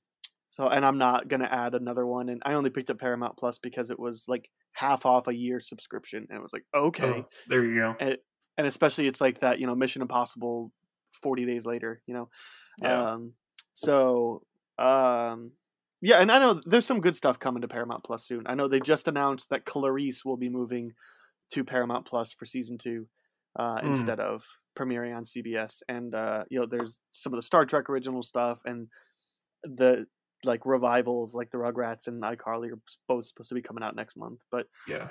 so 0.51 0.69
and 0.69 0.85
I'm 0.85 0.99
not 0.99 1.29
gonna 1.29 1.49
add 1.51 1.75
another 1.75 2.07
one, 2.07 2.29
and 2.29 2.43
I 2.45 2.55
only 2.55 2.71
picked 2.71 2.91
up 2.91 2.99
Paramount 2.99 3.37
Plus 3.37 3.59
because 3.59 3.91
it 3.91 3.99
was 3.99 4.25
like 4.27 4.51
half 4.73 5.07
off 5.07 5.29
a 5.29 5.35
year 5.35 5.61
subscription, 5.61 6.27
and 6.29 6.39
it 6.39 6.43
was 6.43 6.53
like 6.53 6.65
okay, 6.75 7.25
oh, 7.25 7.27
there 7.49 7.65
you 7.65 7.77
go. 7.77 7.95
and, 7.99 8.19
and 8.59 8.67
especially 8.67 9.07
it's 9.07 9.21
like 9.21 9.41
that 9.41 9.59
you 9.59 9.67
know 9.67 9.75
Mission 9.75 10.03
Impossible 10.03 10.73
forty 11.11 11.45
days 11.45 11.67
later, 11.67 12.01
you 12.07 12.15
know. 12.15 12.29
Yeah. 12.81 13.13
Um, 13.13 13.33
so 13.73 14.43
um, 14.79 15.53
yeah, 16.01 16.21
and 16.21 16.31
I 16.31 16.39
know 16.39 16.61
there's 16.65 16.87
some 16.87 17.01
good 17.01 17.17
stuff 17.17 17.39
coming 17.39 17.63
to 17.63 17.69
Paramount 17.69 18.05
Plus 18.05 18.27
soon. 18.27 18.43
I 18.47 18.55
know 18.55 18.69
they 18.69 18.81
just 18.81 19.09
announced 19.09 19.51
that 19.51 19.65
Clarice 19.65 20.25
will 20.25 20.37
be 20.37 20.49
moving 20.49 20.93
to 21.51 21.65
Paramount 21.65 22.07
Plus 22.07 22.33
for 22.35 22.45
season 22.45 22.79
two 22.79 23.09
uh, 23.59 23.81
Mm. 23.81 23.87
instead 23.87 24.21
of 24.21 24.45
premiering 24.79 25.17
on 25.17 25.25
CBS. 25.25 25.83
And 25.89 26.15
uh, 26.15 26.45
you 26.51 26.59
know, 26.61 26.67
there's 26.67 26.99
some 27.11 27.33
of 27.33 27.39
the 27.39 27.43
Star 27.43 27.65
Trek 27.65 27.89
original 27.91 28.23
stuff 28.23 28.61
and 28.65 28.89
the 29.63 30.07
like 30.45 30.67
revivals, 30.67 31.35
like 31.35 31.51
the 31.51 31.59
Rugrats 31.59 32.07
and 32.07 32.23
iCarly, 32.23 32.71
are 32.73 32.81
both 33.09 33.25
supposed 33.27 33.49
to 33.49 33.55
be 33.55 33.63
coming 33.63 33.83
out 33.83 33.97
next 33.97 34.17
month. 34.17 34.41
But 34.51 34.67
Yeah. 34.87 35.09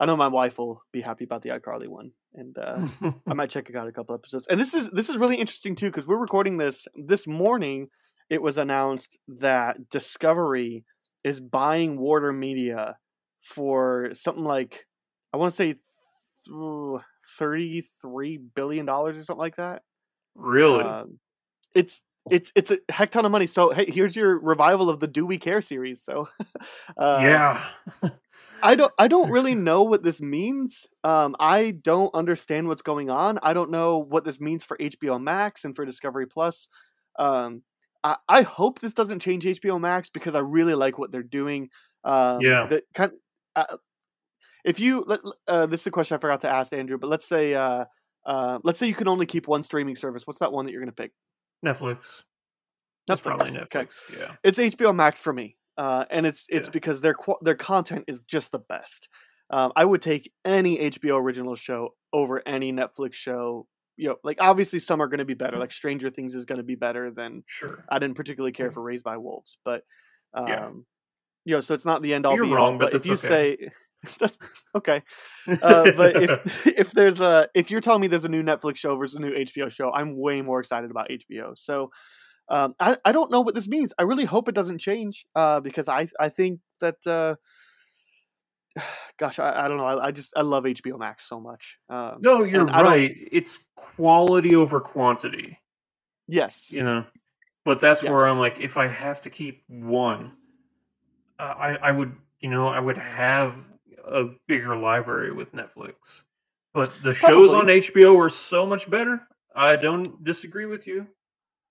I 0.00 0.06
know 0.06 0.16
my 0.16 0.28
wife 0.28 0.58
will 0.58 0.82
be 0.92 1.00
happy 1.00 1.24
about 1.24 1.42
the 1.42 1.50
iCarly 1.50 1.88
one, 1.88 2.12
and 2.32 2.56
uh, 2.56 2.86
I 3.26 3.34
might 3.34 3.50
check 3.50 3.68
it 3.68 3.74
out 3.74 3.88
a 3.88 3.92
couple 3.92 4.14
episodes. 4.14 4.46
And 4.46 4.60
this 4.60 4.72
is 4.72 4.90
this 4.90 5.08
is 5.08 5.16
really 5.18 5.36
interesting 5.36 5.74
too 5.74 5.86
because 5.86 6.06
we're 6.06 6.20
recording 6.20 6.56
this 6.56 6.86
this 6.94 7.26
morning. 7.26 7.88
It 8.30 8.40
was 8.40 8.58
announced 8.58 9.18
that 9.26 9.90
Discovery 9.90 10.84
is 11.24 11.40
buying 11.40 11.98
Warner 11.98 12.32
Media 12.32 12.98
for 13.40 14.10
something 14.12 14.44
like 14.44 14.86
I 15.32 15.36
want 15.36 15.50
to 15.50 15.56
say 15.56 15.74
thirty 17.38 17.82
three 18.02 18.38
billion 18.38 18.86
dollars 18.86 19.16
or 19.16 19.24
something 19.24 19.40
like 19.40 19.56
that. 19.56 19.82
really? 20.34 20.84
Um, 20.84 21.18
it's 21.74 22.02
it's 22.30 22.52
it's 22.54 22.70
a 22.70 22.78
heck 22.90 23.10
ton 23.10 23.24
of 23.24 23.32
money. 23.32 23.46
So 23.46 23.70
hey, 23.70 23.86
here's 23.86 24.16
your 24.16 24.38
revival 24.38 24.90
of 24.90 25.00
the 25.00 25.06
Do 25.06 25.26
We 25.26 25.38
Care 25.38 25.60
series. 25.60 26.02
So 26.02 26.28
uh, 26.96 27.18
yeah. 27.22 27.64
I 28.62 28.74
don't 28.74 28.92
I 28.98 29.08
don't 29.08 29.30
really 29.30 29.54
know 29.68 29.82
what 29.82 30.02
this 30.02 30.20
means. 30.20 30.86
Um, 31.04 31.36
I 31.38 31.70
don't 31.70 32.14
understand 32.14 32.68
what's 32.68 32.82
going 32.82 33.10
on. 33.10 33.38
I 33.42 33.54
don't 33.54 33.70
know 33.70 33.98
what 33.98 34.24
this 34.24 34.40
means 34.40 34.64
for 34.64 34.76
HBO 34.76 35.20
Max 35.20 35.64
and 35.64 35.74
for 35.74 35.84
Discovery 35.84 36.26
Plus. 36.26 36.68
Um, 37.18 37.62
I, 38.04 38.16
I 38.28 38.42
hope 38.42 38.80
this 38.80 38.92
doesn't 38.92 39.20
change 39.20 39.44
HBO 39.44 39.80
Max 39.80 40.08
because 40.08 40.34
I 40.34 40.40
really 40.40 40.74
like 40.74 40.98
what 40.98 41.10
they're 41.10 41.22
doing. 41.22 41.70
Um, 42.04 42.40
Yeah. 42.40 42.66
That 42.66 42.84
kind. 42.94 43.12
Uh, 43.56 43.76
if 44.68 44.78
you 44.80 45.04
let- 45.06 45.20
uh, 45.46 45.66
this 45.66 45.80
is 45.82 45.86
a 45.86 45.90
question 45.90 46.16
I 46.16 46.20
forgot 46.20 46.40
to 46.40 46.50
ask 46.50 46.72
Andrew, 46.72 46.98
but 46.98 47.08
let's 47.08 47.26
say 47.26 47.54
uh, 47.54 47.84
uh, 48.26 48.58
let's 48.64 48.78
say 48.78 48.86
you 48.86 48.94
can 48.94 49.08
only 49.08 49.26
keep 49.26 49.48
one 49.48 49.62
streaming 49.62 49.96
service. 49.96 50.26
What's 50.26 50.40
that 50.40 50.52
one 50.52 50.66
that 50.66 50.72
you're 50.72 50.82
going 50.82 50.92
to 50.94 51.02
pick? 51.02 51.12
Netflix. 51.64 52.22
It's 53.08 53.20
Netflix. 53.20 53.22
probably 53.22 53.58
Okay. 53.58 53.84
Netflix. 53.84 54.18
Yeah. 54.18 54.34
It's 54.44 54.58
HBO 54.58 54.94
Max 54.94 55.20
for 55.20 55.32
me, 55.32 55.56
uh, 55.76 56.04
and 56.10 56.26
it's 56.26 56.46
it's 56.50 56.68
Yeah. 56.68 56.72
because 56.72 57.00
their 57.00 57.14
their 57.42 57.54
content 57.54 58.04
is 58.06 58.22
just 58.22 58.52
the 58.52 58.58
best. 58.58 59.08
Um, 59.50 59.72
I 59.74 59.84
would 59.86 60.02
take 60.02 60.30
any 60.44 60.78
HBO 60.78 61.18
original 61.18 61.54
show 61.54 61.94
over 62.12 62.42
any 62.46 62.72
Netflix 62.72 63.14
show. 63.14 63.66
You 63.96 64.10
know, 64.10 64.16
like 64.22 64.40
obviously 64.40 64.78
some 64.78 65.00
are 65.00 65.08
going 65.08 65.18
to 65.18 65.24
be 65.24 65.34
better. 65.34 65.56
Like 65.58 65.72
Stranger 65.72 66.10
Things 66.10 66.34
is 66.34 66.44
going 66.44 66.58
to 66.58 66.62
be 66.64 66.74
better 66.76 67.10
than 67.10 67.42
Sure. 67.46 67.82
I 67.88 67.98
didn't 67.98 68.14
particularly 68.16 68.52
care 68.52 68.70
for 68.70 68.82
Raised 68.82 69.04
by 69.04 69.16
Wolves, 69.16 69.58
but 69.64 69.82
um, 70.34 70.46
Yeah. 70.48 70.70
you 71.46 71.54
know, 71.54 71.60
so 71.60 71.72
it's 71.74 71.86
not 71.86 72.02
the 72.02 72.12
end 72.14 72.26
all 72.26 72.34
You're 72.36 72.44
be 72.44 72.52
wrong, 72.52 72.74
all. 72.74 72.78
but 72.78 72.92
But 72.92 73.00
if 73.00 73.06
you 73.06 73.14
okay. 73.14 73.26
say 73.26 73.70
okay, 74.74 75.02
uh, 75.62 75.92
but 75.96 76.16
if 76.22 76.66
if 76.78 76.90
there's 76.92 77.20
a 77.20 77.48
if 77.54 77.70
you're 77.70 77.80
telling 77.80 78.00
me 78.00 78.06
there's 78.06 78.24
a 78.24 78.28
new 78.28 78.42
Netflix 78.42 78.76
show 78.76 78.96
versus 78.96 79.16
a 79.16 79.20
new 79.20 79.32
HBO 79.32 79.70
show, 79.70 79.92
I'm 79.92 80.16
way 80.16 80.42
more 80.42 80.60
excited 80.60 80.90
about 80.90 81.08
HBO. 81.08 81.58
So 81.58 81.90
um, 82.48 82.74
I 82.78 82.96
I 83.04 83.12
don't 83.12 83.30
know 83.30 83.40
what 83.40 83.54
this 83.54 83.68
means. 83.68 83.92
I 83.98 84.02
really 84.02 84.24
hope 84.24 84.48
it 84.48 84.54
doesn't 84.54 84.78
change 84.78 85.26
uh, 85.34 85.60
because 85.60 85.88
I 85.88 86.08
I 86.18 86.28
think 86.28 86.60
that 86.80 87.06
uh, 87.06 87.34
gosh 89.18 89.38
I, 89.38 89.64
I 89.64 89.68
don't 89.68 89.78
know 89.78 89.86
I, 89.86 90.06
I 90.06 90.10
just 90.12 90.32
I 90.36 90.42
love 90.42 90.64
HBO 90.64 90.98
Max 90.98 91.28
so 91.28 91.40
much. 91.40 91.78
Um, 91.88 92.18
no, 92.20 92.42
you're 92.44 92.62
and 92.62 92.70
I 92.70 92.82
don't- 92.82 92.92
right. 92.92 93.14
It's 93.32 93.58
quality 93.74 94.54
over 94.54 94.80
quantity. 94.80 95.58
Yes. 96.30 96.72
you 96.72 96.82
know 96.82 97.06
but 97.64 97.80
that's 97.80 98.02
where 98.02 98.26
i'm 98.26 98.38
like 98.38 98.58
if 98.60 98.76
i 98.76 98.86
have 98.86 99.22
to 99.22 99.30
keep 99.30 99.62
one 99.66 100.32
uh, 101.38 101.54
i 101.58 101.76
i 101.76 101.90
would 101.90 102.14
you 102.38 102.50
know 102.50 102.68
i 102.68 102.78
would 102.78 102.98
have 102.98 103.54
a 104.12 104.30
bigger 104.46 104.76
library 104.76 105.32
with 105.32 105.52
netflix 105.52 106.24
but 106.74 106.92
the 107.02 107.14
shows 107.14 107.52
on 107.52 107.66
hbo 107.66 108.16
are 108.18 108.28
so 108.28 108.66
much 108.66 108.90
better 108.90 109.26
i 109.54 109.76
don't 109.76 110.24
disagree 110.24 110.66
with 110.66 110.86
you 110.86 111.06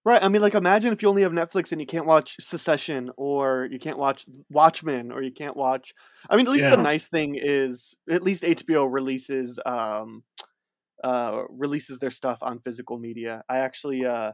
Right. 0.08 0.24
I 0.24 0.30
mean, 0.30 0.42
like, 0.42 0.56
imagine 0.56 0.94
if 0.94 1.02
you 1.02 1.10
only 1.10 1.24
have 1.24 1.34
Netflix 1.34 1.74
and 1.74 1.82
you 1.82 1.86
can't 1.86 2.06
watch 2.06 2.38
Succession 2.40 3.12
or 3.18 3.68
you 3.70 3.78
can't 3.78 3.98
watch 3.98 4.24
Watchmen 4.50 5.12
or 5.12 5.22
you 5.22 5.34
can't 5.34 5.58
watch. 5.58 5.94
I 6.30 6.38
mean, 6.38 6.46
at 6.48 6.52
least 6.54 6.64
Yeah. 6.64 6.78
the 6.78 6.82
nice 6.82 7.10
thing 7.10 7.36
is 7.36 7.94
at 8.10 8.24
least 8.24 8.46
HBO 8.46 8.88
releases 8.90 9.60
um, 9.66 10.24
uh, 11.04 11.44
releases 11.50 12.00
their 12.00 12.10
stuff 12.10 12.40
on 12.42 12.60
physical 12.60 12.98
media. 12.98 13.44
I 13.50 13.58
actually 13.58 14.06
uh, 14.06 14.32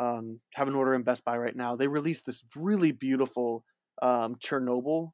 um, 0.00 0.40
have 0.54 0.66
an 0.66 0.74
order 0.74 0.92
in 0.92 1.04
Best 1.04 1.24
Buy 1.24 1.38
right 1.38 1.54
now. 1.54 1.76
They 1.76 1.86
released 1.86 2.26
this 2.26 2.42
really 2.56 2.90
beautiful 2.90 3.64
um, 4.02 4.34
Chernobyl 4.44 5.12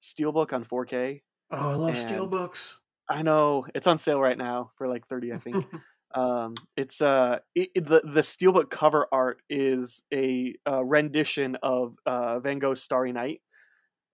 steelbook 0.00 0.54
on 0.54 0.64
4K. 0.64 1.20
Oh 1.50 1.70
i 1.70 1.74
love 1.74 1.96
And- 1.96 2.08
steelbooks 2.10 2.76
I 3.12 3.22
know 3.22 3.66
it's 3.74 3.88
on 3.88 3.98
sale 3.98 4.20
right 4.20 4.38
now 4.38 4.70
for 4.78 4.86
like 4.86 5.04
30, 5.08 5.32
I 5.32 5.38
think. 5.38 5.66
um 6.14 6.54
it's 6.76 7.00
uh 7.00 7.38
it, 7.56 7.70
it- 7.74 7.84
the 7.84 8.00
the 8.04 8.20
steelbook 8.20 8.70
cover 8.70 9.06
art 9.12 9.40
is 9.50 10.02
a 10.14 10.54
uh, 10.66 10.84
rendition 10.84 11.56
of 11.62 11.96
uh 12.06 12.38
van 12.40 12.58
gogh's 12.60 12.82
starry 12.82 13.12
night 13.12 13.40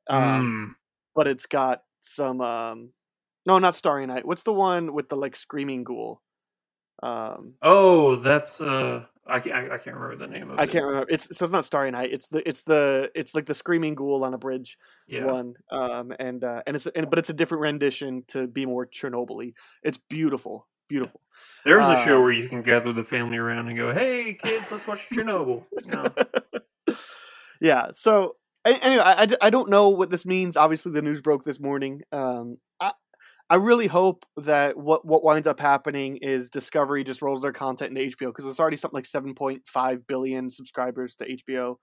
um 0.09 0.23
Mm. 0.71 0.75
but 1.15 1.27
it's 1.27 1.47
got 1.47 1.83
some 2.01 2.41
um 2.41 2.91
no 3.47 3.59
not 3.59 3.75
starry 3.75 4.07
night 4.07 4.27
what's 4.27 4.43
the 4.45 4.53
one 4.53 4.93
with 4.95 5.09
the 5.11 5.17
like 5.17 5.37
screaming 5.37 5.85
ghoul 5.85 6.21
um 7.03 7.55
oh 7.63 8.17
that's 8.17 8.61
uh 8.61 9.05
I 9.29 9.41
can't, 9.41 9.55
I, 9.55 9.75
I 9.75 9.79
can't 9.79 9.97
remember 9.97 10.17
the 10.17 10.27
name 10.27 10.51
of 10.51 10.59
i 10.59 10.63
it. 10.63 10.69
I 10.69 10.73
can't 10.73 10.85
remember. 10.85 11.07
It's 11.11 11.37
so 11.37 11.45
it's 11.45 11.53
not 11.53 11.65
starry 11.65 11.91
night. 11.91 12.11
It's 12.13 12.29
the 12.29 12.49
it's 12.49 12.63
the 12.63 13.11
it's 13.15 13.35
like 13.35 13.47
the 13.47 13.55
screaming 13.55 13.95
ghoul 13.95 14.25
on 14.25 14.35
a 14.35 14.39
bridge 14.39 14.79
yeah. 15.09 15.25
one 15.25 15.55
um 15.71 16.13
and 16.19 16.45
uh 16.45 16.63
and 16.67 16.77
it's 16.77 16.87
and, 16.87 17.11
but 17.11 17.19
it's 17.19 17.31
a 17.31 17.35
different 17.35 17.63
rendition 17.63 18.23
to 18.29 18.47
be 18.47 18.67
more 18.67 18.87
chernobyl 18.87 19.53
it's 19.83 19.99
beautiful 19.99 20.69
beautiful. 20.89 21.21
There's 21.65 21.87
a 21.87 22.05
show 22.05 22.19
uh, 22.19 22.23
where 22.23 22.31
you 22.31 22.49
can 22.49 22.63
gather 22.63 22.93
the 22.93 23.03
family 23.03 23.39
around 23.39 23.67
and 23.69 23.77
go 23.77 23.93
hey 23.93 24.35
kids 24.35 24.71
let's 24.71 24.87
watch 24.87 25.09
chernobyl 25.11 25.65
yeah. 27.61 27.89
So 27.93 28.37
anyway, 28.65 29.03
I, 29.05 29.27
I 29.41 29.51
don't 29.51 29.71
know 29.71 29.89
what 29.89 30.11
this 30.11 30.27
means. 30.27 30.57
Obviously, 30.57 30.93
the 30.93 31.03
news 31.03 31.21
broke 31.21 31.45
this 31.45 31.61
morning. 31.61 32.03
Um, 32.13 32.57
I 32.81 32.93
I 33.49 33.57
really 33.57 33.87
hope 33.87 34.27
that 34.37 34.77
what 34.77 35.05
what 35.05 35.23
winds 35.23 35.47
up 35.47 35.61
happening 35.61 36.17
is 36.17 36.51
Discovery 36.51 37.05
just 37.05 37.23
rolls 37.23 37.43
their 37.43 37.53
content 37.53 37.97
into 37.97 38.17
HBO 38.17 38.27
because 38.29 38.45
there's 38.45 38.59
already 38.59 38.77
something 38.77 38.97
like 38.97 39.05
7.5 39.05 40.07
billion 40.07 40.51
subscribers 40.51 41.15
to 41.17 41.37
HBO, 41.37 41.77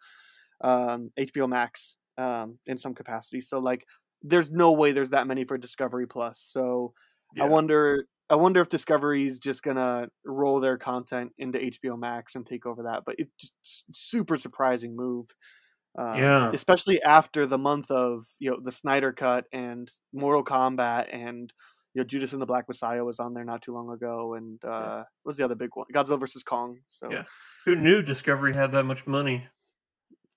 um, 0.62 1.12
HBO 1.18 1.48
Max, 1.48 1.96
um, 2.18 2.60
in 2.66 2.78
some 2.78 2.94
capacity. 2.94 3.40
So 3.40 3.60
like, 3.60 3.86
there's 4.22 4.52
no 4.52 4.74
way 4.74 4.92
there's 4.92 5.12
that 5.12 5.28
many 5.28 5.46
for 5.46 5.58
Discovery 5.58 6.08
Plus. 6.08 6.40
So 6.42 6.94
I 7.40 7.48
wonder. 7.48 8.06
I 8.30 8.36
wonder 8.36 8.62
if 8.62 8.70
Discovery's 8.70 9.38
just 9.38 9.64
gonna 9.64 10.08
roll 10.26 10.60
their 10.60 10.78
content 10.78 11.34
into 11.38 11.60
HBO 11.60 12.00
Max 12.00 12.36
and 12.36 12.46
take 12.46 12.66
over 12.66 12.84
that. 12.84 13.04
But 13.06 13.16
it's 13.20 13.52
just 13.62 13.84
super 13.92 14.38
surprising 14.38 14.96
move. 14.96 15.28
Um, 15.98 16.18
Yeah. 16.18 16.52
Especially 16.54 17.02
after 17.02 17.46
the 17.46 17.58
month 17.58 17.92
of 17.92 18.26
you 18.40 18.52
know 18.52 18.58
the 18.62 18.72
Snyder 18.72 19.12
Cut 19.14 19.46
and 19.54 19.90
Mortal 20.12 20.44
Kombat 20.44 21.08
and 21.12 21.54
you 21.94 22.02
know 22.02 22.06
Judas 22.06 22.34
and 22.34 22.42
the 22.42 22.46
Black 22.48 22.68
Messiah 22.68 23.04
was 23.06 23.20
on 23.20 23.34
there 23.34 23.44
not 23.46 23.62
too 23.62 23.74
long 23.74 23.92
ago 23.92 24.34
and 24.34 24.64
uh, 24.66 25.04
what 25.22 25.30
was 25.32 25.38
the 25.38 25.44
other 25.46 25.56
big 25.56 25.70
one? 25.76 25.86
Godzilla 25.94 26.20
versus 26.20 26.42
Kong. 26.44 26.80
So 26.88 27.12
Yeah. 27.12 27.24
who 27.66 27.76
knew 27.76 28.02
discovery 28.02 28.54
had 28.54 28.72
that 28.72 28.84
much 28.86 29.06
money 29.08 29.48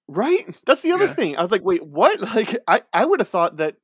right, 0.09 0.45
that's 0.67 0.83
the 0.83 0.93
other 0.93 1.07
Yeah. 1.07 1.15
thing. 1.15 1.37
I 1.37 1.41
was 1.43 1.51
like, 1.51 1.65
wait, 1.65 1.85
what? 1.85 2.21
Like 2.35 2.59
I 2.69 2.83
I 2.93 3.05
would 3.05 3.21
have 3.21 3.29
thought 3.29 3.57
that 3.57 3.77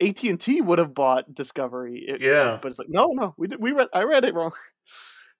AT 0.00 0.24
and 0.24 0.40
T 0.40 0.60
would 0.60 0.78
have 0.78 0.92
bought 0.94 1.32
Discovery. 1.34 2.04
It- 2.08 2.20
Yeah. 2.20 2.58
but 2.60 2.70
it's 2.70 2.78
like 2.78 2.88
no, 2.88 3.08
no, 3.12 3.34
we 3.36 3.48
did, 3.48 3.62
we 3.62 3.72
read 3.72 3.88
I 3.92 4.04
read 4.04 4.24
it 4.24 4.34
wrong. 4.34 4.52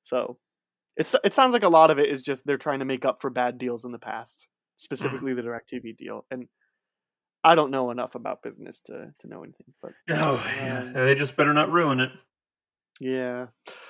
So 0.04 0.38
it's 0.96 1.14
it 1.24 1.32
sounds 1.32 1.52
like 1.52 1.62
a 1.62 1.68
lot 1.68 1.90
of 1.90 1.98
it 1.98 2.08
is 2.10 2.22
just 2.22 2.44
they're 2.44 2.58
trying 2.58 2.80
to 2.80 2.84
make 2.84 3.04
up 3.04 3.20
for 3.22 3.30
bad 3.30 3.56
deals 3.56 3.84
in 3.84 3.92
the 3.92 3.98
past, 4.00 4.48
specifically 4.82 5.32
the 5.34 5.42
Directv 5.42 5.96
deal. 5.96 6.24
And 6.30 6.48
I 7.44 7.54
don't 7.54 7.70
know 7.70 7.90
enough 7.90 8.14
about 8.14 8.42
business 8.42 8.80
to 8.82 9.14
to 9.18 9.28
know 9.28 9.42
anything, 9.42 9.72
but 9.80 9.92
Oh, 10.10 10.44
yeah. 10.56 10.78
Um, 10.80 10.92
They 10.92 11.14
just 11.14 11.36
better 11.36 11.52
not 11.52 11.70
ruin 11.70 12.00
it. 12.00 12.10
yeah. 13.00 13.46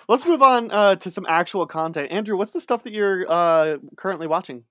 Let's 0.09 0.25
move 0.27 0.43
on 0.43 0.71
uh, 0.71 0.97
to 0.97 1.11
some 1.11 1.27
actual 1.29 1.67
content. 1.67 2.11
Andrew, 2.13 2.37
what's 2.37 2.53
the 2.53 2.61
stuff 2.61 2.83
that 2.85 2.93
you're 2.93 3.25
uh, 3.31 3.79
currently 3.97 4.27
watching? 4.27 4.65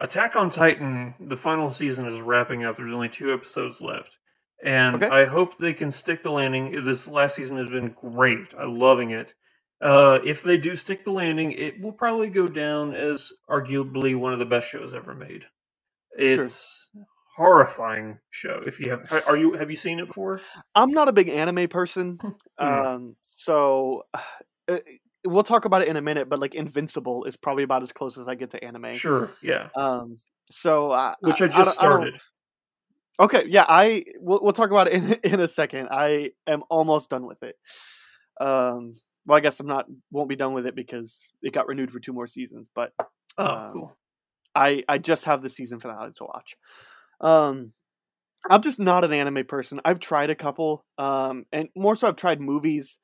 Attack 0.00 0.36
on 0.36 0.50
Titan, 0.50 1.14
the 1.20 1.36
final 1.36 1.70
season 1.70 2.06
is 2.06 2.20
wrapping 2.20 2.64
up. 2.64 2.76
There's 2.76 2.92
only 2.92 3.08
two 3.08 3.32
episodes 3.32 3.80
left. 3.80 4.18
And 4.62 4.96
Okay. 4.96 5.06
I 5.08 5.24
hope 5.26 5.56
they 5.58 5.72
can 5.74 5.90
stick 5.90 6.22
the 6.22 6.30
landing. 6.30 6.84
This 6.84 7.08
last 7.08 7.36
season 7.36 7.56
has 7.56 7.68
been 7.68 7.94
great. 7.98 8.52
I'm 8.58 8.78
loving 8.78 9.10
it. 9.10 9.34
Uh, 9.80 10.18
if 10.24 10.42
they 10.42 10.56
do 10.56 10.74
stick 10.74 11.04
the 11.04 11.10
landing, 11.10 11.52
it 11.52 11.80
will 11.80 11.92
probably 11.92 12.28
go 12.28 12.48
down 12.48 12.94
as 12.94 13.32
arguably 13.48 14.18
one 14.18 14.32
of 14.32 14.38
the 14.38 14.46
best 14.46 14.68
shows 14.68 14.94
ever 14.94 15.14
made. 15.14 15.44
It's 16.18 16.90
horrifying 17.36 18.18
show. 18.30 18.62
If 18.66 18.80
you 18.80 18.90
have, 18.90 19.24
are 19.28 19.36
you 19.36 19.52
have 19.54 19.70
you 19.70 19.76
seen 19.76 19.98
it 19.98 20.06
before? 20.06 20.40
I'm 20.74 20.92
not 20.92 21.08
a 21.08 21.12
big 21.12 21.28
anime 21.28 21.68
person, 21.68 22.18
um, 22.58 23.16
so 23.20 24.04
uh, 24.68 24.78
we'll 25.26 25.42
talk 25.42 25.66
about 25.66 25.82
it 25.82 25.88
in 25.88 25.96
a 25.96 26.02
minute. 26.02 26.28
But 26.28 26.38
like 26.38 26.54
Invincible 26.54 27.24
is 27.24 27.36
probably 27.36 27.62
about 27.62 27.82
as 27.82 27.92
close 27.92 28.16
as 28.16 28.28
I 28.28 28.34
get 28.34 28.50
to 28.50 28.64
anime. 28.64 28.94
Sure, 28.94 29.30
yeah. 29.42 29.68
Um, 29.76 30.16
so 30.50 30.92
I, 30.92 31.14
Which 31.20 31.42
I 31.42 31.46
I 31.46 31.48
just 31.48 31.78
I 31.78 31.84
started. 31.84 32.20
Okay, 33.18 33.44
yeah, 33.48 33.64
I 33.68 34.04
we'll, 34.20 34.40
we'll 34.42 34.52
talk 34.52 34.70
about 34.70 34.88
it 34.88 34.94
in 34.94 35.12
in 35.34 35.40
a 35.40 35.48
second. 35.48 35.88
I 35.90 36.32
am 36.46 36.62
almost 36.70 37.10
done 37.10 37.26
with 37.26 37.42
it. 37.42 37.56
Um, 38.40 38.92
well, 39.26 39.36
I 39.36 39.40
guess 39.40 39.60
I'm 39.60 39.66
not 39.66 39.86
won't 40.10 40.28
be 40.28 40.36
done 40.36 40.52
with 40.54 40.66
it 40.66 40.74
because 40.76 41.26
it 41.42 41.52
got 41.52 41.66
renewed 41.68 41.90
for 41.90 42.00
two 42.00 42.12
more 42.12 42.26
seasons. 42.26 42.68
But 42.74 42.92
Oh, 43.38 43.44
um, 43.46 43.72
cool. 43.72 43.96
I 44.54 44.84
I 44.88 44.98
just 44.98 45.24
have 45.26 45.42
the 45.42 45.50
season 45.50 45.80
finale 45.80 46.12
to 46.16 46.24
watch. 46.24 46.56
Um, 47.20 47.72
I'm 48.48 48.62
just 48.62 48.78
not 48.78 49.04
an 49.04 49.12
anime 49.12 49.44
person. 49.44 49.80
I've 49.84 50.00
tried 50.00 50.30
a 50.30 50.34
couple, 50.34 50.84
um, 50.98 51.44
and 51.52 51.68
more 51.76 51.96
so 51.96 52.08
I've 52.08 52.16
tried 52.16 52.40
movies, 52.40 52.98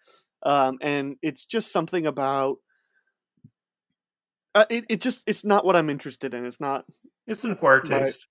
um, 0.44 0.78
and 0.80 1.16
it's 1.22 1.44
just 1.44 1.72
something 1.72 2.06
about. 2.06 2.58
Uh, 4.54 4.66
it 4.70 4.84
it 4.88 5.00
just 5.00 5.22
it's 5.26 5.44
not 5.44 5.64
what 5.64 5.76
I'm 5.76 5.90
interested 5.90 6.34
in. 6.34 6.44
It's 6.44 6.60
not 6.60 6.84
It's 7.26 7.44
an 7.44 7.50
acquired 7.52 7.88
my- 7.88 8.00
taste. 8.00 8.26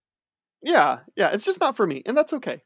yeah 0.63 0.99
yeah 1.15 1.29
it's 1.33 1.43
just 1.45 1.59
not 1.59 1.75
for 1.75 1.87
me 1.87 2.03
and 2.05 2.15
that's 2.15 2.33
okay 2.33 2.61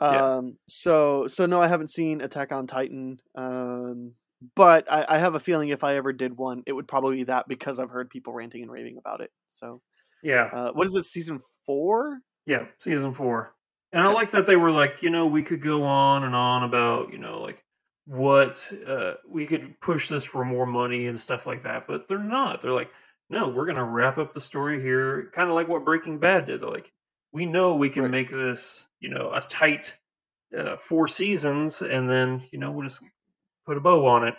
Yeah. 0.00 0.34
um 0.36 0.56
so 0.68 1.26
so 1.26 1.46
no 1.46 1.60
i 1.60 1.66
haven't 1.66 1.90
seen 1.90 2.20
attack 2.20 2.52
on 2.52 2.68
titan 2.68 3.18
um 3.34 4.12
but 4.54 4.90
I, 4.90 5.06
I 5.08 5.18
have 5.18 5.34
a 5.34 5.40
feeling 5.40 5.68
if 5.70 5.84
i 5.84 5.96
ever 5.96 6.12
did 6.12 6.36
one 6.36 6.62
it 6.66 6.72
would 6.72 6.88
probably 6.88 7.16
be 7.16 7.24
that 7.24 7.48
because 7.48 7.78
i've 7.78 7.90
heard 7.90 8.10
people 8.10 8.32
ranting 8.32 8.62
and 8.62 8.70
raving 8.70 8.98
about 8.98 9.20
it 9.20 9.32
so 9.48 9.82
Yeah. 10.22 10.52
uh 10.52 10.72
what 10.72 10.86
is 10.86 10.94
it 10.94 11.04
season 11.04 11.40
four 11.66 12.20
Yeah, 12.46 12.66
season 12.78 13.14
four. 13.14 13.54
And 13.92 14.02
I 14.02 14.10
like 14.12 14.32
that 14.32 14.46
they 14.46 14.56
were 14.56 14.72
like, 14.72 15.02
you 15.02 15.10
know, 15.10 15.26
we 15.26 15.42
could 15.42 15.62
go 15.62 15.84
on 15.84 16.24
and 16.24 16.34
on 16.34 16.64
about, 16.64 17.12
you 17.12 17.18
know, 17.18 17.40
like 17.40 17.64
what 18.06 18.72
uh, 18.86 19.14
we 19.28 19.46
could 19.46 19.80
push 19.80 20.08
this 20.08 20.24
for 20.24 20.44
more 20.44 20.66
money 20.66 21.06
and 21.06 21.18
stuff 21.18 21.46
like 21.46 21.62
that, 21.62 21.86
but 21.86 22.08
they're 22.08 22.18
not. 22.18 22.60
They're 22.60 22.72
like, 22.72 22.90
no, 23.30 23.48
we're 23.50 23.66
gonna 23.66 23.84
wrap 23.84 24.18
up 24.18 24.34
the 24.34 24.40
story 24.40 24.82
here, 24.82 25.30
kind 25.32 25.48
of 25.48 25.54
like 25.54 25.68
what 25.68 25.84
Breaking 25.84 26.18
Bad 26.18 26.46
did. 26.46 26.60
They're 26.60 26.68
like, 26.70 26.92
we 27.32 27.46
know 27.46 27.76
we 27.76 27.88
can 27.88 28.10
Right. 28.10 28.10
make 28.10 28.30
this, 28.30 28.86
you 29.00 29.08
know, 29.08 29.32
a 29.32 29.40
tight 29.40 29.98
uh, 30.56 30.76
four 30.76 31.08
seasons, 31.08 31.82
and 31.82 32.08
then 32.10 32.48
you 32.52 32.58
know 32.58 32.70
we'll 32.72 32.88
just 32.88 33.00
put 33.66 33.76
a 33.76 33.80
bow 33.80 34.06
on 34.06 34.26
it. 34.26 34.34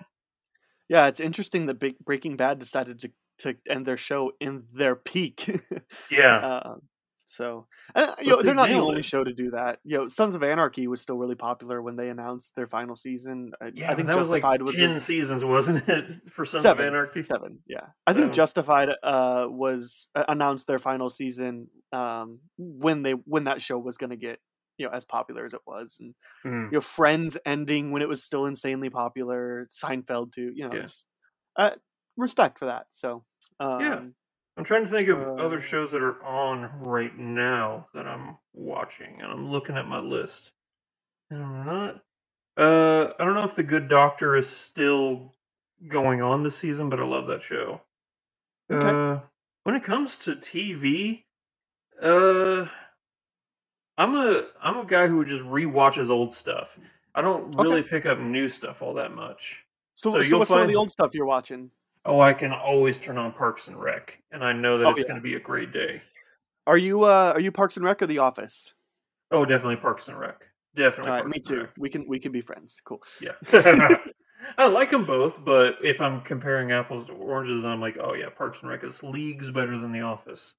yeah 0.90 1.08
it's 1.08 1.20
interesting 1.20 1.66
that 1.66 1.80
Big 1.80 1.98
breaking 2.00 2.36
bad 2.38 2.60
decided 2.60 3.00
to 3.02 3.12
to 3.40 3.56
end 3.70 3.86
their 3.86 3.98
show 3.98 4.32
in 4.40 4.64
their 4.74 4.96
peak 4.96 5.50
Yeah, 6.12 6.38
Um, 6.38 6.82
so, 7.28 7.68
uh, 7.96 8.14
you 8.22 8.30
know, 8.30 8.38
they 8.38 8.44
they're 8.44 8.56
not 8.56 8.70
the 8.70 8.78
only 8.78 9.00
it. 9.00 9.06
show 9.06 9.24
to 9.24 9.34
do 9.34 9.52
that. 9.52 9.80
You 9.84 9.98
know, 9.98 10.08
Sons 10.08 10.36
of 10.36 10.44
Anarchy 10.44 10.88
was 10.88 11.02
still 11.02 11.18
really 11.18 11.36
popular 11.36 11.82
when 11.82 11.96
they 11.96 12.10
announced 12.10 12.56
their 12.56 12.68
final 12.68 12.96
season. 12.96 13.52
I, 13.60 13.72
yeah. 13.74 13.92
I 13.92 13.96
think 13.96 14.08
that 14.08 14.18
was 14.18 14.30
like 14.30 14.44
Justified 14.44 14.62
was 14.62 14.76
ten 14.76 15.00
seasons, 15.00 15.44
wasn't 15.44 15.90
it, 15.90 16.06
for 16.32 16.46
Sons 16.46 16.64
seven, 16.64 16.86
of 16.86 16.94
Anarchy? 16.94 17.24
Seven, 17.24 17.60
yeah. 17.68 17.88
I 18.06 18.14
think. 18.14 18.32
Justified 18.32 18.90
uh, 19.02 19.48
was 19.50 20.08
uh, 20.16 20.26
announced 20.28 20.68
their 20.68 20.80
final 20.80 21.10
season 21.10 21.68
um, 21.92 22.40
when 22.58 23.02
they 23.02 23.14
when 23.14 23.46
that 23.46 23.62
show 23.62 23.80
was 23.80 23.98
going 23.98 24.12
to 24.12 24.18
get 24.18 24.40
you 24.78 24.86
know 24.86 24.92
as 24.94 25.06
popular 25.06 25.46
as 25.46 25.54
it 25.54 25.62
was, 25.68 25.98
and 26.00 26.16
Mhm. 26.44 26.72
you 26.72 26.78
know 26.78 26.82
Friends 26.82 27.38
ending 27.46 27.92
when 27.92 28.02
it 28.04 28.10
was 28.10 28.24
still 28.24 28.46
insanely 28.48 28.90
popular. 28.90 29.68
Seinfeld 29.72 30.34
too, 30.34 30.54
you 30.56 30.68
know, 30.68 30.72
Yeah. 30.72 30.88
just, 30.88 31.08
uh, 31.58 31.76
respect 32.18 32.60
for 32.60 32.66
that. 32.68 32.88
So, 32.92 33.26
um, 33.60 33.78
Yeah. 33.78 34.04
I'm 34.58 34.64
trying 34.64 34.86
to 34.86 34.90
think 34.90 35.10
of 35.10 35.28
Uh, 35.28 35.38
other 35.38 35.60
shows 35.60 35.92
that 35.92 36.02
are 36.02 36.24
on 36.24 36.80
right 36.80 37.16
now 37.18 37.90
that 37.94 38.08
I'm 38.08 38.38
watching, 38.54 39.22
and 39.22 39.30
I'm 39.32 39.50
looking 39.52 39.76
at 39.76 39.88
my 39.88 40.00
list. 40.00 40.54
And 41.30 41.44
I'm 41.44 41.66
not. 41.66 42.06
Uh, 42.58 43.14
I 43.20 43.26
don't 43.26 43.36
know 43.36 43.46
if 43.46 43.56
The 43.56 43.64
Good 43.64 43.90
Doctor 43.90 44.36
is 44.36 44.50
still 44.50 45.36
going 45.88 46.22
on 46.22 46.44
this 46.44 46.58
season, 46.58 46.90
but 46.90 47.00
I 47.00 47.06
love 47.06 47.28
that 47.28 47.42
show. 47.42 47.82
Okay. 48.72 48.96
Uh, 48.96 49.22
when 49.64 49.76
it 49.76 49.84
comes 49.84 50.20
to 50.26 50.36
TV, 50.36 51.28
uh, 52.02 52.68
I'm 53.98 54.16
a 54.16 54.44
I'm 54.62 54.78
a 54.78 54.86
guy 54.86 55.08
who 55.08 55.24
just 55.26 55.44
rewatches 55.44 56.10
old 56.10 56.34
stuff. 56.34 56.78
I 57.14 57.22
don't 57.22 57.56
really 57.58 57.82
pick 57.84 58.06
up 58.06 58.20
new 58.20 58.50
stuff 58.50 58.82
all 58.82 58.94
that 58.96 59.14
much. 59.14 59.64
So, 59.94 60.12
So 60.12 60.22
so, 60.24 60.38
what's 60.40 60.50
some 60.50 60.60
of 60.60 60.68
the 60.68 60.76
old 60.76 60.92
stuff 60.92 61.14
you're 61.14 61.26
watching? 61.26 61.72
Oh, 62.04 62.20
I 62.20 62.34
can 62.34 62.52
always 62.52 62.98
turn 62.98 63.18
on 63.18 63.32
Parks 63.32 63.68
and 63.68 63.82
Rec, 63.82 64.20
and 64.32 64.44
I 64.44 64.52
know 64.54 64.78
that 64.78 64.86
Oh, 64.86 64.90
it's 64.92 65.00
yeah. 65.00 65.06
going 65.08 65.16
to 65.16 65.22
be 65.24 65.36
a 65.36 65.40
great 65.40 65.72
day. 65.72 66.02
Are 66.68 66.78
you 66.78 67.04
uh 67.04 67.32
are 67.36 67.40
you 67.40 67.52
Parks 67.52 67.78
and 67.78 67.86
Rec 67.86 68.02
or 68.02 68.08
The 68.08 68.18
Office? 68.20 68.74
Oh, 69.32 69.46
definitely 69.46 69.78
Parks 69.78 70.08
and 70.08 70.20
Rec. 70.20 70.42
Definitely. 70.76 71.10
All 71.12 71.16
right, 71.16 71.24
Parks 71.24 71.36
me 71.36 71.38
and 71.38 71.46
too. 71.48 71.62
Rec. 71.62 71.74
We 71.78 71.90
can 71.90 72.08
we 72.08 72.20
can 72.20 72.32
be 72.32 72.42
friends. 72.42 72.82
Cool. 72.84 73.02
Yeah. 73.22 73.34
I 74.58 74.68
like 74.68 74.92
them 74.92 75.06
both, 75.06 75.44
but 75.44 75.78
if 75.84 76.02
I'm 76.02 76.22
comparing 76.22 76.72
apples 76.72 77.06
to 77.08 77.14
oranges, 77.14 77.64
I'm 77.66 77.80
like, 77.82 77.98
oh 78.00 78.14
yeah, 78.14 78.30
Parks 78.30 78.62
and 78.62 78.70
Rec 78.70 78.84
is 78.84 79.02
leagues 79.02 79.50
better 79.52 79.78
than 79.78 79.92
The 79.92 80.02
Office. 80.02 80.54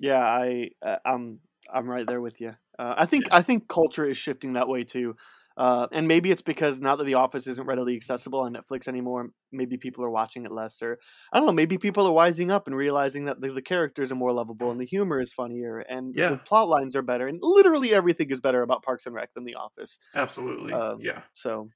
Yeah, 0.00 0.18
I 0.20 0.70
uh, 0.82 0.98
I'm 1.04 1.40
I'm 1.72 1.88
right 1.88 2.06
there 2.06 2.20
with 2.20 2.40
you. 2.40 2.54
Uh, 2.78 2.94
I 2.96 3.06
think 3.06 3.24
I 3.32 3.42
think 3.42 3.68
culture 3.68 4.04
is 4.04 4.16
shifting 4.16 4.54
that 4.54 4.68
way 4.68 4.84
too. 4.84 5.16
Uh, 5.58 5.86
and 5.90 6.06
maybe 6.06 6.30
it's 6.30 6.42
because 6.42 6.80
now 6.82 6.96
that 6.96 7.04
The 7.04 7.14
Office 7.14 7.46
isn't 7.46 7.66
readily 7.66 7.96
accessible 7.96 8.40
on 8.40 8.52
Netflix 8.52 8.88
anymore, 8.88 9.30
maybe 9.50 9.78
people 9.78 10.04
are 10.04 10.10
watching 10.10 10.44
it 10.44 10.52
less, 10.52 10.82
or 10.82 10.98
I 11.32 11.38
don't 11.38 11.46
know. 11.46 11.52
Maybe 11.52 11.78
people 11.78 12.06
are 12.06 12.12
wising 12.12 12.50
up 12.50 12.66
and 12.66 12.76
realizing 12.76 13.24
that 13.24 13.40
the, 13.40 13.50
the 13.50 13.62
characters 13.62 14.12
are 14.12 14.16
more 14.16 14.32
lovable 14.32 14.70
and 14.70 14.78
the 14.78 14.84
humor 14.84 15.18
is 15.18 15.32
funnier 15.32 15.78
and 15.78 16.14
Yeah. 16.14 16.28
the 16.28 16.36
plot 16.36 16.68
lines 16.68 16.94
are 16.94 17.00
better, 17.00 17.26
and 17.26 17.38
literally 17.42 17.94
everything 17.94 18.30
is 18.30 18.38
better 18.38 18.60
about 18.60 18.82
Parks 18.82 19.06
and 19.06 19.14
Rec 19.14 19.32
than 19.32 19.44
The 19.44 19.54
Office. 19.54 19.98
Absolutely. 20.14 20.74
Um, 20.74 20.98
yeah. 21.00 21.22
So, 21.32 21.70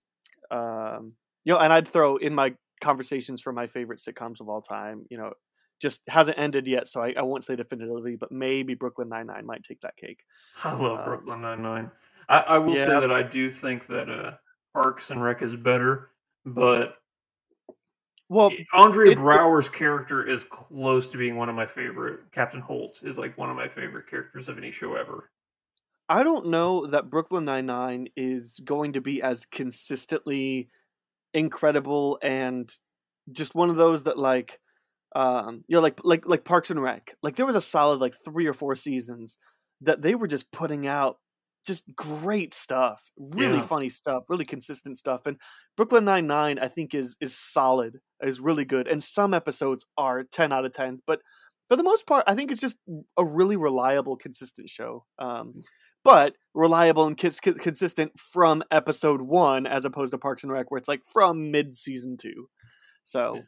um, 0.51 1.12
you 1.45 1.55
know, 1.55 1.59
and 1.59 1.72
I'd 1.72 1.88
throw 1.88 2.16
in 2.16 2.34
my 2.34 2.55
conversations 2.82 3.41
for 3.41 3.51
my 3.53 3.66
favorite 3.66 3.99
sitcoms 4.01 4.41
of 4.43 4.49
all 4.51 4.61
time. 4.61 5.07
You 5.11 5.16
know, 5.16 5.32
just 5.81 6.01
hasn't 6.09 6.39
ended 6.39 6.66
yet, 6.66 6.89
so 6.89 7.03
I, 7.03 7.14
I 7.16 7.22
won't 7.22 7.45
say 7.45 7.57
definitively, 7.57 8.16
but 8.16 8.31
maybe 8.31 8.74
Brooklyn 8.74 9.09
Nine 9.09 9.26
Nine 9.26 9.47
might 9.47 9.62
take 9.62 9.81
that 9.81 9.97
cake. 9.97 10.24
I 10.64 10.72
love 10.74 10.99
um, 11.01 11.05
Brooklyn 11.05 11.41
Nine 11.41 11.62
Nine. 11.62 11.91
I, 12.28 12.39
I 12.39 12.59
will 12.59 12.74
say 12.76 12.87
that 12.87 13.11
I 13.11 13.22
do 13.22 13.51
think 13.51 13.87
that 13.89 14.09
uh, 14.09 14.33
Parks 14.74 15.11
and 15.11 15.22
Rec 15.22 15.43
is 15.43 15.57
better, 15.57 16.11
but 16.47 16.95
Well, 18.28 18.53
Andre 18.72 19.11
it- 19.11 19.18
Braugher's 19.18 19.68
character 19.68 20.24
is 20.24 20.45
close 20.45 21.09
to 21.09 21.18
being 21.18 21.37
one 21.37 21.49
of 21.49 21.57
my 21.57 21.66
favorite. 21.66 22.20
Captain 22.33 22.61
Holt 22.61 23.01
is 23.03 23.18
like 23.18 23.37
one 23.37 23.51
of 23.51 23.57
my 23.57 23.66
favorite 23.68 24.07
characters 24.09 24.49
of 24.49 24.59
any 24.59 24.70
show 24.70 24.95
ever. 24.95 25.31
I 26.09 26.22
don't 26.22 26.47
know 26.49 26.87
that 26.87 27.11
Brooklyn 27.11 27.45
Nine 27.45 27.66
Nine 27.66 28.09
is 28.16 28.61
going 28.64 28.93
to 28.93 29.01
be 29.01 29.22
as 29.22 29.47
consistently 29.47 30.68
incredible 31.35 32.18
and 32.22 32.72
just 33.33 33.55
one 33.55 33.70
of 33.70 33.76
those 33.76 34.05
that 34.05 34.18
like 34.18 34.59
um 35.15 35.65
you 35.69 35.75
know 35.77 35.81
like 35.83 35.99
like 36.05 36.27
like 36.27 36.45
Parks 36.45 36.71
and 36.71 36.83
Rec. 36.83 37.15
Like 37.23 37.37
there 37.37 37.47
was 37.47 37.57
a 37.57 37.61
solid 37.61 38.01
like 38.01 38.15
3 38.25 38.47
or 38.47 38.53
4 38.53 38.75
seasons 38.77 39.39
that 39.81 40.03
they 40.03 40.15
were 40.15 40.27
just 40.29 40.51
putting 40.53 40.87
out 40.87 41.19
just 41.67 41.85
great 41.95 42.55
stuff, 42.55 43.11
really 43.19 43.57
Yeah. 43.59 43.63
funny 43.63 43.91
stuff, 43.91 44.25
really 44.29 44.45
consistent 44.47 44.97
stuff. 44.97 45.27
And 45.27 45.37
Brooklyn 45.77 46.05
Nine 46.07 46.27
Nine, 46.27 46.59
I 46.59 46.69
think, 46.69 46.95
is 46.95 47.17
is 47.21 47.37
solid, 47.37 48.01
is 48.23 48.41
really 48.41 48.65
good. 48.65 48.89
And 48.89 49.03
some 49.03 49.35
episodes 49.35 49.85
are 49.99 50.23
ten 50.25 50.53
out 50.53 50.65
of 50.65 50.73
tens, 50.73 51.03
but 51.07 51.21
for 51.69 51.77
the 51.77 51.83
most 51.83 52.07
part, 52.07 52.25
I 52.27 52.35
think 52.35 52.51
it's 52.51 52.61
just 52.61 52.79
a 53.17 53.25
really 53.25 53.57
reliable, 53.57 54.17
consistent 54.17 54.69
show. 54.69 55.05
Um, 55.19 55.61
but 56.03 56.35
reliable 56.55 57.05
and 57.07 57.17
cons- 57.17 57.39
consistent 57.41 58.19
from 58.19 58.63
episode 58.71 59.21
one, 59.21 59.67
as 59.67 59.85
opposed 59.85 60.13
to 60.13 60.19
Parks 60.19 60.43
and 60.43 60.51
Rec, 60.51 60.71
where 60.71 60.79
it's 60.79 60.89
like 60.89 61.03
from 61.05 61.51
mid 61.53 61.75
season 61.77 62.17
two. 62.17 62.49
So, 63.05 63.43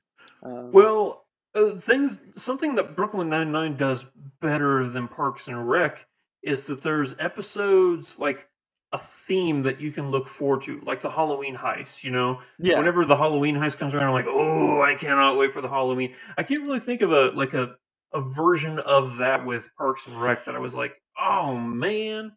um, 0.45 0.71
Well, 0.71 1.22
uh, 1.55 1.77
things 1.79 2.21
something 2.37 2.75
that 2.77 2.97
Brooklyn 2.97 3.29
Nine 3.29 3.53
Nine 3.53 3.77
does 3.77 4.07
better 4.41 4.89
than 4.89 5.09
Parks 5.09 5.49
and 5.49 5.69
Rec 5.69 6.07
is 6.43 6.67
that 6.67 6.83
there's 6.83 7.15
episodes 7.19 8.19
like 8.19 8.49
a 8.93 8.99
theme 8.99 9.63
that 9.63 9.81
you 9.81 9.91
can 9.91 10.11
look 10.11 10.29
forward 10.29 10.61
to, 10.63 10.81
like 10.85 11.01
the 11.03 11.11
Halloween 11.11 11.57
heist. 11.57 12.05
You 12.05 12.11
know, 12.11 12.41
yeah, 12.59 12.79
whenever 12.79 13.05
the 13.05 13.17
Halloween 13.17 13.57
heist 13.57 13.79
comes 13.79 13.95
around, 13.95 14.05
I'm 14.09 14.13
like, 14.13 14.27
oh, 14.29 14.83
I 14.83 14.95
cannot 14.95 15.39
wait 15.39 15.53
for 15.53 15.61
the 15.61 15.69
Halloween. 15.69 16.15
I 16.37 16.43
can't 16.43 16.63
really 16.63 16.81
think 16.81 17.01
of 17.03 17.13
a 17.13 17.31
like 17.31 17.55
a 17.55 17.77
a 18.13 18.21
version 18.21 18.79
of 18.79 19.17
that 19.19 19.47
with 19.47 19.71
Parks 19.79 20.07
and 20.07 20.21
Rec 20.21 20.45
that 20.45 20.55
I 20.55 20.59
was 20.59 20.75
like, 20.75 20.93
oh 21.19 21.57
man, 21.57 22.33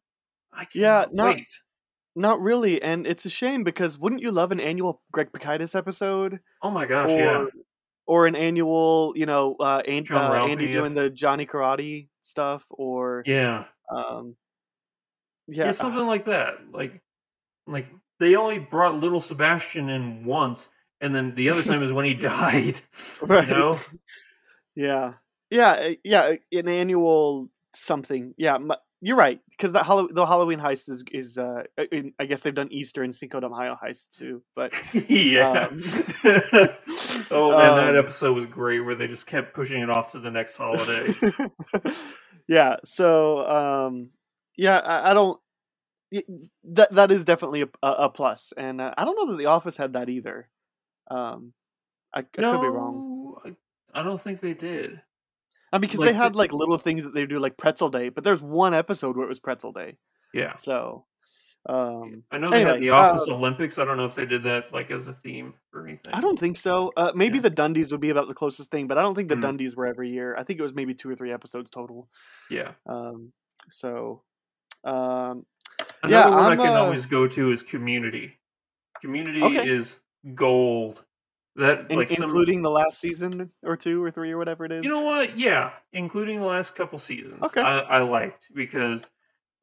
I 0.53 0.59
can't 0.66 0.76
Yeah, 0.76 1.05
not- 1.11 1.36
wait. 1.36 1.47
not 2.16 2.39
really. 2.39 2.82
And 2.82 3.05
it's 3.05 3.26
a 3.26 3.30
shame 3.30 3.63
because 3.66 3.97
wouldn't 3.97 4.22
you 4.22 4.32
love 4.32 4.53
an 4.53 4.61
annual 4.61 5.01
Greg 5.11 5.34
Pikitis 5.34 5.76
episode? 5.76 6.39
Oh 6.61 6.72
my 6.72 6.86
gosh, 6.86 7.09
or 7.09 7.18
yeah. 7.20 7.45
Or 8.08 8.28
an 8.28 8.36
annual, 8.36 9.14
you 9.16 9.26
know, 9.26 9.56
uh, 9.60 9.82
Andy, 9.88 10.01
John 10.10 10.41
uh, 10.41 10.45
Andy 10.45 10.72
doing 10.72 10.93
the 10.93 11.10
Johnny 11.10 11.45
Karate 11.45 12.08
stuff, 12.22 12.66
or 12.70 13.24
Yeah. 13.26 13.66
um, 13.93 14.36
yeah, 15.47 15.66
yeah, 15.66 15.72
something 15.72 16.06
like 16.06 16.26
that. 16.26 16.56
Like, 16.72 17.01
like 17.68 17.88
they 18.20 18.36
only 18.36 18.60
brought 18.60 18.95
little 18.99 19.22
Sebastian 19.22 19.89
in 19.89 20.26
once, 20.26 20.70
and 21.01 21.14
then 21.16 21.36
the 21.36 21.49
other 21.49 21.64
time 21.64 21.84
is 21.84 21.91
when 21.93 22.06
he 22.06 22.14
died. 22.16 22.76
Right. 23.22 23.47
You 23.47 23.53
know, 23.53 23.80
yeah, 24.76 25.14
yeah, 25.49 25.72
uh, 25.72 25.93
yeah, 26.03 26.34
an 26.60 26.68
annual 26.68 27.49
something. 27.74 28.34
Yeah, 28.38 28.58
you're 29.01 29.18
right 29.18 29.39
because 29.51 29.74
that 29.74 29.86
Hallow- 29.86 30.08
the 30.12 30.26
Halloween 30.26 30.60
heist 30.60 30.89
is 30.89 31.03
is 31.12 31.38
uh, 31.38 31.64
in, 31.91 32.14
I 32.20 32.26
guess 32.26 32.41
they've 32.41 32.53
done 32.56 32.70
Easter 32.72 33.03
and 33.03 33.14
Cinco 33.14 33.39
de 33.39 33.47
Mayo 33.49 33.78
heist 33.82 34.18
too, 34.18 34.41
but 34.56 34.74
yeah. 35.10 35.68
Um, 35.70 35.82
oh 37.32 37.51
man, 37.51 37.78
that 37.78 37.89
um, 37.89 37.95
episode 37.95 38.34
was 38.34 38.45
great 38.45 38.82
where 38.82 38.95
they 38.95 39.07
just 39.07 39.28
kept 39.28 39.53
pushing 39.53 39.82
it 39.82 39.89
off 39.89 40.11
to 40.11 40.20
the 40.20 40.32
next 40.32 40.57
holiday. 40.57 41.13
yeah 42.47 42.76
so 42.84 43.47
um 43.49 44.09
yeah, 44.57 44.78
I, 44.78 45.11
I 45.11 45.13
don't. 45.13 45.39
That 46.63 46.91
that 46.91 47.11
is 47.11 47.26
definitely 47.26 47.63
a, 47.63 47.68
a, 47.82 48.09
plus, 48.09 48.53
and 48.55 48.80
uh, 48.80 48.93
I 48.97 49.03
don't 49.03 49.16
know 49.16 49.32
that 49.32 49.38
The 49.38 49.47
Office 49.47 49.76
had 49.76 49.93
that 49.93 50.07
either. 50.07 50.49
Um, 51.09 51.53
I, 52.13 52.20
I 52.20 52.22
could 52.22 52.61
be 52.61 52.68
wrong. 52.68 53.36
I, 53.43 53.99
I 53.99 54.03
don't 54.03 54.22
think 54.22 54.39
they 54.39 54.53
did. 54.53 55.01
I 55.74 55.78
mean, 55.78 55.82
because 55.82 55.99
like 55.99 56.09
they 56.09 56.16
had 56.16 56.36
like 56.36 56.53
little 56.53 56.78
things 56.78 57.03
that 57.03 57.13
they 57.13 57.26
do, 57.26 57.39
like 57.39 57.57
Pretzel 57.57 57.89
Day, 57.89 58.09
but 58.09 58.24
there's 58.24 58.41
one 58.41 58.74
episode 58.74 59.18
where 59.18 59.26
it 59.26 59.30
was 59.30 59.39
Pretzel 59.39 59.74
Day. 59.74 59.97
Yeah. 60.34 60.55
So, 60.55 61.05
um, 61.68 62.24
I 62.32 62.38
know 62.38 62.49
they 62.49 62.61
had 62.61 62.80
the 62.80 62.91
Office 62.91 63.28
uh, 63.28 63.34
Olympics. 63.36 63.80
I 63.80 63.86
don't 63.86 63.97
know 63.97 64.05
if 64.05 64.16
they 64.16 64.26
did 64.26 64.43
that 64.43 64.72
like 64.72 64.91
as 64.91 65.07
a 65.07 65.13
theme 65.13 65.53
or 65.74 65.88
anything. 65.88 66.13
I 66.13 66.22
don't 66.22 66.38
think 66.38 66.57
so. 66.57 66.93
Uh, 66.95 67.11
maybe 67.16 67.38
Yeah. 67.38 67.43
the 67.43 67.51
Dundies 67.51 67.91
would 67.91 68.01
be 68.01 68.09
about 68.11 68.28
the 68.28 68.34
closest 68.34 68.70
thing, 68.72 68.88
but 68.88 68.97
I 68.97 69.01
don't 69.01 69.16
think 69.16 69.30
the 69.30 69.36
Mm. 69.36 69.57
Dundies 69.57 69.76
were 69.76 69.88
every 69.88 70.09
year. 70.09 70.36
I 70.38 70.43
think 70.43 70.59
it 70.59 70.63
was 70.63 70.74
maybe 70.74 70.93
two 70.93 71.09
or 71.09 71.16
three 71.16 71.32
episodes 71.32 71.72
total. 71.72 72.07
Yeah. 72.49 72.74
Um, 72.86 73.34
so, 73.70 74.22
um, 74.84 75.45
Another 76.03 76.30
Yeah, 76.30 76.36
one 76.36 76.45
i 76.45 76.51
I'm, 76.51 76.57
can 76.57 76.68
uh, 76.68 76.84
always 76.84 77.05
go 77.07 77.28
to 77.28 77.51
is 77.51 77.63
Community. 77.63 78.38
Community 79.01 79.41
Okay. 79.41 79.68
is 79.70 79.99
gold. 80.36 81.03
That 81.55 81.89
in- 81.89 81.97
like 81.97 82.09
some, 82.09 82.26
including 82.26 82.61
the 82.61 82.70
last 82.70 82.99
season 82.99 83.51
or 83.63 83.76
two 83.78 84.03
or 84.03 84.11
three 84.11 84.32
or 84.32 84.38
whatever 84.38 84.66
it 84.66 84.72
is. 84.72 84.84
You 84.84 84.89
know 84.91 85.01
what? 85.01 85.38
Yeah, 85.38 85.74
including 85.93 86.39
the 86.41 86.45
last 86.45 86.76
couple 86.76 86.99
seasons. 86.99 87.41
Okay. 87.41 87.61
I, 87.61 87.80
I 87.80 87.99
liked 88.01 88.53
because 88.53 89.09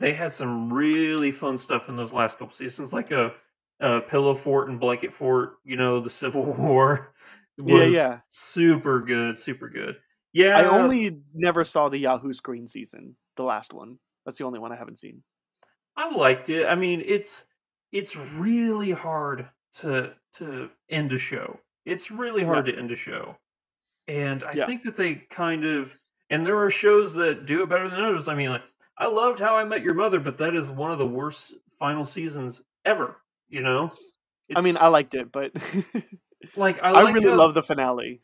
they 0.03 0.13
had 0.15 0.33
some 0.33 0.73
really 0.73 1.31
fun 1.31 1.57
stuff 1.59 1.89
in 1.89 1.97
those 1.97 2.13
last 2.13 2.39
couple 2.39 2.55
seasons, 2.55 2.93
like 2.93 3.11
a, 3.11 3.33
a 3.81 4.01
pillow 4.03 4.35
fort 4.35 4.69
and 4.69 4.79
blanket 4.81 5.13
fort. 5.13 5.55
You 5.65 5.77
know, 5.77 6.01
the 6.01 6.11
Civil 6.11 6.45
War. 6.59 7.15
Yeah, 7.59 7.85
was 7.85 7.93
yeah. 7.93 8.21
Super 8.29 9.01
good. 9.01 9.39
Super 9.39 9.69
good. 9.69 9.97
Yeah. 10.33 10.59
I 10.59 10.65
only 10.67 11.23
never 11.35 11.65
saw 11.65 11.89
the 11.89 11.99
Yahoo 11.99 12.33
Screen 12.33 12.67
season, 12.67 13.17
the 13.37 13.45
last 13.45 13.73
one. 13.73 13.99
That's 14.25 14.39
the 14.39 14.45
only 14.45 14.59
one 14.59 14.73
I 14.73 14.77
haven't 14.77 14.99
seen. 14.99 15.23
I 15.97 16.15
liked 16.15 16.49
it. 16.51 16.67
I 16.67 16.75
mean, 16.75 17.03
it's 17.05 17.47
it's 17.93 18.17
really 18.17 18.93
hard 18.93 19.51
to 19.81 20.15
to 20.35 20.71
end 20.89 21.13
a 21.13 21.19
show. 21.19 21.61
It's 21.85 22.11
really 22.11 22.45
hard 22.45 22.67
to 22.67 22.77
end 22.77 22.91
a 22.91 22.97
show. 22.97 23.37
And 24.09 24.43
I 24.45 24.53
Yeah. 24.53 24.67
think 24.67 24.83
that 24.85 24.97
they 24.97 25.15
kind 25.17 25.65
of 25.65 25.97
and 26.31 26.47
there 26.47 26.59
are 26.63 26.71
shows 26.71 27.15
that 27.15 27.45
do 27.47 27.63
it 27.63 27.69
better 27.69 27.89
than 27.91 28.03
others. 28.03 28.29
I 28.29 28.35
mean, 28.35 28.51
like 28.51 28.63
I 29.03 29.09
loved 29.09 29.41
How 29.41 29.57
I 29.57 29.65
Met 29.65 29.83
Your 29.83 29.95
Mother, 29.95 30.21
but 30.21 30.39
that 30.39 30.55
is 30.55 30.71
one 30.71 30.93
of 30.93 30.99
the 30.99 31.07
worst 31.07 31.55
final 31.79 32.05
seasons 32.05 32.63
ever, 32.85 33.17
you 33.49 33.61
know? 33.63 33.93
I 34.55 34.61
mean, 34.61 34.77
I 34.79 34.89
liked 34.89 35.15
it, 35.15 35.33
but 35.33 35.53
like 36.57 36.83
I, 36.83 36.91
I, 36.93 37.11
really 37.11 37.29
how- 37.29 37.37
love 37.37 37.55
the 37.55 37.63
finale. 37.63 38.23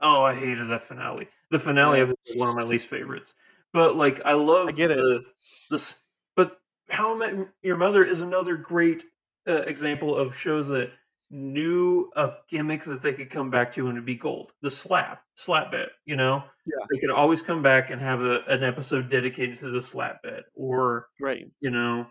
Oh, 0.00 0.22
I 0.24 0.34
hated 0.34 0.68
that 0.68 0.82
finale. 0.82 1.28
The 1.50 1.58
finale 1.58 1.98
Yeah. 2.00 2.12
one 2.36 2.48
of 2.48 2.54
my 2.56 2.62
least 2.62 2.86
favorites. 2.88 3.34
But 3.72 3.96
like 3.96 4.20
I 4.24 4.32
love 4.34 4.68
I 4.68 4.72
get 4.72 4.90
it. 4.90 4.96
the 4.96 5.24
this 5.70 6.02
but 6.34 6.58
How 6.88 7.14
I 7.14 7.16
Met 7.18 7.48
Your 7.62 7.76
Mother 7.76 8.02
is 8.04 8.20
another 8.20 8.56
great 8.56 9.04
uh, 9.48 9.62
example 9.62 10.16
of 10.16 10.36
shows 10.36 10.68
that 10.68 10.90
knew 11.30 12.10
a 12.14 12.34
gimmick 12.48 12.84
that 12.84 13.02
they 13.02 13.12
could 13.12 13.30
come 13.30 13.50
back 13.50 13.72
to 13.74 13.86
and 13.88 13.96
it'd 13.96 14.06
be 14.06 14.14
gold. 14.14 14.52
The 14.62 14.70
slap, 14.70 15.22
slap 15.34 15.72
bet, 15.72 15.88
you 16.04 16.14
know? 16.16 16.44
Yeah. 16.66 16.86
They 16.90 16.98
could 16.98 17.10
always 17.10 17.42
come 17.42 17.62
back 17.62 17.90
and 17.90 18.00
have 18.00 18.20
a, 18.20 18.40
an 18.48 18.62
episode 18.62 19.10
dedicated 19.10 19.58
to 19.58 19.70
the 19.70 19.80
slap 19.80 20.22
bet 20.22 20.44
or, 20.54 21.08
Right. 21.20 21.46
you 21.60 21.70
know, 21.70 22.06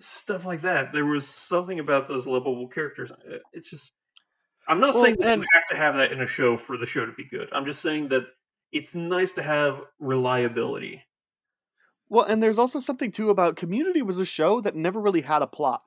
stuff 0.00 0.46
like 0.46 0.62
that. 0.62 0.92
There 0.92 1.04
was 1.04 1.28
something 1.28 1.78
about 1.78 2.08
those 2.08 2.26
lovable 2.26 2.68
characters. 2.68 3.12
It's 3.52 3.68
just 3.70 3.90
I'm 4.66 4.80
not 4.80 4.94
Well, 4.94 5.04
saying 5.04 5.16
that 5.20 5.28
and- 5.28 5.42
you 5.42 5.48
have 5.52 5.66
to 5.68 5.76
have 5.76 5.94
that 5.96 6.12
in 6.12 6.22
a 6.22 6.26
show 6.26 6.56
for 6.56 6.78
the 6.78 6.86
show 6.86 7.04
to 7.04 7.12
be 7.12 7.28
good. 7.28 7.48
I'm 7.52 7.66
just 7.66 7.82
saying 7.82 8.08
that 8.08 8.22
it's 8.72 8.94
nice 8.94 9.32
to 9.32 9.42
have 9.42 9.82
reliability. 9.98 11.02
Well, 12.08 12.24
and 12.24 12.42
there's 12.42 12.58
also 12.58 12.78
something 12.78 13.10
too 13.10 13.28
about 13.30 13.56
Community 13.56 14.00
was 14.02 14.18
a 14.18 14.24
show 14.26 14.60
that 14.62 14.74
never 14.74 15.00
really 15.00 15.20
had 15.22 15.42
a 15.42 15.46
plot. 15.46 15.82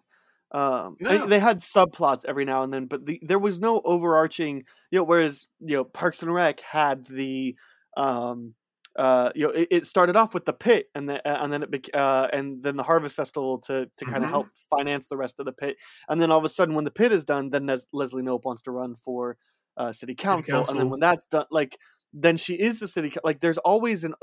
Um, 0.51 0.95
they 1.27 1.39
had 1.39 1.59
subplots 1.59 2.25
every 2.25 2.45
now 2.45 2.63
and 2.63 2.73
then, 2.73 2.85
but 2.85 3.05
the, 3.05 3.19
there 3.21 3.39
was 3.39 3.59
no 3.59 3.81
overarching. 3.83 4.63
You 4.91 4.99
know, 4.99 5.03
whereas 5.03 5.47
you 5.59 5.75
know 5.77 5.83
Parks 5.83 6.21
and 6.23 6.33
Rec 6.33 6.61
had 6.61 7.05
the, 7.05 7.55
um, 7.97 8.53
uh, 8.95 9.31
you 9.35 9.45
know, 9.45 9.51
it, 9.53 9.67
it 9.69 9.85
started 9.85 10.15
off 10.15 10.33
with 10.33 10.45
the 10.45 10.53
pit, 10.53 10.87
and 10.95 11.09
then 11.09 11.19
and 11.25 11.51
then 11.51 11.63
it 11.63 11.69
bec- 11.71 11.93
uh, 11.93 12.29
and 12.31 12.63
then 12.63 12.77
the 12.77 12.83
Harvest 12.83 13.15
Festival 13.15 13.59
to 13.67 13.89
to 13.97 14.05
kind 14.05 14.23
of 14.23 14.29
Mhm. 14.29 14.31
help 14.31 14.47
finance 14.69 15.07
the 15.09 15.17
rest 15.17 15.39
of 15.39 15.45
the 15.45 15.51
pit, 15.53 15.77
and 16.09 16.19
then 16.21 16.31
all 16.31 16.39
of 16.39 16.45
a 16.45 16.49
sudden 16.49 16.75
when 16.75 16.85
the 16.85 16.91
pit 16.91 17.11
is 17.11 17.23
done, 17.25 17.49
then 17.49 17.65
Les- 17.65 17.87
Leslie 17.93 18.23
Knope 18.23 18.45
wants 18.45 18.61
to 18.63 18.71
run 18.71 18.95
for 18.95 19.37
uh, 19.75 19.91
city 19.93 20.15
council, 20.15 20.59
and 20.69 20.79
then 20.79 20.89
when 20.89 20.99
that's 20.99 21.25
done, 21.27 21.45
like 21.51 21.77
then 22.14 22.38
she 22.38 22.55
is 22.55 22.80
the 22.80 22.88
city. 22.88 23.14
Like 23.24 23.39
there's 23.39 23.58
always 23.60 24.03
an 24.03 24.14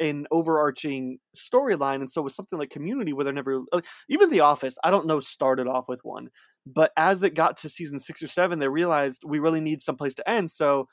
an 0.00 0.26
overarching 0.30 1.18
storyline, 1.36 1.96
and 1.96 2.10
so 2.10 2.22
with 2.22 2.32
something 2.32 2.58
like 2.58 2.70
Community, 2.70 3.12
where 3.12 3.24
they're 3.24 3.32
never 3.32 3.60
like, 3.72 3.86
even 4.08 4.30
The 4.30 4.40
Office, 4.40 4.78
I 4.84 4.90
don't 4.90 5.06
know, 5.06 5.20
started 5.20 5.66
off 5.66 5.88
with 5.88 6.00
one, 6.04 6.30
but 6.66 6.92
as 6.96 7.22
it 7.22 7.34
got 7.34 7.56
to 7.58 7.68
season 7.68 7.98
six 7.98 8.22
or 8.22 8.26
seven, 8.28 8.58
they 8.58 8.68
realized 8.68 9.22
we 9.26 9.38
really 9.38 9.60
need 9.60 9.82
some 9.82 9.96
place 9.96 10.14
to 10.14 10.28
end. 10.28 10.50
So 10.50 10.88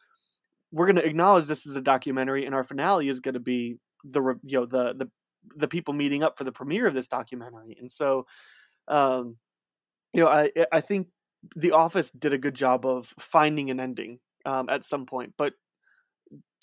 we're 0.72 0.88
going 0.88 0.96
to 0.96 1.06
acknowledge 1.06 1.46
this 1.46 1.66
is 1.66 1.76
a 1.76 1.82
documentary, 1.82 2.46
and 2.46 2.56
our 2.56 2.64
finale 2.64 3.08
is 3.10 3.20
going 3.20 3.34
to 3.36 3.40
be 3.40 3.78
the 4.04 4.22
you 4.44 4.60
know 4.60 4.66
the 4.66 4.94
the 4.94 5.10
the 5.56 5.68
people 5.68 5.94
meeting 5.94 6.24
up 6.24 6.38
for 6.38 6.44
the 6.44 6.52
premiere 6.52 6.88
of 6.88 6.94
this 6.94 7.08
documentary, 7.08 7.78
and 7.80 7.92
so 7.92 8.26
um, 8.88 9.38
you 10.14 10.24
know 10.24 10.30
I 10.30 10.50
I 10.72 10.82
think 10.82 11.08
The 11.56 11.72
Office 11.72 12.12
did 12.12 12.34
a 12.34 12.38
good 12.38 12.56
job 12.56 12.86
of 12.86 13.14
finding 13.20 13.70
an 13.70 13.80
ending 13.80 14.20
um, 14.46 14.70
at 14.70 14.84
some 14.84 15.06
point, 15.06 15.34
but 15.38 15.54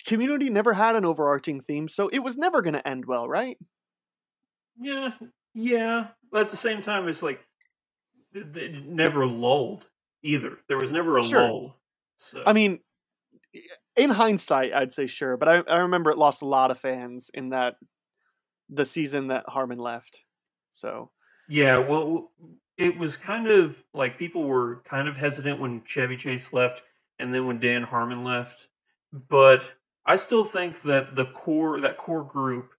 Community 0.06 0.48
never 0.50 0.74
had 0.74 0.96
an 0.96 1.04
overarching 1.04 1.60
theme, 1.60 1.88
so 1.88 2.08
it 2.08 2.20
was 2.20 2.36
never 2.36 2.62
going 2.62 2.74
to 2.74 2.86
end 2.86 3.06
well, 3.06 3.28
right? 3.28 3.58
Yeah, 4.80 5.12
yeah. 5.54 6.08
But 6.30 6.42
at 6.42 6.50
the 6.50 6.56
same 6.56 6.82
time, 6.82 7.08
it's 7.08 7.22
like 7.22 7.44
it 8.32 8.84
never 8.86 9.26
lulled 9.26 9.88
either. 10.22 10.58
There 10.68 10.78
was 10.78 10.92
never 10.92 11.18
a 11.18 11.22
Sure. 11.22 11.42
lull. 11.42 11.76
So 12.18 12.42
I 12.46 12.52
mean, 12.52 12.80
in 13.96 14.10
hindsight, 14.10 14.72
I'd 14.72 14.92
say 14.92 15.06
sure, 15.06 15.36
but 15.36 15.48
I, 15.48 15.56
I 15.72 15.78
remember 15.78 16.10
it 16.10 16.18
lost 16.18 16.42
a 16.42 16.46
lot 16.46 16.70
of 16.70 16.78
fans 16.78 17.30
in 17.34 17.50
that 17.50 17.76
the 18.68 18.86
season 18.86 19.28
that 19.28 19.48
Harmon 19.48 19.78
left. 19.78 20.24
So 20.70 21.10
Yeah, 21.48 21.78
well, 21.78 22.32
it 22.76 22.98
was 22.98 23.16
kind 23.16 23.48
of 23.48 23.84
like 23.94 24.18
people 24.18 24.44
were 24.44 24.82
kind 24.84 25.08
of 25.08 25.16
hesitant 25.16 25.58
when 25.60 25.82
Chevy 25.84 26.16
Chase 26.16 26.52
left 26.52 26.82
and 27.18 27.34
then 27.34 27.46
when 27.46 27.58
Dan 27.60 27.82
Harmon 27.84 28.22
left. 28.24 28.68
But 29.12 29.72
I 30.08 30.16
still 30.16 30.44
think 30.44 30.82
that 30.82 31.14
the 31.16 31.26
core 31.26 31.80
that 31.82 31.98
core 31.98 32.24
group 32.24 32.70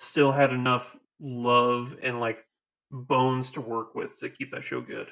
still 0.00 0.32
had 0.32 0.52
enough 0.52 0.96
love 1.20 1.96
and 2.02 2.18
like 2.18 2.44
bones 2.90 3.52
to 3.52 3.60
work 3.60 3.94
with 3.94 4.18
to 4.18 4.28
keep 4.28 4.50
that 4.50 4.64
show 4.64 4.80
good. 4.80 5.06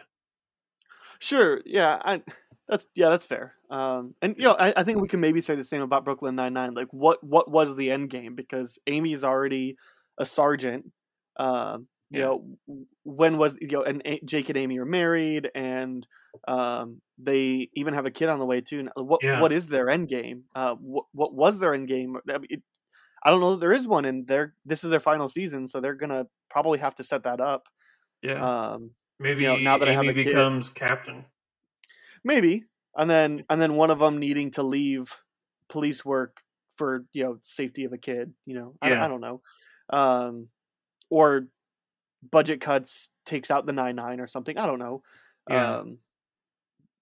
sure, 1.21 1.63
yeah, 1.65 2.03
I 2.05 2.23
that's 2.69 2.87
yeah, 2.97 3.09
that's 3.09 3.25
fair. 3.25 3.55
Um, 3.71 4.15
and 4.21 4.35
you 4.37 4.45
know, 4.45 4.57
I, 4.59 4.73
I 4.77 4.83
think 4.83 5.01
we 5.01 5.09
can 5.09 5.21
maybe 5.21 5.41
say 5.41 5.55
the 5.55 5.63
same 5.63 5.81
about 5.81 6.05
Brooklyn 6.05 6.35
Nine 6.35 6.55
Nine. 6.55 6.75
Like, 6.75 6.89
what 6.91 7.23
what 7.23 7.49
was 7.49 7.77
the 7.77 7.93
end 7.93 8.11
game? 8.11 8.35
Because 8.35 8.79
Amy's 8.89 9.23
already 9.23 9.77
a 10.19 10.27
sergeant. 10.27 10.91
Um, 11.37 11.87
you 12.11 12.21
know, 12.21 12.57
when 13.05 13.39
was 13.39 13.57
you 13.61 13.69
know, 13.69 13.83
and 13.85 14.03
A- 14.05 14.21
Jake 14.25 14.49
and 14.49 14.59
Amy 14.59 14.79
are 14.79 14.85
married, 14.85 15.51
and 15.55 16.07
um, 16.49 17.01
they 17.19 17.69
even 17.75 17.95
have 17.95 18.07
a 18.07 18.11
kid 18.11 18.29
on 18.29 18.39
the 18.39 18.47
way 18.47 18.61
too. 18.61 18.89
What 18.97 19.23
Yeah. 19.23 19.41
what 19.41 19.53
is 19.53 19.69
their 19.69 19.89
end 19.89 20.09
game? 20.09 20.45
Uh, 20.55 20.75
what 20.75 21.05
what 21.13 21.35
was 21.35 21.61
their 21.61 21.73
end 21.75 21.89
game? 21.89 22.17
I, 22.29 22.39
mean, 22.39 22.47
it, 22.51 22.63
I 23.23 23.31
don't 23.31 23.41
know 23.41 23.53
that 23.53 23.61
there 23.61 23.73
is 23.73 23.87
one, 23.87 24.05
and 24.05 24.27
they're 24.27 24.55
this 24.65 24.83
is 24.85 24.91
their 24.91 25.01
final 25.01 25.29
season, 25.29 25.67
so 25.67 25.81
they're 25.81 25.95
gonna 25.95 26.27
probably 26.49 26.79
have 26.81 26.95
to 26.97 27.05
set 27.05 27.23
that 27.25 27.41
up. 27.41 27.69
Yeah. 28.23 28.43
Um, 28.73 28.91
Maybe 29.19 29.45
know, 29.45 29.57
now 29.57 29.79
that 29.79 29.89
I 29.89 29.93
have 29.93 30.07
a 30.07 30.15
kid- 30.15 30.25
becomes 30.27 30.69
captain. 30.71 31.27
maybe, 32.25 32.65
and 32.97 33.09
then 33.11 33.45
and 33.49 33.61
then 33.61 33.75
one 33.75 33.91
of 33.91 33.99
them 33.99 34.19
needing 34.19 34.51
to 34.53 34.63
leave 34.63 35.23
police 35.69 36.05
work 36.05 36.41
for 36.77 37.05
you 37.13 37.23
know 37.25 37.39
safety 37.43 37.85
of 37.85 37.93
a 37.93 37.99
kid. 37.99 38.33
You 38.47 38.55
know, 38.55 38.75
I, 38.83 38.91
Yeah. 38.91 39.05
I 39.05 39.09
don't 39.09 39.21
know, 39.21 39.43
um, 39.91 40.49
or 41.11 41.47
budget 42.29 42.61
cuts 42.61 43.09
takes 43.27 43.51
out 43.51 43.67
the 43.67 43.73
nine 43.73 43.97
nine 43.97 44.21
or 44.21 44.27
something. 44.27 44.59
I 44.59 44.67
don't 44.67 44.79
know. 44.79 45.03
Yeah. 45.49 45.79
Um, 45.79 45.99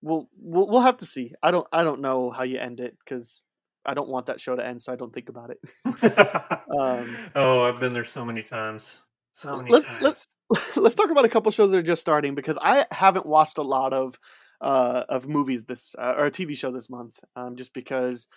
we'll 0.02 0.28
we'll 0.38 0.68
we'll 0.68 0.80
have 0.80 0.98
to 0.98 1.06
see. 1.06 1.32
I 1.42 1.50
don't 1.50 1.66
I 1.72 1.84
don't 1.84 2.00
know 2.00 2.30
how 2.30 2.42
you 2.44 2.58
end 2.58 2.80
it 2.80 2.96
because 3.04 3.42
I 3.84 3.94
don't 3.94 4.08
want 4.08 4.26
that 4.26 4.40
show 4.40 4.54
to 4.54 4.64
end, 4.64 4.80
so 4.80 4.92
I 4.92 4.96
don't 4.96 5.12
think 5.12 5.28
about 5.28 5.50
it. 5.50 5.58
Um, 6.78 7.16
oh, 7.34 7.62
I've 7.62 7.80
been 7.80 7.94
there 7.94 8.04
so 8.04 8.24
many 8.24 8.42
times. 8.42 9.02
So 9.32 9.56
many 9.56 9.70
Let- 9.70 9.84
times. 9.84 10.02
let- 10.02 10.26
let's 10.76 10.94
talk 10.94 11.10
about 11.10 11.24
a 11.24 11.28
couple 11.28 11.50
shows 11.50 11.70
that 11.70 11.78
are 11.78 11.82
just 11.82 12.00
starting 12.00 12.34
because 12.34 12.58
I 12.60 12.86
haven't 12.92 13.26
watched 13.26 13.58
a 13.58 13.62
lot 13.62 13.92
of 13.92 14.18
uh, 14.60 15.04
of 15.08 15.26
movies 15.28 15.64
this 15.64 15.94
uh, 15.98 16.14
or 16.16 16.26
a 16.26 16.30
TV 16.30 16.56
show 16.56 16.70
this 16.70 16.88
month, 16.90 17.20
um, 17.36 17.56
just 17.56 17.72
because 17.74 18.28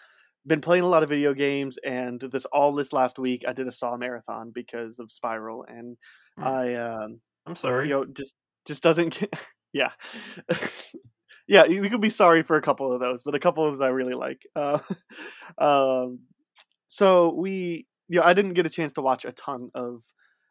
been 0.45 0.61
playing 0.61 0.83
a 0.83 0.87
lot 0.87 1.03
of 1.03 1.09
video 1.09 1.33
games 1.33 1.77
and 1.85 2.19
this 2.19 2.45
all 2.45 2.73
this 2.73 2.93
last 2.93 3.19
week 3.19 3.43
I 3.47 3.53
did 3.53 3.67
a 3.67 3.71
Saw 3.71 3.95
marathon 3.97 4.51
because 4.53 4.97
of 4.97 5.11
Spiral 5.11 5.63
and 5.67 5.97
Hmm. 6.37 6.43
I 6.43 6.75
um, 6.75 7.21
I'm 7.45 7.55
sorry. 7.55 7.87
you 7.87 7.93
know 7.95 8.05
just 8.05 8.35
just 8.65 8.83
doesn't 8.83 9.19
get, 9.19 9.33
yeah 9.73 9.91
yeah 11.47 11.67
we 11.67 11.89
could 11.89 12.01
be 12.01 12.09
sorry 12.09 12.43
for 12.43 12.55
a 12.55 12.61
couple 12.61 12.91
of 12.91 12.99
those 12.99 13.23
but 13.23 13.35
a 13.35 13.39
couple 13.39 13.65
of 13.65 13.73
those 13.73 13.81
I 13.81 13.87
really 13.89 14.13
like 14.13 14.41
uh, 14.55 14.79
um, 15.57 16.19
so 16.87 17.33
we 17.33 17.87
you 18.07 18.19
know 18.19 18.25
I 18.25 18.33
didn't 18.33 18.53
get 18.53 18.65
a 18.65 18.69
chance 18.69 18.93
to 18.93 19.01
watch 19.01 19.25
a 19.25 19.31
ton 19.31 19.69
of 19.73 20.03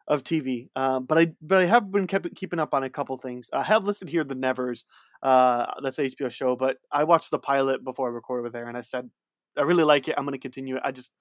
of 0.07 0.23
TV. 0.23 0.67
Um, 0.75 1.05
but 1.05 1.17
I 1.17 1.27
but 1.41 1.61
I 1.61 1.65
have 1.65 1.91
been 1.91 2.07
kept 2.07 2.35
keeping 2.35 2.59
up 2.59 2.73
on 2.73 2.83
a 2.83 2.89
couple 2.89 3.17
things. 3.17 3.49
I 3.53 3.63
have 3.63 3.85
listed 3.85 4.09
here 4.09 4.23
the 4.23 4.35
Nevers. 4.35 4.85
Uh, 5.23 5.73
that's 5.81 5.97
the 5.97 6.03
HBO 6.03 6.29
show, 6.31 6.55
but 6.55 6.77
I 6.91 7.03
watched 7.05 7.31
the 7.31 7.39
pilot 7.39 7.83
before 7.83 8.09
I 8.09 8.11
recorded 8.11 8.43
with 8.43 8.53
there, 8.53 8.67
and 8.67 8.77
I 8.77 8.81
said 8.81 9.09
I 9.57 9.61
really 9.61 9.83
like 9.83 10.07
it. 10.07 10.15
I'm 10.17 10.25
going 10.25 10.33
to 10.33 10.39
continue 10.39 10.75
it. 10.75 10.81
I 10.83 10.91
just 10.91 11.11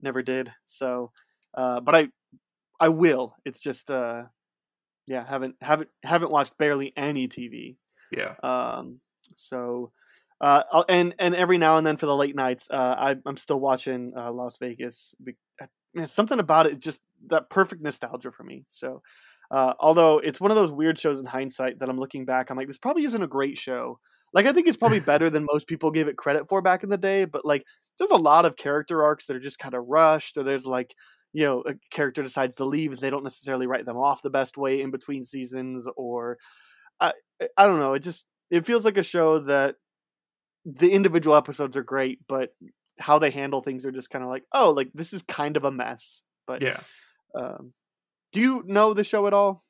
never 0.00 0.22
did. 0.22 0.52
So, 0.64 1.12
uh, 1.54 1.80
but 1.80 1.94
I 1.94 2.08
I 2.80 2.88
will. 2.88 3.34
It's 3.44 3.60
just 3.60 3.90
uh, 3.90 4.24
yeah, 5.06 5.24
haven't 5.26 5.56
haven't 5.60 5.90
haven't 6.04 6.30
watched 6.32 6.56
barely 6.58 6.92
any 6.96 7.28
TV. 7.28 7.76
Yeah. 8.12 8.34
Um. 8.42 9.00
So. 9.34 9.92
Uh, 10.40 10.62
I'll- 10.72 10.86
and 10.88 11.14
and 11.18 11.34
every 11.34 11.58
now 11.58 11.76
and 11.76 11.86
then 11.86 11.98
for 11.98 12.06
the 12.06 12.16
late 12.16 12.34
nights, 12.34 12.66
uh, 12.70 12.94
I, 12.98 13.16
I'm 13.26 13.36
still 13.36 13.60
watching 13.60 14.14
uh, 14.16 14.32
Las 14.32 14.56
Vegas. 14.58 15.14
Be- 15.22 15.36
Man, 15.92 16.06
something 16.06 16.38
about 16.38 16.66
it, 16.66 16.78
just 16.78 17.00
that 17.26 17.50
perfect 17.50 17.82
nostalgia 17.82 18.30
for 18.30 18.44
me. 18.44 18.64
So, 18.68 19.02
uh, 19.50 19.74
although 19.80 20.18
it's 20.18 20.40
one 20.40 20.52
of 20.52 20.56
those 20.56 20.70
weird 20.70 20.98
shows 20.98 21.18
in 21.18 21.26
hindsight 21.26 21.80
that 21.80 21.88
I'm 21.88 21.98
looking 21.98 22.24
back, 22.24 22.48
I'm 22.48 22.56
like, 22.56 22.68
this 22.68 22.78
probably 22.78 23.04
isn't 23.04 23.22
a 23.22 23.26
great 23.26 23.58
show. 23.58 23.98
Like, 24.32 24.46
I 24.46 24.52
think 24.52 24.68
it's 24.68 24.76
probably 24.76 25.00
better 25.12 25.28
than 25.28 25.44
most 25.50 25.66
people 25.66 25.90
give 25.90 26.06
it 26.06 26.16
credit 26.16 26.48
for 26.48 26.62
back 26.62 26.84
in 26.84 26.90
the 26.90 26.96
day. 26.96 27.24
But 27.24 27.44
like, 27.44 27.64
there's 27.98 28.12
a 28.12 28.16
lot 28.16 28.44
of 28.44 28.56
character 28.56 29.02
arcs 29.02 29.26
that 29.26 29.34
are 29.36 29.40
just 29.40 29.58
kind 29.58 29.74
of 29.74 29.84
rushed, 29.88 30.36
or 30.36 30.44
there's 30.44 30.64
like, 30.66 30.94
you 31.32 31.44
know, 31.44 31.62
a 31.66 31.74
character 31.90 32.22
decides 32.22 32.56
to 32.56 32.64
leave, 32.64 32.98
they 32.98 33.10
don't 33.10 33.22
necessarily 33.24 33.66
write 33.66 33.86
them 33.86 33.96
off 33.96 34.22
the 34.22 34.30
best 34.30 34.56
way 34.56 34.80
in 34.80 34.90
between 34.90 35.24
seasons, 35.24 35.86
or 35.96 36.38
I, 37.00 37.12
I 37.56 37.66
don't 37.66 37.80
know. 37.80 37.94
It 37.94 38.00
just 38.00 38.26
it 38.50 38.66
feels 38.66 38.84
like 38.84 38.98
a 38.98 39.02
show 39.02 39.38
that 39.40 39.76
the 40.64 40.90
individual 40.90 41.36
episodes 41.36 41.76
are 41.76 41.82
great, 41.82 42.18
but 42.28 42.54
how 42.98 43.18
they 43.18 43.30
handle 43.30 43.62
things 43.62 43.86
are 43.86 43.92
just 43.92 44.10
kind 44.10 44.22
of 44.24 44.28
like, 44.30 44.44
oh, 44.52 44.70
like 44.70 44.90
this 44.92 45.12
is 45.12 45.22
kind 45.22 45.56
of 45.56 45.64
a 45.64 45.70
mess. 45.70 46.22
But 46.46 46.62
Yeah. 46.62 46.80
um, 47.34 47.72
do 48.32 48.40
you 48.40 48.62
know 48.66 48.92
the 48.92 49.04
show 49.04 49.26
at 49.26 49.32
all? 49.32 49.62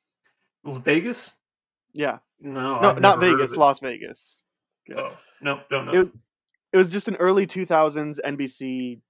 Vegas? 0.65 1.35
Yeah, 1.93 2.19
No, 2.39 2.79
no, 2.79 2.89
I've 2.89 3.01
not 3.01 3.19
Vegas. 3.19 3.55
Las 3.57 3.79
Vegas. 3.79 4.43
Oh 4.95 5.17
no, 5.41 5.61
don't 5.69 5.85
know. 5.85 5.93
It 5.93 5.99
was 5.99 6.11
it 6.73 6.77
was 6.77 6.89
just 6.89 7.07
an 7.07 7.15
early 7.17 7.45
2000s 7.45 8.19
NBC. 8.25 9.01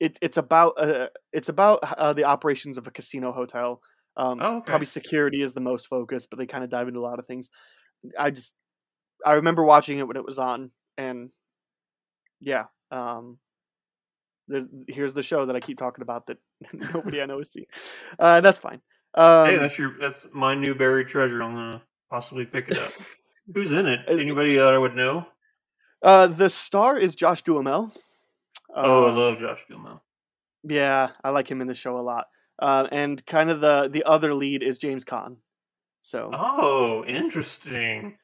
It, 0.00 0.18
it's 0.20 0.36
about 0.36 0.74
uh, 0.78 1.08
it's 1.32 1.48
about 1.48 1.80
uh, 1.82 2.12
the 2.12 2.24
operations 2.24 2.78
of 2.78 2.86
a 2.86 2.90
casino 2.90 3.32
hotel. 3.32 3.80
Um, 4.16 4.38
Oh, 4.40 4.56
okay. 4.58 4.66
Probably 4.66 4.86
security 4.86 5.42
is 5.42 5.54
the 5.54 5.60
most 5.60 5.86
focused, 5.86 6.30
but 6.30 6.38
they 6.38 6.46
kind 6.46 6.64
of 6.64 6.70
dive 6.70 6.88
into 6.88 7.00
a 7.00 7.02
lot 7.02 7.18
of 7.18 7.26
things. 7.26 7.50
I 8.18 8.30
just 8.30 8.54
I 9.24 9.34
remember 9.34 9.64
watching 9.64 9.98
it 9.98 10.06
when 10.06 10.16
it 10.16 10.24
was 10.24 10.38
on, 10.38 10.70
and 10.98 11.30
yeah, 12.40 12.64
um, 12.90 13.38
there's 14.48 14.68
here's 14.88 15.14
the 15.14 15.22
show 15.22 15.46
that 15.46 15.56
I 15.56 15.60
keep 15.60 15.78
talking 15.78 16.02
about 16.02 16.26
that 16.26 16.38
nobody 16.72 17.20
I 17.22 17.26
know 17.26 17.38
has 17.38 17.52
seen. 17.52 17.66
Uh, 18.18 18.40
that's 18.40 18.58
fine. 18.58 18.80
Um, 19.14 19.46
hey, 19.46 19.56
that's 19.58 19.78
your 19.78 19.94
that's 20.00 20.26
my 20.32 20.54
new 20.54 20.74
buried 20.74 21.08
treasure. 21.08 21.42
I'm 21.42 21.54
gonna 21.54 21.82
possibly 22.10 22.44
pick 22.44 22.68
it 22.68 22.78
up. 22.78 22.92
Who's 23.54 23.72
in 23.72 23.86
it? 23.86 24.00
Anybody 24.08 24.56
that 24.56 24.68
I 24.68 24.78
would 24.78 24.94
know? 24.96 25.26
uh, 26.02 26.26
the 26.26 26.50
star 26.50 26.98
is 26.98 27.14
Josh 27.14 27.42
Duhamel. 27.42 27.92
Oh, 28.74 29.06
I 29.06 29.10
Um, 29.10 29.16
love 29.16 29.38
Josh 29.38 29.64
Duhamel. 29.68 30.02
Yeah, 30.62 31.10
I 31.22 31.30
like 31.30 31.50
him 31.50 31.60
in 31.60 31.66
the 31.66 31.74
show 31.74 31.98
a 31.98 32.00
lot. 32.02 32.26
Uh, 32.58 32.88
and 32.92 33.24
kind 33.26 33.50
of 33.50 33.60
the 33.60 33.88
the 33.90 34.04
other 34.04 34.32
lead 34.34 34.62
is 34.62 34.78
James 34.78 35.04
Caan. 35.04 35.36
So 36.00 36.30
Oh, 36.32 37.04
interesting. 37.04 38.18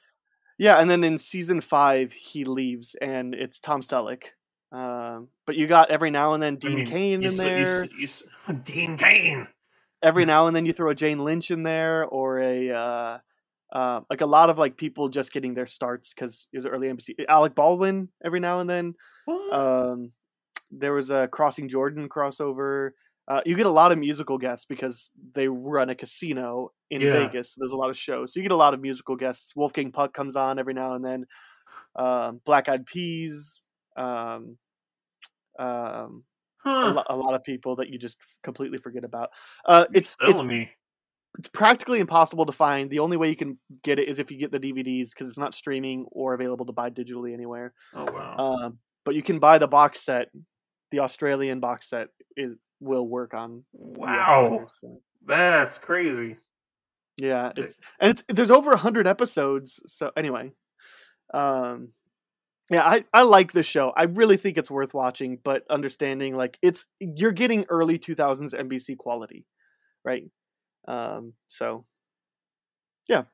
yeah, 0.58 0.76
and 0.80 0.88
then 0.88 1.02
in 1.04 1.18
season 1.18 1.60
five 1.60 2.12
he 2.12 2.44
leaves, 2.44 2.94
and 3.00 3.34
it's 3.34 3.58
Tom 3.60 3.80
Selleck. 3.82 4.24
Um, 4.72 5.28
but 5.46 5.56
you 5.56 5.66
got 5.66 5.90
every 5.90 6.10
now 6.10 6.32
and 6.32 6.42
then 6.42 6.54
I 6.54 6.56
Dean 6.58 6.76
mean, 6.76 6.86
Kane 6.86 7.22
in 7.22 7.26
s- 7.28 7.32
you 7.36 7.42
there. 7.42 7.84
you 7.98 8.54
Dean 8.64 8.96
Cain. 8.96 9.48
Every 10.02 10.24
now 10.24 10.46
and 10.46 10.54
then 10.56 10.64
you 10.64 10.72
throw 10.72 10.90
a 10.90 10.94
Jane 10.94 11.18
Lynch 11.18 11.50
in 11.50 11.62
there, 11.64 12.04
or 12.06 12.38
a 12.38 12.70
uh, 12.70 13.18
uh, 13.72 14.00
like 14.08 14.20
a 14.20 14.26
lot 14.26 14.48
of 14.48 14.58
like 14.58 14.76
people 14.76 15.08
just 15.08 15.32
getting 15.32 15.54
their 15.54 15.66
starts 15.66 16.14
because 16.14 16.46
it 16.52 16.56
was 16.56 16.64
early 16.66 16.88
NBC. 16.88 17.14
Alec 17.28 17.54
Baldwin 17.54 18.08
every 18.24 18.40
now 18.40 18.60
and 18.60 18.70
then. 18.70 18.94
What? 19.26 19.52
Um, 19.52 20.12
there 20.70 20.92
was 20.92 21.10
a 21.10 21.28
Crossing 21.28 21.68
Jordan 21.68 22.08
crossover. 22.08 22.90
Uh, 23.28 23.40
you 23.46 23.54
get 23.54 23.66
a 23.66 23.70
lot 23.70 23.92
of 23.92 23.98
musical 23.98 24.38
guests 24.38 24.64
because 24.64 25.08
they 25.34 25.46
run 25.46 25.88
a 25.88 25.94
casino 25.94 26.72
in 26.90 27.00
Yeah. 27.00 27.12
Vegas. 27.12 27.52
So 27.54 27.60
there's 27.60 27.72
a 27.72 27.76
lot 27.76 27.90
of 27.90 27.96
shows, 27.96 28.32
so 28.32 28.40
you 28.40 28.42
get 28.42 28.52
a 28.52 28.56
lot 28.56 28.74
of 28.74 28.80
musical 28.80 29.14
guests. 29.16 29.54
Wolfgang 29.54 29.92
Puck 29.92 30.12
comes 30.12 30.34
on 30.36 30.58
every 30.58 30.74
now 30.74 30.94
and 30.94 31.04
then. 31.04 31.26
Um, 31.96 32.40
Black 32.44 32.68
Eyed 32.68 32.86
Peas. 32.86 33.62
Um, 33.96 34.56
um, 35.58 36.24
a, 36.64 36.70
lo- 36.90 37.04
a 37.08 37.16
lot 37.16 37.34
of 37.34 37.42
people 37.44 37.76
that 37.76 37.88
you 37.90 37.98
just 37.98 38.18
f- 38.20 38.38
completely 38.42 38.78
forget 38.78 39.04
about. 39.04 39.30
Uh, 39.64 39.86
it's 39.94 40.16
it's 40.22 40.42
me. 40.42 40.70
it's 41.38 41.48
practically 41.48 42.00
impossible 42.00 42.46
to 42.46 42.52
find. 42.52 42.90
The 42.90 42.98
only 42.98 43.16
way 43.16 43.28
you 43.28 43.36
can 43.36 43.58
get 43.82 43.98
it 43.98 44.08
is 44.08 44.18
if 44.18 44.30
you 44.30 44.38
get 44.38 44.50
the 44.52 44.60
DVDs 44.60 45.10
because 45.10 45.28
it's 45.28 45.38
not 45.38 45.54
streaming 45.54 46.06
or 46.10 46.34
available 46.34 46.66
to 46.66 46.72
buy 46.72 46.90
digitally 46.90 47.32
anywhere. 47.32 47.72
Oh 47.94 48.06
wow. 48.12 48.36
Um, 48.38 48.78
but 49.04 49.14
you 49.14 49.22
can 49.22 49.38
buy 49.38 49.58
the 49.58 49.68
box 49.68 50.00
set. 50.00 50.28
The 50.90 51.00
Australian 51.00 51.60
box 51.60 51.88
set 51.88 52.08
it 52.36 52.50
will 52.80 53.06
work 53.06 53.34
on. 53.34 53.64
Wow. 53.72 54.66
so. 54.68 55.00
That's 55.26 55.78
crazy. 55.78 56.36
Yeah, 57.18 57.52
it's 57.56 57.80
and 58.00 58.10
it's 58.12 58.24
there's 58.28 58.50
over 58.50 58.74
hundred 58.76 59.06
episodes. 59.06 59.82
So 59.86 60.10
anyway, 60.16 60.52
um, 61.34 61.90
yeah, 62.70 62.82
I 62.82 63.04
I 63.12 63.22
like 63.22 63.52
this 63.52 63.66
show. 63.66 63.92
I 63.96 64.04
really 64.04 64.38
think 64.38 64.56
it's 64.56 64.70
worth 64.70 64.94
watching, 64.94 65.38
but 65.42 65.64
understanding 65.68 66.34
like 66.34 66.58
it's 66.62 66.86
you're 66.98 67.32
getting 67.32 67.66
early 67.68 67.98
two 67.98 68.14
thousands 68.14 68.54
NBC 68.54 68.96
quality, 68.96 69.44
right? 70.04 70.24
Um, 70.88 71.34
so 71.48 71.84
yeah. 73.08 73.24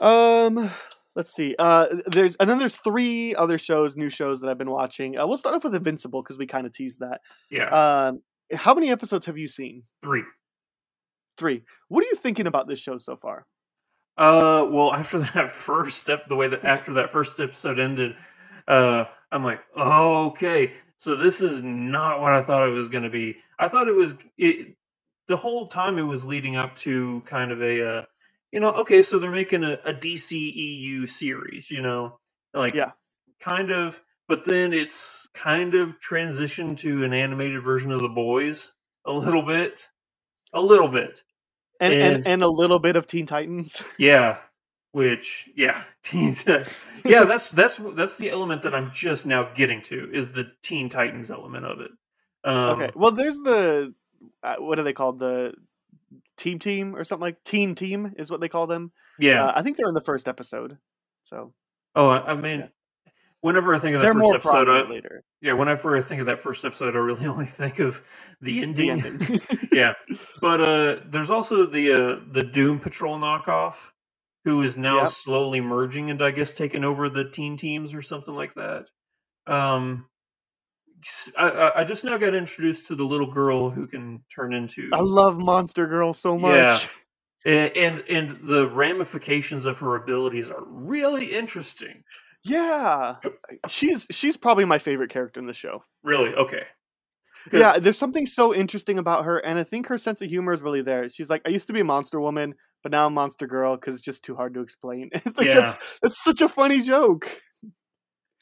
Um, 0.00 0.70
let's 1.14 1.32
see. 1.32 1.54
Uh, 1.58 1.86
there's 2.06 2.36
and 2.36 2.48
then 2.48 2.58
there's 2.58 2.76
three 2.76 3.34
other 3.34 3.58
shows, 3.58 3.96
new 3.96 4.10
shows 4.10 4.40
that 4.40 4.50
I've 4.50 4.58
been 4.58 4.70
watching. 4.70 5.18
Uh, 5.18 5.26
we'll 5.26 5.38
start 5.38 5.54
off 5.54 5.64
with 5.64 5.74
Invincible 5.74 6.22
because 6.22 6.38
we 6.38 6.46
kind 6.46 6.66
of 6.66 6.72
teased 6.72 7.00
that. 7.00 7.20
Yeah. 7.50 7.68
Um, 7.68 8.22
how 8.54 8.74
many 8.74 8.90
episodes 8.90 9.26
have 9.26 9.38
you 9.38 9.48
seen? 9.48 9.84
Three. 10.02 10.24
Three. 11.36 11.62
What 11.88 12.04
are 12.04 12.08
you 12.08 12.16
thinking 12.16 12.46
about 12.46 12.68
this 12.68 12.78
show 12.78 12.98
so 12.98 13.16
far? 13.16 13.46
Uh, 14.16 14.66
well, 14.70 14.92
after 14.92 15.18
that 15.34 15.50
first 15.50 15.98
step, 16.00 16.26
the 16.28 16.36
way 16.36 16.48
that 16.48 16.64
after 16.64 16.94
that 16.94 17.10
first 17.10 17.40
episode 17.40 17.78
ended, 17.78 18.16
uh, 18.68 19.04
I'm 19.30 19.44
like, 19.44 19.60
oh, 19.76 20.28
okay, 20.28 20.72
so 20.96 21.16
this 21.16 21.40
is 21.40 21.62
not 21.62 22.20
what 22.20 22.32
I 22.32 22.42
thought 22.42 22.68
it 22.68 22.72
was 22.72 22.88
going 22.88 23.04
to 23.04 23.10
be. 23.10 23.36
I 23.58 23.68
thought 23.68 23.88
it 23.88 23.94
was 23.94 24.14
it 24.38 24.76
the 25.26 25.36
whole 25.36 25.66
time 25.66 25.98
it 25.98 26.02
was 26.02 26.24
leading 26.24 26.56
up 26.56 26.76
to 26.76 27.22
kind 27.26 27.50
of 27.50 27.62
a, 27.62 27.86
uh, 27.86 28.02
you 28.54 28.60
know, 28.60 28.70
okay, 28.70 29.02
so 29.02 29.18
they're 29.18 29.30
making 29.32 29.64
a, 29.64 29.72
a 29.84 29.92
DCEU 29.92 31.08
series, 31.08 31.70
you 31.72 31.82
know, 31.82 32.20
like 32.54 32.72
Yeah. 32.74 32.92
kind 33.40 33.72
of, 33.72 34.00
but 34.28 34.44
then 34.44 34.72
it's 34.72 35.28
kind 35.34 35.74
of 35.74 35.98
transitioned 36.00 36.78
to 36.78 37.02
an 37.02 37.12
animated 37.12 37.62
version 37.64 37.90
of 37.90 38.00
the 38.00 38.08
boys 38.08 38.74
a 39.04 39.12
little 39.12 39.42
bit, 39.42 39.88
a 40.52 40.60
little 40.60 40.86
bit. 40.88 41.24
and, 41.80 41.92
and 41.92 42.14
And- 42.16 42.26
and 42.28 42.42
a 42.44 42.48
little 42.48 42.78
bit 42.78 42.94
of 42.96 43.06
Teen 43.06 43.26
Titans. 43.26 43.82
Yeah, 43.98 44.38
which 44.92 45.50
yeah, 45.56 45.82
teens. 46.04 46.44
yeah, 47.04 47.24
that's 47.24 47.50
that's 47.50 47.80
that's 47.96 48.16
the 48.18 48.30
element 48.30 48.62
that 48.62 48.72
I'm 48.76 48.92
just 48.92 49.26
now 49.26 49.50
getting 49.52 49.82
to 49.82 50.08
is 50.14 50.30
the 50.30 50.52
Teen 50.62 50.88
Titans 50.88 51.28
element 51.30 51.66
of 51.66 51.80
it. 51.80 51.90
Um, 52.44 52.70
okay, 52.80 52.90
well, 52.94 53.10
there's 53.10 53.38
the 53.38 53.92
uh, 54.44 54.56
what 54.58 54.78
are 54.78 54.84
they 54.84 54.92
called? 54.92 55.18
The 55.18 55.54
Team 56.36 56.58
Team 56.58 56.94
or 56.96 57.04
something 57.04 57.22
like 57.22 57.42
team 57.44 57.74
Team 57.74 58.12
is 58.16 58.30
what 58.30 58.40
they 58.40 58.48
call 58.48 58.66
them. 58.66 58.92
Yeah. 59.18 59.44
uh, 59.44 59.52
I 59.56 59.62
think 59.62 59.76
they're 59.76 59.88
in 59.88 59.94
the 59.94 60.00
first 60.00 60.28
episode. 60.28 60.78
So 61.22 61.52
oh, 61.94 62.08
I, 62.10 62.32
I 62.32 62.34
mean, 62.34 62.68
whenever 63.40 63.74
I 63.74 63.78
think 63.78 63.94
of 63.96 64.02
that 64.02 64.12
they're 64.12 64.14
first 64.14 64.46
episode, 64.46 64.68
I, 64.68 64.88
later. 64.88 65.22
yeah, 65.40 65.52
whenever 65.52 65.96
I 65.96 66.00
think 66.00 66.20
of 66.20 66.26
that 66.26 66.40
first 66.40 66.64
episode, 66.64 66.94
I 66.94 66.98
really 66.98 67.26
only 67.26 67.46
think 67.46 67.78
of 67.78 68.02
the 68.40 68.60
The 68.60 68.62
ending. 68.62 68.90
ending. 68.90 69.40
yeah, 69.72 69.92
but 70.40 70.60
uh, 70.60 71.00
there's 71.06 71.30
also 71.30 71.66
the 71.66 71.92
uh, 71.92 72.20
the 72.32 72.42
Doom 72.42 72.78
Patrol 72.80 73.18
knockoff, 73.18 73.90
who 74.44 74.62
is 74.62 74.76
now 74.76 75.02
Yep. 75.02 75.08
slowly 75.10 75.60
merging 75.60 76.10
and 76.10 76.22
I 76.22 76.30
guess 76.30 76.52
taking 76.54 76.84
over 76.84 77.08
the 77.08 77.28
teen 77.30 77.56
teams 77.56 77.94
or 77.94 78.02
something 78.02 78.34
like 78.34 78.54
that. 78.54 78.86
Um, 79.46 80.06
I, 81.38 81.72
I- 81.76 81.84
just 81.84 82.04
now 82.04 82.16
got 82.18 82.34
introduced 82.34 82.86
to 82.88 82.94
the 82.94 83.04
little 83.04 83.30
girl 83.30 83.70
who 83.70 83.86
can 83.86 84.24
turn 84.34 84.52
into 84.52 84.88
I 84.92 85.00
love 85.00 85.38
Monster 85.38 85.86
Girl 85.86 86.12
so 86.12 86.38
much. 86.38 86.88
Yeah. 87.46 87.52
and, 87.52 87.76
and 87.76 88.04
and 88.08 88.48
the 88.48 88.66
ramifications 88.68 89.66
of 89.66 89.78
her 89.80 89.96
abilities 89.96 90.50
are 90.50 90.64
really 90.66 91.34
interesting. 91.34 92.02
Yeah, 92.42 93.16
she's 93.68 94.06
she's 94.10 94.36
probably 94.38 94.64
my 94.64 94.78
favorite 94.78 95.10
character 95.10 95.40
in 95.40 95.46
the 95.46 95.52
show. 95.54 95.82
Really, 96.02 96.34
Okay. 96.34 96.62
Yeah, 97.52 97.78
there's 97.78 97.98
something 97.98 98.24
so 98.24 98.54
interesting 98.54 98.98
about 98.98 99.26
her, 99.26 99.36
and 99.38 99.58
I 99.58 99.64
think 99.64 99.88
her 99.88 99.98
sense 99.98 100.22
of 100.22 100.30
humor 100.30 100.54
is 100.54 100.62
really 100.62 100.80
there. 100.80 101.06
She's 101.10 101.28
like, 101.28 101.42
I 101.46 101.50
used 101.50 101.66
to 101.66 101.74
be 101.74 101.80
a 101.80 101.84
monster 101.84 102.18
woman, 102.18 102.54
but 102.82 102.90
now 102.92 103.04
I'm 103.04 103.12
monster 103.12 103.46
girl 103.46 103.76
because 103.76 103.96
it's 103.96 104.04
just 104.04 104.24
too 104.24 104.34
hard 104.34 104.54
to 104.54 104.60
explain. 104.60 105.10
It's 105.14 105.36
like 105.36 105.48
Yeah. 105.48 105.60
that's 105.60 105.98
that's 106.00 106.24
such 106.24 106.40
a 106.40 106.48
funny 106.48 106.80
joke. 106.80 107.28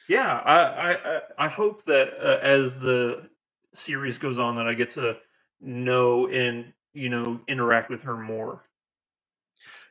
Yeah, 0.09 0.33
I 0.45 0.95
I 0.95 1.21
I- 1.39 1.49
hope 1.49 1.85
that 1.85 2.09
uh, 2.21 2.39
as 2.43 2.79
the 2.79 3.29
series 3.75 4.19
goes 4.19 4.39
on, 4.39 4.57
that 4.57 4.67
I 4.67 4.75
get 4.75 4.91
to 4.91 5.17
know 5.61 6.27
and 6.29 6.73
you 6.95 7.09
know, 7.09 7.41
interact 7.49 7.89
with 7.89 8.03
her 8.03 8.17
more. 8.17 8.65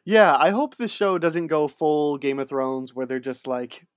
Yeah, 0.05 0.35
I 0.37 0.49
hope 0.49 0.75
this 0.77 0.91
show 0.93 1.17
doesn't 1.17 1.47
go 1.47 1.67
full 1.67 2.17
Game 2.17 2.39
of 2.39 2.49
Thrones 2.49 2.93
where 2.93 3.05
they're 3.05 3.19
just 3.19 3.47
like 3.47 3.87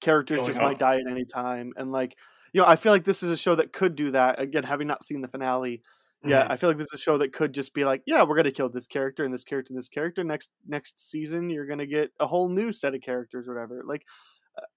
characters 0.00 0.38
Going 0.38 0.46
just 0.46 0.58
up. 0.58 0.64
might 0.64 0.78
die 0.78 0.96
at 0.96 1.10
any 1.10 1.24
time 1.24 1.72
and 1.76 1.92
like 1.92 2.16
you 2.52 2.60
know, 2.60 2.66
I 2.68 2.76
feel 2.76 2.92
like 2.92 3.04
this 3.04 3.22
is 3.22 3.30
a 3.30 3.36
show 3.36 3.54
that 3.54 3.72
could 3.72 3.96
do 3.96 4.10
that. 4.10 4.38
Again, 4.38 4.64
having 4.64 4.86
not 4.86 5.02
seen 5.02 5.22
the 5.22 5.28
finale, 5.28 5.80
yeah, 6.22 6.44
Mhm. 6.44 6.50
I 6.50 6.56
feel 6.56 6.68
like 6.68 6.76
this 6.76 6.88
is 6.92 7.00
a 7.00 7.02
show 7.02 7.16
that 7.18 7.32
could 7.32 7.54
just 7.54 7.72
be 7.72 7.84
like, 7.86 8.02
yeah, 8.06 8.22
we're 8.24 8.36
gonna 8.36 8.50
kill 8.50 8.68
this 8.68 8.86
character 8.86 9.24
and 9.24 9.32
this 9.32 9.42
character 9.44 9.72
and 9.72 9.78
this 9.78 9.88
character. 9.88 10.22
Next 10.22 10.50
next 10.66 11.00
season, 11.00 11.48
you're 11.50 11.66
gonna 11.66 11.86
get 11.86 12.12
a 12.20 12.26
whole 12.26 12.48
new 12.50 12.70
set 12.72 12.94
of 12.94 13.00
characters 13.00 13.48
or 13.48 13.54
whatever. 13.54 13.82
Like, 13.86 14.06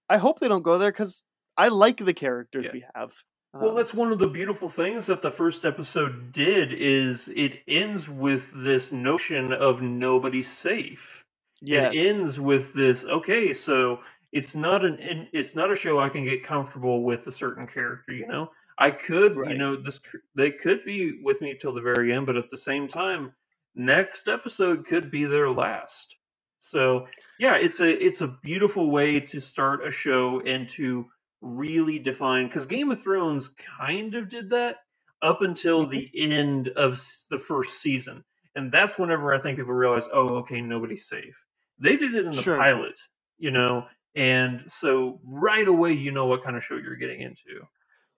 I 0.09 0.17
hope 0.17 0.39
they 0.39 0.47
don't 0.47 0.63
go 0.63 0.78
there 0.78 0.91
because 0.91 1.23
I 1.57 1.69
like 1.69 1.97
the 1.97 2.13
characters 2.13 2.65
Yeah. 2.67 2.71
we 2.73 2.86
have. 2.95 3.13
Well, 3.53 3.69
Um, 3.69 3.76
that's 3.78 3.93
one 3.93 4.11
of 4.11 4.19
the 4.19 4.28
beautiful 4.28 4.67
things 4.69 5.05
that 5.07 5.21
the 5.21 5.32
first 5.32 5.63
episode 5.65 6.32
did 6.34 6.73
is 6.73 7.30
it 7.36 7.61
ends 7.67 8.09
with 8.09 8.51
this 8.53 8.91
notion 8.91 9.53
of 9.53 9.82
nobody's 9.82 10.51
safe. 10.51 11.26
yes. 11.61 11.93
It 11.93 11.97
ends 11.97 12.39
with 12.39 12.73
this. 12.73 13.05
Okay, 13.05 13.53
so 13.53 14.01
it's 14.34 14.53
not 14.55 14.84
an 14.84 15.30
it's 15.32 15.55
not 15.55 15.71
a 15.71 15.76
show 15.76 15.99
I 15.99 16.09
can 16.09 16.26
get 16.26 16.43
comfortable 16.43 17.03
with 17.03 17.26
a 17.28 17.32
certain 17.32 17.65
character. 17.65 18.11
You 18.11 18.28
know, 18.28 18.51
I 18.78 18.91
could 18.91 19.38
you 19.38 19.57
know 19.57 19.78
this 19.78 20.01
they 20.36 20.51
could 20.51 20.84
be 20.84 21.19
with 21.23 21.39
me 21.41 21.55
till 21.55 21.73
the 21.73 21.80
very 21.82 22.11
end, 22.13 22.26
but 22.26 22.36
at 22.36 22.49
the 22.51 22.57
same 22.57 22.89
time, 22.89 23.34
next 23.73 24.28
episode 24.28 24.86
could 24.86 25.09
be 25.09 25.23
their 25.23 25.49
last. 25.49 26.17
So 26.66 27.07
yeah, 27.39 27.55
it's 27.57 27.80
a 27.80 27.89
it's 28.03 28.22
a 28.22 28.28
beautiful 28.41 28.89
way 28.89 29.20
to 29.20 29.39
start 29.39 29.86
a 29.86 29.91
show 29.91 30.41
and 30.41 30.68
to 30.70 31.05
really 31.41 31.99
define 31.99 32.47
because 32.47 32.66
Game 32.66 32.89
of 32.89 33.01
Thrones 33.01 33.49
kind 33.80 34.16
of 34.16 34.30
did 34.30 34.49
that 34.49 34.78
up 35.22 35.41
until 35.43 35.86
the 35.86 36.09
end 36.16 36.70
of 36.70 36.99
the 37.30 37.38
first 37.38 37.80
season, 37.82 38.24
and 38.55 38.72
that's 38.72 38.97
whenever 38.97 39.32
I 39.34 39.38
think 39.38 39.57
people 39.59 39.74
realize, 39.74 40.07
oh, 40.11 40.38
okay, 40.38 40.59
nobody's 40.61 41.07
safe. 41.07 41.43
They 41.78 41.97
did 41.97 42.16
it 42.16 42.26
in 42.26 42.32
the 42.32 42.41
Sure. 42.41 42.57
pilot, 42.57 42.97
you 43.38 43.51
know, 43.51 43.86
and 44.16 44.63
so 44.66 45.20
right 45.24 45.68
away 45.68 45.91
you 45.93 46.11
know 46.11 46.26
what 46.26 46.43
kind 46.43 46.55
of 46.57 46.63
show 46.63 46.78
you're 46.78 46.95
getting 46.95 47.22
into, 47.22 47.68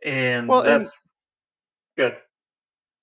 and 0.05 0.47
Well, 0.47 0.61
and- 0.61 0.83
that's 0.85 0.91
good. 1.97 2.15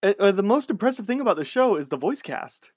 Uh, 0.02 0.14
uh, 0.18 0.32
the 0.32 0.42
most 0.42 0.70
impressive 0.70 1.06
thing 1.06 1.20
about 1.20 1.36
the 1.36 1.44
show 1.44 1.76
is 1.76 1.88
the 1.90 1.96
voice 1.98 2.22
cast. 2.22 2.72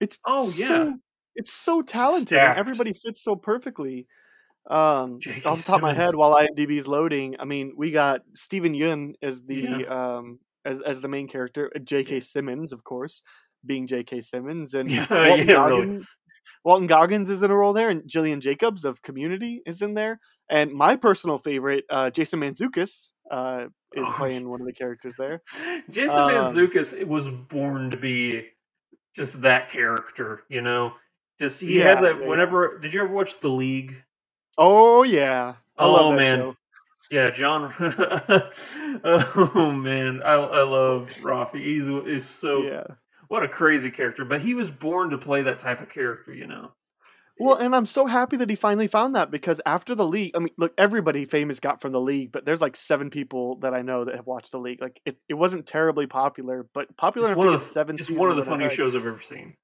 It's 0.00 0.18
Oh, 0.24 0.42
yeah. 0.56 0.66
so, 0.66 0.94
it's 1.40 1.52
so 1.52 1.82
talented 1.82 2.38
and 2.38 2.56
everybody 2.56 2.92
fits 2.92 3.20
so 3.22 3.36
perfectly. 3.36 4.06
Um, 4.68 5.18
off 5.46 5.58
the 5.58 5.64
top 5.64 5.76
of 5.76 5.82
my 5.82 5.94
head, 5.94 6.14
while 6.14 6.34
IMDb 6.36 6.78
is 6.78 6.86
loading, 6.86 7.36
I 7.40 7.44
mean, 7.44 7.72
we 7.76 7.90
got 7.90 8.20
Steven 8.34 8.74
Yeun 8.74 9.14
as 9.22 9.42
the 9.44 9.62
Yeah. 9.62 10.16
um 10.16 10.38
as 10.64 10.80
as 10.82 11.00
the 11.00 11.08
main 11.08 11.26
character, 11.28 11.70
uh, 11.74 11.78
J.K. 11.78 12.20
Simmons, 12.20 12.72
of 12.72 12.84
course, 12.84 13.22
being 13.64 13.86
J.K. 13.86 14.20
Simmons, 14.20 14.74
and 14.74 14.90
Yeah, 14.90 15.06
Walton, 15.28 15.48
yeah, 15.48 15.64
really. 15.64 15.86
Goggins, 15.86 16.06
Walton 16.64 16.86
Goggins 16.86 17.30
is 17.30 17.42
in 17.42 17.50
a 17.50 17.56
role 17.56 17.72
there, 17.72 17.88
and 17.90 18.06
Gillian 18.06 18.40
Jacobs 18.40 18.84
of 18.84 19.02
Community 19.02 19.62
is 19.66 19.82
in 19.82 19.94
there, 19.94 20.20
and 20.48 20.72
my 20.72 20.96
personal 20.96 21.38
favorite, 21.38 21.84
uh, 21.90 22.10
Jason 22.10 22.40
Mantzoukas, 22.40 23.12
uh, 23.30 23.66
is 23.94 24.04
Oh, 24.06 24.12
playing 24.18 24.48
one 24.48 24.60
of 24.60 24.66
the 24.66 24.72
characters 24.82 25.16
there. 25.16 25.42
Jason 25.90 26.18
Um, 26.18 26.28
Mantzoukas 26.28 27.06
was 27.06 27.28
born 27.28 27.90
to 27.90 27.96
be 27.96 28.48
just 29.14 29.42
that 29.42 29.70
character, 29.70 30.42
you 30.48 30.60
know. 30.60 30.92
Just 31.40 31.60
he 31.62 31.78
has 31.78 32.00
Yeah, 32.02 32.10
a 32.10 32.20
yeah, 32.20 32.26
whenever. 32.28 32.78
Did 32.78 32.92
you 32.92 33.02
ever 33.02 33.12
watch 33.12 33.40
The 33.40 33.48
League? 33.48 34.04
Oh 34.58 35.02
yeah, 35.02 35.54
I 35.78 35.84
oh 35.86 35.92
love 35.92 36.16
man, 36.16 36.36
show. 36.38 36.56
yeah, 37.10 37.30
John. 37.30 37.72
oh 39.04 39.72
man, 39.72 40.22
I 40.22 40.34
I 40.34 40.62
love 40.62 41.10
Rafi. 41.22 41.60
He's 41.64 41.84
is 42.06 42.28
so 42.28 42.62
Yeah. 42.62 42.84
what 43.28 43.42
a 43.42 43.48
crazy 43.48 43.90
character. 43.90 44.24
But 44.24 44.42
he 44.42 44.54
was 44.54 44.70
born 44.70 45.10
to 45.10 45.18
play 45.18 45.42
that 45.42 45.58
type 45.58 45.80
of 45.80 45.88
character, 45.88 46.34
you 46.34 46.46
know. 46.46 46.72
Well, 47.42 47.56
and 47.56 47.74
I'm 47.74 47.86
so 47.86 48.04
happy 48.04 48.36
that 48.36 48.50
he 48.50 48.54
finally 48.56 48.86
found 48.86 49.14
that 49.14 49.30
because 49.30 49.62
after 49.64 49.94
the 49.94 50.06
league, 50.06 50.32
I 50.36 50.40
mean, 50.40 50.50
look, 50.58 50.74
everybody 50.76 51.24
famous 51.24 51.58
got 51.58 51.80
from 51.80 51.92
the 51.92 52.00
league, 52.00 52.32
but 52.32 52.44
there's 52.44 52.60
like 52.60 52.76
seven 52.76 53.08
people 53.08 53.56
that 53.60 53.72
I 53.72 53.80
know 53.80 54.04
that 54.04 54.14
have 54.14 54.26
watched 54.26 54.52
the 54.52 54.58
league. 54.58 54.82
Like, 54.82 55.00
it, 55.06 55.16
it 55.26 55.32
wasn't 55.34 55.64
terribly 55.66 56.06
popular, 56.06 56.66
but 56.74 56.94
popular 56.98 57.30
It's 57.30 57.38
one 57.38 57.46
of 57.48 57.54
the, 57.54 57.60
seven. 57.60 57.96
it's 57.96 58.10
one 58.10 58.28
of 58.30 58.36
the 58.36 58.44
funniest 58.44 58.76
shows 58.76 58.94
I've 58.94 59.06
ever 59.06 59.22
seen. 59.22 59.54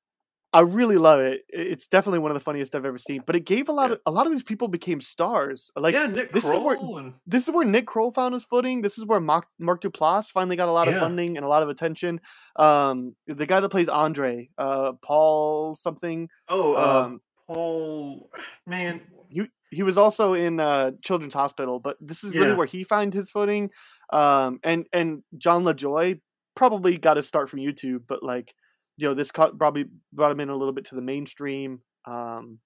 I 0.52 0.60
really 0.60 0.96
love 0.96 1.20
it. 1.20 1.42
It's 1.48 1.86
definitely 1.86 2.20
one 2.20 2.30
of 2.30 2.34
the 2.34 2.40
funniest 2.40 2.74
I've 2.74 2.84
ever 2.86 2.98
seen. 2.98 3.22
But 3.26 3.36
it 3.36 3.44
gave 3.44 3.68
a 3.68 3.72
lot 3.72 3.90
of 3.90 4.00
a 4.06 4.10
lot 4.10 4.26
of 4.26 4.32
these 4.32 4.42
people 4.42 4.68
became 4.68 5.00
stars. 5.00 5.70
Like, 5.76 5.94
yeah, 5.94 6.06
Nick 6.06 6.32
this 6.32 6.44
is 6.48 6.58
where 6.58 6.76
and 6.76 7.14
this 7.26 7.46
is 7.48 7.54
where 7.54 7.66
Nick 7.66 7.86
Kroll 7.86 8.10
found 8.10 8.32
his 8.32 8.44
footing. 8.44 8.80
This 8.80 8.96
is 8.96 9.04
where 9.04 9.20
Mark, 9.20 9.46
Mark 9.58 9.82
Duplass 9.82 10.30
finally 10.30 10.56
got 10.56 10.68
a 10.68 10.72
lot 10.72 10.88
of 10.88 10.94
funding 10.96 11.36
and 11.36 11.44
a 11.44 11.48
lot 11.48 11.62
of 11.62 11.68
attention. 11.68 12.20
Um, 12.56 13.16
the 13.26 13.46
guy 13.46 13.60
that 13.60 13.68
plays 13.68 13.88
Andre, 13.88 14.48
uh, 14.56 14.92
Paul 15.02 15.74
something. 15.74 16.28
oh, 16.48 16.74
uh, 16.74 17.04
Um, 17.06 17.20
Paul, 17.46 18.30
man, 18.66 19.02
he 19.28 19.48
he 19.70 19.82
was 19.82 19.98
also 19.98 20.34
in 20.34 20.58
uh, 20.58 20.92
Children's 21.02 21.34
Hospital, 21.34 21.80
but 21.80 21.96
this 22.00 22.24
is 22.24 22.34
really 22.34 22.54
where 22.54 22.66
he 22.66 22.82
found 22.82 23.14
his 23.14 23.30
footing. 23.30 23.70
Um, 24.12 24.60
and 24.62 24.86
and 24.92 25.22
Jon 25.36 25.64
Lajoie 25.64 26.20
probably 26.54 26.98
got 26.98 27.16
his 27.18 27.28
start 27.28 27.50
from 27.50 27.60
YouTube, 27.60 28.00
but 28.06 28.22
like 28.22 28.54
you 28.96 29.08
know, 29.08 29.14
this 29.14 29.30
caught, 29.30 29.58
probably 29.58 29.86
brought 30.12 30.32
him 30.32 30.40
in 30.40 30.48
a 30.48 30.56
little 30.56 30.72
bit 30.74 30.86
to 30.86 30.94
the 30.94 31.02
mainstream. 31.02 31.80
Um, 32.06 32.60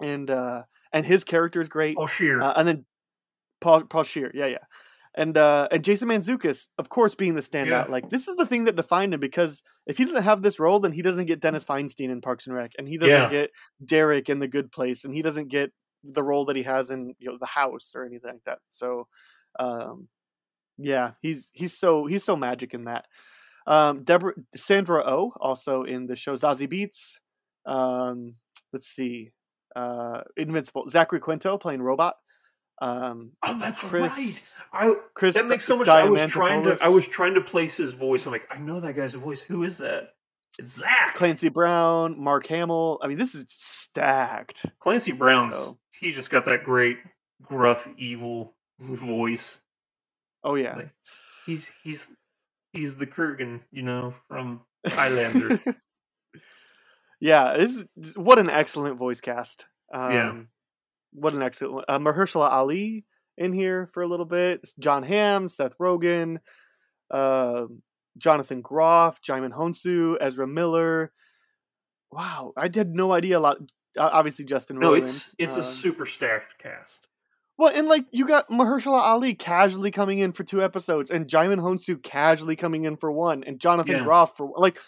and 0.00 0.28
uh, 0.30 0.64
and 0.92 1.06
his 1.06 1.24
character 1.24 1.60
is 1.60 1.68
great. 1.68 1.96
Paul 1.96 2.06
Scheer. 2.06 2.40
Uh, 2.40 2.52
and 2.56 2.66
then 2.66 2.84
Paul 3.60 3.84
Paul 3.84 4.02
Scheer, 4.02 4.30
yeah, 4.34 4.46
yeah, 4.46 4.64
and 5.14 5.36
uh, 5.36 5.68
and 5.70 5.84
Jason 5.84 6.08
Mantzoukas, 6.08 6.68
of 6.78 6.88
course, 6.88 7.14
being 7.14 7.34
the 7.34 7.40
standout. 7.40 7.66
Yeah. 7.68 7.86
Like 7.88 8.08
this 8.08 8.26
is 8.26 8.36
the 8.36 8.46
thing 8.46 8.64
that 8.64 8.76
defined 8.76 9.14
him 9.14 9.20
because 9.20 9.62
if 9.86 9.98
he 9.98 10.04
doesn't 10.04 10.24
have 10.24 10.42
this 10.42 10.58
role, 10.58 10.80
then 10.80 10.92
he 10.92 11.02
doesn't 11.02 11.26
get 11.26 11.40
Dennis 11.40 11.64
Feinstein 11.64 12.10
in 12.10 12.20
Parks 12.20 12.46
and 12.46 12.56
Rec, 12.56 12.72
and 12.78 12.88
he 12.88 12.98
doesn't 12.98 13.14
Yeah. 13.14 13.30
get 13.30 13.50
Derek 13.84 14.28
in 14.28 14.40
The 14.40 14.48
Good 14.48 14.72
Place, 14.72 15.04
and 15.04 15.14
he 15.14 15.22
doesn't 15.22 15.48
get 15.48 15.72
the 16.02 16.22
role 16.22 16.44
that 16.46 16.56
he 16.56 16.64
has 16.64 16.90
in 16.90 17.14
you 17.18 17.30
know 17.30 17.38
The 17.38 17.46
House 17.46 17.92
or 17.94 18.04
anything 18.04 18.32
like 18.32 18.44
that. 18.46 18.58
So, 18.68 19.06
um, 19.58 20.08
yeah, 20.76 21.12
he's 21.22 21.50
he's 21.52 21.78
so 21.78 22.06
he's 22.06 22.24
so 22.24 22.34
magic 22.36 22.74
in 22.74 22.84
that. 22.84 23.06
Um, 23.66 24.04
Deborah 24.04 24.34
Sandra 24.54 25.02
O 25.04 25.04
oh, 25.06 25.32
also 25.40 25.82
in 25.84 26.06
the 26.06 26.16
show 26.16 26.34
Zazie 26.34 26.68
Beetz. 26.70 27.20
Um, 27.66 28.34
let's 28.72 28.86
see, 28.86 29.32
uh, 29.74 30.22
Invincible. 30.36 30.88
Zachary 30.88 31.20
Quinto 31.20 31.56
playing 31.56 31.82
Robot. 31.82 32.16
Um, 32.82 33.32
oh, 33.42 33.58
that's 33.58 33.80
Chris. 33.80 34.60
right. 34.72 34.90
I 34.90 34.94
Chris 35.14 35.36
that 35.36 35.46
makes 35.46 35.64
so 35.64 35.78
much. 35.78 35.88
I 35.88 36.08
was 36.08 36.22
trying 36.26 36.64
to. 36.64 36.78
I 36.82 36.88
was 36.88 37.06
trying 37.06 37.34
to 37.34 37.40
place 37.40 37.76
his 37.76 37.94
voice. 37.94 38.26
I'm 38.26 38.32
like, 38.32 38.46
I 38.50 38.58
know 38.58 38.80
that 38.80 38.96
guy's 38.96 39.14
voice. 39.14 39.40
Who 39.42 39.62
is 39.62 39.78
that? 39.78 40.10
It's 40.58 40.78
Zach. 40.78 41.14
Clancy 41.14 41.48
Brown, 41.48 42.18
Mark 42.18 42.46
Hamill. 42.46 43.00
I 43.02 43.08
mean, 43.08 43.18
this 43.18 43.34
is 43.34 43.44
stacked. 43.48 44.66
Clancy 44.78 45.12
Brown. 45.12 45.52
So- 45.52 45.78
He 45.98 46.10
just 46.10 46.30
got 46.30 46.44
that 46.44 46.64
great 46.64 46.98
gruff, 47.42 47.88
evil 47.96 48.54
voice. 48.78 49.60
Oh 50.42 50.54
yeah. 50.56 50.76
Like, 50.76 50.90
he's 51.46 51.70
he's 51.82 52.10
he's 52.74 52.96
the 52.96 53.06
Kurgan, 53.06 53.60
you 53.70 53.82
know, 53.82 54.12
from 54.28 54.60
Highlander. 54.86 55.60
yeah, 57.20 57.54
this 57.56 57.84
is 57.96 58.16
what 58.16 58.38
an 58.38 58.50
excellent 58.50 58.98
voice 58.98 59.20
cast. 59.20 59.66
Um, 59.92 60.12
Yeah. 60.12 60.32
What 61.16 61.32
an 61.32 61.42
excellent 61.42 61.84
uh, 61.88 61.98
Mahershala 62.00 62.50
Ali 62.50 63.04
in 63.38 63.52
here 63.52 63.86
for 63.92 64.02
a 64.02 64.06
little 64.06 64.26
bit. 64.26 64.66
Jon 64.80 65.04
Hamm, 65.04 65.48
Seth 65.48 65.78
Rogen, 65.78 66.38
uh, 67.10 67.66
Jonathan 68.18 68.60
Groff, 68.62 69.20
Djimon 69.22 69.52
Hounsou, 69.52 70.16
Ezra 70.20 70.46
Miller. 70.48 71.12
Wow, 72.10 72.52
I 72.56 72.62
had 72.74 72.94
no 72.96 73.12
idea 73.12 73.38
a 73.38 73.40
lot. 73.40 73.58
Obviously, 73.96 74.44
Justin. 74.44 74.80
no, 74.80 74.90
Roiland. 74.90 74.98
it's 74.98 75.34
it's 75.38 75.54
a 75.54 75.58
Um, 75.60 75.64
super 75.64 76.04
stacked 76.04 76.58
cast. 76.58 77.06
Well, 77.56 77.72
and 77.74 77.86
like 77.88 78.04
you 78.10 78.26
got 78.26 78.48
Mahershala 78.48 79.00
Ali 79.00 79.34
casually 79.34 79.90
coming 79.90 80.18
in 80.18 80.32
for 80.32 80.42
two 80.44 80.62
episodes, 80.62 81.10
and 81.10 81.26
Djimon 81.26 81.60
Hounsou 81.60 82.02
casually 82.02 82.56
coming 82.56 82.84
in 82.84 82.96
for 82.96 83.12
one, 83.12 83.44
and 83.44 83.60
Jonathan 83.60 83.96
Yeah. 83.98 84.02
Groff 84.04 84.36
for 84.36 84.52
like. 84.56 84.78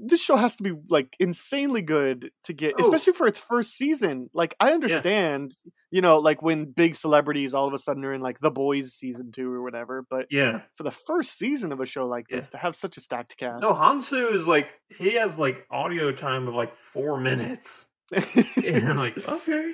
This 0.00 0.22
show 0.22 0.36
has 0.36 0.54
to 0.56 0.62
be 0.62 0.72
like 0.90 1.16
insanely 1.18 1.82
good 1.82 2.30
to 2.44 2.52
get, 2.52 2.74
Oh. 2.78 2.82
especially 2.84 3.14
for 3.14 3.26
its 3.26 3.40
first 3.40 3.76
season. 3.76 4.30
Like 4.32 4.54
I 4.60 4.70
understand, 4.72 5.56
you 5.90 6.00
know, 6.00 6.18
like 6.20 6.40
when 6.40 6.66
big 6.66 6.94
celebrities 6.94 7.52
all 7.52 7.66
of 7.66 7.74
a 7.74 7.78
sudden 7.78 8.04
are 8.04 8.12
in 8.12 8.20
like 8.20 8.38
The 8.38 8.52
Boys 8.52 8.92
season 8.92 9.32
two 9.32 9.52
or 9.52 9.60
whatever. 9.60 10.06
But 10.08 10.28
Yeah. 10.30 10.60
for 10.74 10.84
the 10.84 10.92
first 10.92 11.36
season 11.36 11.72
of 11.72 11.80
a 11.80 11.84
show 11.84 12.06
like 12.06 12.26
Yeah. 12.30 12.36
this, 12.36 12.48
to 12.50 12.58
have 12.58 12.76
such 12.76 12.96
a 12.96 13.00
stacked 13.00 13.36
cast, 13.38 13.60
No, 13.60 13.72
Hounsou 13.74 14.32
is 14.32 14.46
like 14.46 14.72
he 14.96 15.14
has 15.14 15.36
like 15.36 15.66
audio 15.68 16.12
time 16.12 16.46
of 16.46 16.54
like 16.54 16.76
four 16.76 17.18
minutes. 17.20 17.86
And 18.64 18.88
I'm 18.88 18.96
like, 18.98 19.18
okay. 19.28 19.72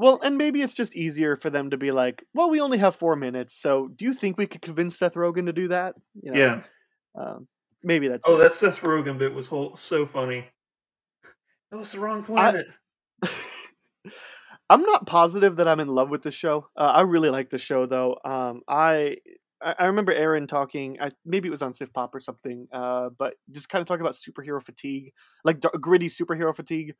Well, 0.00 0.18
and 0.22 0.38
maybe 0.38 0.62
it's 0.62 0.72
just 0.72 0.96
easier 0.96 1.36
for 1.36 1.50
them 1.50 1.68
to 1.70 1.76
be 1.76 1.92
like, 1.92 2.24
well, 2.32 2.48
we 2.48 2.58
only 2.58 2.78
have 2.78 2.96
four 2.96 3.16
minutes, 3.16 3.54
so 3.54 3.88
do 3.88 4.06
you 4.06 4.14
think 4.14 4.38
we 4.38 4.46
could 4.46 4.62
convince 4.62 4.96
Seth 4.96 5.12
Rogen 5.12 5.44
to 5.44 5.52
do 5.52 5.68
that? 5.68 5.94
You 6.22 6.32
know, 6.32 6.38
Yeah. 6.38 6.62
Um, 7.14 7.48
maybe 7.82 8.08
that's. 8.08 8.26
Oh, 8.26 8.36
it. 8.36 8.44
that 8.44 8.52
Seth 8.52 8.80
Rogen 8.80 9.18
bit 9.18 9.34
was 9.34 9.48
whole, 9.48 9.76
so 9.76 10.06
funny. 10.06 10.46
That 11.70 11.76
was 11.76 11.92
the 11.92 12.00
wrong 12.00 12.24
planet. 12.24 12.66
I'm 14.70 14.82
not 14.82 15.06
positive 15.06 15.56
that 15.56 15.68
I'm 15.68 15.80
in 15.80 15.88
love 15.88 16.08
with 16.08 16.22
the 16.22 16.30
show. 16.30 16.68
Uh, 16.74 16.92
I 16.94 17.02
really 17.02 17.28
like 17.28 17.50
the 17.50 17.58
show, 17.58 17.84
though. 17.84 18.16
Um, 18.24 18.62
I 18.66 19.18
I, 19.62 19.74
I 19.80 19.86
remember 19.86 20.12
Aaron 20.12 20.46
talking. 20.46 20.96
I, 20.98 21.10
maybe 21.26 21.48
it 21.48 21.50
was 21.50 21.60
on 21.60 21.74
Sif 21.74 21.92
Pop 21.92 22.14
or 22.14 22.20
something. 22.20 22.68
Uh, 22.72 23.10
but 23.10 23.34
just 23.50 23.68
kind 23.68 23.82
of 23.82 23.86
talking 23.86 24.00
about 24.00 24.14
superhero 24.14 24.62
fatigue, 24.62 25.12
like 25.44 25.60
d- 25.60 25.68
gritty 25.80 26.08
superhero 26.08 26.54
fatigue. 26.54 26.94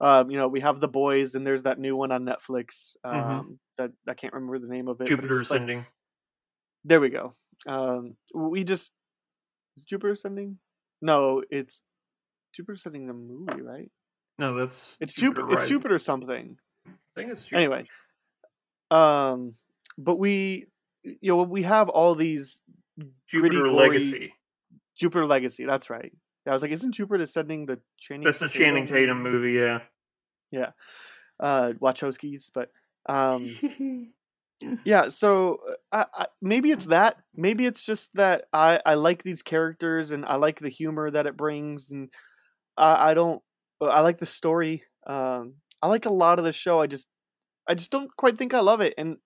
Um, 0.00 0.30
you 0.30 0.36
know, 0.36 0.48
we 0.48 0.60
have 0.60 0.80
the 0.80 0.88
boys, 0.88 1.34
and 1.34 1.46
there's 1.46 1.62
that 1.62 1.78
new 1.78 1.96
one 1.96 2.12
on 2.12 2.24
Netflix. 2.24 2.96
Um, 3.02 3.14
Mhm. 3.14 3.58
that 3.78 3.92
I 4.08 4.14
can't 4.14 4.32
remember 4.34 4.58
the 4.58 4.66
name 4.72 4.88
of 4.88 5.00
it. 5.00 5.06
Jupiter 5.06 5.38
just 5.38 5.50
like- 5.50 5.58
Ascending. 5.60 5.86
there 6.84 7.00
we 7.00 7.08
go. 7.08 7.32
Um, 7.66 8.16
we 8.34 8.62
just 8.64 8.92
is 9.76 9.84
Jupiter 9.84 10.12
Ascending. 10.12 10.58
No, 11.00 11.42
it's 11.50 11.82
Jupiter 12.54 12.74
Ascending 12.74 13.06
the 13.06 13.12
movie, 13.14 13.62
right? 13.62 13.90
No, 14.38 14.54
that's 14.54 14.96
It's 15.00 15.14
Jupiter. 15.14 15.50
It's 15.52 15.68
Jupiter 15.68 15.98
something. 15.98 16.58
I 16.86 16.90
think 17.14 17.30
it's 17.30 17.44
Jupiter. 17.46 17.56
Anyway, 17.56 17.88
um, 18.90 19.54
but 19.98 20.16
we, 20.18 20.66
you 21.02 21.18
know, 21.22 21.42
we 21.42 21.62
have 21.62 21.88
all 21.88 22.14
these 22.14 22.60
gritty, 22.98 23.12
Jupiter 23.28 23.58
gory- 23.60 23.70
Legacy. 23.72 24.34
Jupiter 24.94 25.26
Legacy. 25.26 25.64
That's 25.64 25.88
right. 25.90 26.12
Yeah, 26.46 26.52
I 26.52 26.54
was 26.54 26.62
like, 26.62 26.70
isn't 26.70 26.92
Jupiter 26.92 27.24
Ascending 27.24 27.66
the 27.66 27.80
Channing? 27.98 28.24
That's 28.24 28.38
the 28.38 28.48
Channing 28.48 28.86
Tatum 28.86 29.22
movie. 29.22 29.52
Yeah. 29.52 29.80
Yeah, 30.52 30.70
uh, 31.40 31.72
Wachowskis, 31.80 32.50
but 32.54 32.70
um, 33.08 34.12
yeah. 34.84 35.08
So 35.08 35.58
uh, 35.92 36.04
I, 36.14 36.22
I, 36.22 36.26
maybe 36.40 36.70
it's 36.70 36.86
that. 36.86 37.16
Maybe 37.34 37.66
it's 37.66 37.84
just 37.84 38.14
that 38.14 38.44
I 38.52 38.80
I 38.86 38.94
like 38.94 39.22
these 39.22 39.42
characters 39.42 40.10
and 40.10 40.24
I 40.24 40.36
like 40.36 40.60
the 40.60 40.68
humor 40.68 41.10
that 41.10 41.26
it 41.26 41.36
brings, 41.36 41.90
and 41.90 42.10
I 42.76 43.10
I 43.10 43.14
don't 43.14 43.42
I 43.80 44.00
like 44.00 44.18
the 44.18 44.26
story. 44.26 44.84
Um, 45.06 45.54
I 45.82 45.88
like 45.88 46.06
a 46.06 46.12
lot 46.12 46.38
of 46.38 46.44
the 46.44 46.52
show. 46.52 46.80
I 46.80 46.86
just 46.86 47.08
I 47.68 47.74
just 47.74 47.90
don't 47.90 48.14
quite 48.16 48.38
think 48.38 48.54
I 48.54 48.60
love 48.60 48.80
it, 48.80 48.94
and 48.96 49.16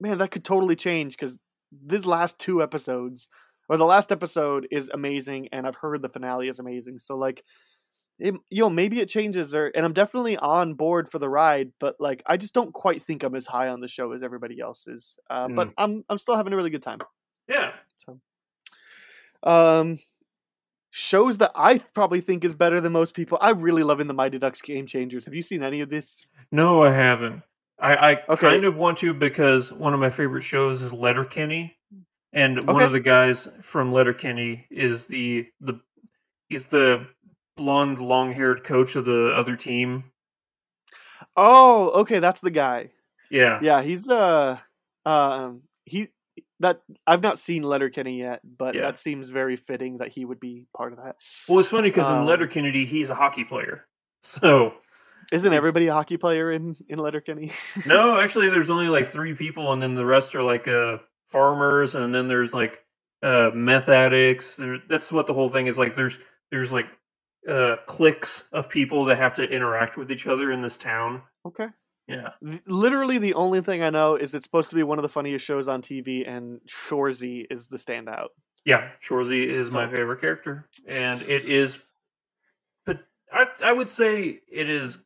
man, 0.00 0.18
that 0.18 0.30
could 0.30 0.44
totally 0.44 0.76
change 0.76 1.14
because 1.14 1.38
these 1.72 2.06
last 2.06 2.38
two 2.38 2.62
episodes 2.62 3.28
or 3.68 3.76
the 3.76 3.84
last 3.84 4.10
episode 4.12 4.66
is 4.70 4.90
amazing, 4.92 5.48
and 5.52 5.66
I've 5.66 5.76
heard 5.76 6.02
the 6.02 6.08
finale 6.08 6.48
is 6.48 6.58
amazing. 6.58 6.98
So 6.98 7.16
like. 7.16 7.42
It, 8.20 8.34
you 8.50 8.62
know, 8.62 8.68
maybe 8.68 8.98
it 8.98 9.08
changes, 9.08 9.54
or 9.54 9.70
and 9.76 9.86
I'm 9.86 9.92
definitely 9.92 10.36
on 10.36 10.74
board 10.74 11.08
for 11.08 11.20
the 11.20 11.28
ride, 11.28 11.70
but 11.78 11.94
like 12.00 12.20
I 12.26 12.36
just 12.36 12.52
don't 12.52 12.74
quite 12.74 13.00
think 13.00 13.22
I'm 13.22 13.36
as 13.36 13.46
high 13.46 13.68
on 13.68 13.80
the 13.80 13.86
show 13.86 14.10
as 14.10 14.24
everybody 14.24 14.58
else 14.60 14.88
is. 14.88 15.18
Uh, 15.30 15.46
But 15.46 15.70
I'm 15.78 16.04
I'm 16.08 16.18
still 16.18 16.34
having 16.34 16.52
a 16.52 16.56
really 16.56 16.70
good 16.70 16.82
time. 16.82 16.98
Yeah. 17.48 17.70
So, 17.94 18.18
um, 19.44 19.98
shows 20.90 21.38
that 21.38 21.52
I 21.54 21.78
probably 21.94 22.20
think 22.20 22.44
is 22.44 22.54
better 22.54 22.80
than 22.80 22.92
most 22.92 23.14
people. 23.14 23.38
I 23.40 23.50
really 23.50 23.84
love 23.84 24.00
in 24.00 24.08
the 24.08 24.14
Mighty 24.14 24.38
Ducks 24.38 24.60
Game 24.60 24.86
Changers. 24.86 25.24
Have 25.24 25.34
you 25.36 25.42
seen 25.42 25.62
any 25.62 25.80
of 25.80 25.88
this? 25.88 26.26
No, 26.50 26.82
I 26.82 26.90
haven't. 26.92 27.42
I, 27.78 27.94
I 27.94 28.12
Okay. 28.28 28.50
kind 28.50 28.64
of 28.64 28.76
want 28.76 28.98
to 28.98 29.14
because 29.14 29.72
one 29.72 29.94
of 29.94 30.00
my 30.00 30.10
favorite 30.10 30.42
shows 30.42 30.82
is 30.82 30.92
Letterkenny, 30.92 31.77
and 32.32 32.62
one 32.64 32.82
of 32.82 32.92
the 32.92 33.00
guys 33.00 33.48
from 33.62 33.92
Letterkenny 33.92 34.66
is 34.70 35.06
the 35.06 35.48
the 35.60 35.80
he's 36.48 36.66
the 36.66 37.06
blonde, 37.56 38.00
long 38.00 38.32
haired 38.32 38.64
coach 38.64 38.96
of 38.96 39.04
the 39.04 39.32
other 39.34 39.56
team. 39.56 40.04
Oh, 41.36 41.90
okay, 42.00 42.18
that's 42.18 42.40
the 42.40 42.50
guy. 42.50 42.90
Yeah, 43.30 43.58
Yeah, 43.62 43.82
he's 43.82 44.08
uh, 44.08 44.58
um, 45.04 45.62
he 45.84 46.08
that 46.60 46.80
I've 47.06 47.22
not 47.22 47.38
seen 47.38 47.62
Letterkenny 47.62 48.18
yet, 48.18 48.40
but 48.44 48.74
Yeah. 48.74 48.82
that 48.82 48.98
seems 48.98 49.30
very 49.30 49.56
fitting 49.56 49.98
that 49.98 50.08
he 50.08 50.24
would 50.24 50.40
be 50.40 50.66
part 50.76 50.92
of 50.92 50.98
that. 50.98 51.16
Well, 51.48 51.58
it's 51.60 51.68
funny 51.68 51.90
because 51.90 52.08
in 52.08 52.16
Um, 52.18 52.26
Letterkenny 52.26 52.84
he's 52.84 53.10
a 53.10 53.14
hockey 53.14 53.44
player. 53.44 53.86
So 54.22 54.74
Isn't 55.30 55.52
everybody 55.52 55.86
a 55.86 55.92
hockey 55.92 56.16
player 56.16 56.50
in 56.50 56.74
in 56.88 56.98
Letterkenny? 56.98 57.52
no, 57.86 58.18
actually, 58.20 58.48
there's 58.50 58.70
only 58.70 58.88
like 58.88 59.08
three 59.10 59.34
people, 59.34 59.72
and 59.72 59.80
then 59.82 59.94
the 59.94 60.04
rest 60.06 60.34
are 60.34 60.42
like 60.42 60.66
uh 60.66 60.98
farmers, 61.28 61.94
and 61.94 62.14
then 62.14 62.28
there's 62.28 62.52
like 62.52 62.84
uh 63.22 63.50
meth 63.54 63.88
addicts. 63.88 64.56
There, 64.56 64.78
that's 64.88 65.12
what 65.12 65.26
the 65.26 65.34
whole 65.34 65.48
thing 65.48 65.66
is 65.66 65.78
like. 65.78 65.94
There's 65.96 66.18
there's 66.50 66.72
like 66.72 66.86
uh 67.48 67.76
cliques 67.86 68.48
of 68.52 68.68
people 68.68 69.06
that 69.06 69.18
have 69.18 69.34
to 69.34 69.44
interact 69.44 69.96
with 69.96 70.10
each 70.10 70.26
other 70.26 70.50
in 70.52 70.62
this 70.62 70.76
town. 70.76 71.22
okay. 71.46 71.68
Yeah. 72.06 72.30
Literally, 72.66 73.18
the 73.18 73.34
only 73.34 73.60
thing 73.60 73.82
I 73.82 73.90
know 73.90 74.14
is 74.14 74.34
it's 74.34 74.46
supposed 74.46 74.70
to 74.70 74.76
be 74.76 74.82
one 74.82 74.96
of 74.98 75.02
the 75.02 75.10
funniest 75.10 75.44
shows 75.44 75.68
on 75.68 75.82
TV, 75.82 76.26
and 76.26 76.58
Shoresy 76.66 77.44
is 77.50 77.66
the 77.66 77.76
standout. 77.76 78.28
Yeah, 78.64 78.88
Shoresy 79.06 79.46
is 79.46 79.74
my 79.74 79.86
favorite 79.90 80.18
character, 80.22 80.66
and 80.88 81.20
it 81.20 81.44
is, 81.44 81.78
but 82.86 83.00
I 83.30 83.48
I 83.62 83.72
would 83.72 83.90
say 83.90 84.40
it 84.50 84.70
is, 84.70 85.00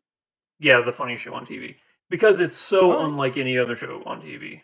yeah, 0.61 0.81
the 0.81 0.93
funniest 0.93 1.25
show 1.25 1.35
on 1.35 1.45
TV 1.45 1.75
because 2.09 2.39
it's 2.39 2.55
so 2.55 2.93
Alright. 2.93 3.07
unlike 3.07 3.37
any 3.37 3.59
other 3.59 3.75
show 3.75 4.05
on 4.07 4.23
TV. 4.23 4.61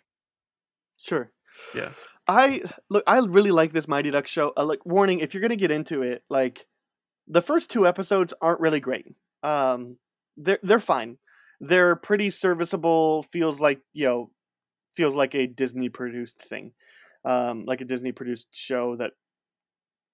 Sure. 0.97 1.33
Yeah. 1.75 1.91
I 2.27 2.63
look. 2.91 3.05
I 3.07 3.19
really 3.21 3.51
like 3.51 3.73
this 3.73 3.89
Mighty 3.89 4.11
Duck 4.11 4.27
show. 4.27 4.53
Uh, 4.57 4.65
like, 4.65 4.85
warning: 4.85 5.21
if 5.21 5.33
you're 5.33 5.41
gonna 5.41 5.57
get 5.57 5.71
into 5.71 6.03
it, 6.03 6.23
like, 6.29 6.67
the 7.27 7.41
first 7.41 7.71
two 7.71 7.87
episodes 7.87 8.35
aren't 8.43 8.61
really 8.61 8.81
great. 8.81 9.07
Um, 9.43 9.97
they're 10.37 10.59
they're 10.63 10.79
fine. 10.79 11.19
They're 11.61 11.97
pretty 11.97 12.31
serviceable. 12.31 13.23
Feels 13.23 13.61
like 13.61 13.81
you 13.95 14.07
know, 14.07 14.31
feels 14.95 15.15
like 15.15 15.35
a 15.35 15.47
Disney 15.47 15.89
produced 15.89 16.39
thing, 16.41 16.73
um, 17.25 17.65
like 17.65 17.81
a 17.81 17.87
Disney 17.87 18.13
produced 18.13 18.49
show 18.53 18.97
that 18.97 19.13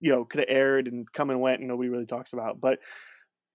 you 0.01 0.12
know 0.12 0.24
could 0.24 0.40
have 0.40 0.48
aired 0.51 0.86
and 0.86 1.11
come 1.12 1.31
and 1.31 1.40
went 1.40 1.61
and 1.61 1.69
nobody 1.69 1.89
really 1.89 2.06
talks 2.06 2.32
about. 2.32 2.61
But 2.61 2.78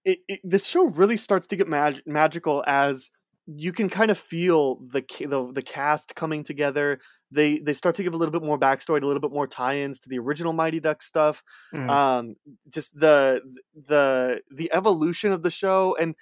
it, 0.03 0.19
it 0.27 0.41
this 0.43 0.68
show 0.68 0.85
really 0.88 1.18
starts 1.18 1.47
to 1.47 1.56
get 1.56 1.68
mag- 1.68 2.01
magical 2.06 2.64
as 2.68 3.10
you 3.55 3.71
can 3.71 3.89
kind 3.89 4.11
of 4.11 4.17
feel 4.17 4.76
the, 4.88 5.03
the 5.19 5.51
the 5.51 5.61
cast 5.61 6.15
coming 6.15 6.43
together 6.43 6.99
they 7.31 7.59
they 7.59 7.73
start 7.73 7.95
to 7.95 8.03
give 8.03 8.13
a 8.13 8.17
little 8.17 8.31
bit 8.31 8.43
more 8.43 8.59
backstory, 8.59 9.01
a 9.01 9.05
little 9.05 9.21
bit 9.21 9.31
more 9.31 9.47
tie-ins 9.47 9.99
to 9.99 10.09
the 10.09 10.19
original 10.19 10.53
Mighty 10.53 10.80
Duck 10.80 11.01
stuff. 11.01 11.43
Mm. 11.73 11.89
Um, 11.89 12.35
just 12.71 12.99
the 12.99 13.41
the 13.76 14.41
the 14.49 14.71
evolution 14.73 15.31
of 15.31 15.43
the 15.43 15.51
show, 15.51 15.95
and 15.99 16.15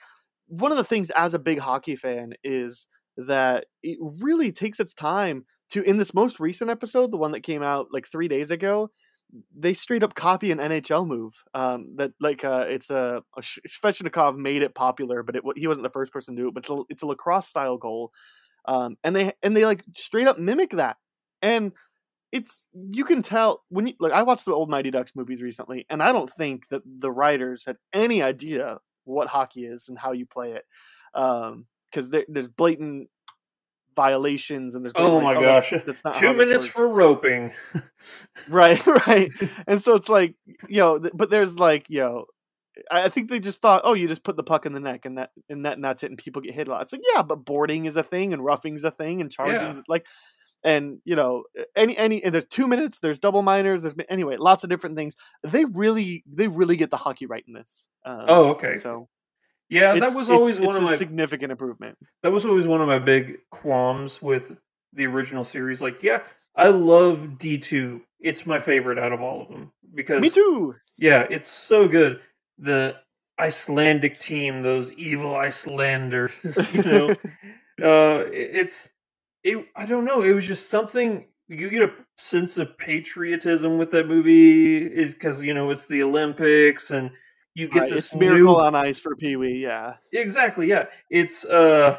one 0.47 0.71
of 0.71 0.77
the 0.77 0.83
things 0.83 1.09
as 1.11 1.33
a 1.33 1.39
big 1.39 1.59
hockey 1.59 1.95
fan 1.95 2.33
is 2.43 2.87
that 3.15 3.65
it 3.83 3.97
really 4.21 4.51
takes 4.51 4.79
its 4.79 4.93
time 4.93 5.45
to. 5.71 5.81
In 5.81 5.97
this 5.97 6.13
most 6.13 6.39
recent 6.39 6.69
episode, 6.69 7.11
the 7.11 7.17
one 7.17 7.31
that 7.31 7.43
came 7.43 7.63
out 7.63 7.87
like 7.91 8.05
three 8.05 8.27
days 8.27 8.51
ago, 8.51 8.89
they 9.55 9.73
straight 9.73 10.03
up 10.03 10.15
copy 10.15 10.51
an 10.51 10.59
NHL 10.59 11.07
move. 11.07 11.43
Um, 11.53 11.95
that 11.97 12.13
like 12.19 12.43
uh, 12.45 12.65
it's 12.69 12.89
a, 12.89 13.23
a 13.37 14.33
made 14.37 14.61
it 14.61 14.75
popular, 14.75 15.23
but 15.23 15.35
it, 15.35 15.43
he 15.55 15.67
wasn't 15.67 15.83
the 15.83 15.89
first 15.89 16.11
person 16.11 16.35
to 16.35 16.41
do 16.41 16.47
it. 16.47 16.53
But 16.53 16.63
it's 16.63 16.69
a, 16.69 16.77
it's 16.89 17.03
a 17.03 17.07
lacrosse 17.07 17.47
style 17.47 17.77
goal 17.77 18.11
um, 18.67 18.97
and 19.03 19.15
they 19.15 19.31
and 19.41 19.55
they 19.55 19.65
like 19.65 19.83
straight 19.95 20.27
up 20.27 20.37
mimic 20.37 20.71
that 20.71 20.97
and 21.41 21.71
it's 22.31 22.67
you 22.73 23.05
can 23.05 23.21
tell 23.21 23.63
when 23.69 23.87
you 23.87 23.93
like 23.99 24.11
i 24.11 24.21
watched 24.21 24.45
the 24.45 24.53
old 24.53 24.69
mighty 24.69 24.91
ducks 24.91 25.15
movies 25.15 25.41
recently 25.41 25.85
and 25.89 26.03
i 26.03 26.11
don't 26.11 26.29
think 26.29 26.67
that 26.67 26.81
the 26.85 27.11
writers 27.11 27.63
had 27.65 27.77
any 27.93 28.21
idea 28.21 28.79
what 29.05 29.29
hockey 29.29 29.65
is 29.65 29.87
and 29.87 29.97
how 29.97 30.11
you 30.11 30.25
play 30.25 30.51
it 30.51 30.63
um 31.13 31.65
because 31.89 32.09
there, 32.09 32.25
there's 32.27 32.49
blatant 32.49 33.09
violations 33.97 34.75
and 34.75 34.85
there's 34.85 34.93
Oh 34.95 35.19
my 35.19 35.33
like, 35.33 35.41
gosh! 35.41 35.73
that's, 35.85 36.05
not 36.05 36.15
Two 36.15 36.33
minutes 36.33 36.67
for 36.67 36.87
roping. 36.87 37.51
right 38.47 38.85
right 38.87 39.31
and 39.67 39.81
so 39.81 39.95
it's 39.95 40.07
like 40.07 40.35
you 40.69 40.77
know 40.77 40.99
but 41.13 41.29
there's 41.29 41.59
like 41.59 41.85
you 41.89 41.99
know 41.99 42.25
I 42.91 43.09
think 43.09 43.31
they 43.31 43.39
just 43.39 43.59
thought, 43.59 43.81
oh, 43.85 43.95
you 43.95 44.07
just 44.07 44.23
put 44.23 44.37
the 44.37 44.43
puck 44.43 44.67
in 44.67 44.71
the 44.71 44.79
neck 44.79 45.05
and 45.05 45.17
that 45.17 45.31
and 45.49 45.65
that 45.65 45.73
and 45.73 45.83
that's 45.83 46.03
it, 46.03 46.11
and 46.11 46.17
people 46.17 46.43
get 46.43 46.53
hit 46.53 46.67
a 46.67 46.71
lot. 46.71 46.83
It's 46.83 46.93
like, 46.93 47.01
yeah, 47.11 47.23
but 47.23 47.37
boarding 47.43 47.85
is 47.85 47.95
a 47.95 48.03
thing, 48.03 48.33
and 48.33 48.45
roughing's 48.45 48.83
a 48.83 48.91
thing, 48.91 49.19
and 49.19 49.31
charging 49.31 49.55
Yeah. 49.67 49.71
is 49.71 49.79
like, 49.87 50.05
and 50.63 50.99
you 51.03 51.15
know, 51.15 51.45
any 51.75 51.97
any 51.97 52.23
and 52.23 52.31
there's 52.31 52.45
two 52.45 52.67
minutes, 52.67 52.99
there's 52.99 53.17
double 53.17 53.41
minors, 53.41 53.81
there's 53.81 53.95
anyway, 54.09 54.37
lots 54.37 54.63
of 54.63 54.69
different 54.69 54.95
things. 54.95 55.15
They 55.41 55.65
really 55.65 56.23
they 56.27 56.47
really 56.47 56.75
get 56.77 56.91
the 56.91 56.97
hockey 56.97 57.25
right 57.25 57.43
in 57.47 57.53
this. 57.55 57.87
Um, 58.05 58.25
Oh, 58.27 58.49
okay. 58.49 58.75
So 58.75 59.09
Yeah, 59.69 59.95
it's- 59.95 60.11
that 60.13 60.17
was 60.17 60.29
always 60.29 60.57
it's 60.59 60.65
one 60.65 60.75
of 60.75 60.81
a 60.83 60.85
my 60.85 60.95
significant 60.95 61.51
improvement. 61.51 61.97
that 62.23 62.31
was 62.31 62.45
always 62.45 62.67
one 62.67 62.81
of 62.81 62.87
my 62.87 62.99
big 62.99 63.39
qualms 63.51 64.21
with 64.21 64.57
the 64.93 65.05
original 65.05 65.43
series. 65.43 65.81
Like, 65.81 66.03
yeah, 66.03 66.23
I 66.55 66.67
love 66.69 67.37
D 67.37 67.57
two. 67.57 68.01
It's 68.19 68.45
my 68.45 68.59
favorite 68.59 68.97
out 68.97 69.11
of 69.13 69.21
all 69.21 69.41
of 69.41 69.49
them 69.49 69.71
because 69.93 70.21
Me 70.21 70.29
too. 70.29 70.75
Yeah, 70.97 71.27
it's 71.29 71.49
so 71.49 71.87
good. 71.87 72.19
The 72.57 72.95
Icelandic 73.39 74.19
team, 74.19 74.63
those 74.63 74.91
evil 74.93 75.35
Icelanders, 75.35 76.31
you 76.73 76.83
know. 76.83 77.09
uh 77.83 78.25
it's 78.33 78.89
it 79.43 79.67
I 79.75 79.85
don't 79.85 80.05
know, 80.05 80.21
it 80.23 80.31
was 80.33 80.47
just 80.47 80.69
something 80.69 81.27
you 81.47 81.69
get 81.69 81.83
a 81.83 81.93
sense 82.17 82.57
of 82.57 82.77
patriotism 82.77 83.77
with 83.77 83.91
that 83.91 84.07
movie 84.07 84.77
is 84.77 85.13
cuz 85.13 85.43
you 85.43 85.53
know 85.53 85.69
it's 85.69 85.85
the 85.87 86.01
Olympics 86.01 86.89
and 86.89 87.11
you 87.57 87.67
get 87.67 87.79
Right, 87.81 87.89
this 87.91 88.15
miracle 88.15 88.55
new- 88.55 88.61
on 88.61 88.75
ice 88.75 88.99
for 88.99 89.15
Pee 89.15 89.35
Wee. 89.35 89.55
Yeah, 89.61 89.95
Exactly, 90.13 90.67
yeah. 90.67 90.85
It's 91.09 91.43
uh 91.45 91.97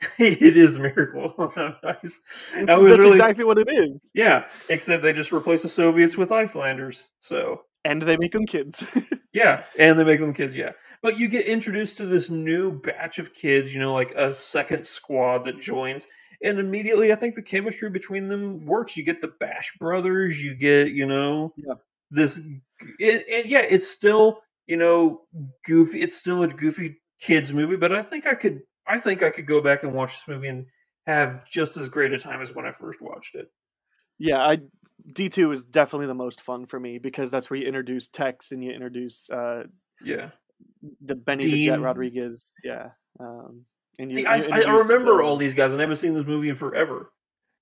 it 0.18 0.56
is 0.56 0.78
miracle 0.78 1.34
on 1.56 1.76
ice. 1.84 2.20
It's- 2.56 2.68
I 2.68 2.76
was 2.76 2.86
that's 2.88 2.98
really- 2.98 3.10
exactly 3.10 3.44
what 3.44 3.58
it 3.58 3.68
is. 3.70 4.08
Yeah, 4.14 4.46
except 4.68 5.02
they 5.02 5.12
just 5.12 5.32
replace 5.32 5.62
the 5.62 5.68
Soviets 5.68 6.16
with 6.16 6.32
Icelanders. 6.32 7.08
So 7.20 7.62
And 7.84 8.02
they 8.02 8.16
make 8.16 8.32
them 8.32 8.46
kids. 8.46 8.84
Yeah, 9.34 9.64
and 9.78 9.98
they 9.98 10.04
make 10.04 10.20
them 10.20 10.34
kids. 10.34 10.54
Yeah, 10.54 10.72
but 11.02 11.18
you 11.18 11.26
get 11.26 11.46
introduced 11.46 11.96
to 11.96 12.04
this 12.04 12.28
new 12.28 12.78
batch 12.82 13.18
of 13.18 13.32
kids. 13.32 13.72
You 13.72 13.80
know, 13.80 13.94
like 13.94 14.12
a 14.14 14.34
second 14.34 14.84
squad 14.84 15.46
that 15.46 15.58
joins, 15.58 16.06
and 16.44 16.58
immediately 16.58 17.10
I 17.10 17.14
think 17.14 17.34
the 17.34 17.40
chemistry 17.40 17.88
between 17.88 18.28
them 18.28 18.66
works. 18.66 18.94
You 18.94 19.04
get 19.04 19.22
the 19.22 19.32
Bash 19.40 19.74
brothers, 19.80 20.42
you 20.44 20.54
get 20.54 20.88
you 20.90 21.06
know 21.06 21.54
Yeah. 21.56 21.76
this, 22.10 22.36
and, 22.36 22.60
and 23.00 23.46
yeah, 23.48 23.62
it's 23.66 23.88
still 23.88 24.42
you 24.66 24.76
know 24.76 25.22
goofy. 25.64 26.00
It's 26.02 26.16
still 26.16 26.42
a 26.42 26.48
goofy 26.48 27.00
kids 27.20 27.52
movie, 27.52 27.76
but 27.76 27.92
I 27.92 28.02
think 28.02 28.26
I 28.26 28.34
could 28.34 28.60
I 28.86 28.98
think 28.98 29.22
I 29.22 29.30
could 29.30 29.46
go 29.46 29.62
back 29.62 29.82
and 29.82 29.92
watch 29.92 30.12
this 30.14 30.28
movie 30.28 30.48
and 30.48 30.66
have 31.06 31.44
just 31.44 31.76
as 31.76 31.88
great 31.88 32.12
a 32.12 32.18
time 32.18 32.40
as 32.40 32.54
when 32.54 32.66
I 32.66 32.72
first 32.72 33.00
watched 33.00 33.34
it. 33.34 33.48
Yeah, 34.18 34.38
I 34.44 34.58
D 35.12 35.28
two 35.28 35.50
is 35.52 35.64
definitely 35.64 36.06
the 36.06 36.14
most 36.14 36.40
fun 36.40 36.66
for 36.66 36.78
me 36.78 36.98
because 36.98 37.30
that's 37.30 37.50
where 37.50 37.58
you 37.58 37.66
introduce 37.66 38.08
Tex 38.08 38.52
and 38.52 38.62
you 38.62 38.70
introduce 38.70 39.28
uh, 39.30 39.64
Yeah. 40.00 40.30
the 41.00 41.16
Benny 41.16 41.44
the 41.46 41.64
Jet 41.64 41.80
Rodriguez. 41.80 42.52
Yeah, 42.62 42.90
um, 43.18 43.64
and 43.98 44.10
you, 44.10 44.16
See, 44.16 44.20
you 44.22 44.28
I, 44.28 44.62
I 44.62 44.72
remember 44.76 45.22
uh, 45.22 45.26
all 45.26 45.36
these 45.36 45.54
guys. 45.54 45.72
And 45.72 45.80
I 45.80 45.84
never 45.84 45.96
seen 45.96 46.14
this 46.14 46.26
movie 46.26 46.50
in 46.50 46.56
forever. 46.56 47.10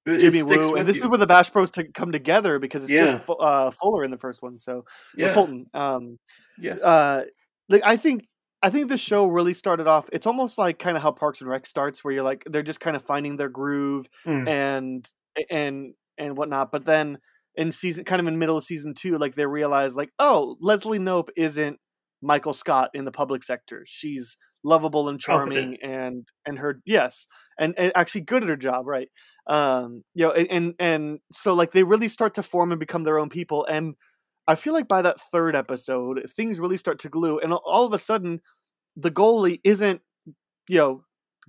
It- 0.06 0.18
Jimmy 0.18 0.43
Woo, 0.43 0.77
and 0.77 0.86
this 0.89 0.97
you. 0.97 1.05
is 1.05 1.09
where 1.09 1.18
the 1.18 1.27
Bash 1.27 1.51
Bros 1.51 1.70
to 1.72 1.85
come 1.85 2.10
together 2.12 2.59
because 2.59 2.82
it's 2.85 2.93
Yeah. 2.93 3.12
just 3.12 3.28
uh, 3.28 3.70
Fuller 3.70 4.02
in 4.05 4.10
the 4.10 4.18
first 4.18 4.43
one, 4.43 4.59
so 4.59 4.85
Yeah. 5.16 5.32
Fulton. 5.32 5.66
Um, 5.72 6.18
Yeah. 6.61 6.74
uh, 6.74 7.24
like 7.69 7.82
I 7.85 7.97
think 7.97 8.24
I 8.62 8.70
think 8.70 8.89
the 8.89 8.97
show 8.97 9.27
really 9.27 9.55
started 9.55 9.87
off. 9.87 10.09
It's 10.12 10.27
almost 10.27 10.59
like 10.59 10.78
kind 10.78 10.97
of 10.97 11.03
how 11.03 11.12
Parks 11.12 11.41
and 11.41 11.49
Rec 11.49 11.66
starts, 11.66 12.05
where 12.05 12.12
you're 12.12 12.23
like 12.23 12.45
they're 12.47 12.62
just 12.62 12.81
kind 12.81 12.97
of 12.97 13.03
finding 13.03 13.37
their 13.37 13.49
groove 13.49 14.07
Mm. 14.27 14.49
and 14.49 15.09
and 15.51 15.95
and 16.19 16.37
whatnot. 16.37 16.70
But 16.73 16.85
then 16.85 17.19
in 17.57 17.73
season, 17.73 18.05
kind 18.05 18.20
of 18.20 18.27
in 18.27 18.39
middle 18.39 18.57
of 18.57 18.65
season 18.65 18.95
two, 18.95 19.19
like 19.19 19.35
they 19.35 19.47
realize 19.47 19.97
like, 19.97 20.11
oh, 20.19 20.57
Leslie 20.61 20.99
Knope 20.99 21.28
isn't 21.37 21.78
Michael 22.23 22.53
Scott 22.53 22.91
in 22.95 23.05
the 23.05 23.12
public 23.12 23.43
sector. 23.43 23.82
She's 23.87 24.37
lovable 24.62 25.09
and 25.09 25.19
charming, 25.19 25.78
and 25.82 26.27
and 26.47 26.59
her 26.59 26.81
yes, 26.85 27.27
and, 27.59 27.74
and 27.78 27.93
actually 27.95 28.20
good 28.23 28.43
at 28.43 28.49
her 28.51 28.57
job, 28.57 28.87
right? 28.87 29.09
Um, 29.47 30.03
you 30.15 30.27
know, 30.27 30.32
and, 30.32 30.51
and 30.51 30.74
and 30.78 31.19
so 31.32 31.55
like 31.55 31.73
they 31.73 31.82
really 31.82 32.09
start 32.09 32.35
to 32.35 32.43
form 32.43 32.70
and 32.73 32.78
become 32.78 33.05
their 33.05 33.19
own 33.19 33.31
people, 33.31 33.65
and 33.65 33.95
I 34.51 34.56
feel 34.56 34.72
like 34.74 34.89
by 34.89 35.02
that 35.02 35.20
third 35.32 35.55
episode, 35.55 36.27
things 36.28 36.59
really 36.59 36.77
start 36.77 36.98
to 37.01 37.09
glue, 37.09 37.39
and 37.39 37.52
all 37.52 37.86
of 37.86 37.93
a 37.93 37.98
sudden, 37.98 38.40
the 38.97 39.10
goalie 39.10 39.60
isn't, 39.64 40.01
you 40.68 40.78
know, 40.78 41.05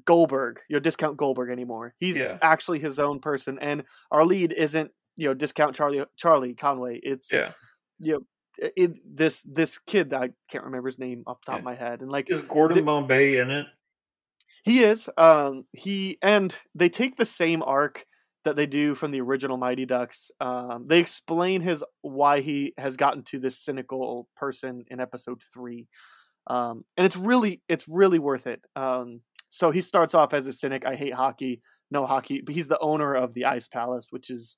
Goldberg, 0.06 0.60
you 0.70 0.76
know, 0.76 0.80
discount 0.80 1.18
Goldberg 1.18 1.50
anymore. 1.50 1.94
He's 2.00 2.18
Yeah. 2.20 2.38
actually 2.42 2.80
his 2.80 3.00
own 3.00 3.20
person, 3.20 3.58
and 3.60 3.84
our 4.12 4.24
lead 4.26 4.54
isn't, 4.54 4.92
you 5.16 5.28
know, 5.28 5.34
discount 5.34 5.76
Charlie 5.76 6.06
Charlie 6.16 6.54
Conway. 6.54 7.00
It's 7.04 7.32
Yeah. 7.34 7.52
you 8.00 8.14
know, 8.14 8.22
it, 8.76 8.98
this 9.06 9.42
this 9.44 9.78
kid 9.80 10.12
that 10.12 10.22
I 10.22 10.30
can't 10.50 10.64
remember 10.64 10.88
his 10.88 11.00
name 11.00 11.24
off 11.28 11.40
the 11.46 11.52
top 11.52 11.60
of 11.60 11.66
my 11.66 11.76
head, 11.76 12.02
and 12.02 12.12
like 12.12 12.30
Is 12.30 12.42
Gordon 12.44 12.78
the- 12.78 12.84
Bombay 12.84 13.38
in 13.38 13.50
it? 13.52 13.66
he 14.64 14.82
is. 14.84 15.10
Um, 15.18 15.66
he 15.72 16.18
and 16.22 16.56
they 16.76 16.90
take 16.90 17.16
the 17.18 17.26
same 17.26 17.64
arc 17.64 18.06
that 18.44 18.56
they 18.56 18.66
do 18.66 18.96
from 18.96 19.12
the 19.12 19.22
original 19.22 19.58
Mighty 19.58 19.86
Ducks. 19.86 20.32
Um, 20.40 20.86
they 20.88 21.00
explain 21.00 21.62
his 21.62 21.84
why 22.02 22.42
he 22.42 22.74
has 22.78 22.98
gotten 22.98 23.24
to 23.26 23.40
this 23.40 23.60
cynical 23.60 24.28
person 24.36 24.84
in 24.90 25.00
episode 25.00 25.42
three, 25.54 25.88
um, 26.48 26.84
and 26.98 27.06
it's 27.06 27.18
really 27.18 27.62
it's 27.70 27.88
really 27.88 28.20
worth 28.20 28.48
it. 28.48 28.62
Um, 28.76 29.22
so 29.50 29.72
he 29.72 29.82
starts 29.82 30.14
off 30.14 30.34
as 30.34 30.48
a 30.48 30.54
cynic. 30.54 30.86
I 30.86 30.96
hate 30.96 31.14
hockey, 31.14 31.62
no 31.90 32.06
hockey, 32.06 32.42
but 32.46 32.56
he's 32.56 32.68
the 32.68 32.80
owner 32.80 33.14
of 33.14 33.34
the 33.34 33.46
Ice 33.46 33.68
Palace, 33.68 34.08
which 34.12 34.30
is 34.30 34.58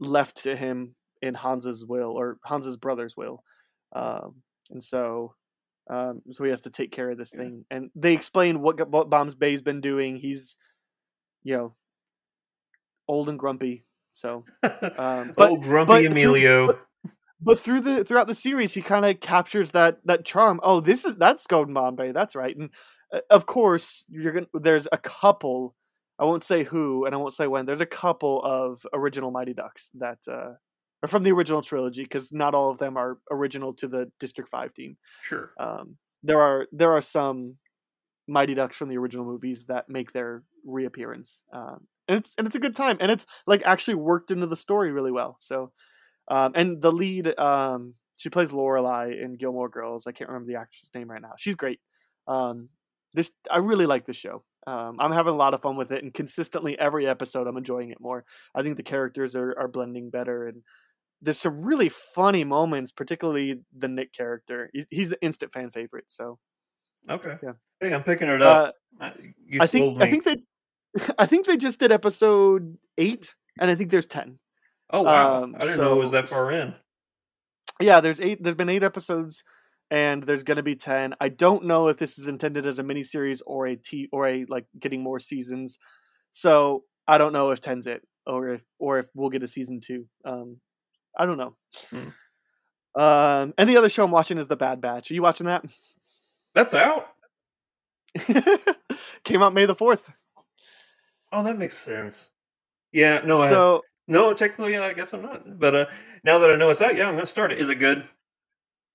left 0.00 0.42
to 0.42 0.56
him 0.56 0.94
in 1.22 1.34
Hans's 1.34 1.84
will 1.86 2.12
or 2.12 2.38
Hans's 2.44 2.76
brother's 2.76 3.16
will, 3.16 3.42
um, 3.94 4.42
and 4.70 4.82
so 4.82 5.34
um, 5.88 6.22
so 6.30 6.44
he 6.44 6.50
has 6.50 6.62
to 6.62 6.70
take 6.70 6.90
care 6.90 7.10
of 7.10 7.18
this 7.18 7.30
thing. 7.30 7.64
And 7.70 7.90
they 7.94 8.12
explain 8.12 8.60
what, 8.60 8.88
what 8.88 9.10
Bombay's 9.10 9.62
been 9.62 9.80
doing. 9.80 10.16
He's, 10.16 10.56
you 11.44 11.56
know, 11.56 11.74
old 13.08 13.28
and 13.28 13.38
grumpy. 13.38 13.84
So, 14.10 14.44
um, 14.62 15.32
but 15.36 15.50
oh, 15.50 15.56
Grumpy 15.56 15.88
but 15.88 16.00
through- 16.00 16.10
Emilio. 16.10 16.66
but, 16.68 16.80
but 17.40 17.58
through 17.60 17.80
the 17.82 18.04
throughout 18.04 18.26
the 18.28 18.34
series, 18.34 18.72
he 18.74 18.82
kind 18.82 19.04
of 19.04 19.20
captures 19.20 19.72
that 19.72 19.98
that 20.06 20.24
charm. 20.24 20.60
Oh, 20.62 20.80
this 20.80 21.04
is 21.04 21.16
that's 21.16 21.46
Gordon 21.46 21.74
Bombay. 21.74 22.12
That's 22.12 22.34
right. 22.34 22.56
And 22.56 22.70
uh, 23.12 23.20
of 23.30 23.46
course, 23.46 24.04
you're 24.08 24.32
gonna. 24.32 24.46
There's 24.54 24.88
a 24.90 24.98
couple. 24.98 25.74
I 26.18 26.24
won't 26.24 26.44
say 26.44 26.62
who, 26.64 27.04
and 27.04 27.14
I 27.14 27.18
won't 27.18 27.34
say 27.34 27.46
when. 27.46 27.66
There's 27.66 27.82
a 27.82 27.86
couple 27.86 28.42
of 28.42 28.86
original 28.94 29.30
Mighty 29.30 29.52
Ducks 29.52 29.90
that 29.98 30.20
uh, 30.26 30.54
are 31.02 31.08
from 31.08 31.22
the 31.24 31.32
original 31.32 31.60
trilogy 31.60 32.04
because 32.04 32.32
not 32.32 32.54
all 32.54 32.70
of 32.70 32.78
them 32.78 32.96
are 32.96 33.18
original 33.30 33.74
to 33.74 33.86
the 33.86 34.10
District 34.18 34.48
Five 34.48 34.72
team. 34.72 34.96
Sure. 35.22 35.50
Um, 35.60 35.98
there 36.22 36.40
are 36.40 36.68
there 36.72 36.92
are 36.92 37.02
some 37.02 37.56
Mighty 38.26 38.54
Ducks 38.54 38.78
from 38.78 38.88
the 38.88 38.96
original 38.96 39.26
movies 39.26 39.66
that 39.66 39.90
make 39.90 40.12
their 40.12 40.42
reappearance, 40.64 41.42
um, 41.52 41.86
and 42.08 42.18
it's 42.18 42.34
and 42.38 42.46
it's 42.46 42.56
a 42.56 42.60
good 42.60 42.76
time, 42.76 42.96
and 43.00 43.10
it's 43.10 43.26
like 43.46 43.62
actually 43.64 43.94
worked 43.96 44.30
into 44.30 44.46
the 44.46 44.56
story 44.56 44.92
really 44.92 45.12
well. 45.12 45.36
So, 45.38 45.72
um, 46.28 46.52
and 46.54 46.80
the 46.80 46.92
lead, 46.92 47.38
um, 47.38 47.94
she 48.16 48.30
plays 48.30 48.52
Lorelai 48.52 49.20
in 49.20 49.36
Gilmore 49.36 49.68
Girls. 49.68 50.06
I 50.06 50.12
can't 50.12 50.30
remember 50.30 50.48
the 50.52 50.58
actress's 50.58 50.90
name 50.94 51.10
right 51.10 51.22
now. 51.22 51.32
She's 51.38 51.54
great. 51.54 51.80
Um, 52.26 52.68
this 53.14 53.30
I 53.50 53.58
really 53.58 53.86
like 53.86 54.06
this 54.06 54.16
show. 54.16 54.44
Um, 54.66 54.96
I'm 54.98 55.12
having 55.12 55.32
a 55.32 55.36
lot 55.36 55.54
of 55.54 55.62
fun 55.62 55.76
with 55.76 55.92
it, 55.92 56.02
and 56.02 56.12
consistently 56.12 56.78
every 56.78 57.06
episode, 57.06 57.46
I'm 57.46 57.56
enjoying 57.56 57.90
it 57.90 58.00
more. 58.00 58.24
I 58.54 58.62
think 58.62 58.76
the 58.76 58.82
characters 58.82 59.36
are 59.36 59.54
are 59.58 59.68
blending 59.68 60.10
better, 60.10 60.46
and 60.48 60.62
there's 61.22 61.38
some 61.38 61.64
really 61.64 61.88
funny 61.88 62.44
moments, 62.44 62.92
particularly 62.92 63.60
the 63.76 63.88
Nick 63.88 64.12
character. 64.12 64.70
He's, 64.72 64.86
he's 64.90 65.12
an 65.12 65.18
instant 65.22 65.52
fan 65.52 65.70
favorite. 65.70 66.10
So 66.10 66.38
Okay. 67.08 67.36
Yeah. 67.42 67.52
Hey, 67.80 67.92
I'm 67.94 68.02
picking 68.02 68.28
it 68.28 68.42
up. 68.42 68.74
uh, 69.00 69.10
I- 69.60 69.66
think. 69.66 70.02
I 70.02 70.10
think 70.10 70.24
they 70.24 70.36
I 71.18 71.26
think 71.26 71.46
they 71.46 71.56
just 71.56 71.78
did 71.78 71.92
episode 71.92 72.78
eight, 72.98 73.34
and 73.58 73.70
I 73.70 73.74
think 73.74 73.90
there's 73.90 74.06
ten. 74.06 74.38
oh 74.90 75.02
wow! 75.02 75.42
um, 75.42 75.56
I 75.56 75.64
didn't 75.64 75.78
know 75.78 75.96
it 75.96 76.02
was 76.02 76.12
that 76.12 76.28
far 76.28 76.50
in. 76.50 76.74
Yeah, 77.80 78.00
there's 78.00 78.20
eight. 78.20 78.42
There's 78.42 78.56
been 78.56 78.68
eight 78.68 78.82
episodes, 78.82 79.44
and 79.90 80.22
there's 80.22 80.42
gonna 80.42 80.62
be 80.62 80.76
ten. 80.76 81.14
I 81.20 81.28
don't 81.28 81.64
know 81.64 81.88
if 81.88 81.98
this 81.98 82.18
is 82.18 82.26
intended 82.26 82.66
as 82.66 82.78
a 82.78 82.82
miniseries 82.84 83.40
or 83.46 83.66
a 83.66 83.76
t 83.76 84.08
or 84.12 84.26
a 84.26 84.44
like 84.48 84.66
getting 84.78 85.02
more 85.02 85.20
seasons. 85.20 85.78
So 86.30 86.84
I 87.06 87.18
don't 87.18 87.32
know 87.32 87.50
if 87.50 87.60
ten's 87.60 87.86
it 87.86 88.02
or 88.26 88.48
if 88.48 88.64
or 88.78 88.98
if 88.98 89.06
we'll 89.14 89.30
get 89.30 89.42
a 89.42 89.48
season 89.48 89.80
two. 89.80 90.06
Um, 90.24 90.60
I 91.18 91.26
don't 91.26 91.38
know. 91.38 91.56
Hmm. 91.90 92.08
Um, 93.00 93.54
and 93.58 93.68
the 93.68 93.76
other 93.76 93.90
show 93.90 94.04
I'm 94.04 94.10
watching 94.10 94.38
is 94.38 94.46
The 94.46 94.56
Bad 94.56 94.80
Batch. 94.80 95.10
Are 95.10 95.14
you 95.14 95.22
watching 95.22 95.46
that? 95.46 95.64
That's 96.54 96.72
out. 96.72 97.08
Came 99.24 99.42
out 99.42 99.52
May 99.52 99.66
the 99.66 99.74
fourth. 99.74 100.10
Oh, 101.32 101.42
that 101.42 101.58
makes 101.58 101.76
sense. 101.76 102.30
Yeah. 102.92 103.20
No. 103.24 103.36
I, 103.36 103.80
no. 104.08 104.34
Technically, 104.34 104.76
I 104.76 104.92
guess 104.92 105.12
I'm 105.12 105.22
not. 105.22 105.58
But 105.58 105.74
uh, 105.74 105.86
now 106.24 106.38
that 106.38 106.50
I 106.50 106.56
know 106.56 106.70
it's 106.70 106.80
out, 106.80 106.96
yeah, 106.96 107.08
I'm 107.08 107.14
gonna 107.14 107.26
start 107.26 107.52
it. 107.52 107.60
Is 107.60 107.68
it 107.68 107.76
good? 107.76 108.08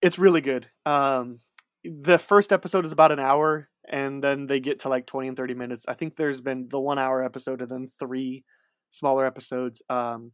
it's 0.02 0.20
really 0.20 0.42
good. 0.42 0.68
Um, 0.86 1.40
the 1.84 2.18
first 2.18 2.52
episode 2.52 2.86
is 2.86 2.92
about 2.92 3.12
an 3.12 3.20
hour, 3.20 3.70
and 3.88 4.24
then 4.24 4.48
they 4.48 4.60
get 4.60 4.80
to 4.80 4.90
like 4.90 5.06
twenty 5.06 5.28
and 5.28 5.38
thirty 5.38 5.54
minutes. 5.54 5.86
I 5.88 5.94
think 5.94 6.16
there's 6.16 6.42
been 6.42 6.68
the 6.70 6.80
one 6.80 7.00
hour 7.00 7.24
episode 7.24 7.62
and 7.62 7.70
then 7.70 7.88
three 8.00 8.44
smaller 8.90 9.26
episodes. 9.26 9.82
Um, 9.90 10.32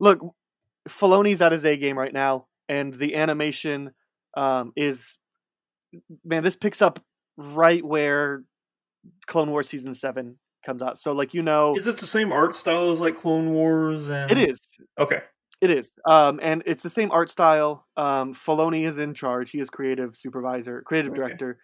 look, 0.00 0.20
Filoni's 0.88 1.42
at 1.42 1.52
his 1.52 1.64
A 1.64 1.76
game 1.76 1.98
right 1.98 2.12
now, 2.12 2.46
and 2.68 2.92
the 2.92 3.14
animation 3.14 3.92
um, 4.36 4.72
is 4.76 5.18
man. 6.24 6.42
This 6.42 6.56
picks 6.56 6.82
up 6.82 7.00
right 7.36 7.84
where 7.84 8.42
Clone 9.26 9.50
Wars 9.50 9.68
season 9.68 9.94
seven 9.94 10.38
comes 10.64 10.82
out. 10.82 10.98
So, 10.98 11.12
like 11.12 11.34
you 11.34 11.42
know, 11.42 11.76
Is 11.76 11.86
it 11.86 11.98
the 11.98 12.06
same 12.06 12.32
art 12.32 12.56
style 12.56 12.90
as 12.90 13.00
like 13.00 13.16
Clone 13.16 13.52
Wars? 13.52 14.10
And 14.10 14.30
it 14.30 14.38
is. 14.38 14.60
Okay. 14.98 15.20
It 15.60 15.70
is. 15.70 15.90
Um, 16.06 16.38
and 16.40 16.62
it's 16.66 16.82
the 16.84 16.90
same 16.90 17.10
art 17.10 17.30
style. 17.30 17.86
Um, 17.96 18.32
Filoni 18.32 18.86
is 18.86 18.98
in 18.98 19.12
charge. 19.14 19.50
He 19.50 19.58
is 19.58 19.70
creative 19.70 20.14
supervisor, 20.14 20.82
creative 20.82 21.10
Okay. 21.12 21.20
director. 21.20 21.58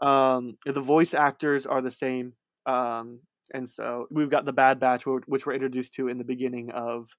Um, 0.00 0.56
the 0.64 0.80
voice 0.80 1.12
actors 1.14 1.66
are 1.66 1.80
the 1.80 1.90
same. 1.90 2.34
Um, 2.66 3.20
and 3.52 3.68
so 3.68 4.06
we've 4.10 4.30
got 4.30 4.44
the 4.44 4.52
Bad 4.52 4.78
Batch, 4.78 5.04
which 5.06 5.44
we're 5.44 5.54
introduced 5.54 5.94
to 5.94 6.06
in 6.08 6.18
the 6.18 6.24
beginning 6.24 6.70
of 6.70 7.16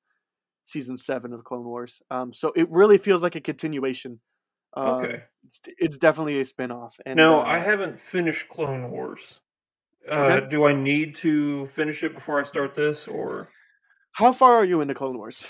season 0.63 0.95
seven 0.95 1.33
of 1.33 1.43
Clone 1.43 1.65
Wars. 1.65 2.01
Um, 2.09 2.31
so 2.31 2.53
it 2.55 2.69
really 2.71 2.97
feels 2.97 3.21
like 3.21 3.35
a 3.35 3.41
continuation. 3.41 4.21
Um, 4.75 4.87
Okay. 5.03 5.23
It's, 5.45 5.59
it's 5.77 5.97
definitely 5.97 6.39
a 6.39 6.45
spin-off. 6.45 7.01
And 7.05 7.17
no, 7.17 7.41
uh, 7.41 7.43
I 7.43 7.59
haven't 7.59 7.99
finished 7.99 8.47
Clone 8.47 8.89
Wars. 8.89 9.41
Uh, 10.09 10.41
Do 10.41 10.65
I 10.65 10.73
need 10.73 11.15
to 11.15 11.65
finish 11.67 12.03
it 12.03 12.13
before 12.13 12.39
I 12.39 12.43
start 12.43 12.75
this, 12.75 13.07
or 13.07 13.49
How 14.13 14.31
far 14.31 14.53
are 14.55 14.65
you 14.65 14.81
into 14.81 14.93
Clone 14.93 15.17
Wars? 15.17 15.49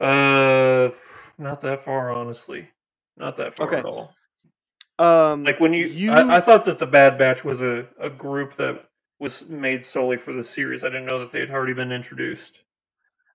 uh, 0.00 0.90
not 1.38 1.60
that 1.62 1.84
far, 1.84 2.10
honestly. 2.10 2.68
Not 3.16 3.36
that 3.36 3.54
far 3.56 3.66
Okay. 3.66 3.78
at 3.78 3.84
all. 3.84 4.14
Um, 4.98 5.44
Like 5.44 5.60
when 5.60 5.72
you, 5.72 5.86
you 5.86 6.12
I, 6.12 6.36
I 6.36 6.40
thought 6.40 6.64
that 6.66 6.78
the 6.78 6.86
Bad 6.86 7.18
Batch 7.18 7.44
was 7.44 7.62
a, 7.62 7.86
a 8.00 8.10
group 8.10 8.54
that 8.56 8.84
was 9.18 9.48
made 9.48 9.84
solely 9.84 10.16
for 10.18 10.32
the 10.34 10.44
series. 10.44 10.84
I 10.84 10.88
didn't 10.88 11.06
know 11.06 11.18
that 11.20 11.32
they'd 11.32 11.50
already 11.50 11.72
been 11.72 11.92
introduced. 11.92 12.60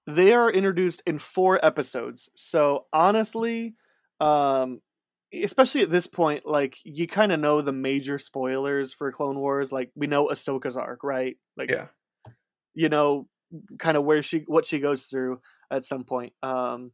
they 0.07 0.33
are 0.33 0.51
introduced 0.51 1.01
in 1.07 1.17
four 1.17 1.63
episodes. 1.65 2.29
So 2.35 2.85
honestly, 2.93 3.75
um, 4.19 4.81
especially 5.33 5.81
at 5.81 5.89
this 5.89 6.07
point, 6.07 6.45
like 6.45 6.77
you 6.83 7.07
kind 7.07 7.31
of 7.31 7.39
know 7.39 7.61
the 7.61 7.71
major 7.71 8.17
spoilers 8.17 8.93
for 8.93 9.11
Clone 9.11 9.39
Wars. 9.39 9.71
Like 9.71 9.91
we 9.95 10.07
know 10.07 10.27
Ahsoka's 10.27 10.77
arc, 10.77 11.03
right? 11.03 11.37
Like 11.57 11.71
Yeah. 11.71 11.87
you 12.73 12.89
know, 12.89 13.27
kind 13.79 13.97
of 13.97 14.03
where 14.03 14.23
she 14.23 14.39
what 14.47 14.65
she 14.65 14.79
goes 14.79 15.05
through 15.05 15.41
at 15.69 15.85
some 15.85 16.03
point. 16.03 16.33
Um, 16.43 16.91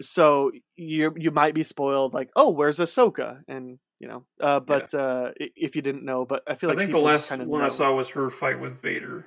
so 0.00 0.50
you 0.76 1.14
you 1.16 1.30
might 1.30 1.54
be 1.54 1.62
spoiled, 1.62 2.14
like, 2.14 2.30
oh, 2.36 2.50
where's 2.50 2.78
Ahsoka? 2.78 3.42
And 3.48 3.78
you 4.00 4.08
know, 4.08 4.26
uh, 4.40 4.60
but 4.60 4.92
yeah. 4.92 5.00
uh, 5.00 5.32
if 5.38 5.76
you 5.76 5.82
didn't 5.82 6.04
know, 6.04 6.24
but 6.24 6.42
I 6.46 6.54
feel 6.54 6.68
like 6.68 6.78
I 6.78 6.82
think 6.82 6.92
the 6.92 6.98
last 6.98 7.30
one 7.30 7.48
know. 7.48 7.66
I 7.66 7.68
saw 7.68 7.94
was 7.94 8.10
her 8.10 8.28
fight 8.30 8.60
with 8.60 8.80
Vader. 8.80 9.26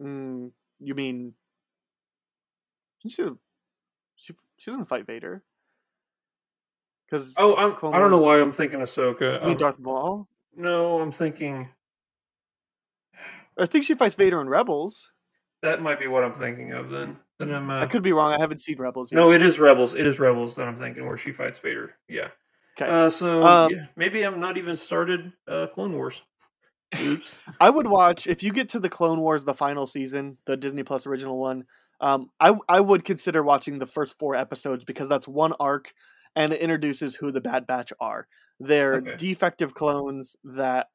Mm, 0.00 0.52
you 0.78 0.94
mean 0.94 1.34
she 3.06 3.08
she 4.14 4.34
she 4.56 4.70
doesn't 4.70 4.84
fight 4.86 5.06
Vader? 5.06 5.42
Because 7.08 7.34
oh, 7.38 7.56
I'm, 7.56 7.72
I 7.94 7.98
don't 7.98 8.10
know 8.10 8.20
why 8.20 8.40
I'm 8.40 8.52
thinking 8.52 8.80
Ahsoka. 8.80 9.40
You 9.40 9.48
mean 9.48 9.56
Darth 9.56 9.78
Maul? 9.78 10.28
No, 10.54 11.00
I'm 11.00 11.12
thinking. 11.12 11.68
I 13.58 13.66
think 13.66 13.84
she 13.84 13.94
fights 13.94 14.14
Vader 14.14 14.40
in 14.40 14.48
Rebels. 14.48 15.12
That 15.62 15.82
might 15.82 15.98
be 15.98 16.06
what 16.06 16.22
I'm 16.22 16.34
thinking 16.34 16.72
of 16.72 16.90
then. 16.90 17.16
Then 17.38 17.52
I'm. 17.52 17.70
Uh... 17.70 17.80
I 17.80 17.86
could 17.86 18.02
be 18.02 18.12
wrong. 18.12 18.32
I 18.32 18.38
haven't 18.38 18.58
seen 18.58 18.76
Rebels. 18.78 19.10
Yet. 19.10 19.16
No, 19.16 19.32
it 19.32 19.42
is 19.42 19.58
Rebels. 19.58 19.94
It 19.94 20.06
is 20.06 20.18
Rebels 20.18 20.56
that 20.56 20.68
I'm 20.68 20.76
thinking 20.76 21.06
where 21.06 21.16
she 21.16 21.32
fights 21.32 21.58
Vader. 21.58 21.94
Yeah. 22.08 22.28
Okay. 22.80 22.90
Uh, 22.90 23.10
so 23.10 23.44
um, 23.44 23.72
yeah, 23.72 23.86
maybe 23.96 24.22
I'm 24.22 24.40
not 24.40 24.56
even 24.56 24.76
started 24.76 25.32
uh, 25.48 25.66
Clone 25.74 25.96
Wars. 25.96 26.22
Oops. 27.00 27.38
I 27.60 27.70
would 27.70 27.86
watch 27.86 28.26
if 28.26 28.42
you 28.42 28.52
get 28.52 28.68
to 28.70 28.80
the 28.80 28.88
Clone 28.88 29.20
Wars, 29.20 29.44
the 29.44 29.54
final 29.54 29.86
season, 29.86 30.38
the 30.44 30.56
Disney 30.56 30.82
Plus 30.82 31.06
original 31.06 31.38
one. 31.38 31.64
Um, 32.00 32.30
I 32.38 32.54
I 32.68 32.80
would 32.80 33.04
consider 33.04 33.42
watching 33.42 33.78
the 33.78 33.86
first 33.86 34.18
four 34.18 34.36
episodes 34.36 34.84
because 34.84 35.08
that's 35.08 35.26
one 35.26 35.52
arc, 35.58 35.92
and 36.38 36.52
it 36.52 36.60
introduces 36.60 37.16
who 37.16 37.32
the 37.32 37.40
Bad 37.40 37.66
Batch 37.66 37.92
are. 38.00 38.28
They're 38.60 38.94
okay. 38.94 39.16
defective 39.16 39.74
clones 39.74 40.36
that 40.44 40.86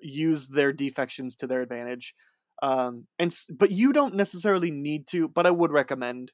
use 0.00 0.48
their 0.48 0.72
defections 0.72 1.36
to 1.36 1.46
their 1.46 1.60
advantage. 1.60 2.14
Um, 2.62 3.06
and 3.18 3.34
but 3.50 3.70
you 3.70 3.92
don't 3.92 4.14
necessarily 4.14 4.70
need 4.70 5.06
to, 5.08 5.28
but 5.28 5.46
I 5.46 5.50
would 5.50 5.70
recommend 5.70 6.32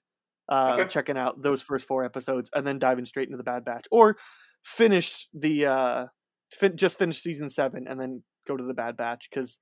uh, 0.49 0.77
okay. 0.79 0.89
checking 0.89 1.19
out 1.19 1.43
those 1.43 1.63
first 1.63 1.87
four 1.87 2.05
episodes 2.05 2.51
and 2.55 2.67
then 2.67 2.79
diving 2.79 3.05
straight 3.05 3.29
into 3.29 3.37
the 3.37 3.43
Bad 3.45 3.65
Batch, 3.65 3.87
or 3.91 4.17
finish 4.63 5.29
the 5.35 5.67
uh, 5.67 6.07
fin- 6.53 6.77
just 6.77 6.99
finish 6.99 7.19
season 7.19 7.49
seven 7.49 7.87
and 7.89 8.01
then 8.01 8.23
go 8.47 8.57
to 8.57 8.65
the 8.65 8.75
Bad 8.75 8.97
Batch 8.97 9.29
because 9.31 9.59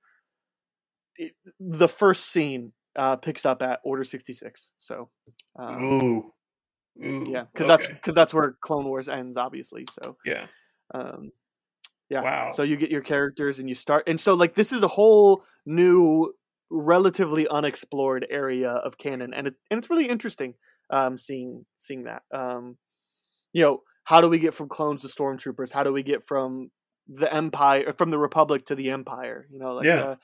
the 1.59 1.87
first 1.87 2.31
scene 2.31 2.73
uh, 2.95 3.15
picks 3.17 3.45
up 3.45 3.61
at 3.61 3.79
Order 3.83 4.03
sixty 4.03 4.33
six. 4.33 4.73
So, 4.77 5.09
um, 5.59 6.31
ooh, 7.01 7.23
yeah, 7.29 7.45
because 7.51 7.65
okay. 7.65 7.67
that's 7.67 7.87
because 7.87 8.15
that's 8.15 8.33
where 8.33 8.55
Clone 8.61 8.85
Wars 8.85 9.07
ends, 9.07 9.37
obviously. 9.37 9.85
So, 9.89 10.17
yeah, 10.25 10.47
um, 10.93 11.31
yeah. 12.09 12.21
Wow. 12.21 12.49
So 12.49 12.63
you 12.63 12.75
get 12.75 12.91
your 12.91 13.01
characters 13.01 13.59
and 13.59 13.69
you 13.69 13.75
start, 13.75 14.03
and 14.07 14.19
so 14.19 14.33
like 14.33 14.53
this 14.53 14.71
is 14.71 14.83
a 14.83 14.87
whole 14.87 15.43
new 15.65 16.33
relatively 16.69 17.47
unexplored 17.47 18.25
area 18.29 18.71
of 18.71 18.97
canon, 18.97 19.33
and 19.33 19.47
it, 19.47 19.59
and 19.69 19.77
it's 19.77 19.89
really 19.89 20.07
interesting 20.07 20.55
um, 20.89 21.17
seeing 21.17 21.65
seeing 21.77 22.03
that. 22.03 22.23
Um, 22.33 22.77
you 23.51 23.61
know, 23.61 23.81
how 24.03 24.21
do 24.21 24.29
we 24.29 24.39
get 24.39 24.53
from 24.53 24.69
clones 24.69 25.01
to 25.01 25.07
stormtroopers? 25.07 25.71
How 25.71 25.83
do 25.83 25.93
we 25.93 26.03
get 26.03 26.23
from 26.23 26.71
the 27.07 27.31
empire 27.33 27.93
from 27.93 28.11
the 28.11 28.19
republic 28.19 28.65
to 28.65 28.75
the 28.75 28.91
empire? 28.91 29.47
You 29.49 29.59
know, 29.59 29.73
like 29.73 29.85
yeah. 29.85 30.15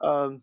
Uh, 0.00 0.24
um, 0.24 0.42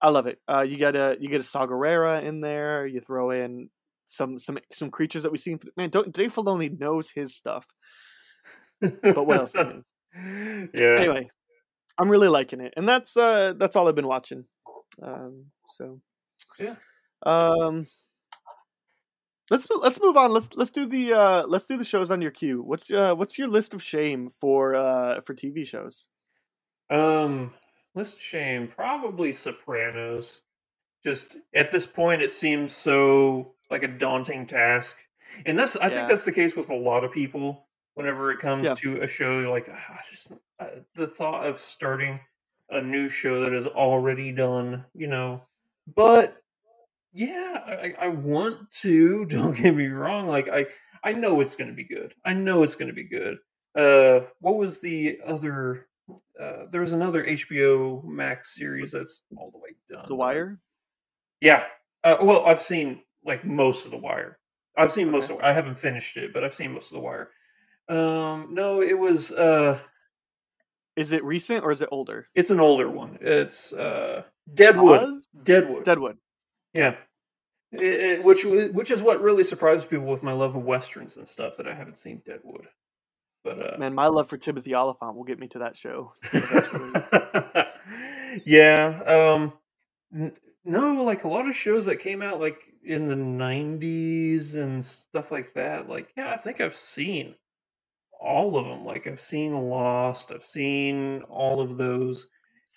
I 0.00 0.10
love 0.10 0.26
it. 0.26 0.40
Uh, 0.48 0.62
you 0.62 0.76
get 0.76 0.96
a 0.96 1.16
you 1.20 1.28
get 1.28 1.40
a 1.40 1.44
Saw 1.44 1.66
Gerrera 1.66 2.22
in 2.22 2.40
there. 2.40 2.86
You 2.86 3.00
throw 3.00 3.30
in 3.30 3.70
some 4.04 4.38
some 4.38 4.58
some 4.72 4.90
creatures 4.90 5.22
that 5.22 5.32
we've 5.32 5.40
seen. 5.40 5.58
Man, 5.76 5.90
don't 5.90 6.12
Dave 6.12 6.34
Filoni 6.34 6.78
knows 6.78 7.10
his 7.10 7.34
stuff. 7.34 7.66
but 8.80 9.26
what 9.26 9.38
else? 9.38 9.54
yeah. 9.54 10.70
Anyway, 10.80 11.30
I'm 11.98 12.08
really 12.08 12.28
liking 12.28 12.60
it, 12.60 12.74
and 12.76 12.88
that's 12.88 13.16
uh 13.16 13.54
that's 13.56 13.76
all 13.76 13.88
I've 13.88 13.94
been 13.94 14.06
watching. 14.06 14.44
Um, 15.02 15.46
so 15.68 16.00
yeah. 16.58 16.76
Um, 17.24 17.86
let's 19.50 19.68
let's 19.70 20.00
move 20.00 20.16
on. 20.16 20.32
Let's 20.32 20.50
let's 20.56 20.70
do 20.70 20.86
the 20.86 21.12
uh 21.12 21.46
let's 21.46 21.66
do 21.66 21.76
the 21.76 21.84
shows 21.84 22.10
on 22.10 22.20
your 22.20 22.30
queue. 22.30 22.62
What's 22.62 22.90
uh 22.90 23.14
what's 23.14 23.38
your 23.38 23.48
list 23.48 23.74
of 23.74 23.82
shame 23.82 24.28
for 24.28 24.74
uh 24.74 25.20
for 25.20 25.34
TV 25.34 25.66
shows? 25.66 26.06
Um, 26.90 27.54
list 27.94 28.16
of 28.16 28.22
shame 28.22 28.68
probably 28.68 29.32
Sopranos. 29.32 30.42
Just 31.04 31.36
at 31.54 31.72
this 31.72 31.88
point, 31.88 32.22
it 32.22 32.30
seems 32.30 32.72
so 32.72 33.54
like 33.72 33.82
a 33.82 33.88
daunting 33.88 34.46
task, 34.46 34.96
and 35.44 35.58
that's 35.58 35.76
I 35.76 35.88
yeah. 35.88 35.88
think 35.88 36.08
that's 36.08 36.24
the 36.24 36.32
case 36.32 36.54
with 36.54 36.70
a 36.70 36.76
lot 36.76 37.02
of 37.02 37.10
people. 37.10 37.66
Whenever 37.94 38.30
it 38.30 38.38
comes 38.38 38.64
yeah. 38.64 38.74
to 38.74 39.02
a 39.02 39.06
show, 39.06 39.50
like 39.50 39.68
ah, 39.70 40.00
just 40.08 40.30
uh, 40.60 40.66
the 40.94 41.06
thought 41.06 41.46
of 41.46 41.58
starting 41.58 42.20
a 42.70 42.80
new 42.80 43.08
show 43.08 43.40
that 43.40 43.52
is 43.52 43.66
already 43.66 44.32
done, 44.32 44.84
you 44.94 45.06
know. 45.06 45.42
But 45.92 46.36
yeah, 47.12 47.60
I, 47.66 47.94
I 47.98 48.08
want 48.08 48.70
to. 48.82 49.24
Don't 49.26 49.56
get 49.56 49.74
me 49.74 49.88
wrong. 49.88 50.28
Like 50.28 50.48
I, 50.48 50.66
I 51.02 51.12
know 51.12 51.40
it's 51.40 51.56
going 51.56 51.68
to 51.68 51.76
be 51.76 51.84
good. 51.84 52.14
I 52.24 52.34
know 52.34 52.62
it's 52.62 52.76
going 52.76 52.88
to 52.88 52.94
be 52.94 53.08
good. 53.08 53.38
Uh, 53.74 54.26
what 54.40 54.56
was 54.56 54.80
the 54.80 55.18
other? 55.26 55.86
Uh, 56.38 56.64
there 56.70 56.80
was 56.80 56.92
another 56.92 57.24
HBO 57.24 58.04
Max 58.04 58.54
series 58.54 58.92
that's 58.92 59.22
all 59.36 59.50
the 59.50 59.58
way 59.58 59.70
done. 59.90 60.04
The 60.08 60.14
Wire. 60.14 60.60
Yeah. 61.40 61.64
Uh, 62.04 62.16
well, 62.20 62.44
I've 62.44 62.62
seen 62.62 63.02
like 63.24 63.44
most 63.44 63.84
of 63.84 63.90
The 63.90 63.98
Wire. 63.98 64.38
I've 64.76 64.92
seen 64.92 65.10
most 65.10 65.30
okay. 65.30 65.34
of. 65.34 65.44
I 65.44 65.52
haven't 65.52 65.78
finished 65.78 66.16
it, 66.16 66.32
but 66.32 66.44
I've 66.44 66.54
seen 66.54 66.72
most 66.72 66.86
of 66.86 66.94
The 66.94 67.00
Wire. 67.00 67.30
Um, 67.88 68.54
no, 68.54 68.80
it 68.80 68.98
was. 68.98 69.32
uh 69.32 69.78
is 70.96 71.12
it 71.12 71.24
recent 71.24 71.64
or 71.64 71.72
is 71.72 71.80
it 71.80 71.88
older? 71.90 72.28
It's 72.34 72.50
an 72.50 72.60
older 72.60 72.88
one. 72.88 73.18
It's 73.20 73.72
uh, 73.72 74.24
Deadwood. 74.52 75.02
Oz? 75.02 75.28
Deadwood. 75.42 75.84
Deadwood. 75.84 76.18
Yeah. 76.74 76.96
It, 77.72 77.82
it, 77.82 78.24
which 78.24 78.44
which 78.44 78.90
is 78.90 79.00
what 79.00 79.22
really 79.22 79.44
surprises 79.44 79.86
people 79.86 80.06
with 80.06 80.22
my 80.22 80.32
love 80.32 80.54
of 80.54 80.62
westerns 80.62 81.16
and 81.16 81.26
stuff 81.26 81.56
that 81.56 81.66
I 81.66 81.72
haven't 81.72 81.96
seen 81.96 82.20
Deadwood. 82.26 82.66
But 83.42 83.74
uh, 83.74 83.78
man, 83.78 83.94
my 83.94 84.08
love 84.08 84.28
for 84.28 84.36
Timothy 84.36 84.74
Olyphant 84.74 85.16
will 85.16 85.24
get 85.24 85.38
me 85.38 85.48
to 85.48 85.60
that 85.60 85.74
show. 85.74 86.12
yeah. 88.44 89.02
Um. 89.06 89.54
N- 90.14 90.36
no, 90.64 91.02
like 91.02 91.24
a 91.24 91.28
lot 91.28 91.48
of 91.48 91.56
shows 91.56 91.86
that 91.86 91.96
came 91.96 92.20
out 92.20 92.40
like 92.40 92.58
in 92.84 93.08
the 93.08 93.14
'90s 93.14 94.54
and 94.54 94.84
stuff 94.84 95.30
like 95.30 95.54
that. 95.54 95.88
Like, 95.88 96.08
yeah, 96.16 96.32
I 96.32 96.36
think 96.36 96.60
I've 96.60 96.74
seen 96.74 97.34
all 98.22 98.56
of 98.56 98.66
them. 98.66 98.84
Like 98.84 99.06
I've 99.06 99.20
seen 99.20 99.68
Lost, 99.68 100.32
I've 100.32 100.44
seen 100.44 101.22
all 101.28 101.60
of 101.60 101.76
those. 101.76 102.28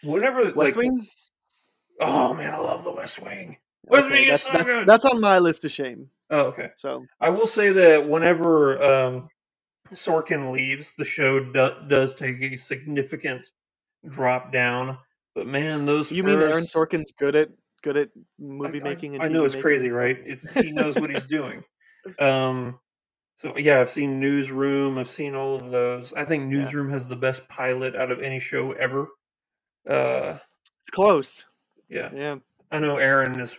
Whatever. 0.04 0.44
West 0.44 0.56
like, 0.56 0.76
Wing. 0.76 1.06
Oh 2.00 2.34
man, 2.34 2.54
I 2.54 2.58
love 2.58 2.84
the 2.84 2.92
West 2.92 3.22
Wing. 3.22 3.58
West 3.86 4.08
okay, 4.08 4.16
Wing 4.16 4.30
that's, 4.30 4.44
so 4.44 4.52
that's, 4.52 4.78
that's 4.86 5.06
on 5.06 5.22
my 5.22 5.40
list 5.40 5.64
of 5.64 5.72
shame. 5.72 6.10
Oh, 6.30 6.42
okay. 6.48 6.72
So 6.76 7.06
I 7.22 7.30
will 7.30 7.48
say 7.48 7.70
that 7.70 8.10
whenever 8.10 8.82
um, 8.84 9.30
Sorkin 9.94 10.52
leaves, 10.52 10.94
the 10.98 11.06
show 11.06 11.40
do, 11.40 11.72
does 11.88 12.16
take 12.16 12.42
a 12.42 12.58
significant 12.58 13.48
drop 14.08 14.52
down. 14.52 14.98
But 15.36 15.48
man, 15.48 15.86
those 15.86 16.12
you 16.12 16.24
first... 16.24 16.36
mean 16.36 16.50
Aaron 16.50 16.64
Sorkin's 16.64 17.12
good 17.12 17.36
at 17.36 17.50
good 17.86 17.98
at 17.98 18.10
movie 18.40 18.82
I, 18.82 18.84
making? 18.84 19.22
I, 19.22 19.26
I 19.26 19.28
know 19.28 19.46
it's 19.46 19.56
crazy, 19.56 19.90
right? 19.90 20.18
It's 20.26 20.50
he 20.52 20.72
knows 20.72 20.96
what 20.96 21.10
he's 21.10 21.26
doing. 21.26 21.64
Um, 22.20 22.78
so 23.38 23.58
yeah, 23.58 23.80
I've 23.82 23.90
seen 23.90 24.20
Newsroom. 24.20 25.00
I've 25.00 25.10
seen 25.10 25.34
all 25.34 25.56
of 25.56 25.72
those. 25.72 26.14
I 26.14 26.24
think 26.24 26.44
Newsroom 26.44 26.90
yeah. 26.90 26.94
has 26.94 27.08
the 27.08 27.16
best 27.16 27.48
pilot 27.48 27.96
out 27.96 28.12
of 28.12 28.22
any 28.22 28.38
show 28.38 28.74
ever. 28.74 29.08
Uh, 29.90 30.38
it's 30.82 30.92
close. 30.92 31.48
Yeah, 31.90 32.12
yeah. 32.14 32.36
I 32.72 32.78
know 32.78 32.98
Aaron 32.98 33.40
is 33.40 33.58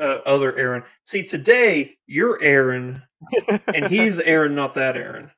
uh, 0.00 0.18
other 0.24 0.56
Aaron. 0.56 0.84
See, 1.02 1.24
today 1.24 1.96
you're 2.06 2.40
Aaron, 2.40 3.02
and 3.66 3.86
he's 3.90 4.20
Aaron, 4.20 4.54
not 4.54 4.76
that 4.76 4.96
Aaron. 4.96 5.32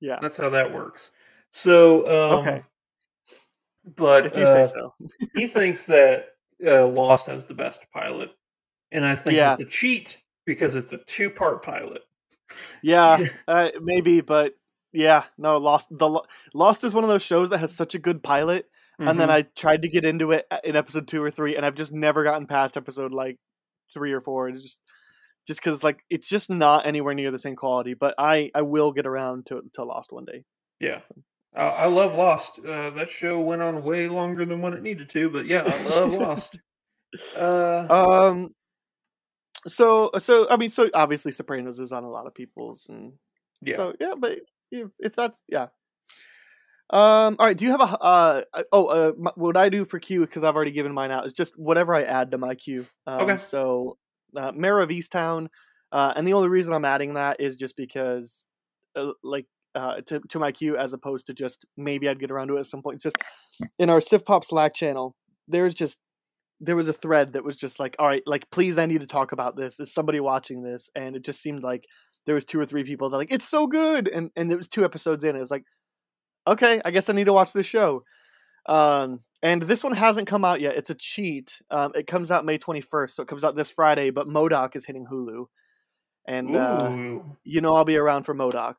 Yeah, 0.00 0.20
that's 0.22 0.38
how 0.38 0.48
that 0.48 0.72
works. 0.72 1.10
So 1.50 2.06
um, 2.06 2.38
okay, 2.38 2.62
but 3.84 4.24
if 4.24 4.36
you 4.38 4.44
uh, 4.44 4.66
say 4.66 4.72
so, 4.72 4.94
he 5.34 5.46
thinks 5.46 5.84
that 5.84 6.28
uh, 6.66 6.86
Lost 6.86 7.26
has 7.26 7.46
the 7.46 7.54
best 7.54 7.86
pilot, 7.92 8.30
and 8.90 9.04
I 9.04 9.14
think 9.14 9.36
yeah. 9.36 9.52
it's 9.52 9.62
a 9.62 9.64
cheat 9.64 10.18
because 10.46 10.74
it's 10.74 10.92
a 10.92 10.98
two-part 10.98 11.62
pilot 11.62 12.02
yeah, 12.82 13.26
uh, 13.48 13.70
maybe, 13.80 14.20
but 14.20 14.54
yeah, 14.92 15.24
no. 15.38 15.58
Lost 15.58 15.88
the 15.90 16.22
Lost 16.54 16.84
is 16.84 16.94
one 16.94 17.04
of 17.04 17.10
those 17.10 17.24
shows 17.24 17.50
that 17.50 17.58
has 17.58 17.74
such 17.74 17.94
a 17.94 17.98
good 17.98 18.22
pilot, 18.22 18.66
mm-hmm. 19.00 19.08
and 19.08 19.18
then 19.18 19.28
mm-hmm. 19.28 19.36
I 19.36 19.48
tried 19.56 19.82
to 19.82 19.88
get 19.88 20.04
into 20.04 20.32
it 20.32 20.46
in 20.64 20.76
episode 20.76 21.08
two 21.08 21.22
or 21.22 21.30
three, 21.30 21.56
and 21.56 21.64
I've 21.64 21.74
just 21.74 21.92
never 21.92 22.24
gotten 22.24 22.46
past 22.46 22.76
episode 22.76 23.12
like 23.12 23.38
three 23.92 24.12
or 24.12 24.20
four. 24.20 24.48
It's 24.48 24.62
just 24.62 24.80
just 25.46 25.60
because 25.60 25.82
like 25.84 26.04
it's 26.10 26.28
just 26.28 26.50
not 26.50 26.86
anywhere 26.86 27.14
near 27.14 27.30
the 27.30 27.38
same 27.38 27.56
quality. 27.56 27.94
But 27.94 28.14
I 28.18 28.50
I 28.54 28.62
will 28.62 28.92
get 28.92 29.06
around 29.06 29.46
to 29.46 29.62
to 29.74 29.84
Lost 29.84 30.12
one 30.12 30.24
day. 30.24 30.44
Yeah. 30.80 31.00
So. 31.02 31.22
I 31.54 31.86
love 31.86 32.14
Lost. 32.14 32.58
Uh, 32.60 32.90
that 32.90 33.08
show 33.08 33.40
went 33.40 33.60
on 33.60 33.82
way 33.82 34.08
longer 34.08 34.44
than 34.44 34.62
what 34.62 34.72
it 34.72 34.82
needed 34.82 35.08
to, 35.10 35.28
but 35.30 35.46
yeah, 35.46 35.62
I 35.66 35.88
love 35.88 36.12
Lost. 36.12 36.58
Uh, 37.36 37.86
um, 37.90 38.54
so 39.66 40.10
so 40.18 40.48
I 40.48 40.56
mean 40.56 40.70
so 40.70 40.88
obviously 40.94 41.32
Sopranos 41.32 41.80
is 41.80 41.90
on 41.90 42.04
a 42.04 42.08
lot 42.10 42.26
of 42.28 42.34
people's 42.34 42.88
and 42.88 43.14
yeah 43.62 43.74
so 43.74 43.94
yeah 44.00 44.14
but 44.16 44.38
if 44.70 45.16
that's 45.16 45.42
yeah 45.48 45.66
Um. 46.92 47.36
All 47.38 47.46
right. 47.46 47.56
Do 47.56 47.64
you 47.64 47.70
have 47.72 47.80
a? 47.80 47.98
Uh. 48.00 48.42
Oh. 48.72 48.86
Uh. 48.86 49.12
m- 49.18 49.32
What 49.36 49.56
I 49.56 49.68
do 49.68 49.84
for 49.84 49.98
Q 49.98 50.20
because 50.20 50.44
I've 50.44 50.54
already 50.56 50.70
given 50.72 50.92
mine 50.94 51.10
out 51.10 51.26
is 51.26 51.32
just 51.32 51.54
whatever 51.58 51.94
I 51.94 52.02
add 52.02 52.30
to 52.30 52.38
my 52.38 52.54
queue. 52.54 52.86
Um, 53.06 53.22
Okay. 53.22 53.36
So, 53.38 53.96
uh, 54.36 54.52
Mare 54.52 54.80
of 54.80 54.90
Easttown, 54.90 55.48
uh, 55.92 56.12
and 56.16 56.26
the 56.26 56.32
only 56.32 56.48
reason 56.48 56.72
I'm 56.72 56.84
adding 56.84 57.14
that 57.14 57.40
is 57.40 57.56
just 57.56 57.76
because, 57.76 58.48
uh, 58.96 59.12
like, 59.22 59.46
uh, 59.74 60.00
to 60.06 60.20
to 60.28 60.38
my 60.38 60.52
queue 60.52 60.76
as 60.76 60.92
opposed 60.92 61.26
to 61.26 61.34
just 61.34 61.64
maybe 61.76 62.08
I'd 62.08 62.20
get 62.20 62.30
around 62.30 62.48
to 62.48 62.56
it 62.56 62.60
at 62.60 62.66
some 62.66 62.82
point. 62.82 62.96
It's 62.96 63.04
just 63.04 63.18
in 63.78 63.90
our 63.90 64.00
Sif 64.00 64.24
Pop 64.24 64.44
Slack 64.44 64.74
channel. 64.74 65.14
There's 65.48 65.74
just 65.74 65.98
there 66.60 66.76
was 66.76 66.88
a 66.88 66.92
thread 66.92 67.32
that 67.32 67.44
was 67.44 67.56
just 67.56 67.80
like, 67.80 67.96
all 67.98 68.06
right, 68.06 68.22
like 68.26 68.50
please, 68.50 68.78
I 68.78 68.86
need 68.86 69.00
to 69.00 69.06
talk 69.06 69.32
about 69.32 69.56
this. 69.56 69.80
Is 69.80 69.92
somebody 69.92 70.20
watching 70.20 70.62
this? 70.62 70.90
And 70.94 71.16
it 71.16 71.24
just 71.24 71.40
seemed 71.40 71.62
like 71.62 71.86
there 72.26 72.34
was 72.34 72.44
two 72.44 72.60
or 72.60 72.66
three 72.66 72.84
people 72.84 73.08
that 73.10 73.16
like 73.16 73.32
it's 73.32 73.48
so 73.48 73.66
good, 73.66 74.08
and 74.08 74.30
and 74.36 74.52
it 74.52 74.56
was 74.56 74.68
two 74.68 74.84
episodes 74.84 75.24
in. 75.24 75.36
It 75.36 75.40
was 75.40 75.50
like, 75.50 75.64
okay, 76.46 76.80
I 76.84 76.90
guess 76.90 77.08
I 77.08 77.12
need 77.12 77.24
to 77.24 77.32
watch 77.32 77.52
this 77.52 77.66
show. 77.66 78.04
Um, 78.66 79.20
and 79.42 79.62
this 79.62 79.82
one 79.82 79.94
hasn't 79.94 80.28
come 80.28 80.44
out 80.44 80.60
yet. 80.60 80.76
It's 80.76 80.90
a 80.90 80.94
cheat. 80.94 81.62
Um, 81.70 81.92
it 81.94 82.06
comes 82.06 82.30
out 82.30 82.44
May 82.44 82.58
21st, 82.58 83.10
so 83.10 83.22
it 83.22 83.28
comes 83.28 83.42
out 83.42 83.56
this 83.56 83.70
Friday. 83.70 84.10
But 84.10 84.28
MODOK 84.28 84.76
is 84.76 84.84
hitting 84.84 85.06
Hulu, 85.10 85.46
and 86.26 86.54
uh, 86.54 87.20
you 87.42 87.60
know 87.60 87.74
I'll 87.74 87.84
be 87.84 87.96
around 87.96 88.24
for 88.24 88.34
MODOK. 88.34 88.74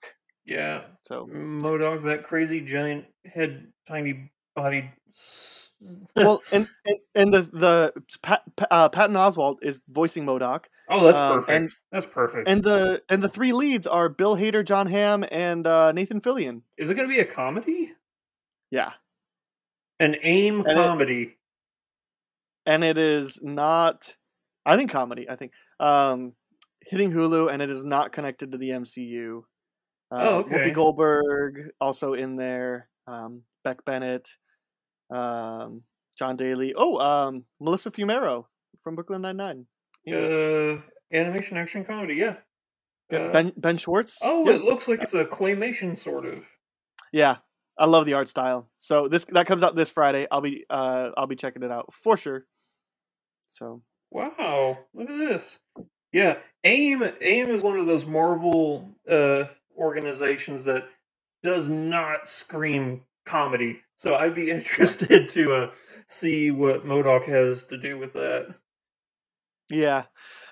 Yeah. 0.45 0.81
So 1.03 1.27
MODOK, 1.27 2.03
that 2.03 2.23
crazy 2.23 2.61
giant 2.61 3.05
head, 3.25 3.67
tiny 3.87 4.31
bodied. 4.55 4.91
well, 6.15 6.41
and 6.51 6.67
and, 6.85 6.97
and 7.15 7.33
the 7.33 7.41
the 7.53 7.93
Pat, 8.21 8.41
uh, 8.69 8.89
Patton 8.89 9.15
Oswalt 9.15 9.57
is 9.61 9.81
voicing 9.89 10.25
MODOK. 10.25 10.65
oh, 10.89 11.05
that's 11.05 11.17
um, 11.17 11.33
perfect. 11.35 11.55
and- 11.57 11.71
that's 11.91 12.05
perfect. 12.05 12.47
And 12.47 12.63
the 12.63 13.01
and 13.09 13.21
the 13.21 13.29
three 13.29 13.53
leads 13.53 13.85
are 13.87 14.09
Bill 14.09 14.35
Hader, 14.35 14.65
Jon 14.65 14.87
Hamm, 14.87 15.23
and 15.31 15.65
uh, 15.67 15.91
Nathan 15.91 16.21
Fillion. 16.21 16.61
is 16.77 16.89
it 16.89 16.95
going 16.95 17.07
to 17.07 17.13
be 17.13 17.19
a 17.19 17.25
comedy? 17.25 17.91
Yeah, 18.71 18.93
An 19.99 20.15
AIM 20.23 20.61
And 20.61 20.69
it- 20.69 20.75
comedy? 20.75 21.37
and 22.65 22.83
it 22.83 22.97
is 22.97 23.39
not. 23.41 24.15
I 24.65 24.77
think 24.77 24.91
comedy. 24.91 25.27
I 25.29 25.35
think 25.35 25.51
um, 25.79 26.33
hitting 26.85 27.11
Hulu, 27.11 27.51
and 27.51 27.61
it 27.61 27.69
is 27.69 27.83
not 27.83 28.11
connected 28.11 28.51
to 28.51 28.57
the 28.57 28.69
MCU. 28.69 29.41
Uh, 30.11 30.17
Oh, 30.19 30.37
okay. 30.39 30.55
Whoopi 30.69 30.73
Goldberg 30.73 31.71
also 31.79 32.13
in 32.13 32.35
there. 32.35 32.89
Um, 33.07 33.43
Beck 33.63 33.83
Bennett, 33.85 34.29
um, 35.09 35.83
Jon 36.17 36.35
Daly. 36.35 36.73
Oh, 36.75 36.97
um, 36.99 37.45
Melissa 37.59 37.91
Fumero 37.91 38.45
from 38.83 38.95
Brooklyn 38.95 39.21
Nine 39.21 39.37
Nine. 39.37 39.65
Uh, 40.11 40.81
animation 41.13 41.57
action 41.57 41.85
comedy, 41.85 42.15
yeah. 42.15 42.35
Uh, 43.11 43.31
ben 43.31 43.51
Ben 43.57 43.77
Schwartz. 43.77 44.19
oh, 44.23 44.49
Yeah. 44.49 44.55
it 44.55 44.63
looks 44.63 44.87
like 44.87 45.01
it's 45.01 45.13
a 45.13 45.25
claymation 45.25 45.97
sort 45.97 46.25
of. 46.25 46.47
Yeah, 47.11 47.37
I 47.77 47.85
love 47.85 48.05
the 48.05 48.13
art 48.13 48.29
style. 48.29 48.69
So 48.79 49.07
this 49.07 49.25
that 49.25 49.45
comes 49.47 49.63
out 49.63 49.75
this 49.75 49.91
Friday. 49.91 50.27
I'll 50.31 50.41
be 50.41 50.65
uh 50.69 51.11
I'll 51.17 51.27
be 51.27 51.35
checking 51.35 51.63
it 51.63 51.71
out 51.71 51.93
for 51.93 52.15
sure. 52.17 52.45
So 53.47 53.81
Wow, 54.11 54.79
look 54.93 55.09
at 55.09 55.17
this. 55.17 55.59
Yeah, 56.13 56.37
AIM 56.63 57.03
AIM 57.21 57.49
is 57.49 57.63
one 57.63 57.77
of 57.77 57.85
those 57.85 58.05
Marvel 58.05 58.89
uh 59.09 59.45
organizations 59.77 60.65
that 60.65 60.85
does 61.43 61.69
not 61.69 62.27
scream 62.27 63.01
comedy. 63.25 63.81
So 63.97 64.15
I'd 64.15 64.35
be 64.35 64.49
interested 64.57 65.29
to 65.29 65.53
uh 65.53 65.71
see 66.07 66.51
what 66.51 66.85
MODOK 66.85 67.25
has 67.25 67.65
to 67.65 67.77
do 67.77 67.97
with 67.97 68.13
that. 68.13 68.55
yeah, 69.69 70.03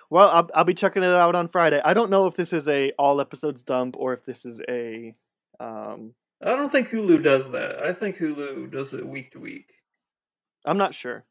well 0.10 0.30
I'll 0.30 0.50
I'll 0.56 0.64
be 0.64 0.74
checking 0.74 1.04
it 1.04 1.08
out 1.08 1.36
on 1.36 1.48
Friday. 1.48 1.82
I 1.84 1.94
don't 1.94 2.12
know 2.12 2.28
if 2.28 2.36
this 2.36 2.54
is 2.54 2.68
a 2.68 2.92
all 2.98 3.22
episodes 3.22 3.64
dump 3.64 3.96
or 3.98 4.14
if 4.14 4.26
this 4.26 4.46
is 4.46 4.62
a 4.70 5.14
um 5.60 6.14
I 6.42 6.56
don't 6.56 6.72
think 6.72 6.90
Hulu 6.90 7.22
does 7.22 7.52
that. 7.52 7.80
I 7.84 7.94
think 7.94 8.18
Hulu 8.18 8.72
does 8.72 8.94
it 8.94 9.06
week 9.06 9.32
to 9.32 9.40
week. 9.40 9.74
I'm 10.66 10.78
not 10.78 10.94
sure. 10.94 11.26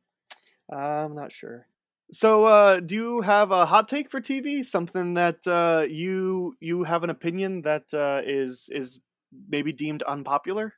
I'm 0.71 1.15
not 1.15 1.33
sure. 1.33 1.67
So 2.11 2.45
uh 2.45 2.81
do 2.81 2.95
you 2.95 3.21
have 3.23 3.51
a 3.51 3.67
hot 3.67 3.89
take 3.89 4.11
for 4.11 4.21
TV? 4.21 4.63
Something 4.63 5.15
that 5.15 5.47
uh 5.47 5.87
you 5.89 6.57
you 6.61 6.85
have 6.85 7.05
an 7.05 7.11
opinion 7.11 7.63
that 7.63 7.93
uh 7.93 8.23
is 8.25 8.69
is 8.73 9.01
maybe 9.49 9.73
deemed 9.73 10.03
unpopular? 10.03 10.75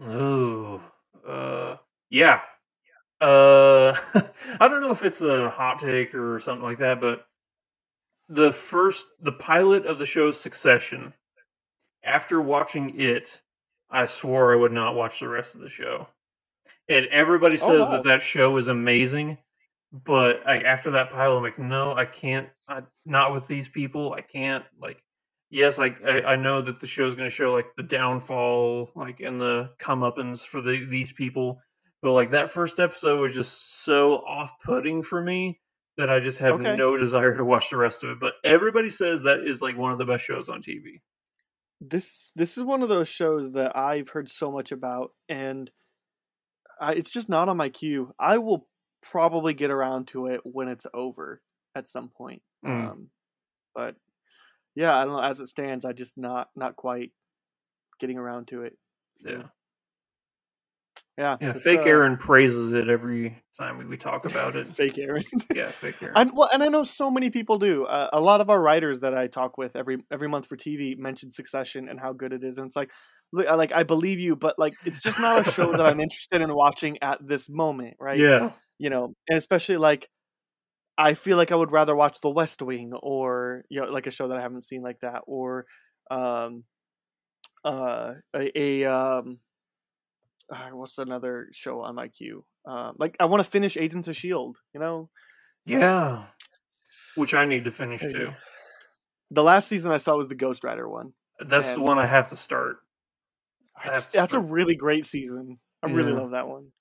Oh, 0.00 0.80
uh, 1.26 1.76
yeah. 2.08 2.40
Uh, 3.20 3.94
I 4.60 4.68
don't 4.68 4.80
know 4.82 4.92
if 4.92 5.04
it's 5.04 5.20
a 5.22 5.50
hot 5.50 5.78
take 5.80 6.14
or 6.14 6.40
something 6.40 6.64
like 6.64 6.78
that, 6.78 7.00
but 7.00 7.26
the 8.28 8.52
first, 8.52 9.06
the 9.20 9.32
pilot 9.32 9.86
of 9.86 9.98
the 9.98 10.06
show 10.06 10.32
Succession, 10.32 11.14
after 12.04 12.40
watching 12.40 12.98
it, 13.00 13.42
I 13.90 14.06
swore 14.06 14.52
I 14.52 14.56
would 14.56 14.72
not 14.72 14.94
watch 14.94 15.20
the 15.20 15.28
rest 15.28 15.54
of 15.54 15.60
the 15.60 15.68
show. 15.68 16.08
And 16.88 17.06
everybody 17.06 17.58
Oh, 17.60 17.66
says 17.66 17.80
wow. 17.80 17.90
that 17.90 18.04
that 18.04 18.22
show 18.22 18.56
is 18.58 18.68
amazing, 18.68 19.38
but 19.92 20.46
I, 20.46 20.58
after 20.58 20.92
that 20.92 21.10
pilot, 21.10 21.36
I'm 21.36 21.42
like, 21.42 21.58
no, 21.58 21.94
I 21.96 22.04
can't. 22.04 22.48
I, 22.68 22.82
not 23.04 23.32
with 23.32 23.46
these 23.46 23.68
people. 23.68 24.12
I 24.12 24.20
can't. 24.22 24.64
Like, 24.80 25.02
yes, 25.50 25.78
like 25.78 25.98
I, 26.04 26.22
I 26.22 26.36
know 26.36 26.60
that 26.62 26.80
the 26.80 26.86
show 26.86 27.06
is 27.06 27.14
going 27.14 27.28
to 27.28 27.34
show 27.34 27.52
like 27.52 27.74
the 27.76 27.82
downfall, 27.82 28.90
like 28.94 29.20
and 29.20 29.40
the 29.40 29.70
comeuppance 29.80 30.44
for 30.44 30.60
the 30.60 30.84
these 30.84 31.12
people, 31.12 31.60
but 32.02 32.12
like 32.12 32.30
that 32.32 32.50
first 32.52 32.78
episode 32.80 33.20
was 33.20 33.34
just 33.34 33.82
so 33.84 34.16
off-putting 34.18 35.02
for 35.02 35.20
me 35.22 35.60
that 35.96 36.08
I 36.10 36.20
just 36.20 36.38
have 36.38 36.56
Okay. 36.56 36.76
no 36.76 36.96
desire 36.96 37.36
to 37.36 37.44
watch 37.44 37.70
the 37.70 37.76
rest 37.76 38.04
of 38.04 38.10
it. 38.10 38.20
But 38.20 38.34
everybody 38.44 38.90
says 38.90 39.24
that 39.24 39.40
is 39.46 39.60
like 39.60 39.76
one 39.76 39.92
of 39.92 39.98
the 39.98 40.04
best 40.06 40.24
shows 40.24 40.48
on 40.48 40.62
TV. 40.62 41.00
this 41.80 42.32
this 42.36 42.56
is 42.58 42.62
one 42.64 42.82
of 42.82 42.88
those 42.88 43.08
shows 43.08 43.52
that 43.52 43.76
I've 43.76 44.10
heard 44.10 44.28
so 44.28 44.50
much 44.50 44.70
about, 44.72 45.12
and 45.28 45.70
I, 46.80 46.92
it's 46.94 47.10
just 47.10 47.28
not 47.28 47.48
on 47.48 47.56
my 47.56 47.68
queue. 47.68 48.14
I 48.18 48.38
will 48.38 48.68
probably 49.02 49.54
get 49.54 49.70
around 49.70 50.08
to 50.08 50.26
it 50.26 50.40
when 50.44 50.68
it's 50.68 50.86
over 50.92 51.40
at 51.74 51.86
some 51.88 52.08
point. 52.08 52.42
Mm. 52.64 52.90
Um, 52.90 53.08
but 53.74 53.96
yeah, 54.74 54.96
I 54.96 55.04
don't 55.04 55.14
know. 55.14 55.22
As 55.22 55.40
it 55.40 55.46
stands, 55.46 55.84
I 55.84 55.92
just 55.92 56.16
not 56.18 56.48
not 56.56 56.76
quite 56.76 57.12
getting 57.98 58.18
around 58.18 58.48
to 58.48 58.62
it. 58.62 58.76
So, 59.16 59.30
Yeah. 59.30 59.42
yeah, 61.18 61.36
Yeah, 61.40 61.52
fake 61.52 61.80
uh, 61.80 61.84
Aaron 61.84 62.16
praises 62.16 62.72
it 62.72 62.88
every 62.88 63.42
time 63.58 63.76
we, 63.76 63.84
we 63.84 63.96
talk 63.96 64.24
about 64.24 64.56
it. 64.56 64.66
fake 64.66 64.98
Aaron. 64.98 65.24
yeah, 65.54 65.68
fake 65.68 66.02
Aaron. 66.02 66.16
And 66.16 66.30
well, 66.34 66.48
and 66.52 66.62
I 66.62 66.68
know 66.68 66.82
so 66.82 67.10
many 67.10 67.30
people 67.30 67.58
do. 67.58 67.84
Uh, 67.84 68.08
a 68.12 68.20
lot 68.20 68.40
of 68.40 68.48
our 68.48 68.60
writers 68.60 69.00
that 69.00 69.14
I 69.14 69.26
talk 69.26 69.58
with 69.58 69.76
every 69.76 69.98
every 70.10 70.28
month 70.28 70.46
for 70.46 70.56
TV 70.56 70.96
mention 70.96 71.30
Succession 71.30 71.88
and 71.88 72.00
how 72.00 72.12
good 72.12 72.32
it 72.32 72.42
is, 72.42 72.56
and 72.58 72.66
it's 72.66 72.76
like, 72.76 72.90
like 73.32 73.72
I 73.72 73.82
believe 73.82 74.18
you, 74.18 74.34
but 74.34 74.58
like 74.58 74.74
it's 74.84 75.00
just 75.02 75.20
not 75.20 75.46
a 75.46 75.50
show 75.50 75.72
that 75.72 75.84
I'm 75.84 76.00
interested 76.06 76.40
in 76.40 76.54
watching 76.54 76.98
at 77.02 77.24
this 77.24 77.48
moment, 77.50 77.96
right? 78.00 78.18
Yeah. 78.18 78.52
You 78.80 78.88
know, 78.88 79.14
and 79.28 79.36
especially 79.36 79.76
like, 79.76 80.08
I 80.96 81.12
feel 81.14 81.36
like 81.36 81.52
I 81.52 81.54
would 81.54 81.70
rather 81.70 81.94
watch 81.94 82.20
The 82.22 82.30
West 82.30 82.62
Wing 82.62 82.92
or 82.94 83.64
you 83.68 83.80
know, 83.80 83.86
like 83.92 84.06
a 84.06 84.10
show 84.10 84.28
that 84.28 84.38
I 84.38 84.42
haven't 84.42 84.62
seen 84.62 84.80
like 84.82 85.00
that, 85.00 85.22
or 85.26 85.66
um, 86.10 86.64
uh, 87.62 88.14
a, 88.34 88.58
a 88.58 88.84
um, 88.86 89.38
uh, 90.50 90.70
what's 90.72 90.96
another 90.98 91.48
show 91.52 91.82
on 91.82 91.94
my 91.94 92.08
queue? 92.08 92.44
Um, 92.66 92.96
like 92.98 93.16
I 93.20 93.26
want 93.26 93.44
to 93.44 93.48
finish 93.50 93.76
Agents 93.76 94.08
of 94.08 94.16
Shield, 94.16 94.58
you 94.74 94.80
know. 94.80 95.10
So- 95.62 95.76
Yeah. 95.78 96.24
Which 97.16 97.34
I 97.34 97.44
need 97.44 97.64
to 97.64 97.70
finish 97.72 98.00
too. 98.00 98.12
go. 98.12 98.34
The 99.30 99.42
last 99.42 99.68
season 99.68 99.92
I 99.92 99.98
saw 99.98 100.16
was 100.16 100.28
the 100.28 100.34
Ghost 100.34 100.64
Rider 100.64 100.88
one. 100.88 101.12
That's 101.38 101.74
the 101.74 101.82
one 101.82 101.98
I 101.98 102.06
have 102.06 102.28
to 102.28 102.36
start. 102.36 102.76
Have 103.76 103.94
to 103.94 104.12
that's 104.12 104.34
a 104.34 104.40
really 104.40 104.74
great 104.74 105.04
season. 105.04 105.58
I 105.82 105.86
really 105.90 106.12
love 106.12 106.30
that 106.32 106.48
one. 106.48 106.72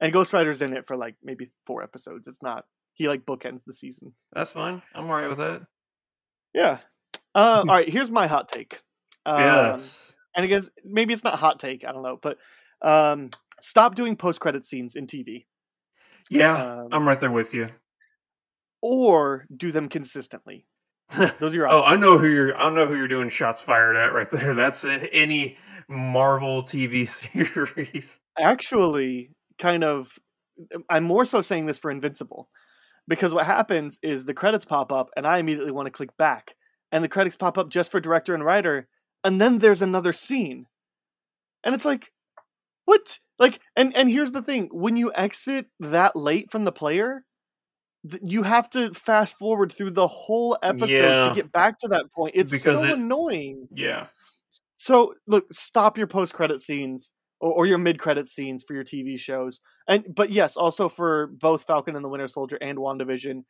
And 0.00 0.12
Ghost 0.12 0.32
Rider's 0.32 0.60
in 0.62 0.72
it 0.72 0.86
for 0.86 0.96
like 0.96 1.16
maybe 1.22 1.48
four 1.66 1.82
episodes. 1.82 2.26
It's 2.26 2.42
not 2.42 2.64
he 2.92 3.08
like 3.08 3.24
bookends 3.24 3.64
the 3.64 3.72
season. 3.72 4.14
That's 4.32 4.50
fine. 4.50 4.82
I'm 4.94 5.06
alright 5.06 5.28
with 5.28 5.38
that. 5.38 5.62
Yeah. 6.52 6.78
Uh, 7.34 7.64
all 7.68 7.74
right. 7.74 7.88
Here's 7.88 8.10
my 8.10 8.26
hot 8.26 8.48
take. 8.48 8.80
Um, 9.26 9.40
yes. 9.40 10.14
And 10.36 10.44
I 10.44 10.46
guess 10.46 10.68
maybe 10.84 11.12
it's 11.14 11.24
not 11.24 11.38
hot 11.38 11.58
take. 11.60 11.84
I 11.84 11.92
don't 11.92 12.02
know, 12.02 12.18
but 12.20 12.38
um, 12.82 13.30
stop 13.60 13.94
doing 13.94 14.16
post 14.16 14.40
credit 14.40 14.64
scenes 14.64 14.94
in 14.96 15.06
TV, 15.06 15.46
Yeah, 16.28 16.80
um, 16.82 16.88
I'm 16.92 17.06
right 17.08 17.18
there 17.18 17.30
with 17.30 17.54
you. 17.54 17.66
or 18.82 19.46
do 19.54 19.70
them 19.70 19.88
consistently. 19.88 20.66
Those 21.38 21.52
are 21.52 21.56
your 21.56 21.68
oh. 21.68 21.82
I 21.82 21.96
know 21.96 22.18
who 22.18 22.26
you're. 22.26 22.56
I 22.56 22.70
know 22.74 22.86
who 22.86 22.96
you're 22.96 23.08
doing 23.08 23.28
shots 23.28 23.60
fired 23.60 23.94
at 23.96 24.12
right 24.12 24.28
there. 24.30 24.54
That's 24.54 24.84
any 24.84 25.56
Marvel 25.88 26.62
TV 26.62 27.06
series. 27.08 28.20
actually 28.38 29.30
kind 29.58 29.84
of 29.84 30.18
I'm 30.88 31.04
more 31.04 31.24
so 31.24 31.42
saying 31.42 31.66
this 31.66 31.78
for 31.78 31.90
Invincible. 31.90 32.48
Because 33.06 33.34
what 33.34 33.44
happens 33.44 33.98
is 34.02 34.24
the 34.24 34.32
credits 34.34 34.64
pop 34.64 34.90
up 34.90 35.10
and 35.16 35.26
I 35.26 35.38
immediately 35.38 35.72
want 35.72 35.86
to 35.86 35.90
click 35.92 36.16
back. 36.16 36.54
And 36.90 37.04
the 37.04 37.08
credits 37.08 37.36
pop 37.36 37.58
up 37.58 37.68
just 37.68 37.90
for 37.90 38.00
director 38.00 38.34
and 38.34 38.44
writer, 38.44 38.88
and 39.24 39.40
then 39.40 39.58
there's 39.58 39.82
another 39.82 40.12
scene. 40.12 40.66
And 41.64 41.74
it's 41.74 41.84
like, 41.84 42.12
what? 42.84 43.18
Like 43.38 43.60
and 43.74 43.94
and 43.96 44.08
here's 44.08 44.32
the 44.32 44.42
thing, 44.42 44.68
when 44.72 44.96
you 44.96 45.12
exit 45.14 45.66
that 45.80 46.14
late 46.14 46.50
from 46.52 46.64
the 46.64 46.70
player, 46.72 47.24
th- 48.08 48.22
you 48.24 48.44
have 48.44 48.70
to 48.70 48.92
fast 48.94 49.36
forward 49.36 49.72
through 49.72 49.90
the 49.90 50.06
whole 50.06 50.56
episode 50.62 50.88
Yeah. 50.92 51.28
to 51.28 51.34
get 51.34 51.50
back 51.50 51.78
to 51.80 51.88
that 51.88 52.12
point. 52.12 52.36
It's 52.36 52.52
Because 52.52 52.80
so 52.80 52.84
it- 52.84 52.90
annoying. 52.92 53.66
Yeah, 53.74 54.06
So 54.76 55.14
look, 55.26 55.52
stop 55.52 55.98
your 55.98 56.06
post 56.06 56.32
credit 56.32 56.60
scenes 56.60 57.12
or, 57.40 57.52
or 57.52 57.66
your 57.66 57.78
mid 57.78 57.98
credit 57.98 58.26
scenes 58.26 58.62
for 58.66 58.74
your 58.74 58.84
TV 58.84 59.18
shows, 59.18 59.60
and 59.88 60.06
but 60.14 60.30
yes, 60.30 60.56
also 60.56 60.88
for 60.88 61.26
both 61.28 61.64
Falcon 61.64 61.96
and 61.96 62.04
the 62.04 62.08
Winter 62.08 62.28
Soldier 62.28 62.56
and 62.60 62.78
WandaVision, 62.78 63.42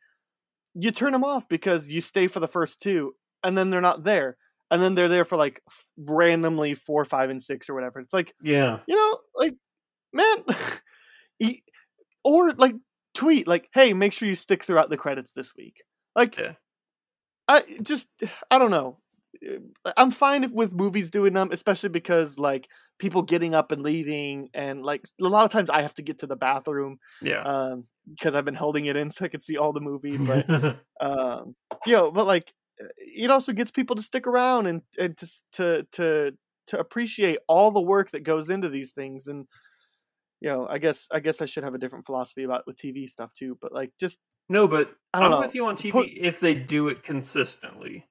you 0.73 0.91
turn 0.91 1.13
them 1.13 1.23
off 1.23 1.47
because 1.49 1.91
you 1.91 2.01
stay 2.01 2.27
for 2.27 2.39
the 2.39 2.47
first 2.47 2.81
two, 2.81 3.13
and 3.43 3.57
then 3.57 3.69
they're 3.69 3.81
not 3.81 4.03
there, 4.03 4.37
and 4.71 4.81
then 4.81 4.93
they're 4.95 5.07
there 5.07 5.25
for 5.25 5.37
like 5.37 5.61
f- 5.67 5.85
randomly 5.97 6.73
four, 6.73 7.05
five, 7.05 7.29
and 7.29 7.41
six 7.41 7.69
or 7.69 7.73
whatever. 7.75 7.99
It's 7.99 8.13
like 8.13 8.33
Yeah. 8.41 8.79
you 8.87 8.95
know, 8.95 9.17
like 9.35 9.55
man, 10.13 10.43
or 12.23 12.53
like 12.53 12.75
tweet 13.13 13.47
like, 13.47 13.69
hey, 13.73 13.93
make 13.93 14.13
sure 14.13 14.27
you 14.27 14.35
stick 14.35 14.63
throughout 14.63 14.89
the 14.89 14.97
credits 14.97 15.31
this 15.31 15.53
week. 15.55 15.83
Like, 16.15 16.37
Yeah. 16.37 16.53
I 17.47 17.61
just 17.83 18.07
I 18.49 18.57
don't 18.57 18.71
know. 18.71 18.97
Uh, 19.45 19.91
I'm 19.97 20.09
fine 20.09 20.51
with 20.53 20.73
movies 20.73 21.09
doing 21.11 21.33
them, 21.33 21.49
especially 21.51 21.89
because 21.89 22.39
like 22.39 22.67
people 22.99 23.21
getting 23.21 23.53
up 23.53 23.71
and 23.71 23.81
leaving, 23.81 24.49
and 24.53 24.83
like 24.83 25.03
a 25.21 25.27
lot 25.27 25.45
of 25.45 25.51
times 25.51 25.69
I 25.69 25.81
have 25.81 25.93
to 25.95 26.01
get 26.01 26.19
to 26.19 26.27
the 26.27 26.35
bathroom 26.37 26.97
Yeah. 27.21 27.41
um 27.43 27.83
because 28.09 28.35
I've 28.35 28.45
been 28.45 28.55
holding 28.55 28.85
it 28.85 28.95
in 28.95 29.09
so 29.09 29.25
I 29.25 29.27
can 29.29 29.39
see 29.41 29.57
all 29.57 29.73
the 29.73 29.81
movie. 29.81 30.17
But 30.17 30.49
um, 31.01 31.55
you 31.85 31.93
know, 31.93 32.11
but 32.11 32.25
like 32.27 32.53
uh, 32.81 32.85
it 32.97 33.31
also 33.31 33.51
gets 33.53 33.71
people 33.71 33.95
to 33.95 34.01
stick 34.01 34.27
around 34.27 34.67
and 34.67 34.81
and 34.97 35.17
to 35.17 35.27
to 35.53 35.87
to 35.93 36.37
to 36.67 36.79
appreciate 36.79 37.39
all 37.47 37.71
the 37.71 37.81
work 37.81 38.11
that 38.11 38.23
goes 38.23 38.49
into 38.49 38.69
these 38.69 38.91
things 38.93 39.27
and 39.27 39.45
you 40.41 40.49
know 40.49 40.67
i 40.67 40.77
guess 40.79 41.07
i 41.11 41.19
guess 41.19 41.41
i 41.41 41.45
should 41.45 41.63
have 41.63 41.75
a 41.75 41.77
different 41.77 42.05
philosophy 42.05 42.43
about 42.43 42.65
with 42.67 42.75
tv 42.75 43.07
stuff 43.07 43.31
too 43.33 43.55
but 43.61 43.71
like 43.71 43.91
just 43.99 44.19
no, 44.49 44.67
but 44.67 44.89
I 45.13 45.19
don't 45.21 45.25
I'm 45.25 45.31
know. 45.31 45.39
with 45.39 45.55
you 45.55 45.65
on 45.65 45.75
TV 45.75 45.91
Put- 45.91 46.09
if 46.11 46.39
they 46.39 46.53
do 46.53 46.87
it 46.89 47.01
consistently. 47.01 48.05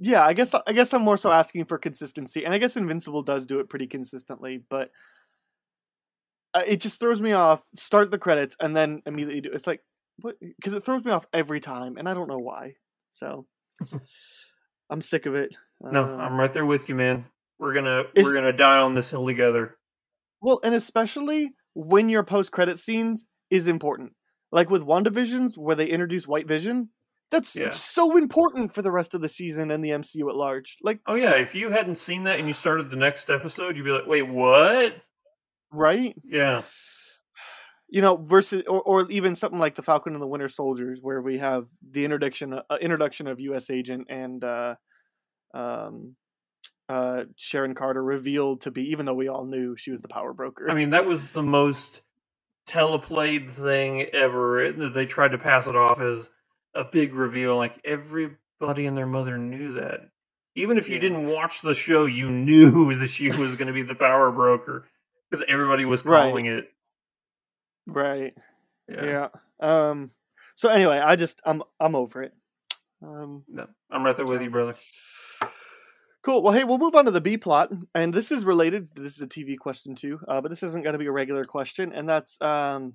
Yeah 0.00 0.24
i 0.24 0.32
guess 0.32 0.54
i 0.66 0.72
guess 0.72 0.92
i'm 0.92 1.02
more 1.02 1.16
so 1.16 1.30
asking 1.30 1.64
for 1.64 1.78
consistency 1.78 2.44
and 2.44 2.52
i 2.54 2.58
guess 2.58 2.76
invincible 2.76 3.22
does 3.22 3.46
do 3.46 3.60
it 3.60 3.68
pretty 3.68 3.86
consistently 3.86 4.62
but 4.68 4.90
uh, 6.54 6.62
it 6.66 6.80
just 6.80 6.98
throws 6.98 7.20
me 7.20 7.32
off 7.32 7.66
start 7.74 8.10
the 8.10 8.18
credits 8.18 8.56
and 8.60 8.74
then 8.74 9.02
immediately 9.06 9.40
do 9.40 9.50
it's 9.52 9.66
like 9.66 9.82
what 10.20 10.36
because 10.40 10.74
it 10.74 10.82
throws 10.82 11.04
me 11.04 11.12
off 11.12 11.26
every 11.32 11.60
time 11.60 11.96
and 11.96 12.08
i 12.08 12.14
don't 12.14 12.28
know 12.28 12.38
why 12.38 12.74
so 13.10 13.46
i'm 14.90 15.00
sick 15.02 15.26
of 15.26 15.34
it 15.34 15.56
No, 15.80 16.04
Um, 16.04 16.20
I'm 16.20 16.38
right 16.40 16.52
there 16.52 16.66
with 16.66 16.88
you, 16.88 16.94
man. 16.94 17.26
We're 17.58 17.74
gonna 17.74 18.04
we're 18.16 18.34
gonna 18.34 18.52
die 18.52 18.78
on 18.78 18.94
this 18.94 19.10
hill 19.10 19.26
together. 19.26 19.76
Well, 20.40 20.60
and 20.64 20.74
especially 20.74 21.50
when 21.74 22.08
your 22.08 22.22
post 22.22 22.52
credit 22.52 22.78
scenes 22.78 23.26
is 23.50 23.66
important. 23.66 24.12
Like 24.52 24.70
with 24.70 24.82
WandaVisions, 24.84 25.56
where 25.58 25.76
they 25.76 25.86
introduce 25.86 26.26
White 26.26 26.48
Vision, 26.48 26.88
that's 27.30 27.56
Yeah. 27.56 27.70
so 27.70 28.16
important 28.16 28.72
for 28.74 28.82
the 28.82 28.90
rest 28.92 29.14
of 29.14 29.20
the 29.20 29.28
season 29.28 29.70
and 29.70 29.84
the 29.84 29.90
MCU 29.90 30.28
at 30.28 30.36
large. 30.36 30.76
Like, 30.82 31.00
Oh 31.06 31.14
yeah, 31.14 31.32
if 31.36 31.54
you 31.54 31.70
hadn't 31.70 31.96
seen 31.98 32.24
that 32.24 32.38
and 32.38 32.48
you 32.48 32.54
started 32.54 32.90
the 32.90 32.96
next 32.96 33.30
episode, 33.30 33.76
you'd 33.76 33.84
be 33.84 33.90
like, 33.92 34.06
"Wait, 34.06 34.22
what?" 34.28 34.96
right? 35.72 36.14
Yeah, 36.24 36.62
You 37.92 38.02
know, 38.02 38.16
versus 38.16 38.62
or, 38.68 38.80
or 38.82 39.10
even 39.10 39.34
something 39.34 39.58
like 39.58 39.74
the 39.74 39.82
Falcon 39.82 40.12
and 40.14 40.22
the 40.22 40.28
Winter 40.28 40.48
Soldiers, 40.48 41.00
where 41.02 41.20
we 41.20 41.38
have 41.38 41.66
the 41.82 42.04
introduction 42.04 42.52
uh, 42.54 42.78
introduction 42.80 43.26
of 43.26 43.40
U.S. 43.40 43.68
Agent 43.68 44.06
and 44.08 44.44
uh, 44.44 44.76
um, 45.54 46.14
uh, 46.88 47.24
Sharon 47.36 47.74
Carter 47.74 48.02
revealed 48.02 48.60
to 48.62 48.70
be, 48.70 48.90
even 48.90 49.06
though 49.06 49.14
we 49.14 49.26
all 49.28 49.44
knew 49.44 49.76
she 49.76 49.90
was 49.90 50.02
the 50.02 50.08
power 50.08 50.32
broker. 50.32 50.70
I 50.70 50.74
mean 50.74 50.90
that 50.90 51.04
was 51.06 51.26
the 51.28 51.42
most 51.42 52.02
teleplayed 52.68 53.50
thing 53.50 54.02
ever. 54.12 54.70
They 54.72 55.06
tried 55.06 55.32
to 55.32 55.38
pass 55.38 55.66
it 55.66 55.74
off 55.76 56.00
as 56.00 56.30
a 56.74 56.84
big 56.84 57.14
reveal, 57.14 57.56
like 57.56 57.80
everybody 57.84 58.86
and 58.86 58.96
their 58.96 59.06
mother 59.06 59.36
knew 59.38 59.74
that. 59.74 60.08
Even 60.54 60.78
if 60.78 60.88
you 60.88 60.96
Yeah. 60.96 61.00
didn't 61.02 61.26
watch 61.28 61.62
the 61.62 61.74
show, 61.74 62.06
you 62.06 62.30
knew 62.30 62.92
that 62.98 63.08
she 63.08 63.28
was 63.30 63.56
going 63.56 63.68
to 63.68 63.72
be 63.72 63.82
the 63.82 63.94
power 63.94 64.30
broker 64.32 64.86
because 65.30 65.44
everybody 65.48 65.84
was 65.84 66.04
Right. 66.04 66.22
calling 66.28 66.46
it. 66.46 66.70
right? 67.86 68.36
Yeah. 68.88 69.04
Yeah. 69.04 69.28
Um. 69.90 70.10
So 70.54 70.68
anyway, 70.68 70.98
I 70.98 71.16
just 71.16 71.40
I'm 71.44 71.62
I'm 71.78 71.94
over 71.94 72.22
it. 72.22 72.32
Um. 73.02 73.44
No, 73.48 73.66
I'm 73.90 74.04
right 74.04 74.16
there 74.16 74.26
with 74.26 74.42
you, 74.42 74.50
brother. 74.50 74.74
Cool. 76.22 76.42
Well, 76.42 76.52
hey, 76.52 76.64
we'll 76.64 76.76
move 76.78 76.94
on 76.94 77.06
to 77.06 77.10
the 77.10 77.20
B 77.20 77.38
plot, 77.38 77.72
and 77.94 78.12
this 78.12 78.30
is 78.30 78.44
related. 78.44 78.88
This 78.94 79.16
is 79.16 79.22
a 79.22 79.26
TV 79.26 79.56
question 79.56 79.94
too, 79.94 80.20
uh, 80.28 80.40
but 80.42 80.50
this 80.50 80.62
isn't 80.62 80.82
going 80.84 80.92
to 80.92 80.98
be 80.98 81.06
a 81.06 81.12
regular 81.12 81.44
question, 81.44 81.92
and 81.94 82.06
that's 82.06 82.38
um, 82.42 82.94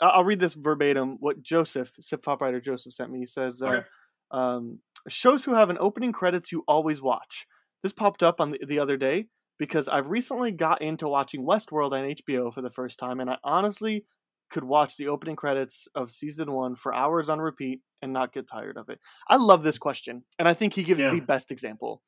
I'll 0.00 0.24
read 0.24 0.40
this 0.40 0.54
verbatim. 0.54 1.16
What 1.20 1.42
Joseph, 1.42 1.92
Sif 2.00 2.22
Pop 2.22 2.40
writer 2.42 2.60
Joseph 2.60 2.92
sent 2.92 3.10
me. 3.10 3.20
He 3.20 3.26
says, 3.26 3.62
uh, 3.62 3.82
um, 4.30 4.80
"Shows 5.08 5.44
who 5.44 5.54
have 5.54 5.70
an 5.70 5.78
opening 5.80 6.12
credits 6.12 6.52
you 6.52 6.64
always 6.68 7.00
watch." 7.00 7.46
This 7.82 7.92
popped 7.92 8.22
up 8.22 8.40
on 8.40 8.50
the, 8.50 8.60
the 8.66 8.78
other 8.78 8.96
day 8.96 9.28
because 9.58 9.88
I've 9.88 10.08
recently 10.10 10.50
got 10.50 10.82
into 10.82 11.08
watching 11.08 11.46
Westworld 11.46 11.92
on 11.92 12.04
HBO 12.04 12.52
for 12.52 12.60
the 12.62 12.70
first 12.70 12.98
time, 12.98 13.20
and 13.20 13.30
I 13.30 13.38
honestly 13.44 14.04
could 14.50 14.64
watch 14.64 14.96
the 14.96 15.08
opening 15.08 15.34
credits 15.36 15.88
of 15.94 16.10
season 16.10 16.52
one 16.52 16.74
for 16.74 16.94
hours 16.94 17.28
on 17.28 17.40
repeat 17.40 17.80
and 18.02 18.12
not 18.12 18.32
get 18.32 18.46
tired 18.46 18.76
of 18.76 18.88
it. 18.88 19.00
I 19.28 19.36
love 19.36 19.62
this 19.62 19.78
question, 19.78 20.24
and 20.38 20.46
I 20.46 20.52
think 20.54 20.74
he 20.74 20.82
gives 20.84 21.00
Yeah. 21.00 21.10
the 21.10 21.20
best 21.20 21.50
example. 21.50 22.02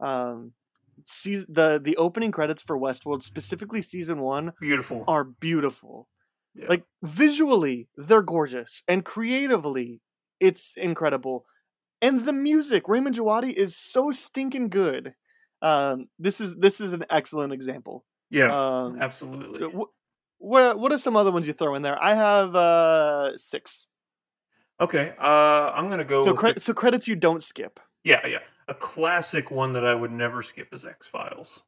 Um, 0.00 0.52
season, 1.04 1.46
the 1.52 1.80
the 1.82 1.96
opening 1.96 2.32
credits 2.32 2.62
for 2.62 2.78
Westworld, 2.78 3.22
specifically 3.22 3.82
season 3.82 4.20
one, 4.20 4.52
Beautiful. 4.60 5.04
are 5.08 5.24
beautiful. 5.24 6.08
Yeah. 6.54 6.66
Like 6.68 6.84
visually, 7.02 7.88
they're 7.96 8.22
gorgeous, 8.22 8.82
and 8.88 9.04
creatively, 9.04 10.00
it's 10.40 10.74
incredible. 10.76 11.44
And 12.02 12.24
the 12.24 12.32
music, 12.32 12.88
Ramin 12.88 13.12
Djawadi 13.12 13.52
is 13.52 13.76
so 13.76 14.10
stinking 14.10 14.68
good. 14.68 15.14
Um, 15.62 16.08
this 16.18 16.40
is 16.40 16.56
this 16.56 16.80
is 16.80 16.92
an 16.92 17.04
excellent 17.10 17.52
example. 17.52 18.04
yeah, 18.30 18.50
Um, 18.52 19.00
absolutely. 19.00 19.58
so 19.58 19.70
wh- 19.70 20.42
what 20.42 20.78
what 20.78 20.92
are 20.92 20.98
some 20.98 21.16
other 21.16 21.32
ones 21.32 21.46
you 21.46 21.52
throw 21.52 21.74
in 21.74 21.82
there? 21.82 22.00
I 22.02 22.14
have 22.14 22.54
uh 22.54 23.36
six. 23.36 23.86
okay, 24.80 25.14
uh, 25.20 25.22
I'm 25.74 25.88
gonna 25.90 26.04
go. 26.04 26.24
So 26.24 26.34
cre- 26.34 26.52
the- 26.54 26.60
so 26.60 26.72
credits 26.74 27.08
you 27.08 27.16
don't 27.16 27.42
skip. 27.42 27.80
Yeah, 28.04 28.24
yeah. 28.26 28.38
A 28.68 28.74
classic 28.74 29.50
one 29.50 29.72
that 29.72 29.84
I 29.84 29.94
would 29.94 30.12
never 30.12 30.42
skip 30.42 30.72
is 30.72 30.84
X 30.84 31.06
Files. 31.08 31.62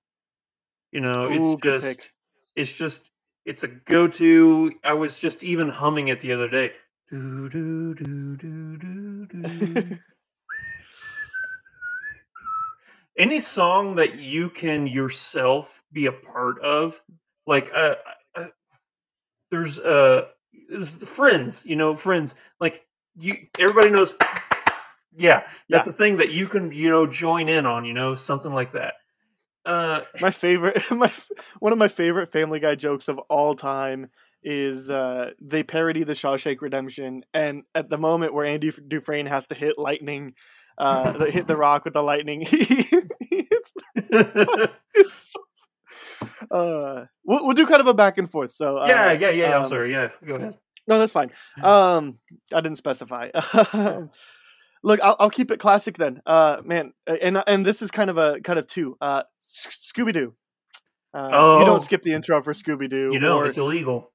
You 0.93 1.01
know, 1.01 1.29
Ooh, 1.31 1.53
it's 1.55 1.63
just 1.63 1.85
pick. 1.87 2.11
it's 2.57 2.73
just 2.73 3.11
it's 3.51 3.65
a 3.65 3.69
go 3.69 4.07
to. 4.07 4.73
I 4.85 4.93
was 4.93 5.19
just 5.19 5.43
even 5.43 5.71
humming 5.71 6.07
it 6.07 6.21
the 6.21 6.33
other 6.33 6.49
day. 6.49 6.71
Do, 7.11 7.49
do, 7.49 7.95
do, 7.95 8.37
do, 8.37 8.77
do, 8.77 9.27
do. 9.27 9.99
Any 13.19 13.41
song 13.41 13.97
that 13.97 14.21
you 14.21 14.51
can 14.51 14.87
yourself 14.87 15.83
be 15.93 16.07
a 16.07 16.13
part 16.13 16.61
of, 16.61 17.01
like 17.45 17.73
uh, 17.75 17.97
uh 18.37 18.47
there's 19.51 19.81
uh 19.81 20.27
there's 20.69 20.99
the 20.99 21.07
friends, 21.07 21.67
you 21.67 21.75
know, 21.75 21.97
friends. 21.97 22.37
Like 22.61 22.87
you, 23.19 23.35
everybody 23.59 23.91
knows. 23.91 24.15
Yeah, 25.17 25.43
that's 25.69 25.89
Yeah. 25.89 25.93
a 25.93 25.97
thing 25.97 26.19
that 26.19 26.31
you 26.31 26.47
can 26.47 26.71
you 26.71 26.89
know 26.89 27.05
join 27.05 27.49
in 27.49 27.67
on. 27.67 27.85
You 27.85 27.95
know, 27.95 28.15
something 28.15 28.53
like 28.53 28.71
that. 28.73 28.95
Uh, 29.67 30.01
my 30.21 30.31
favorite 30.31 30.83
my 30.91 31.13
one 31.59 31.73
of 31.73 31.79
my 31.79 31.89
favorite 31.89 32.33
family 32.33 32.61
guy 32.61 32.75
jokes 32.75 33.09
of 33.09 33.19
all 33.29 33.55
time 33.55 34.09
is 34.43 34.89
uh 34.89 35.33
they 35.39 35.63
parody 35.63 36.03
the 36.03 36.15
Shawshank 36.15 36.63
Redemption 36.63 37.25
and 37.35 37.65
at 37.75 37.91
the 37.91 37.99
moment 37.99 38.33
where 38.33 38.47
Andy 38.47 38.73
Dufresne 38.89 39.27
has 39.27 39.49
to 39.49 39.55
hit 39.55 39.77
lightning 39.77 40.33
uh 40.79 41.13
hit 41.27 41.47
the 41.47 41.59
rock 41.59 41.85
with 41.85 41.93
the 41.93 42.03
lightning 42.03 42.41
he, 42.51 42.57
he 42.65 43.47
hits 43.51 43.73
the, 43.95 44.71
it's 44.95 45.35
uh 46.51 47.05
we'll, 47.25 47.45
we'll 47.47 47.55
do 47.55 47.67
kind 47.67 47.83
of 47.83 47.87
a 47.87 47.93
back 47.93 48.17
and 48.17 48.31
forth 48.31 48.53
so 48.53 48.79
uh, 48.79 48.87
yeah, 48.87 49.13
yeah, 49.13 49.31
yeah. 49.31 49.57
I'm 49.57 49.65
um, 49.65 49.69
sorry. 49.69 49.93
Yeah, 49.93 50.09
go 50.25 50.37
ahead. 50.37 50.59
no, 50.89 50.99
that's 50.99 51.13
fine. 51.13 51.31
Um, 51.63 52.19
I 52.53 52.63
didn't 52.63 52.77
specify. 52.77 53.29
Look, 54.83 55.01
I'll, 55.03 55.17
I'll 55.21 55.31
keep 55.31 55.51
it 55.51 55.59
classic 55.61 55.99
then. 55.99 56.23
Uh, 56.25 56.59
man, 56.65 56.93
and 57.07 57.43
and 57.47 57.67
this 57.67 57.83
is 57.83 57.91
kind 57.91 58.09
of 58.11 58.17
a 58.19 58.41
kind 58.41 58.59
of 58.59 58.67
two. 58.67 58.97
Uh, 59.01 59.25
Scooby 59.43 60.13
Doo. 60.13 60.35
Uh, 61.13 61.29
you 61.31 61.37
Oh. 61.37 61.65
don't 61.67 61.83
skip 61.83 62.03
the 62.03 62.13
intro 62.13 62.41
for 62.43 62.53
Scooby 62.53 62.89
Doo. 62.89 63.11
You 63.13 63.19
know, 63.19 63.39
or, 63.39 63.47
it's 63.47 63.59
illegal. 63.59 64.13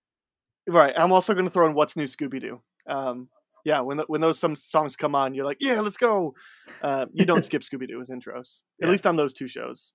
right. 0.68 0.94
I'm 0.98 1.12
also 1.12 1.34
going 1.34 1.46
to 1.46 1.52
throw 1.52 1.68
in 1.68 1.74
What's 1.74 1.96
New 1.98 2.06
Scooby 2.06 2.40
Doo. 2.40 2.62
Um, 2.88 3.30
yeah, 3.66 3.82
when 3.82 3.98
the, 3.98 4.06
when 4.08 4.22
those 4.22 4.40
some 4.40 4.56
songs 4.56 4.96
come 4.96 5.14
on, 5.16 5.34
you're 5.34 5.46
like, 5.46 5.58
yeah, 5.60 5.82
let's 5.82 5.98
go. 5.98 6.34
Uh, 6.82 7.06
you 7.14 7.26
don't 7.26 7.44
skip 7.50 7.62
Scooby 7.64 7.88
Doo 7.88 8.00
as 8.02 8.10
intros, 8.10 8.62
at 8.82 8.90
least 8.90 9.06
on 9.06 9.16
those 9.18 9.34
two 9.34 9.48
shows. 9.48 9.92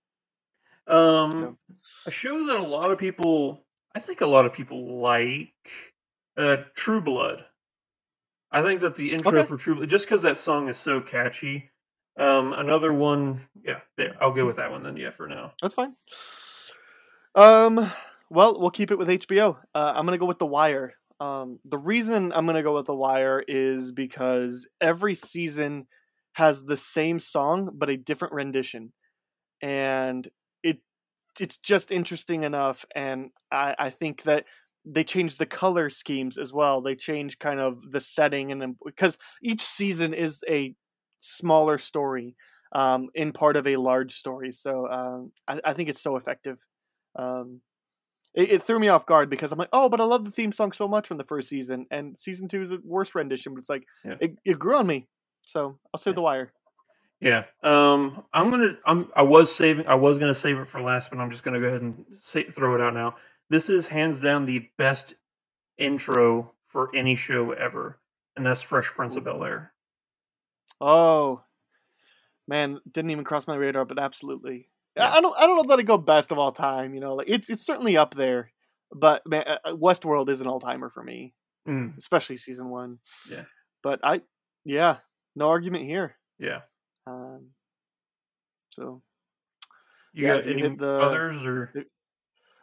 Um, 0.87 1.37
So- 1.37 1.59
a 2.07 2.11
show 2.11 2.47
that 2.47 2.57
a 2.57 2.63
lot 2.63 2.91
of 2.91 2.99
people, 2.99 3.65
I 3.95 3.99
think 4.01 4.21
a 4.21 4.27
lot 4.27 4.45
of 4.47 4.53
people 4.53 5.01
like, 5.01 5.53
uh, 6.37 6.59
True 6.75 7.01
Blood. 7.01 7.45
I 8.53 8.63
think 8.63 8.81
that 8.81 8.97
the 8.97 9.13
intro 9.13 9.39
Okay. 9.39 9.47
for 9.47 9.57
True 9.57 9.87
just 9.87 10.07
because 10.07 10.23
that 10.23 10.37
song 10.37 10.69
is 10.69 10.77
so 10.77 11.01
catchy. 11.01 11.71
Um, 12.19 12.53
another 12.53 12.93
one, 12.93 13.47
yeah, 13.65 13.81
there, 13.97 14.17
I'll 14.21 14.33
go 14.33 14.45
with 14.45 14.57
that 14.57 14.71
one 14.71 14.83
then. 14.83 14.97
Yeah, 14.97 15.11
for 15.11 15.29
now. 15.29 15.53
That's 15.63 15.75
fine. 15.75 15.95
Um, 17.35 17.91
well, 18.29 18.59
we'll 18.61 18.71
keep 18.71 18.91
it 18.91 18.99
with 18.99 19.09
HBO. 19.09 19.57
Uh, 19.75 19.93
I'm 19.95 20.05
gonna 20.05 20.19
go 20.19 20.27
with 20.27 20.39
The 20.39 20.47
Wire. 20.47 20.95
Um, 21.21 21.61
the 21.65 21.79
reason 21.79 22.33
I'm 22.33 22.47
gonna 22.47 22.63
go 22.63 22.75
with 22.75 22.87
The 22.87 22.95
Wire 22.95 23.45
is 23.47 23.93
because 23.93 24.69
every 24.81 25.15
season 25.15 25.87
has 26.35 26.65
the 26.65 26.77
same 26.77 27.19
song 27.19 27.71
but 27.75 27.91
a 27.91 27.97
different 27.97 28.35
rendition, 28.35 28.93
and 29.63 30.29
it 30.63 30.81
it's 31.39 31.57
just 31.59 31.91
interesting 31.93 32.43
enough. 32.43 32.85
And 32.95 33.31
I, 33.51 33.75
I 33.79 33.91
think 33.91 34.23
that 34.25 34.47
they 34.93 35.05
change 35.05 35.39
the 35.39 35.47
color 35.47 35.89
schemes 35.91 36.37
as 36.37 36.53
well. 36.53 36.81
They 36.81 36.97
change 36.97 37.39
kind 37.39 37.61
of 37.61 37.93
the 37.93 38.01
setting, 38.01 38.51
and 38.51 38.77
because 38.85 39.19
each 39.43 39.63
season 39.63 40.13
is 40.13 40.43
a 40.49 40.75
smaller 41.19 41.79
story 41.79 42.35
um, 42.73 43.09
in 43.15 43.33
part 43.33 43.57
of 43.57 43.67
a 43.67 43.77
large 43.77 44.13
story. 44.13 44.53
So 44.53 44.89
um, 44.89 45.33
I, 45.47 45.61
I, 45.65 45.73
think 45.73 45.89
it's 45.89 46.01
so 46.01 46.17
effective. 46.17 46.65
Um, 47.17 47.61
it, 48.35 48.51
it, 48.53 48.63
threw 48.63 48.79
me 48.79 48.89
off 48.89 49.07
guard 49.07 49.29
because 49.29 49.53
I'm 49.53 49.59
like, 49.59 49.69
oh, 49.73 49.89
but 49.89 50.01
I 50.01 50.05
love 50.05 50.25
the 50.25 50.31
theme 50.31 50.53
song 50.53 50.73
so 50.73 50.87
much 50.87 51.07
from 51.07 51.19
the 51.19 51.25
first 51.25 51.49
season, 51.49 51.87
and 51.91 52.17
season 52.17 52.49
two 52.49 52.63
is 52.63 52.71
a 52.73 52.79
worse 52.85 53.15
rendition. 53.15 53.55
But 53.55 53.59
it's 53.61 53.71
like 53.71 53.87
yeah. 54.05 54.17
it, 54.21 54.39
it, 54.45 54.59
grew 54.59 54.77
on 54.77 54.87
me. 54.87 55.09
So 55.47 55.79
I'll 55.93 55.99
save 55.99 56.13
yeah. 56.13 56.17
the 56.17 56.23
wire. 56.23 56.53
Yeah, 57.21 57.45
um, 57.63 58.23
I'm 58.33 58.51
gonna. 58.51 58.77
I'm. 58.87 59.09
I 59.15 59.23
was 59.23 59.55
saving. 59.55 59.87
I 59.87 59.95
was 59.97 60.19
gonna 60.19 60.35
save 60.35 60.59
it 60.59 60.69
for 60.69 60.81
last, 60.81 61.11
but 61.11 61.19
I'm 61.19 61.31
just 61.31 61.43
gonna 61.43 61.61
go 61.61 61.67
ahead 61.67 61.83
and 61.83 62.05
say, 62.19 62.45
throw 62.45 62.75
it 62.77 62.81
out 62.81 62.95
now. 62.95 63.17
This 63.51 63.69
is 63.69 63.89
hands 63.89 64.21
down 64.21 64.47
the 64.47 64.71
best 64.79 65.15
intro 65.77 66.53
for 66.69 66.89
any 66.95 67.17
show 67.17 67.51
ever, 67.51 67.99
and 68.37 68.47
that's 68.47 68.63
Fresh 68.63 68.87
Prince 68.91 69.17
of 69.17 69.25
Bel 69.25 69.43
Air. 69.43 69.73
Oh, 70.81 71.43
man, 72.47 72.79
didn't 72.91 73.11
even 73.11 73.25
cross 73.25 73.49
my 73.49 73.57
radar, 73.57 73.85
but 73.85 73.99
absolutely. 73.99 74.69
Yeah. 74.97 75.13
I 75.13 75.21
don't 75.21 75.37
I 75.37 75.47
don't 75.47 75.57
know 75.57 75.65
that 75.65 75.81
it 75.81 75.85
go 75.85 75.99
best 75.99 76.33
of 76.33 76.39
all 76.39 76.53
time. 76.53 76.95
You 76.95 77.01
know, 77.01 77.15
like 77.15 77.29
it's 77.29 77.51
it's 77.51 77.67
certainly 77.67 77.97
up 77.97 78.15
there, 78.15 78.53
but 78.93 79.27
man, 79.27 79.45
uh, 79.47 79.59
uh, 79.65 79.75
Westworld 79.75 80.29
is 80.29 80.41
an 80.41 80.47
all 80.47 80.61
timer 80.61 80.89
for 80.89 81.03
me, 81.03 81.35
mm. 81.69 81.97
especially 81.97 82.37
season 82.37 82.71
one. 82.71 82.99
Yeah, 83.29 83.45
but 83.83 84.01
I 84.03 84.23
yeah, 84.65 84.97
no 85.35 85.49
argument 85.49 85.85
here. 85.85 86.17
Yeah. 86.39 86.61
Um. 87.07 87.51
So. 88.71 89.03
You 90.13 90.27
yeah, 90.27 90.37
got 90.39 90.47
any 90.49 90.69
the, 90.75 91.01
others 91.01 91.45
or? 91.45 91.73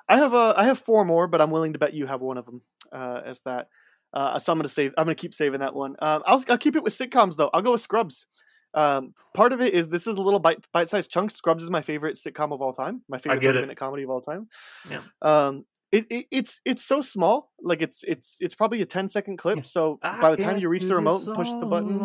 I 0.09 0.17
have 0.17 0.33
a 0.33 0.53
I 0.57 0.65
have 0.65 0.79
four 0.79 1.05
more, 1.05 1.27
but 1.27 1.41
I'm 1.41 1.51
willing 1.51 1.73
to 1.73 1.79
bet 1.79 1.93
you 1.93 2.05
have 2.07 2.21
one 2.21 2.37
of 2.37 2.45
them 2.45 2.61
uh, 2.91 3.21
as 3.25 3.41
that. 3.41 3.69
Uh, 4.13 4.39
so 4.39 4.51
I'm 4.51 4.57
gonna 4.57 4.69
save. 4.69 4.93
I'm 4.97 5.05
gonna 5.05 5.15
keep 5.15 5.33
saving 5.33 5.59
that 5.59 5.75
one. 5.75 5.95
Um, 5.99 6.23
I'll 6.25 6.43
I'll 6.49 6.57
keep 6.57 6.75
it 6.75 6.83
with 6.83 6.93
sitcoms 6.93 7.35
though. 7.35 7.49
I'll 7.53 7.61
go 7.61 7.73
with 7.73 7.81
Scrubs. 7.81 8.25
Um, 8.73 9.13
part 9.33 9.53
of 9.53 9.61
it 9.61 9.73
is 9.73 9.89
this 9.89 10.07
is 10.07 10.15
a 10.15 10.21
little 10.21 10.39
bite 10.39 10.65
bite 10.71 10.89
sized 10.89 11.11
chunk. 11.11 11.31
Scrubs 11.31 11.63
is 11.63 11.69
my 11.69 11.81
favorite 11.81 12.15
sitcom 12.15 12.53
of 12.53 12.61
all 12.61 12.73
time. 12.73 13.01
My 13.09 13.17
favorite 13.17 13.41
minute 13.41 13.77
comedy 13.77 14.03
of 14.03 14.09
all 14.09 14.21
time. 14.21 14.47
Yeah. 14.89 15.01
Um, 15.21 15.65
it, 15.91 16.05
it, 16.09 16.25
it's 16.31 16.61
it's 16.65 16.83
so 16.83 17.01
small. 17.01 17.51
Like 17.61 17.81
it's 17.81 18.03
it's 18.03 18.37
it's 18.39 18.55
probably 18.55 18.81
a 18.81 18.85
10 18.85 19.07
second 19.07 19.37
clip. 19.37 19.65
So 19.65 19.99
I 20.03 20.19
by 20.19 20.31
the 20.31 20.37
time 20.37 20.57
you 20.57 20.69
reach 20.69 20.85
the 20.85 20.95
remote 20.95 21.25
and 21.25 21.35
push 21.35 21.49
the 21.51 21.65
button, 21.65 21.97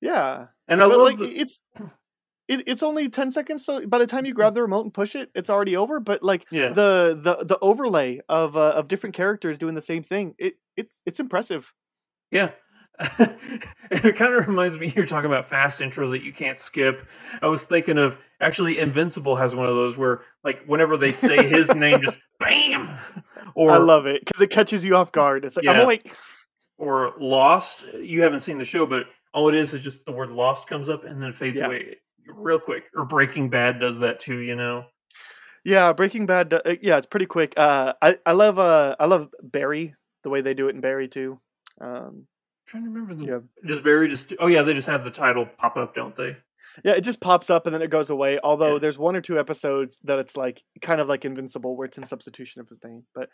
yeah. 0.00 0.46
And 0.66 0.82
I 0.82 0.88
but 0.88 0.98
love 0.98 1.06
like 1.06 1.18
the... 1.18 1.26
it's 1.26 1.62
it, 2.50 2.64
it's 2.66 2.82
only 2.82 3.08
10 3.08 3.30
seconds 3.30 3.64
so 3.64 3.86
by 3.86 3.98
the 3.98 4.06
time 4.06 4.26
you 4.26 4.34
grab 4.34 4.54
the 4.54 4.60
remote 4.60 4.82
and 4.82 4.92
push 4.92 5.14
it 5.14 5.30
it's 5.34 5.48
already 5.48 5.76
over 5.76 6.00
but 6.00 6.22
like 6.22 6.46
yeah. 6.50 6.68
the 6.68 7.18
the 7.22 7.44
the 7.44 7.58
overlay 7.62 8.20
of 8.28 8.56
uh, 8.56 8.70
of 8.70 8.88
different 8.88 9.14
characters 9.14 9.56
doing 9.56 9.74
the 9.74 9.80
same 9.80 10.02
thing 10.02 10.34
it 10.38 10.54
it's 10.76 11.00
it's 11.06 11.20
impressive 11.20 11.72
yeah 12.30 12.50
it 13.90 14.16
kind 14.16 14.34
of 14.34 14.46
reminds 14.46 14.76
me 14.76 14.92
you're 14.94 15.06
talking 15.06 15.30
about 15.30 15.48
fast 15.48 15.80
intros 15.80 16.10
that 16.10 16.22
you 16.22 16.34
can't 16.34 16.60
skip. 16.60 17.08
I 17.40 17.46
was 17.46 17.64
thinking 17.64 17.96
of 17.96 18.18
actually 18.42 18.78
Invincible 18.78 19.36
has 19.36 19.54
one 19.54 19.70
of 19.70 19.74
those 19.74 19.96
where 19.96 20.20
like 20.44 20.64
whenever 20.66 20.98
they 20.98 21.10
say 21.10 21.48
his 21.48 21.74
name 21.74 22.02
just 22.02 22.18
bam 22.38 22.98
or 23.54 23.70
I 23.70 23.78
love 23.78 24.04
it 24.04 24.22
because 24.22 24.42
it 24.42 24.50
catches 24.50 24.84
you 24.84 24.96
off 24.96 25.12
guard. 25.12 25.46
It's 25.46 25.56
like 25.56 25.64
yeah. 25.64 25.80
I'm 25.80 25.86
like 25.86 26.14
or 26.76 27.14
Lost. 27.18 27.84
You 27.94 28.20
haven't 28.20 28.40
seen 28.40 28.58
the 28.58 28.66
show, 28.66 28.84
but 28.84 29.06
all 29.32 29.48
it 29.48 29.54
is 29.54 29.72
is 29.72 29.80
just 29.80 30.04
the 30.04 30.12
word 30.12 30.28
Lost 30.28 30.68
comes 30.68 30.90
up 30.90 31.02
and 31.04 31.22
then 31.22 31.32
fades 31.32 31.56
yeah. 31.56 31.68
away 31.68 31.96
real 32.34 32.58
quick. 32.58 32.84
Or 32.94 33.04
Breaking 33.04 33.50
Bad 33.50 33.80
does 33.80 34.00
that 34.00 34.20
too, 34.20 34.38
you 34.38 34.56
know. 34.56 34.84
Yeah, 35.64 35.92
Breaking 35.92 36.26
Bad. 36.26 36.52
Uh, 36.52 36.76
yeah, 36.80 36.96
it's 36.96 37.06
pretty 37.06 37.26
quick. 37.26 37.54
Uh, 37.56 37.94
I 38.00 38.18
I 38.24 38.32
love 38.32 38.58
uh 38.58 38.96
I 38.98 39.06
love 39.06 39.28
Barry 39.42 39.94
the 40.22 40.30
way 40.30 40.40
they 40.40 40.54
do 40.54 40.68
it 40.68 40.74
in 40.74 40.80
Barry 40.80 41.08
too. 41.08 41.40
Um, 41.80 42.26
trying 42.66 42.84
to 42.84 42.90
remember 42.90 43.14
the. 43.14 43.26
Yeah. 43.26 43.38
Does 43.66 43.80
Barry 43.80 44.08
just? 44.08 44.32
Oh 44.38 44.46
yeah, 44.46 44.62
they 44.62 44.74
just 44.74 44.88
have 44.88 45.04
the 45.04 45.10
title 45.10 45.46
pop 45.58 45.76
up, 45.76 45.94
don't 45.94 46.16
they? 46.16 46.36
Yeah, 46.84 46.92
it 46.92 47.02
just 47.02 47.20
pops 47.20 47.50
up 47.50 47.66
and 47.66 47.74
then 47.74 47.82
it 47.82 47.90
goes 47.90 48.10
away. 48.10 48.38
Although 48.42 48.74
yeah. 48.74 48.78
there's 48.78 48.98
one 48.98 49.16
or 49.16 49.20
two 49.20 49.38
episodes 49.38 49.98
that 50.04 50.18
it's 50.18 50.36
like 50.36 50.62
kind 50.80 51.00
of 51.00 51.08
like 51.08 51.24
Invincible, 51.24 51.76
where 51.76 51.86
it's 51.86 51.98
in 51.98 52.04
substitution 52.04 52.60
of 52.60 52.68
his 52.68 52.78
name. 52.84 53.04
But 53.14 53.28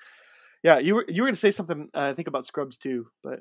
yeah, 0.62 0.78
you 0.78 0.94
were 0.96 1.04
you 1.08 1.22
were 1.22 1.26
going 1.26 1.34
to 1.34 1.40
say 1.40 1.50
something. 1.50 1.90
Uh, 1.94 2.10
I 2.10 2.12
think 2.14 2.28
about 2.28 2.46
Scrubs 2.46 2.76
too, 2.76 3.08
but 3.22 3.40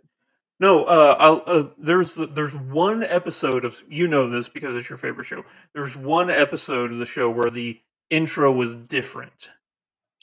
no. 0.60 0.86
Uh, 0.86 1.42
uh, 1.46 1.70
there's 1.78 2.16
there's 2.16 2.56
one 2.56 3.04
episode 3.04 3.66
of 3.66 3.84
you 3.90 4.08
know 4.08 4.30
this 4.30 4.50
because 4.50 4.76
it's 4.76 4.90
your 4.90 4.98
favorite 4.98 5.26
show. 5.26 5.44
There's 5.74 5.96
one 5.96 6.30
episode 6.30 6.92
of 6.92 6.98
the 6.98 7.06
show 7.06 7.30
where 7.30 7.52
the 7.52 7.82
intro 8.10 8.52
was 8.52 8.76
different, 8.76 9.50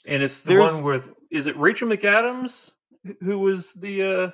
and 0.05 0.23
it's 0.23 0.41
the 0.41 0.55
there's... 0.55 0.75
one 0.75 0.83
with 0.83 1.09
is 1.31 1.47
it 1.47 1.57
Rachel 1.57 1.87
McAdams 1.89 2.71
who 3.21 3.39
was 3.39 3.73
the 3.73 4.03
uh 4.03 4.31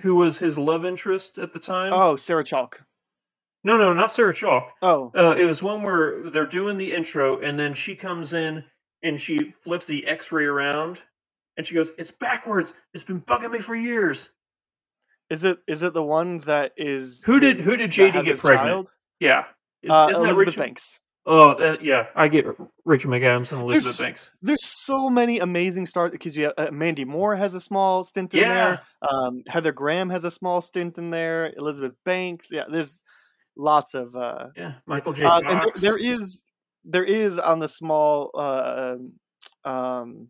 who 0.00 0.16
was 0.16 0.38
his 0.38 0.58
love 0.58 0.84
interest 0.84 1.38
at 1.38 1.52
the 1.52 1.60
time. 1.60 1.92
Oh, 1.92 2.16
Sarah 2.16 2.44
Chalke. 2.44 2.80
No, 3.62 3.78
no, 3.78 3.92
not 3.92 4.12
Sarah 4.12 4.34
Chalke. 4.34 4.70
Oh, 4.82 5.12
uh, 5.16 5.34
it 5.38 5.44
was 5.44 5.62
one 5.62 5.82
where 5.82 6.28
they're 6.30 6.46
doing 6.46 6.76
the 6.76 6.92
intro, 6.92 7.40
and 7.40 7.58
then 7.58 7.74
she 7.74 7.94
comes 7.94 8.32
in 8.32 8.64
and 9.02 9.20
she 9.20 9.54
flips 9.60 9.86
the 9.86 10.06
X-ray 10.06 10.44
around, 10.44 11.02
and 11.56 11.66
she 11.66 11.74
goes, 11.74 11.90
"It's 11.96 12.10
backwards. 12.10 12.74
It's 12.92 13.04
been 13.04 13.20
bugging 13.20 13.52
me 13.52 13.60
for 13.60 13.74
years." 13.74 14.33
Is 15.34 15.42
it 15.42 15.58
is 15.66 15.82
it 15.82 15.94
the 15.94 16.04
one 16.04 16.38
that 16.38 16.74
is 16.76 17.24
who 17.24 17.40
did 17.40 17.58
who 17.58 17.76
did 17.76 17.90
JD 17.90 18.22
get 18.22 18.38
pregnant? 18.38 18.68
Child? 18.68 18.92
Yeah, 19.18 19.44
is, 19.82 19.90
uh, 19.90 20.12
Elizabeth 20.14 20.56
Banks. 20.56 21.00
Oh 21.26 21.54
uh, 21.54 21.76
yeah, 21.82 22.06
I 22.14 22.28
get 22.28 22.46
Rachel 22.84 23.10
McAdams 23.10 23.50
and 23.50 23.62
Elizabeth 23.62 23.98
there's, 23.98 24.00
Banks. 24.00 24.30
There's 24.42 24.64
so 24.64 25.10
many 25.10 25.40
amazing 25.40 25.86
stars 25.86 26.12
because 26.12 26.36
you 26.36 26.44
have 26.44 26.54
uh, 26.56 26.70
Mandy 26.70 27.04
Moore 27.04 27.34
has 27.34 27.52
a 27.54 27.60
small 27.60 28.04
stint 28.04 28.32
in 28.32 28.42
yeah. 28.42 28.54
there. 28.54 28.80
Um, 29.10 29.42
Heather 29.48 29.72
Graham 29.72 30.08
has 30.10 30.22
a 30.22 30.30
small 30.30 30.60
stint 30.60 30.98
in 30.98 31.10
there. 31.10 31.52
Elizabeth 31.56 31.96
Banks, 32.04 32.50
yeah. 32.52 32.66
There's 32.68 33.02
lots 33.56 33.94
of 33.94 34.14
uh, 34.14 34.50
yeah. 34.56 34.74
Michael 34.86 35.14
J. 35.14 35.24
Uh, 35.24 35.40
and 35.40 35.62
there, 35.62 35.72
there 35.74 35.98
is 35.98 36.44
there 36.84 37.04
is 37.04 37.40
on 37.40 37.58
the 37.58 37.68
small 37.68 38.30
uh, 38.34 38.98
um 39.64 40.28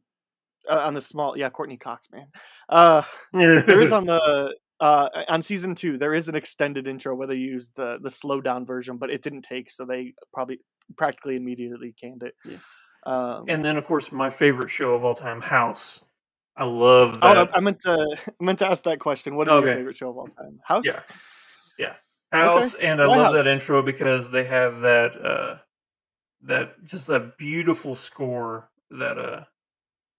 uh, 0.71 0.79
on 0.79 0.95
the 0.95 1.01
small 1.03 1.37
yeah 1.37 1.51
Courteney 1.51 1.77
Cox 1.77 2.09
man. 2.11 2.29
Uh, 2.71 3.03
there 3.35 3.83
is 3.83 3.93
on 3.93 4.07
the 4.07 4.57
uh, 4.81 5.09
on 5.29 5.43
season 5.43 5.75
two, 5.75 5.99
there 5.99 6.15
is 6.15 6.29
an 6.29 6.35
extended 6.35 6.89
intro 6.89 7.15
where 7.15 7.27
they 7.27 7.37
use 7.37 7.71
the 7.77 7.99
the 8.01 8.11
slow 8.11 8.41
down 8.41 8.67
version, 8.67 8.97
but 8.97 9.11
it 9.11 9.23
didn't 9.23 9.43
take, 9.43 9.71
so 9.71 9.85
they 9.85 10.15
probably 10.33 10.61
practically 10.97 11.37
immediately 11.37 11.95
canned 11.99 12.23
it. 12.23 12.35
Yeah. 12.45 12.57
Um, 13.07 13.45
and 13.49 13.65
then, 13.65 13.77
of 13.77 13.85
course, 13.85 14.11
my 14.11 14.31
favorite 14.31 14.71
show 14.71 14.95
of 14.95 15.05
all 15.05 15.15
time, 15.15 15.41
House. 15.41 16.05
I 16.57 16.65
love 16.65 17.21
that. 17.21 17.37
Oh, 17.37 17.49
I 17.53 17.61
meant 17.61 17.81
to 17.81 18.17
I 18.41 18.45
meant 18.45 18.59
to 18.61 18.67
ask 18.67 18.85
that 18.85 18.99
question. 18.99 19.37
What 19.37 19.49
is 19.49 19.55
okay. 19.55 19.67
your 19.67 19.77
favorite 19.77 19.97
show 19.97 20.11
of 20.11 20.17
all 20.17 20.29
time? 20.29 20.61
House. 20.65 20.85
Yeah, 20.87 21.01
yeah, 21.79 21.95
House, 22.33 22.75
okay. 22.75 22.87
and 22.87 23.03
I 23.03 23.07
Why 23.07 23.17
love 23.17 23.35
House? 23.35 23.45
that 23.45 23.53
intro 23.53 23.83
because 23.83 24.31
they 24.31 24.45
have 24.45 24.81
that 24.81 25.25
uh 25.25 25.57
that 26.43 26.85
just 26.85 27.07
that 27.09 27.39
beautiful 27.39 27.95
score 27.95 28.69
that 28.91 29.19
uh 29.19 29.45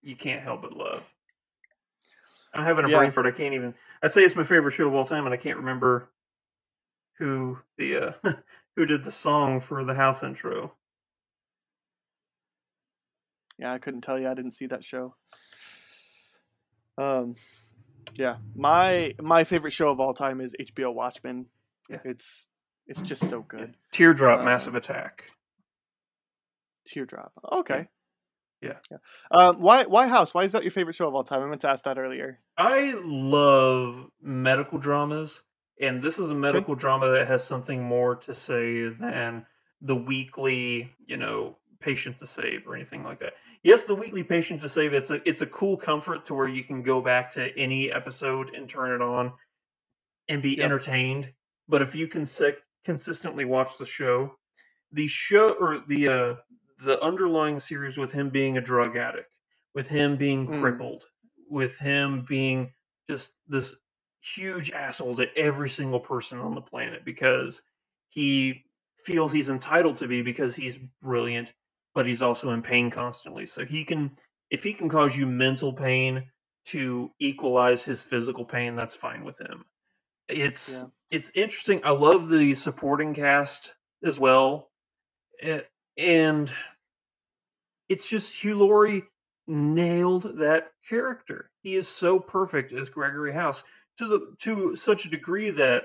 you 0.01 0.15
can't 0.15 0.41
help 0.41 0.61
but 0.61 0.73
love. 0.73 1.03
I'm 2.53 2.63
having 2.63 2.85
a 2.85 2.89
yeah. 2.89 2.97
brain 2.99 3.11
fart. 3.11 3.27
I 3.27 3.31
can't 3.31 3.53
even. 3.53 3.73
I 4.01 4.07
say 4.07 4.23
it's 4.23 4.35
my 4.35 4.43
favorite 4.43 4.71
show 4.71 4.87
of 4.87 4.95
all 4.95 5.05
time, 5.05 5.25
and 5.25 5.33
I 5.33 5.37
can't 5.37 5.57
remember 5.57 6.09
who 7.17 7.59
the 7.77 7.97
uh, 7.97 8.11
who 8.75 8.85
did 8.85 9.03
the 9.03 9.11
song 9.11 9.59
for 9.59 9.83
the 9.83 9.95
house 9.95 10.23
intro. 10.23 10.73
Yeah, 13.57 13.73
I 13.73 13.77
couldn't 13.77 14.01
tell 14.01 14.19
you. 14.19 14.29
I 14.29 14.33
didn't 14.33 14.51
see 14.51 14.67
that 14.67 14.83
show. 14.83 15.15
Um, 16.97 17.35
yeah, 18.15 18.37
my 18.55 19.13
my 19.21 19.43
favorite 19.43 19.71
show 19.71 19.89
of 19.89 19.99
all 19.99 20.13
time 20.13 20.41
is 20.41 20.55
HBO 20.59 20.93
Watchmen. 20.93 21.47
Yeah, 21.89 21.99
it's 22.03 22.47
it's 22.87 23.01
just 23.01 23.27
so 23.27 23.41
good. 23.41 23.75
Teardrop, 23.91 24.39
um, 24.39 24.45
Massive 24.45 24.75
Attack. 24.75 25.31
Teardrop. 26.85 27.31
Okay. 27.51 27.87
Yeah. 28.65 28.77
yeah. 28.91 28.97
Um, 29.31 29.61
why 29.61 29.83
why 29.85 30.07
House? 30.07 30.33
Why 30.33 30.43
is 30.43 30.51
that 30.51 30.63
your 30.63 30.71
favorite 30.71 30.95
show 30.95 31.07
of 31.07 31.15
all 31.15 31.23
time? 31.23 31.41
I 31.41 31.47
meant 31.47 31.61
to 31.61 31.69
ask 31.69 31.83
that 31.85 31.97
earlier. 31.97 32.39
I 32.57 32.95
love 33.03 34.07
medical 34.21 34.77
dramas, 34.77 35.43
and 35.79 36.01
this 36.01 36.19
is 36.19 36.29
a 36.31 36.35
medical 36.35 36.73
okay. 36.73 36.81
drama 36.81 37.09
that 37.11 37.27
has 37.27 37.43
something 37.43 37.83
more 37.83 38.15
to 38.17 38.33
say 38.33 38.89
than 38.89 39.45
the 39.81 39.95
weekly, 39.95 40.93
you 41.05 41.17
know, 41.17 41.57
patient 41.79 42.17
to 42.19 42.27
save 42.27 42.67
or 42.67 42.75
anything 42.75 43.03
like 43.03 43.19
that. 43.19 43.33
Yes, 43.63 43.83
the 43.83 43.95
weekly 43.95 44.23
patient 44.23 44.61
to 44.61 44.69
save 44.69 44.93
it's 44.93 45.11
a 45.11 45.27
it's 45.27 45.41
a 45.41 45.47
cool 45.47 45.77
comfort 45.77 46.25
to 46.25 46.33
where 46.35 46.47
you 46.47 46.63
can 46.63 46.81
go 46.83 47.01
back 47.01 47.33
to 47.33 47.57
any 47.57 47.91
episode 47.91 48.53
and 48.53 48.69
turn 48.69 48.91
it 48.91 49.01
on 49.03 49.33
and 50.27 50.41
be 50.41 50.51
yep. 50.51 50.65
entertained. 50.65 51.33
But 51.67 51.81
if 51.81 51.95
you 51.95 52.07
can 52.07 52.25
se- 52.25 52.57
consistently 52.83 53.45
watch 53.45 53.77
the 53.77 53.85
show, 53.85 54.35
the 54.91 55.07
show 55.07 55.49
or 55.49 55.81
the 55.87 56.07
uh 56.07 56.35
the 56.85 57.01
underlying 57.03 57.59
series 57.59 57.97
with 57.97 58.13
him 58.13 58.29
being 58.29 58.57
a 58.57 58.61
drug 58.61 58.95
addict, 58.95 59.35
with 59.73 59.87
him 59.87 60.15
being 60.15 60.47
mm. 60.47 60.59
crippled, 60.59 61.05
with 61.49 61.77
him 61.77 62.25
being 62.27 62.73
just 63.09 63.33
this 63.47 63.75
huge 64.21 64.71
asshole 64.71 65.15
to 65.15 65.37
every 65.37 65.69
single 65.69 65.99
person 65.99 66.39
on 66.39 66.55
the 66.55 66.61
planet 66.61 67.05
because 67.05 67.61
he 68.09 68.63
feels 68.97 69.31
he's 69.31 69.49
entitled 69.49 69.97
to 69.97 70.07
be 70.07 70.21
because 70.21 70.55
he's 70.55 70.79
brilliant, 71.01 71.53
but 71.93 72.07
he's 72.07 72.21
also 72.21 72.51
in 72.51 72.61
pain 72.61 72.89
constantly. 72.89 73.45
So 73.45 73.65
he 73.65 73.83
can, 73.83 74.11
if 74.49 74.63
he 74.63 74.73
can 74.73 74.89
cause 74.89 75.15
you 75.15 75.27
mental 75.27 75.73
pain 75.73 76.31
to 76.67 77.11
equalize 77.19 77.83
his 77.83 78.01
physical 78.01 78.45
pain, 78.45 78.75
that's 78.75 78.95
fine 78.95 79.23
with 79.23 79.39
him. 79.39 79.65
It's 80.27 80.73
Yeah. 80.73 80.85
it's 81.11 81.31
interesting. 81.35 81.81
I 81.83 81.91
love 81.91 82.29
the 82.29 82.55
supporting 82.55 83.13
cast 83.13 83.75
as 84.03 84.19
well, 84.19 84.71
Eh, 85.41 85.61
and 85.97 86.51
it's 87.89 88.09
just 88.09 88.43
Hugh 88.43 88.55
Laurie 88.55 89.03
nailed 89.47 90.39
that 90.39 90.71
character. 90.87 91.51
He 91.61 91.75
is 91.75 91.87
so 91.87 92.19
perfect 92.19 92.71
as 92.73 92.89
Gregory 92.89 93.33
House 93.33 93.63
to 93.97 94.07
the 94.07 94.35
to 94.39 94.75
such 94.75 95.05
a 95.05 95.09
degree 95.09 95.49
that 95.51 95.83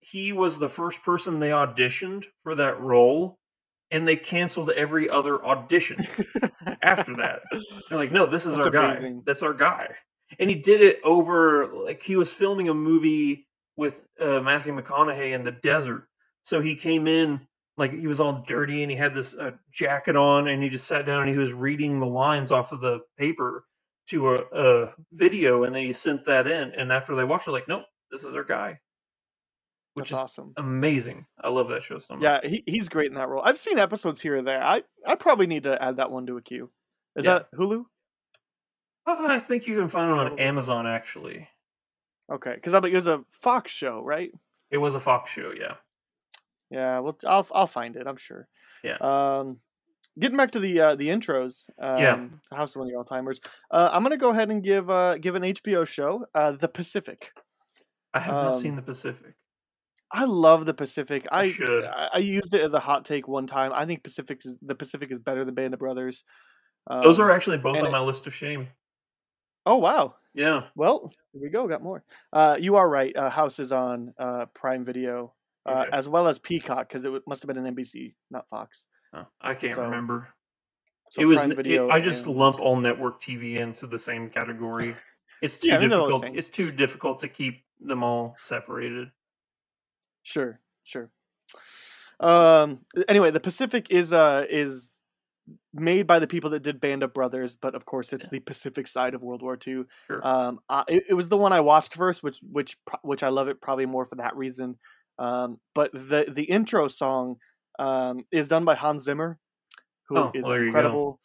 he 0.00 0.32
was 0.32 0.58
the 0.58 0.68
first 0.68 1.02
person 1.02 1.38
they 1.40 1.50
auditioned 1.50 2.24
for 2.42 2.54
that 2.54 2.80
role 2.80 3.38
and 3.90 4.06
they 4.06 4.16
canceled 4.16 4.70
every 4.70 5.08
other 5.08 5.44
audition 5.44 5.96
after 6.82 7.16
that. 7.16 7.42
They're 7.88 7.98
like, 7.98 8.12
"No, 8.12 8.26
this 8.26 8.46
is 8.46 8.56
That's 8.56 8.66
our 8.66 8.72
guy. 8.72 8.90
amazing. 8.90 9.22
That's 9.26 9.42
our 9.42 9.54
guy." 9.54 9.94
And 10.38 10.50
he 10.50 10.56
did 10.56 10.80
it 10.80 11.00
over 11.04 11.72
like 11.72 12.02
he 12.02 12.16
was 12.16 12.32
filming 12.32 12.68
a 12.68 12.74
movie 12.74 13.46
with 13.76 14.02
uh, 14.20 14.40
Matthew 14.40 14.74
McConaughey 14.74 15.32
in 15.32 15.44
the 15.44 15.52
desert. 15.52 16.08
So 16.42 16.60
he 16.60 16.76
came 16.76 17.06
in 17.06 17.46
like 17.76 17.92
he 17.92 18.06
was 18.06 18.20
all 18.20 18.44
dirty 18.46 18.82
and 18.82 18.90
he 18.90 18.96
had 18.96 19.14
this 19.14 19.34
uh, 19.36 19.52
jacket 19.72 20.16
on 20.16 20.48
and 20.48 20.62
he 20.62 20.68
just 20.68 20.86
sat 20.86 21.06
down 21.06 21.22
and 21.22 21.30
he 21.30 21.36
was 21.38 21.52
reading 21.52 21.98
the 22.00 22.06
lines 22.06 22.52
off 22.52 22.72
of 22.72 22.80
the 22.80 23.00
paper 23.18 23.64
to 24.08 24.34
a, 24.34 24.42
a 24.52 24.94
video 25.12 25.64
and 25.64 25.74
then 25.74 25.84
he 25.84 25.92
sent 25.92 26.24
that 26.26 26.46
in 26.46 26.72
and 26.72 26.92
after 26.92 27.14
they 27.16 27.24
watched 27.24 27.48
it 27.48 27.52
like 27.52 27.66
nope 27.68 27.84
this 28.10 28.22
is 28.24 28.34
our 28.34 28.44
guy 28.44 28.78
which 29.94 30.10
That's 30.10 30.20
is 30.20 30.24
awesome. 30.38 30.52
amazing 30.56 31.26
i 31.42 31.48
love 31.48 31.68
that 31.68 31.82
show 31.82 31.98
so 31.98 32.14
much 32.14 32.22
Yeah, 32.22 32.40
he, 32.42 32.62
he's 32.66 32.88
great 32.88 33.08
in 33.08 33.14
that 33.14 33.28
role. 33.28 33.42
I've 33.44 33.58
seen 33.58 33.78
episodes 33.78 34.20
here 34.20 34.36
and 34.36 34.46
there. 34.46 34.62
I, 34.62 34.82
I 35.06 35.14
probably 35.14 35.46
need 35.46 35.62
to 35.64 35.80
add 35.82 35.96
that 35.98 36.10
one 36.10 36.26
to 36.26 36.36
a 36.36 36.42
queue. 36.42 36.70
Is 37.16 37.24
Yeah. 37.24 37.34
that 37.40 37.52
Hulu? 37.52 37.84
Uh, 39.06 39.16
i 39.28 39.38
think 39.38 39.66
you 39.66 39.78
can 39.78 39.88
find 39.88 40.10
it 40.10 40.18
on 40.32 40.38
amazon 40.38 40.86
actually 40.86 41.48
Okay, 42.32 42.54
because 42.54 42.72
it 42.72 42.92
was 42.94 43.06
a 43.06 43.22
Fox 43.28 43.70
show, 43.70 44.02
right? 44.02 44.30
it 44.70 44.78
was 44.78 44.94
a 44.94 45.00
fox 45.00 45.30
show 45.30 45.52
yeah 45.58 45.74
Yeah, 46.70 46.98
well, 47.00 47.16
I'll 47.26 47.46
I'll 47.52 47.66
find 47.66 47.96
it. 47.96 48.06
I'm 48.06 48.16
sure. 48.16 48.48
Yeah. 48.82 48.96
Um, 49.00 49.58
getting 50.18 50.36
back 50.36 50.50
to 50.52 50.60
the 50.60 50.80
uh, 50.80 50.94
the 50.94 51.08
intros. 51.08 51.68
Um, 51.78 51.98
Yeah. 51.98 52.28
House 52.56 52.74
of 52.74 52.80
One 52.80 52.88
of 52.88 52.92
the 52.92 52.98
All 52.98 53.04
Timers. 53.04 53.40
Uh, 53.70 53.90
I'm 53.92 54.02
gonna 54.02 54.16
go 54.16 54.30
ahead 54.30 54.50
and 54.50 54.62
give 54.62 54.88
uh 54.90 55.18
give 55.18 55.34
an 55.34 55.42
HBO 55.42 55.86
show, 55.86 56.26
uh, 56.34 56.52
The 56.52 56.68
Pacific. 56.68 57.32
i 58.14 58.20
have 58.20 58.34
not 58.34 58.52
Um, 58.54 58.60
seen 58.60 58.76
the 58.76 58.82
pacific 58.82 59.34
I 60.12 60.24
love 60.26 60.64
The 60.66 60.74
Pacific. 60.74 61.26
I. 61.32 61.52
I, 61.60 62.08
I 62.14 62.18
used 62.18 62.54
it 62.54 62.60
as 62.60 62.72
a 62.74 62.78
hot 62.80 63.04
take 63.04 63.26
one 63.26 63.46
time. 63.48 63.72
I 63.74 63.84
think 63.84 64.04
Pacific 64.04 64.42
is 64.44 64.56
the 64.62 64.74
Pacific 64.76 65.10
is 65.10 65.18
better 65.18 65.44
than 65.44 65.54
Band 65.54 65.74
of 65.74 65.80
Brothers. 65.80 66.24
those 66.88 67.18
Um, 67.18 67.24
are 67.26 67.30
actually 67.32 67.58
both 67.58 67.76
on 67.78 67.86
it- 67.86 67.90
my 67.92 68.00
list 68.00 68.26
of 68.26 68.34
shame 68.34 68.68
Oh 69.66 69.78
wow. 69.78 70.14
yeah 70.34 70.68
Well, 70.76 71.10
here 71.32 71.42
we 71.42 71.48
go. 71.48 71.66
Got 71.66 71.82
more. 71.82 72.04
Uh, 72.32 72.56
you 72.60 72.76
are 72.76 72.88
right. 72.88 73.16
Uh, 73.16 73.30
House 73.30 73.58
is 73.58 73.72
on 73.72 74.12
uh, 74.18 74.46
Prime 74.54 74.84
Video 74.84 75.33
uh, 75.66 75.70
Okay. 75.86 75.90
as 75.92 76.08
well 76.08 76.28
as 76.28 76.38
Peacock 76.38 76.88
because 76.88 77.04
it 77.04 77.08
w- 77.08 77.22
must 77.26 77.42
have 77.42 77.48
been 77.48 77.64
an 77.64 77.74
NBC, 77.74 78.14
not 78.30 78.48
Fox. 78.48 78.86
Oh, 79.12 79.26
i 79.40 79.54
can't 79.54 79.74
So- 79.74 79.82
remember 79.84 80.28
So 81.10 81.22
it 81.22 81.26
was 81.26 81.44
it- 81.44 81.80
i 81.90 82.00
just 82.00 82.26
and- 82.26 82.34
lump 82.36 82.58
all 82.58 82.76
network 82.76 83.22
tv 83.22 83.56
into 83.56 83.86
the 83.86 83.98
same 83.98 84.28
category 84.30 84.94
it's 85.42 85.58
too 85.58 85.68
Yeah, 85.68 85.76
I 85.76 85.78
mean, 85.80 85.90
they're 85.90 86.00
all 86.00 86.06
the 86.06 86.12
difficult 86.18 86.36
it's 86.38 86.50
too 86.50 86.72
difficult 86.72 87.18
to 87.20 87.28
keep 87.28 87.64
them 87.80 88.02
all 88.02 88.34
separated 88.38 89.08
Sure, 90.22 90.58
sure. 90.82 91.10
Um. 92.20 92.80
Anyway, 93.08 93.30
the 93.30 93.40
Pacific 93.40 93.90
is 93.90 94.12
uh 94.12 94.46
is 94.48 94.98
made 95.74 96.06
by 96.06 96.18
the 96.18 96.26
people 96.26 96.48
that 96.50 96.62
did 96.62 96.80
Band 96.80 97.02
of 97.02 97.12
Brothers, 97.12 97.56
but 97.56 97.74
of 97.74 97.84
course 97.84 98.12
it's 98.12 98.28
the 98.28 98.40
Pacific 98.40 98.86
side 98.86 99.14
of 99.14 99.22
World 99.22 99.42
War 99.42 99.58
II. 99.66 99.84
Sure. 100.06 100.26
Um. 100.26 100.60
I, 100.68 100.84
it, 100.88 101.04
it 101.10 101.14
was 101.14 101.28
the 101.28 101.36
one 101.36 101.52
I 101.52 101.60
watched 101.60 101.94
first, 101.94 102.22
which 102.22 102.38
which 102.42 102.76
which 103.02 103.22
I 103.22 103.28
love 103.28 103.48
it 103.48 103.60
probably 103.60 103.86
more 103.86 104.04
for 104.04 104.14
that 104.16 104.36
reason. 104.36 104.78
Um. 105.18 105.58
But 105.74 105.92
the 105.92 106.26
the 106.32 106.44
intro 106.44 106.88
song 106.88 107.36
um 107.78 108.24
is 108.30 108.48
done 108.48 108.64
by 108.64 108.74
Hans 108.74 109.04
Zimmer, 109.04 109.38
who 110.08 110.18
Oh, 110.18 110.30
is 110.34 110.42
well, 110.42 110.52
there 110.52 110.60
you 110.64 110.64
go. 110.64 110.66
incredible, 110.68 111.20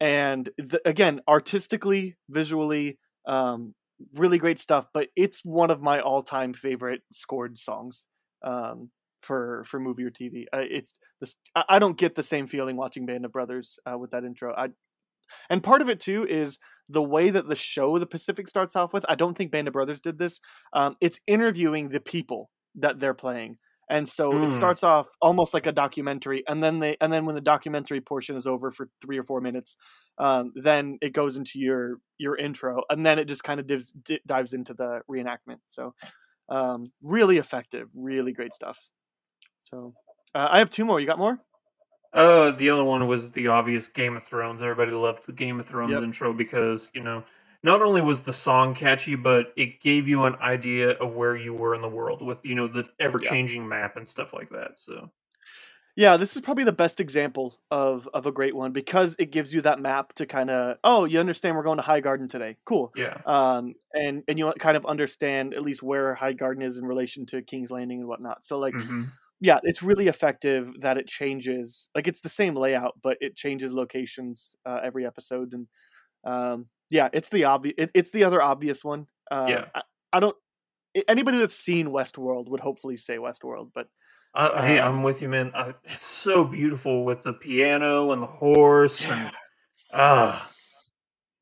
and 0.00 0.48
the, 0.58 0.80
again 0.84 1.20
artistically, 1.28 2.16
visually, 2.28 2.98
um, 3.26 3.74
really 4.14 4.38
great 4.38 4.58
stuff. 4.58 4.86
But 4.92 5.08
it's 5.16 5.44
one 5.44 5.70
of 5.70 5.80
my 5.82 6.00
all 6.00 6.22
time 6.22 6.52
favorite 6.52 7.02
scored 7.12 7.58
songs 7.58 8.06
um, 8.42 8.90
for 9.20 9.64
for 9.64 9.80
movie 9.80 10.04
or 10.04 10.10
TV. 10.10 10.44
Uh, 10.52 10.64
it's 10.68 10.92
this. 11.20 11.36
I, 11.54 11.64
I 11.68 11.78
don't 11.78 11.98
get 11.98 12.14
the 12.14 12.22
same 12.22 12.46
feeling 12.46 12.76
watching 12.76 13.06
Band 13.06 13.24
of 13.24 13.32
Brothers 13.32 13.78
uh, 13.90 13.98
with 13.98 14.10
that 14.12 14.24
intro. 14.24 14.54
I 14.56 14.68
and 15.50 15.62
part 15.62 15.82
of 15.82 15.88
it 15.88 16.00
too 16.00 16.26
is 16.26 16.58
the 16.88 17.02
way 17.02 17.28
that 17.30 17.48
the 17.48 17.56
show 17.56 17.98
The 17.98 18.06
Pacific 18.06 18.48
starts 18.48 18.74
off 18.76 18.92
with. 18.94 19.04
I 19.08 19.14
don't 19.14 19.36
think 19.36 19.50
Band 19.50 19.68
of 19.68 19.72
Brothers 19.74 20.00
did 20.00 20.18
this. 20.18 20.40
Um, 20.72 20.96
it's 21.00 21.20
interviewing 21.26 21.90
the 21.90 22.00
people 22.00 22.50
that 22.80 22.98
they're 22.98 23.14
playing. 23.14 23.58
And 23.90 24.06
so 24.06 24.32
Mm. 24.32 24.48
it 24.48 24.52
starts 24.52 24.84
off 24.84 25.06
almost 25.22 25.54
like 25.54 25.66
a 25.66 25.72
documentary, 25.72 26.44
and 26.46 26.62
then 26.62 26.78
they, 26.78 26.96
and 27.00 27.10
then 27.10 27.24
when 27.24 27.34
the 27.34 27.40
documentary 27.40 28.02
portion 28.02 28.36
is 28.36 28.46
over 28.46 28.70
for 28.70 28.88
three 29.00 29.18
or 29.18 29.22
four 29.22 29.40
minutes, 29.40 29.76
um, 30.18 30.52
then 30.54 30.98
it 31.00 31.14
goes 31.14 31.36
into 31.38 31.58
your 31.58 31.96
your 32.18 32.36
intro, 32.36 32.82
and 32.90 33.06
then 33.06 33.18
it 33.18 33.26
just 33.26 33.44
kind 33.44 33.58
of 33.60 33.66
dives, 33.66 33.92
di- 33.92 34.20
dives 34.26 34.52
into 34.52 34.74
the 34.74 35.00
reenactment. 35.10 35.60
So, 35.64 35.94
um, 36.50 36.84
really 37.02 37.38
effective, 37.38 37.88
really 37.94 38.32
great 38.32 38.52
stuff. 38.52 38.90
So, 39.62 39.94
uh, 40.34 40.48
I 40.50 40.58
have 40.58 40.68
two 40.70 40.84
more. 40.84 41.00
You 41.00 41.06
got 41.06 41.18
more? 41.18 41.40
Uh, 42.12 42.50
the 42.52 42.70
other 42.70 42.84
one 42.84 43.06
was 43.06 43.32
the 43.32 43.48
obvious 43.48 43.86
Game 43.88 44.16
of 44.16 44.24
Thrones. 44.24 44.62
Everybody 44.62 44.92
loved 44.92 45.26
the 45.26 45.32
Game 45.32 45.60
of 45.60 45.66
Thrones 45.66 45.92
Yep. 45.92 46.02
intro 46.02 46.32
because 46.32 46.90
you 46.94 47.02
know 47.02 47.24
not 47.62 47.82
only 47.82 48.02
was 48.02 48.22
the 48.22 48.32
song 48.32 48.74
catchy, 48.74 49.16
but 49.16 49.52
it 49.56 49.80
gave 49.80 50.08
you 50.08 50.24
an 50.24 50.36
idea 50.36 50.90
of 50.90 51.14
where 51.14 51.36
you 51.36 51.54
were 51.54 51.74
in 51.74 51.82
the 51.82 51.88
world 51.88 52.22
with 52.22 52.40
you 52.44 52.54
know 52.54 52.68
the 52.68 52.88
ever 53.00 53.20
changing 53.20 53.68
map 53.68 53.96
and 53.96 54.08
stuff 54.08 54.32
like 54.32 54.50
that. 54.50 54.78
So 54.78 55.10
Yeah, 55.96 56.16
this 56.16 56.36
is 56.36 56.42
probably 56.42 56.62
the 56.62 56.72
best 56.72 57.00
example 57.00 57.56
of 57.72 58.08
of 58.14 58.24
a 58.26 58.30
great 58.32 58.54
one 58.54 58.70
because 58.72 59.16
it 59.18 59.32
gives 59.32 59.52
you 59.52 59.60
that 59.62 59.80
map 59.80 60.12
to 60.14 60.26
kind 60.26 60.48
of 60.50 60.78
oh, 60.84 61.04
you 61.04 61.18
understand 61.18 61.56
we're 61.56 61.64
going 61.64 61.78
to 61.78 61.82
Highgarden 61.82 62.28
today. 62.28 62.56
Cool. 62.64 62.94
yeah, 62.94 63.22
Um, 63.26 63.74
and 63.94 64.22
and 64.28 64.38
you 64.38 64.52
kind 64.60 64.76
of 64.76 64.86
understand 64.86 65.54
at 65.54 65.62
least 65.62 65.82
where 65.82 66.14
Highgarden 66.14 66.62
is 66.62 66.78
in 66.78 66.84
relation 66.84 67.26
to 67.26 67.42
King's 67.42 67.72
Landing 67.72 67.98
and 68.00 68.08
whatnot. 68.08 68.44
So 68.44 68.58
like, 68.58 68.78
Mhm. 68.78 69.18
yeah, 69.40 69.58
it's 69.64 69.82
really 69.82 70.06
effective 70.08 70.72
that 70.80 70.98
it 70.98 71.08
changes. 71.08 71.88
Like 71.96 72.06
it's 72.08 72.20
the 72.20 72.28
same 72.28 72.54
layout, 72.54 73.00
but 73.02 73.18
it 73.20 73.36
changes 73.36 73.72
locations 73.72 74.54
uh, 74.66 74.80
every 74.84 75.04
episode, 75.06 75.52
and 75.54 75.68
um, 76.24 76.68
yeah, 76.90 77.08
it's 77.12 77.28
the 77.28 77.44
obvious. 77.44 77.74
It, 77.78 77.90
it's 77.94 78.10
the 78.10 78.24
other 78.24 78.40
obvious 78.42 78.84
one. 78.84 79.06
Uh, 79.30 79.46
Yeah. 79.48 79.64
I, 79.74 79.82
I 80.12 80.20
don't. 80.20 80.36
Anybody 81.06 81.38
that's 81.38 81.54
seen 81.54 81.88
Westworld 81.88 82.48
would 82.48 82.60
hopefully 82.60 82.96
say 82.96 83.18
Westworld, 83.18 83.70
but 83.74 83.88
I, 84.34 84.66
hey, 84.66 84.78
Um, 84.78 84.96
I'm 84.96 85.02
with 85.02 85.22
you, 85.22 85.28
man. 85.28 85.52
I, 85.54 85.74
it's 85.84 86.04
so 86.04 86.44
beautiful 86.44 87.04
with 87.04 87.22
the 87.22 87.32
piano 87.34 88.12
and 88.12 88.22
the 88.22 88.26
horse 88.26 89.08
and 89.08 89.30
ah, 89.92 90.50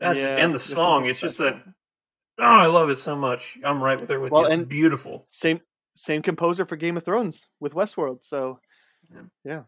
Yeah, 0.02 0.36
and 0.38 0.54
the 0.54 0.58
song. 0.58 1.06
It's 1.06 1.20
just 1.20 1.38
that 1.38 1.54
oh, 2.38 2.42
I 2.44 2.66
love 2.66 2.90
it 2.90 2.98
so 2.98 3.16
much. 3.16 3.56
I'm 3.64 3.82
right 3.82 4.04
there 4.06 4.20
with 4.20 4.32
Well, 4.32 4.42
you. 4.42 4.46
It's 4.48 4.54
and- 4.54 4.68
beautiful. 4.68 5.24
same 5.28 5.60
same 5.94 6.20
composer 6.22 6.64
for 6.66 6.76
Game 6.76 6.96
of 6.96 7.04
Thrones 7.04 7.48
with 7.60 7.72
Westworld. 7.74 8.22
So 8.22 8.58
Yeah. 9.14 9.22
yeah, 9.44 9.62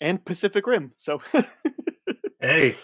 and 0.00 0.24
Pacific 0.24 0.66
Rim. 0.66 0.92
So 0.96 1.20
Hey, 2.40 2.74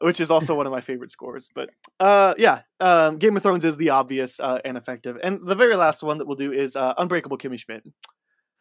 which 0.00 0.20
is 0.20 0.30
also 0.30 0.54
one 0.54 0.66
of 0.66 0.72
my 0.72 0.80
favorite 0.80 1.10
scores. 1.10 1.50
But 1.54 1.70
uh, 1.98 2.34
yeah, 2.38 2.62
um, 2.80 3.18
Game 3.18 3.36
of 3.36 3.42
Thrones 3.42 3.64
is 3.64 3.76
the 3.76 3.90
obvious 3.90 4.40
uh, 4.40 4.58
and 4.64 4.76
effective. 4.76 5.18
And 5.22 5.46
the 5.46 5.54
very 5.54 5.76
last 5.76 6.02
one 6.02 6.18
that 6.18 6.26
we'll 6.26 6.36
do 6.36 6.52
is 6.52 6.76
uh, 6.76 6.94
Unbreakable 6.98 7.38
Kimmy 7.38 7.58
Schmidt. 7.58 7.84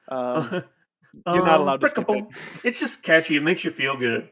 Um, 0.09 0.63
you're 1.25 1.45
not 1.45 1.59
allowed 1.59 1.81
to 1.81 1.89
skip 1.89 2.09
it. 2.09 2.09
Unbreakable. 2.09 2.41
It's 2.63 2.79
just 2.79 3.03
catchy. 3.03 3.37
It 3.37 3.43
makes 3.43 3.63
you 3.63 3.71
feel 3.71 3.97
good. 3.97 4.29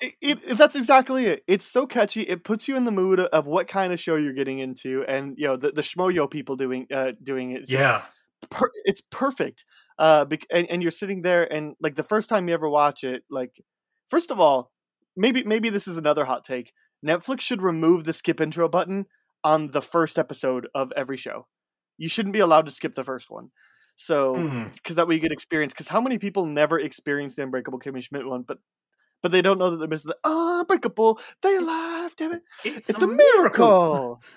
it, 0.00 0.14
it, 0.22 0.58
that's 0.58 0.76
exactly 0.76 1.26
it. 1.26 1.44
It's 1.46 1.64
so 1.64 1.86
catchy. 1.86 2.22
It 2.22 2.42
puts 2.42 2.68
you 2.68 2.76
in 2.76 2.84
the 2.84 2.92
mood 2.92 3.20
of 3.20 3.46
what 3.46 3.68
kind 3.68 3.92
of 3.92 4.00
show 4.00 4.16
you're 4.16 4.32
getting 4.32 4.58
into, 4.58 5.04
and 5.06 5.34
you 5.36 5.46
know 5.46 5.56
the 5.56 5.72
the 5.72 5.82
schmoyo 5.82 6.30
people 6.30 6.56
doing 6.56 6.86
uh, 6.92 7.12
doing 7.22 7.50
it. 7.52 7.60
Just 7.60 7.72
yeah. 7.72 8.02
per- 8.50 8.70
it's 8.84 9.02
perfect. 9.10 9.64
Uh, 9.98 10.24
bec- 10.24 10.46
and, 10.50 10.66
and 10.70 10.80
you're 10.80 10.90
sitting 10.90 11.20
there, 11.20 11.50
and 11.52 11.74
like 11.80 11.96
the 11.96 12.02
first 12.02 12.30
time 12.30 12.48
you 12.48 12.54
ever 12.54 12.68
watch 12.68 13.04
it, 13.04 13.24
like 13.30 13.60
first 14.08 14.30
of 14.30 14.40
all, 14.40 14.72
maybe 15.20 15.44
maybe 15.44 15.68
this 15.68 15.86
is 15.86 15.96
another 15.96 16.24
hot 16.24 16.42
take. 16.42 16.72
Netflix 17.06 17.42
should 17.42 17.62
remove 17.62 18.04
the 18.04 18.12
skip 18.12 18.40
intro 18.40 18.68
button 18.68 19.06
on 19.44 19.70
the 19.70 19.82
first 19.82 20.18
episode 20.18 20.68
of 20.74 20.92
every 20.96 21.16
show. 21.16 21.46
You 21.98 22.08
shouldn't 22.08 22.32
be 22.32 22.40
allowed 22.40 22.66
to 22.66 22.72
skip 22.72 22.94
the 22.94 23.04
first 23.04 23.30
one. 23.30 23.50
So, 23.94 24.36
mm-hmm. 24.36 24.68
because 24.72 24.96
that 24.96 25.06
way 25.06 25.14
you 25.14 25.20
get 25.20 25.32
experience. 25.32 25.74
Because 25.74 25.88
how 25.88 26.00
many 26.00 26.18
people 26.18 26.46
never 26.46 26.78
experienced 26.78 27.36
the 27.36 27.42
Unbreakable 27.42 27.80
Kimmy 27.80 28.02
Schmidt 28.02 28.26
one, 28.26 28.42
but 28.42 28.58
but 29.22 29.32
they 29.32 29.42
don't 29.42 29.58
know 29.58 29.70
that 29.70 29.76
they're 29.76 29.88
missing 29.88 30.12
the 30.12 30.18
Unbreakable. 30.24 31.20
They 31.42 31.56
alive, 31.56 32.16
damn 32.16 32.32
it! 32.32 32.42
It's, 32.64 32.88
It's, 32.88 33.02
a 33.02 33.06
miracle. 33.06 34.22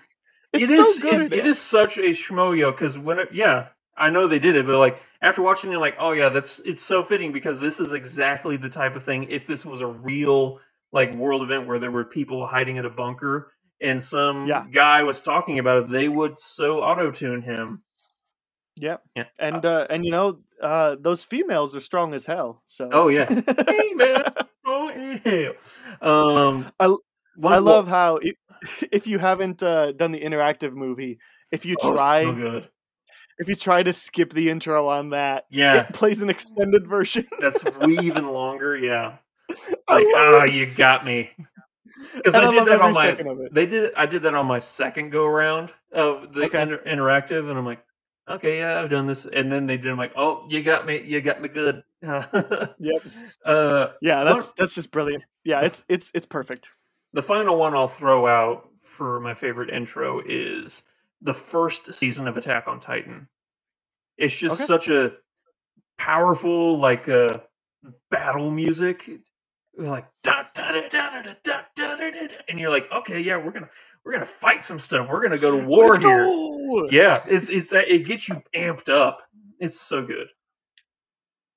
It's 0.55 0.69
It 0.69 0.76
so 0.76 0.88
is- 0.88 0.99
good. 0.99 1.34
It, 1.34 1.39
it 1.39 1.47
is 1.47 1.60
such 1.60 1.97
a 1.97 2.11
schmoyo 2.11 2.72
because 2.72 2.95
when 2.95 3.18
it, 3.18 3.30
yeah, 3.34 3.69
I 3.97 4.11
know 4.11 4.27
they 4.27 4.38
did 4.38 4.55
it, 4.55 4.68
but 4.68 4.77
like 4.77 4.99
after 5.19 5.41
watching 5.41 5.73
it, 5.73 5.77
like, 5.77 5.95
oh 5.99 6.11
yeah, 6.11 6.30
that's 6.30 6.60
it's 6.60 6.84
so 6.84 7.01
fitting 7.01 7.31
because 7.31 7.60
this 7.60 7.80
is 7.80 7.91
exactly 7.91 8.57
the 8.57 8.69
type 8.69 8.95
of 8.95 9.01
thing. 9.01 9.23
If 9.31 9.47
this 9.47 9.65
was 9.65 9.81
a 9.81 9.88
real 9.88 10.60
like 10.93 11.13
world 11.15 11.41
event 11.41 11.67
where 11.67 11.79
there 11.79 11.91
were 11.91 12.05
people 12.05 12.47
hiding 12.47 12.77
in 12.77 12.85
a 12.85 12.89
bunker 12.89 13.51
and 13.81 14.01
some 14.01 14.47
Yeah. 14.47 14.63
guy 14.71 15.03
was 15.03 15.21
talking 15.21 15.59
about 15.59 15.83
it, 15.83 15.89
they 15.89 16.07
would 16.07 16.39
so 16.39 16.81
auto 16.81 17.11
tune 17.11 17.41
him. 17.41 17.83
Yep. 18.77 19.03
Yeah. 19.15 19.25
And 19.37 19.65
uh, 19.65 19.87
and 19.89 20.05
you 20.05 20.11
know 20.11 20.39
uh, 20.61 20.95
those 20.99 21.23
females 21.23 21.75
are 21.75 21.79
strong 21.81 22.13
as 22.13 22.25
hell. 22.25 22.61
So 22.65 22.89
Oh 22.91 23.07
yeah. 23.09 23.25
hey 23.67 23.93
man. 23.95 24.23
Oh 24.65 24.89
yeah. 25.25 25.49
Um, 26.01 26.71
I 26.79 26.95
I 27.43 27.57
love 27.59 27.89
how 27.89 28.19
i 28.23 28.31
if 28.93 29.05
you 29.07 29.19
haven't 29.19 29.61
uh, 29.61 29.91
done 29.91 30.13
the 30.13 30.21
interactive 30.21 30.71
movie, 30.71 31.19
if 31.51 31.65
you 31.65 31.75
Oh, 31.81 31.93
try 31.93 32.23
so 32.23 32.33
good. 32.35 32.69
if 33.39 33.49
you 33.49 33.55
try 33.55 33.83
to 33.83 33.91
skip 33.91 34.29
the 34.31 34.49
intro 34.49 34.87
on 34.87 35.09
that, 35.09 35.43
Yeah. 35.51 35.81
it 35.81 35.93
plays 35.93 36.21
an 36.21 36.29
extended 36.29 36.87
version. 36.87 37.27
That's 37.41 37.61
even 37.85 38.29
longer. 38.29 38.73
Yeah. 38.77 39.17
Like, 39.89 40.05
ah, 40.15 40.43
it. 40.43 40.53
you 40.53 40.65
got 40.65 41.05
me. 41.05 41.31
Because 42.15 42.35
I 42.35 42.45
I 42.45 42.51
did 42.51 42.67
that 42.67 42.81
on 42.81 42.93
my. 42.93 43.05
second 43.05 43.27
of 43.27 43.39
it. 43.39 43.53
They 43.53 43.65
did. 43.65 43.93
I 43.95 44.05
did 44.05 44.23
that 44.23 44.35
on 44.35 44.45
my 44.45 44.59
second 44.59 45.09
go 45.11 45.25
round 45.25 45.73
of 45.91 46.33
the 46.33 46.43
Okay. 46.45 46.61
inter- 46.61 46.83
interactive, 46.85 47.49
and 47.49 47.57
I'm 47.57 47.65
like, 47.65 47.83
okay, 48.29 48.59
yeah, 48.59 48.79
I've 48.81 48.89
done 48.89 49.07
this. 49.07 49.25
And 49.25 49.51
then 49.51 49.65
they 49.67 49.77
did. 49.77 49.87
I'm 49.91 49.97
like, 49.97 50.11
oh, 50.15 50.45
you 50.49 50.61
got 50.63 50.85
me. 50.85 51.01
You 51.01 51.21
got 51.21 51.41
me 51.41 51.47
good. 51.49 51.83
Yep. 52.03 52.31
Uh, 53.45 53.87
Yeah, 54.01 54.23
one- 54.25 54.33
that's 54.33 54.53
that's 54.53 54.75
just 54.75 54.91
brilliant. 54.91 55.23
Yeah, 55.43 55.61
it's 55.61 55.85
it's 55.89 56.11
it's 56.13 56.25
perfect. 56.25 56.71
the 57.13 57.21
final 57.21 57.57
one 57.57 57.73
I'll 57.73 57.87
throw 57.87 58.27
out 58.27 58.69
for 58.83 59.19
my 59.19 59.33
favorite 59.33 59.69
intro 59.69 60.21
is 60.23 60.83
the 61.21 61.33
first 61.33 61.93
season 61.93 62.27
of 62.27 62.37
Attack 62.37 62.67
on 62.67 62.79
Titan. 62.79 63.27
It's 64.17 64.35
just 64.35 64.55
Okay. 64.61 64.65
such 64.65 64.89
a 64.89 65.13
powerful, 65.97 66.77
like 66.79 67.07
uh, 67.09 67.39
battle 68.11 68.51
music 68.51 69.09
like 69.77 70.07
da, 70.21 70.43
da, 70.53 70.87
da, 70.89 71.09
and 72.47 72.59
you're 72.59 72.69
like 72.69 72.87
okay 72.91 73.19
yeah 73.19 73.37
we're 73.37 73.51
gonna 73.51 73.69
we're 74.05 74.13
gonna 74.13 74.25
fight 74.25 74.63
some 74.63 74.79
stuff. 74.79 75.09
We're 75.09 75.23
gonna 75.23 75.37
go 75.37 75.59
to 75.59 75.65
war 75.65 75.93
Let's 75.93 76.05
here. 76.05 76.25
go! 76.25 76.89
yeah 76.91 77.23
it's 77.27 77.49
it's 77.49 77.71
uh, 77.71 77.81
it 77.87 78.05
gets 78.05 78.27
you 78.27 78.41
amped 78.55 78.89
up. 78.89 79.19
It's 79.59 79.79
so 79.79 80.05
good. 80.05 80.27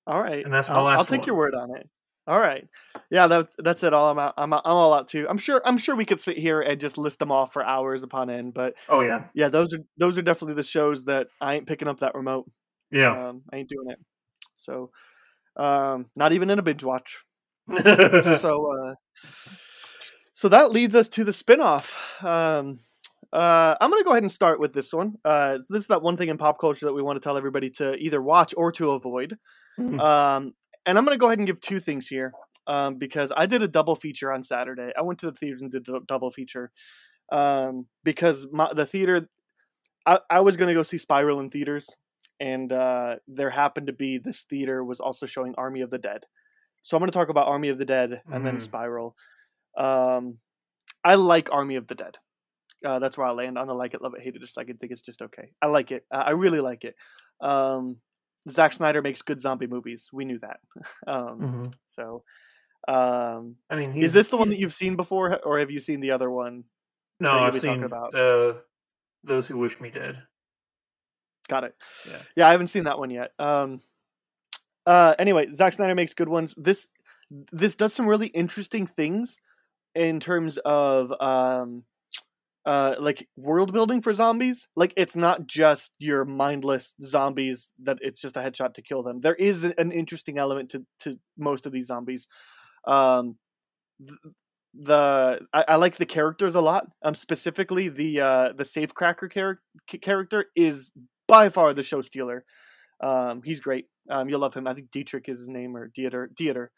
All 0.07 0.21
right. 0.21 0.45
And 0.45 0.55
that's 0.55 0.69
my 0.69 0.77
I'll, 0.77 0.85
last 0.85 0.99
i'll 0.99 1.05
take 1.05 1.23
one. 1.23 1.27
your 1.27 1.37
word 1.37 1.55
on 1.55 1.75
it. 1.77 1.89
All 2.29 2.39
right. 2.39 2.67
Yeah 3.11 3.27
that's 3.27 3.55
that's 3.59 3.83
it 3.83 3.93
all. 3.93 4.13
I'm 4.13 4.19
out 4.19 4.35
I'm, 4.37 4.53
I'm 4.53 4.61
all 4.65 4.95
out 4.95 5.09
too. 5.09 5.27
I'm 5.29 5.39
sure 5.39 5.61
i'm 5.65 5.79
sure 5.79 5.97
we 5.97 6.05
could 6.05 6.21
sit 6.21 6.39
here 6.39 6.61
and 6.61 6.81
just 6.81 6.99
list 6.99 7.19
them 7.19 7.33
off 7.33 7.53
for 7.53 7.65
hours 7.65 8.03
upon 8.03 8.31
end 8.31 8.55
but 8.55 8.75
oh 8.89 9.01
yeah. 9.01 9.25
yeah 9.35 9.49
those 9.49 9.73
are 9.73 9.81
those 9.97 10.17
are 10.19 10.23
definitely 10.23 10.55
the 10.55 10.63
shows 10.63 11.05
that 11.07 11.29
i 11.41 11.55
ain't 11.57 11.67
picking 11.67 11.89
up 11.89 12.01
that 12.01 12.15
remote. 12.15 12.51
Yeah. 12.93 13.29
Um, 13.29 13.43
i 13.53 13.57
ain't 13.57 13.69
doing 13.69 13.91
it. 13.91 13.99
So 14.55 14.91
um 15.57 16.07
not 16.15 16.33
even 16.33 16.51
in 16.51 16.61
a 16.61 16.63
binge 16.63 16.85
watch. 16.85 17.25
so 18.39 18.67
uh 18.73 18.95
so 20.33 20.49
that 20.49 20.71
leads 20.71 20.95
us 20.95 21.09
to 21.11 21.25
the 21.25 21.33
spin-off. 21.33 22.23
Um 22.25 22.79
uh 23.33 23.75
i'm 23.81 23.91
gonna 23.91 24.05
go 24.05 24.13
ahead 24.13 24.23
and 24.23 24.31
start 24.31 24.61
with 24.61 24.73
this 24.73 24.93
one. 24.93 25.15
Uh 25.25 25.59
this 25.69 25.83
is 25.83 25.87
that 25.89 26.03
one 26.03 26.17
thing 26.17 26.29
in 26.29 26.39
pop 26.39 26.59
culture 26.61 26.87
that 26.87 26.93
we 26.95 27.03
want 27.03 27.17
to 27.17 27.21
tell 27.21 27.37
everybody 27.37 27.71
to 27.71 27.97
either 27.97 28.23
watch 28.23 28.55
or 28.57 28.71
to 28.73 28.91
avoid. 28.93 29.37
Mhm. 29.79 30.01
um 30.01 30.55
and 30.87 30.97
i'm 30.97 31.05
gonna 31.05 31.17
go 31.19 31.27
ahead 31.27 31.39
and 31.39 31.47
give 31.47 31.61
two 31.61 31.81
things 31.81 32.07
here 32.07 32.33
um 32.67 32.95
because 32.97 33.31
i 33.37 33.45
did 33.45 33.63
a 33.63 33.69
double 33.69 33.95
feature 33.97 34.33
on 34.33 34.43
saturday. 34.43 34.91
I 34.97 35.03
went 35.03 35.19
to 35.21 35.27
the 35.27 35.37
theaters 35.37 35.61
and 35.61 35.71
did 35.71 35.87
a 35.89 36.01
double 36.07 36.31
feature 36.31 36.71
um 37.33 37.87
because 38.05 38.47
my, 38.53 38.73
the 38.73 38.87
theater 38.87 39.29
I, 40.07 40.21
I 40.31 40.41
was 40.41 40.57
gonna 40.57 40.73
go 40.73 40.83
see 40.85 40.99
spiral 40.99 41.41
in 41.41 41.51
theaters 41.51 41.89
and 42.41 42.73
uh 42.73 43.17
there 43.27 43.51
happened 43.51 43.89
to 43.89 43.93
be 43.93 44.17
this 44.19 44.45
theater 44.45 44.83
was 44.85 45.01
also 45.01 45.27
showing 45.27 45.55
army 45.59 45.81
of 45.83 45.91
the 45.91 45.99
dead 45.99 46.25
so 46.87 46.97
I'm 46.97 47.01
going 47.01 47.11
to 47.11 47.19
talk 47.19 47.29
about 47.29 47.49
Army 47.49 47.69
of 47.69 47.79
the 47.79 47.85
Dead 47.85 48.23
and 48.31 48.47
then 48.47 48.57
Mhm. 48.57 48.61
Spiral. 48.61 49.17
Um, 49.77 50.39
I 51.03 51.17
like 51.17 51.51
Army 51.53 51.77
of 51.77 51.87
the 51.89 51.95
Dead. 51.97 52.17
Uh, 52.85 52.99
that's 52.99 53.19
where 53.19 53.27
I 53.27 53.33
land 53.33 53.59
on 53.59 53.67
the 53.67 53.75
like 53.75 53.95
it, 53.95 54.03
love 54.03 54.15
it, 54.15 54.23
hate 54.23 54.37
it, 54.37 54.41
just 54.41 54.57
like 54.57 54.69
it. 54.69 54.79
Think 54.79 54.93
it's 54.93 55.01
just 55.03 55.21
okay. 55.23 55.53
I 55.61 55.67
like 55.67 55.91
it. 55.91 56.07
Uh, 56.11 56.23
I 56.27 56.31
really 56.31 56.61
like 56.61 56.85
it. 56.85 56.95
Um, 57.41 58.01
Zack 58.49 58.73
Snyder 58.73 59.03
makes 59.03 59.23
good 59.23 59.41
zombie 59.41 59.67
movies. 59.67 60.11
We 60.13 60.25
knew 60.25 60.39
that. 60.39 60.61
um, 61.07 61.41
Mhm. 61.41 61.75
So, 61.85 62.23
um, 62.87 63.57
I 63.69 63.77
mean, 63.77 63.97
is 63.97 64.13
this 64.13 64.29
the 64.29 64.37
one 64.37 64.51
that 64.51 64.59
you've 64.59 64.75
seen 64.75 64.95
before, 64.95 65.41
or 65.45 65.59
have 65.59 65.71
you 65.73 65.81
seen 65.81 66.01
the 66.01 66.13
other 66.13 66.31
one? 66.31 66.65
No, 67.19 67.33
that 67.33 67.43
I've 67.55 67.61
seen 67.61 67.83
about? 67.83 68.15
uh, 68.15 68.61
those 69.25 69.49
who 69.49 69.59
wish 69.59 69.81
me 69.81 69.91
dead. 69.91 70.23
Got 71.49 71.65
it. 71.65 71.75
Yeah. 72.09 72.23
Yeah, 72.37 72.49
I 72.49 72.53
haven't 72.53 72.69
seen 72.69 72.85
that 72.85 72.99
one 72.99 73.11
yet. 73.11 73.33
Um, 73.39 73.81
uh, 74.87 75.15
anyway, 75.19 75.51
Zack 75.51 75.73
Snyder 75.73 75.95
makes 75.95 76.15
good 76.15 76.29
ones. 76.29 76.55
This 76.57 76.89
this 77.53 77.75
does 77.75 77.93
some 77.93 78.07
really 78.07 78.29
interesting 78.29 78.87
things 78.87 79.41
in 79.95 80.21
terms 80.21 80.59
of 80.59 81.13
um, 81.21 81.83
uh, 82.65 82.95
like 82.99 83.29
world 83.37 83.73
building 83.73 84.01
for 84.01 84.15
zombies. 84.15 84.69
Like 84.77 84.93
it's 84.97 85.17
not 85.17 85.47
just 85.47 85.95
your 85.99 86.25
mindless 86.25 86.95
zombies 87.03 87.75
that 87.83 87.99
it's 88.01 88.21
just 88.21 88.37
a 88.37 88.41
headshot 88.41 88.75
to 88.75 88.83
kill 88.83 89.03
them. 89.03 89.21
There 89.21 89.35
is 89.35 89.65
an 89.65 89.93
interesting 89.93 90.39
element 90.39 90.71
to 90.71 90.85
to 91.01 91.19
most 91.37 91.67
of 91.67 91.73
these 91.73 91.87
zombies. 91.87 92.29
Um, 92.87 93.37
th- 94.07 94.19
the 94.75 95.47
I, 95.53 95.65
I 95.69 95.77
like 95.77 95.97
the 95.97 96.07
characters 96.07 96.55
a 96.55 96.61
lot. 96.61 96.89
Um, 97.03 97.15
specifically 97.15 97.89
the 97.89 98.21
uh 98.21 98.53
the 98.53 98.65
safecracker 98.65 99.33
char- 99.33 99.61
character 100.03 100.47
is 100.55 100.91
by 101.27 101.49
far 101.49 101.73
the 101.73 101.83
show 101.83 102.03
stealer. 102.03 102.45
Um, 103.01 103.43
he's 103.43 103.61
great. 103.61 103.87
Um, 104.11 104.29
you'll 104.29 104.41
love 104.41 104.55
him. 104.55 104.67
I 104.67 104.75
think 104.75 104.91
Dietrich 104.91 105.29
is 105.29 105.39
his 105.39 105.49
name 105.49 105.77
or 105.77 105.89
Dieter. 105.89 106.29
Dieter. 106.35 106.69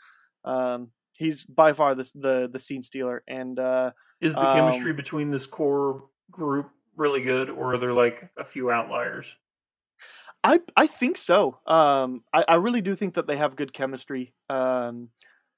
Um, 0.45 0.93
he's 1.17 1.45
by 1.45 1.73
far 1.73 1.95
the 1.95 2.11
the 2.15 2.49
the 2.51 2.59
scene 2.59 2.83
stealer. 2.83 3.23
And 3.29 3.59
uh, 3.59 3.93
Is 4.21 4.35
the 4.35 4.53
chemistry 4.53 4.91
Um, 4.91 4.97
between 4.97 5.31
this 5.31 5.47
core 5.47 6.05
group 6.31 6.71
really 6.97 7.23
good, 7.23 7.51
or 7.51 7.75
are 7.75 7.79
there 7.79 7.93
like 7.93 8.31
a 8.37 8.45
few 8.45 8.71
outliers? 8.71 9.37
I 10.45 10.61
I 10.77 10.87
think 10.87 11.17
so. 11.17 11.59
Um, 11.67 12.23
I, 12.33 12.45
I 12.49 12.55
really 12.57 12.81
do 12.81 12.95
think 12.95 13.15
that 13.15 13.27
they 13.27 13.37
have 13.37 13.57
good 13.57 13.73
chemistry. 13.73 14.35
Um, 14.49 15.11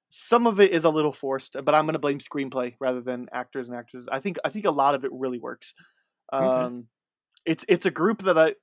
some 0.08 0.46
of 0.46 0.58
it 0.58 0.72
is 0.72 0.84
a 0.84 0.90
little 0.90 1.12
forced, 1.12 1.56
but 1.64 1.74
I'm 1.74 1.84
going 1.84 1.92
to 1.92 2.00
blame 2.00 2.18
screenplay 2.18 2.74
rather 2.80 3.00
than 3.00 3.28
actors 3.32 3.68
and 3.68 3.76
actresses. 3.76 4.08
I 4.10 4.20
think 4.20 4.38
I 4.44 4.48
think 4.48 4.64
a 4.64 4.70
lot 4.70 4.94
of 4.94 5.04
it 5.04 5.10
really 5.12 5.38
works. 5.38 5.74
Um, 6.32 6.88
It's 7.50 7.64
it's 7.68 7.84
a 7.86 7.90
group 7.90 8.18
that 8.22 8.38
I 8.38 8.54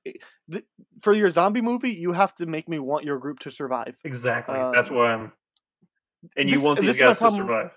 th- 0.50 0.64
for 1.02 1.12
your 1.12 1.28
zombie 1.30 1.60
movie 1.60 1.90
you 1.90 2.12
have 2.12 2.34
to 2.36 2.46
make 2.46 2.66
me 2.68 2.78
want 2.78 3.04
your 3.04 3.18
group 3.18 3.38
to 3.40 3.50
survive. 3.50 3.98
Exactly. 4.04 4.54
That's 4.74 4.90
Um, 4.90 4.96
why 4.96 5.12
I'm. 5.14 5.32
And 6.36 6.48
you 6.48 6.56
this- 6.56 6.64
want 6.64 6.78
this 6.80 6.86
these 6.96 7.00
guys 7.00 7.18
to 7.18 7.30
survive. 7.30 7.70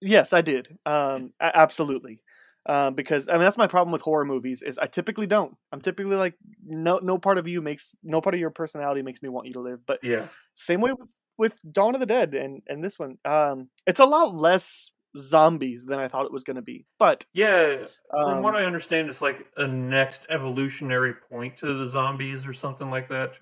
Yes, 0.00 0.32
I 0.32 0.40
did. 0.42 0.78
Um, 0.86 1.32
absolutely. 1.40 2.22
Um, 2.66 2.94
because 2.94 3.28
I 3.28 3.32
mean 3.32 3.42
that's 3.42 3.56
my 3.56 3.66
problem 3.66 3.92
with 3.92 4.02
horror 4.02 4.24
movies 4.24 4.62
is 4.62 4.78
I 4.78 4.86
typically 4.86 5.26
don't. 5.26 5.56
I'm 5.72 5.80
typically 5.80 6.16
like 6.16 6.34
no 6.64 7.00
no 7.02 7.18
part 7.18 7.38
of 7.38 7.46
you 7.48 7.60
makes 7.62 7.92
no 8.02 8.20
part 8.20 8.34
of 8.34 8.40
your 8.40 8.50
personality 8.50 9.02
makes 9.02 9.22
me 9.22 9.28
want 9.28 9.46
you 9.46 9.52
to 9.54 9.60
live. 9.60 9.80
But 9.86 10.00
Yeah. 10.02 10.26
same 10.54 10.80
way 10.80 10.92
with 10.92 11.12
with 11.38 11.58
Dawn 11.70 11.94
of 11.94 12.00
the 12.00 12.06
Dead 12.06 12.34
and 12.34 12.62
and 12.66 12.82
this 12.84 12.98
one. 12.98 13.18
Um, 13.24 13.68
it's 13.86 14.00
a 14.00 14.04
lot 14.06 14.34
less 14.34 14.90
zombies 15.16 15.86
than 15.86 15.98
I 15.98 16.08
thought 16.08 16.26
it 16.26 16.32
was 16.32 16.44
going 16.44 16.56
to 16.56 16.62
be. 16.62 16.86
But 16.98 17.24
Yeah. 17.32 17.78
From 18.10 18.42
what 18.42 18.54
um, 18.54 18.60
I 18.60 18.64
understand, 18.64 19.08
it's 19.08 19.22
like 19.22 19.46
a 19.56 19.66
next 19.66 20.26
evolutionary 20.28 21.14
point 21.14 21.56
to 21.58 21.74
the 21.74 21.88
zombies 21.88 22.46
or 22.46 22.52
something 22.52 22.90
like 22.90 23.08
that. 23.08 23.38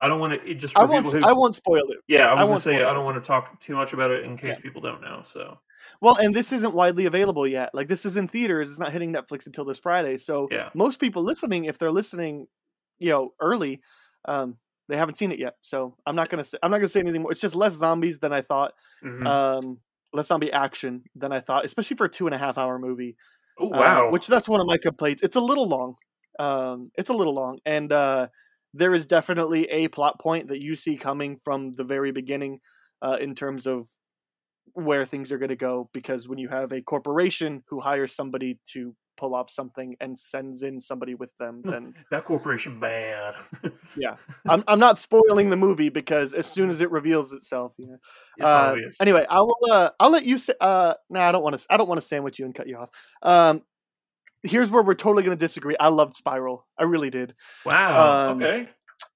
I 0.00 0.08
don't 0.08 0.18
want 0.18 0.32
to. 0.42 0.50
It 0.50 0.54
just 0.54 0.74
for 0.74 0.80
I 0.80 0.84
won't 0.84 1.08
who. 1.08 1.24
I 1.24 1.32
won't 1.32 1.54
spoil 1.54 1.88
it. 1.90 1.98
Yeah, 2.08 2.26
I 2.26 2.32
was 2.32 2.38
I 2.38 2.40
gonna 2.42 2.50
won't 2.50 2.62
say 2.62 2.76
I 2.82 2.92
don't 2.92 3.04
want 3.04 3.22
to 3.22 3.26
talk 3.26 3.60
too 3.60 3.76
much 3.76 3.92
about 3.92 4.10
it 4.10 4.24
in 4.24 4.36
case 4.36 4.56
Yeah. 4.56 4.60
people 4.62 4.82
don't 4.82 5.00
know. 5.00 5.22
So 5.24 5.60
Well, 6.00 6.16
and 6.16 6.34
this 6.34 6.52
isn't 6.52 6.74
widely 6.74 7.06
available 7.06 7.46
yet. 7.46 7.70
Like 7.72 7.86
this 7.86 8.04
is 8.04 8.16
in 8.16 8.26
theaters. 8.26 8.68
It's 8.68 8.80
not 8.80 8.90
hitting 8.90 9.12
Netflix 9.12 9.46
until 9.46 9.64
this 9.64 9.78
Friday. 9.78 10.16
So 10.16 10.48
Yeah. 10.50 10.70
most 10.74 10.98
people 10.98 11.22
listening, 11.22 11.66
if 11.66 11.78
they're 11.78 11.92
listening, 11.92 12.48
you 12.98 13.10
know, 13.10 13.32
early, 13.38 13.80
um, 14.24 14.58
they 14.88 14.96
haven't 14.96 15.14
seen 15.14 15.30
it 15.30 15.38
yet. 15.38 15.54
So 15.60 15.96
I'm 16.04 16.16
not 16.16 16.30
gonna 16.30 16.42
say 16.42 16.58
I'm 16.64 16.72
not 16.72 16.78
gonna 16.78 16.88
say 16.88 17.00
anything 17.00 17.22
more. 17.22 17.30
It's 17.30 17.40
just 17.40 17.54
less 17.54 17.74
zombies 17.74 18.18
than 18.18 18.32
I 18.32 18.40
thought. 18.40 18.74
Mhm. 19.04 19.24
Um, 19.24 19.80
less 20.12 20.28
zombie 20.28 20.52
action 20.52 21.04
than 21.14 21.32
I 21.32 21.40
thought, 21.40 21.64
especially 21.64 21.96
for 21.96 22.06
a 22.06 22.10
two 22.10 22.26
and 22.26 22.34
a 22.34 22.38
half 22.38 22.58
hour 22.58 22.78
movie. 22.78 23.16
oh 23.58 23.72
Uh, 23.72 23.78
wow, 23.78 24.10
which 24.10 24.26
that's 24.26 24.48
one 24.48 24.60
of 24.60 24.66
my 24.66 24.78
complaints. 24.78 25.22
It's 25.22 25.36
a 25.36 25.40
little 25.40 25.68
long. 25.68 25.96
Um, 26.38 26.90
it's 26.96 27.10
a 27.10 27.14
little 27.14 27.34
long, 27.34 27.58
and 27.64 27.92
uh, 27.92 28.28
there 28.74 28.94
is 28.94 29.06
definitely 29.06 29.64
a 29.66 29.88
plot 29.88 30.18
point 30.20 30.48
that 30.48 30.62
you 30.62 30.74
see 30.74 30.96
coming 30.96 31.36
from 31.36 31.74
the 31.74 31.84
very 31.84 32.12
beginning, 32.12 32.60
uh, 33.02 33.18
in 33.20 33.34
terms 33.34 33.66
of 33.66 33.88
where 34.74 35.04
things 35.04 35.30
are 35.30 35.38
going 35.38 35.50
to 35.50 35.56
go. 35.56 35.90
Because 35.92 36.28
when 36.28 36.38
you 36.38 36.48
have 36.48 36.72
a 36.72 36.80
corporation 36.82 37.62
who 37.68 37.80
hires 37.80 38.14
somebody 38.14 38.58
to 38.72 38.94
pull 39.16 39.34
off 39.34 39.50
something 39.50 39.96
and 40.00 40.18
sends 40.18 40.62
in 40.62 40.80
somebody 40.80 41.14
with 41.14 41.36
them, 41.36 41.62
then 41.64 41.94
that 42.10 42.24
corporation 42.24 42.80
bad. 42.80 43.34
yeah, 43.96 44.16
I'm 44.48 44.64
I'm 44.66 44.78
not 44.78 44.98
spoiling 44.98 45.50
the 45.50 45.56
movie 45.56 45.88
because 45.90 46.34
as 46.34 46.46
soon 46.46 46.70
as 46.70 46.80
it 46.80 46.90
reveals 46.90 47.32
itself, 47.32 47.74
yeah. 47.78 47.94
It's 48.36 48.44
Uh, 48.44 48.68
obvious. 48.70 49.00
Anyway, 49.00 49.26
I 49.28 49.40
will. 49.40 49.56
Uh, 49.70 49.90
I'll 50.00 50.10
let 50.10 50.24
you 50.24 50.38
say. 50.38 50.54
Uh, 50.60 50.94
no, 51.10 51.20
I 51.20 51.32
don't 51.32 51.42
want 51.42 51.58
to. 51.58 51.66
I 51.70 51.76
don't 51.76 51.88
want 51.88 52.00
to 52.00 52.06
sandwich 52.06 52.38
you 52.38 52.44
and 52.46 52.54
cut 52.54 52.66
you 52.66 52.76
off. 52.78 52.90
Um, 53.22 53.62
here's 54.42 54.70
where 54.70 54.82
we're 54.82 54.94
totally 54.94 55.22
going 55.22 55.36
to 55.36 55.40
disagree. 55.40 55.76
I 55.78 55.88
loved 55.88 56.14
Spiral. 56.14 56.66
I 56.78 56.84
really 56.84 57.10
did. 57.10 57.32
Wow. 57.64 58.30
Um, 58.32 58.42
okay. 58.42 58.68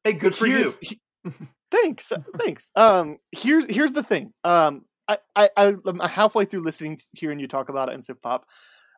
Hey, 0.04 0.12
good 0.12 0.34
for 0.34 0.46
you. 0.46 0.70
He- 0.80 1.00
thanks, 1.70 2.12
uh, 2.12 2.20
thanks. 2.38 2.70
Um, 2.76 3.16
here's 3.32 3.64
here's 3.68 3.92
the 3.92 4.02
thing. 4.02 4.32
Um, 4.44 4.84
I 5.08 5.18
I 5.34 5.50
I- 5.56 5.74
I'm 5.86 5.98
halfway 6.00 6.44
through 6.44 6.60
listening 6.60 6.96
to 6.98 7.04
hearing 7.14 7.40
you 7.40 7.48
talk 7.48 7.68
about 7.68 7.88
it 7.88 7.94
in 7.94 8.02
Sif 8.02 8.20
Pop. 8.22 8.44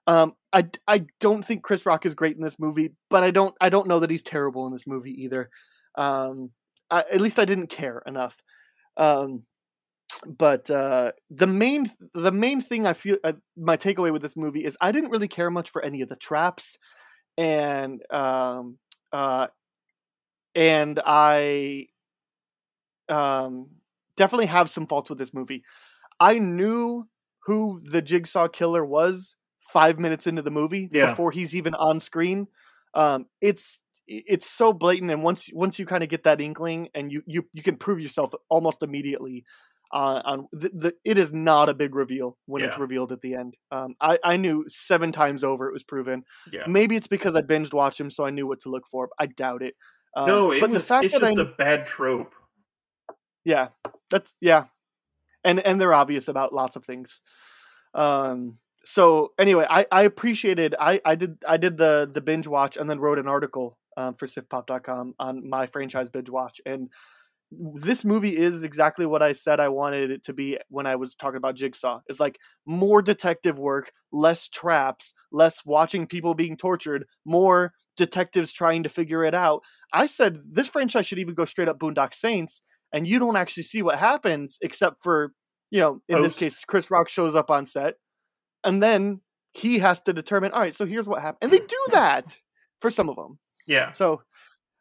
Um, 0.09 0.35
I 0.55 0.69
I 0.89 1.07
don't 1.21 1.45
think 1.45 1.63
Chris 1.63 1.87
Rock 1.87 2.07
is 2.07 2.15
great 2.15 2.37
in 2.37 2.43
this 2.43 2.59
movie, 2.59 2.95
but 3.11 3.23
I 3.23 3.31
don't 3.31 3.55
I 3.61 3.69
don't 3.69 3.87
know 3.87 4.01
that 4.01 4.11
he's 4.11 4.25
terrible 4.25 4.67
in 4.67 4.73
this 4.73 4.87
movie 4.87 5.23
either. 5.25 5.51
Um, 5.97 6.53
I, 6.91 7.05
at 7.13 7.21
least 7.21 7.39
I 7.39 7.45
didn't 7.45 7.69
care 7.69 8.03
enough. 8.07 8.43
Um, 8.97 9.45
but 10.27 10.71
uh, 10.71 11.13
the 11.31 11.47
main 11.47 11.87
the 12.15 12.33
main 12.33 12.61
thing 12.63 12.87
I 12.87 12.95
feel 12.95 13.19
uh, 13.25 13.35
my 13.57 13.77
takeaway 13.77 14.13
with 14.13 14.23
this 14.23 14.37
movie 14.37 14.65
is 14.65 14.77
I 14.81 14.93
didn't 14.93 15.11
really 15.11 15.29
care 15.29 15.51
much 15.51 15.71
for 15.71 15.85
any 15.85 16.03
of 16.03 16.09
the 16.09 16.17
traps, 16.17 16.79
and 17.37 18.03
um, 18.13 18.79
uh, 19.13 19.49
and 20.55 21.01
I 21.05 21.87
um, 23.09 23.69
definitely 24.17 24.47
have 24.47 24.71
some 24.71 24.87
faults 24.87 25.09
with 25.09 25.19
this 25.19 25.35
movie. 25.35 25.65
I 26.21 26.39
knew 26.39 27.09
who 27.47 27.81
the 27.85 28.03
Jigsaw 28.03 28.49
killer 28.49 28.85
was 28.85 29.37
five 29.73 29.99
minutes 29.99 30.27
into 30.27 30.43
the 30.43 30.51
movie 30.51 30.89
Yeah. 30.93 31.11
before 31.11 31.31
he's 31.31 31.55
even 31.55 31.75
on 31.75 32.01
screen. 32.01 32.49
Um, 32.95 33.27
it's 33.41 33.81
it's 34.07 34.47
so 34.47 34.73
blatant, 34.73 35.11
and 35.11 35.23
once 35.23 35.51
once 35.53 35.79
you 35.79 35.85
kind 35.87 36.03
of 36.03 36.09
get 36.09 36.25
that 36.25 36.41
inkling, 36.41 36.89
and 36.95 37.13
you 37.13 37.23
you 37.27 37.47
you 37.53 37.63
can 37.63 37.77
prove 37.77 38.01
yourself 38.01 38.33
almost 38.49 38.83
immediately. 38.83 39.45
Uh, 39.91 40.21
on 40.25 40.49
the, 40.53 40.69
the 40.69 40.95
it 41.03 41.17
is 41.17 41.33
not 41.33 41.71
a 41.71 41.75
big 41.75 41.95
reveal 41.95 42.37
when 42.45 42.63
it's 42.63 42.77
revealed 42.79 43.11
at 43.11 43.23
the 43.23 43.35
end. 43.35 43.55
Um, 43.71 43.95
I 44.01 44.19
I 44.23 44.37
knew 44.37 44.65
seven 44.69 45.13
times 45.13 45.43
over 45.43 45.67
it 45.69 45.73
was 45.73 45.83
proven. 45.83 46.25
Yeah. 46.53 46.65
Maybe 46.67 46.95
it's 46.97 47.07
because 47.09 47.35
I 47.35 47.41
binged 47.41 47.73
watched 47.73 47.99
him, 47.99 48.11
so 48.11 48.27
I 48.27 48.31
knew 48.31 48.47
what 48.47 48.61
to 48.61 48.69
look 48.69 48.87
for. 48.87 49.09
I 49.19 49.27
doubt 49.27 49.63
it. 49.63 49.75
Um, 50.15 50.27
no, 50.27 50.53
it 50.53 50.61
but 50.61 50.71
was, 50.71 50.79
the 50.81 50.85
fact 50.85 51.05
it's 51.05 51.15
that 51.15 51.21
just 51.21 51.39
I 51.39 51.43
a 51.43 51.45
bad 51.57 51.87
trope. 51.87 52.35
yeah, 53.45 53.69
that's 54.11 54.37
yeah, 54.43 54.65
and 55.43 55.59
and 55.61 55.81
they're 55.81 55.95
obvious 55.95 56.29
about 56.29 56.53
lots 56.53 56.77
of 56.77 56.85
things. 56.85 57.21
Um. 57.95 58.59
So 58.85 59.33
anyway, 59.39 59.67
I 59.69 59.87
I 59.91 60.03
appreciated 60.03 60.75
I 60.79 61.01
I 61.05 61.15
did 61.15 61.39
I 61.47 61.57
did 61.57 61.77
the 61.77 62.09
the 62.11 62.21
binge 62.21 62.47
watch 62.47 62.77
and 62.77 62.89
then 62.89 63.01
wrote 63.01 63.19
an 63.19 63.29
article 63.29 63.79
um, 63.97 64.15
for 64.15 64.27
SifPop.com 64.27 65.15
on 65.19 65.49
my 65.49 65.67
franchise 65.67 66.09
binge 66.09 66.31
watch 66.31 66.61
and 66.65 66.89
this 67.51 68.05
movie 68.05 68.37
is 68.37 68.63
exactly 68.63 69.07
what 69.07 69.23
I 69.23 69.33
said 69.33 69.59
I 69.59 69.69
wanted 69.69 70.11
it 70.11 70.23
to 70.25 70.33
be 70.35 70.59
when 70.69 70.87
I 70.87 70.97
was 70.97 71.15
talking 71.15 71.39
about 71.39 71.55
Jigsaw. 71.55 72.01
It's 72.07 72.21
like 72.21 72.39
more 72.67 73.01
detective 73.01 73.59
work, 73.59 73.91
less 74.13 74.49
traps, 74.49 75.15
less 75.33 75.65
watching 75.65 76.07
people 76.07 76.35
being 76.35 76.57
tortured, 76.57 77.07
more 77.25 77.73
detectives 77.97 78.53
trying 78.53 78.83
to 78.83 78.89
figure 78.89 79.25
it 79.25 79.35
out. 79.35 79.63
I 79.93 80.07
said 80.07 80.41
this 80.51 80.69
franchise 80.69 81.07
should 81.07 81.19
even 81.19 81.35
go 81.35 81.47
straight 81.47 81.69
up 81.69 81.79
Boondock 81.79 82.13
Saints, 82.13 82.61
and 82.93 83.09
you 83.09 83.19
don't 83.19 83.37
actually 83.37 83.63
see 83.63 83.83
what 83.83 83.99
happens 83.99 84.59
except 84.61 85.01
for, 85.03 85.33
you 85.71 85.81
know, 85.81 86.03
in 86.09 86.21
this 86.21 86.35
case, 86.35 86.65
Chris 86.67 86.91
Rock 86.91 87.09
shows 87.09 87.35
up 87.35 87.51
on 87.51 87.65
set, 87.65 87.95
and 88.65 88.83
then 88.83 89.21
he 89.55 89.79
has 89.79 90.01
to 90.03 90.13
determine, 90.13 90.53
all 90.53 90.61
right, 90.61 90.75
so 90.75 90.87
here's 90.87 91.09
what 91.09 91.23
happened. 91.23 91.39
And 91.43 91.53
they 91.53 91.65
do 91.65 91.87
that 91.93 92.39
for 92.81 92.91
some 92.91 93.09
of 93.09 93.17
them. 93.17 93.39
Yeah. 93.67 93.91
So, 93.91 94.23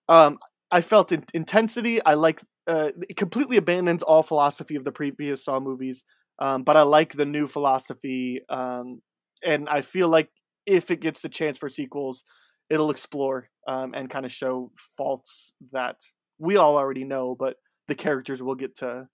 um, 0.10 0.40
I 0.72 0.82
felt 0.82 1.12
in- 1.12 1.26
intensity. 1.34 2.04
I 2.04 2.16
like 2.16 2.42
uh, 2.68 2.92
it 3.10 3.16
completely 3.16 3.58
abandons 3.58 4.04
all 4.04 4.24
philosophy 4.24 4.76
of 4.76 4.84
the 4.84 4.92
previous 4.92 5.46
Saw 5.46 5.60
movies, 5.60 6.04
um, 6.40 6.64
but 6.64 6.76
I 6.76 6.82
like 6.82 7.14
the 7.14 7.26
new 7.26 7.48
philosophy, 7.48 8.42
um, 8.50 9.02
and 9.44 9.70
I 9.70 9.82
feel 9.82 10.10
like 10.10 10.30
if 10.66 10.92
it 10.92 11.00
gets 11.00 11.22
the 11.22 11.30
chance 11.30 11.58
for 11.58 11.70
sequels, 11.70 12.24
it'll 12.70 12.92
explore 12.92 13.50
um, 13.68 13.94
and 13.94 14.10
kind 14.10 14.26
of 14.26 14.32
show 14.32 14.72
faults 14.98 15.54
that 15.72 16.02
we 16.38 16.58
all 16.58 16.78
already 16.78 17.06
know, 17.06 17.36
but 17.36 17.56
the 17.88 17.96
characters 17.96 18.44
will 18.44 18.56
get 18.56 18.76
to 18.76 19.08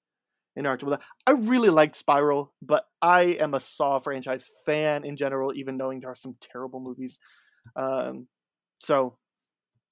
interact 0.56 0.84
with. 0.84 0.92
That. 1.00 1.02
I 1.28 1.32
really 1.32 1.70
liked 1.70 1.96
Spiral, 1.96 2.54
but 2.62 2.86
I 3.02 3.38
am 3.40 3.54
a 3.54 3.60
Saw 3.60 4.00
franchise 4.00 4.50
fan 4.66 5.04
in 5.04 5.16
general, 5.16 5.54
even 5.56 5.78
knowing 5.78 6.00
there 6.00 6.12
are 6.12 6.16
some 6.16 6.36
terrible 6.40 6.80
movies. 6.80 7.20
Um, 7.76 8.28
so 8.80 9.18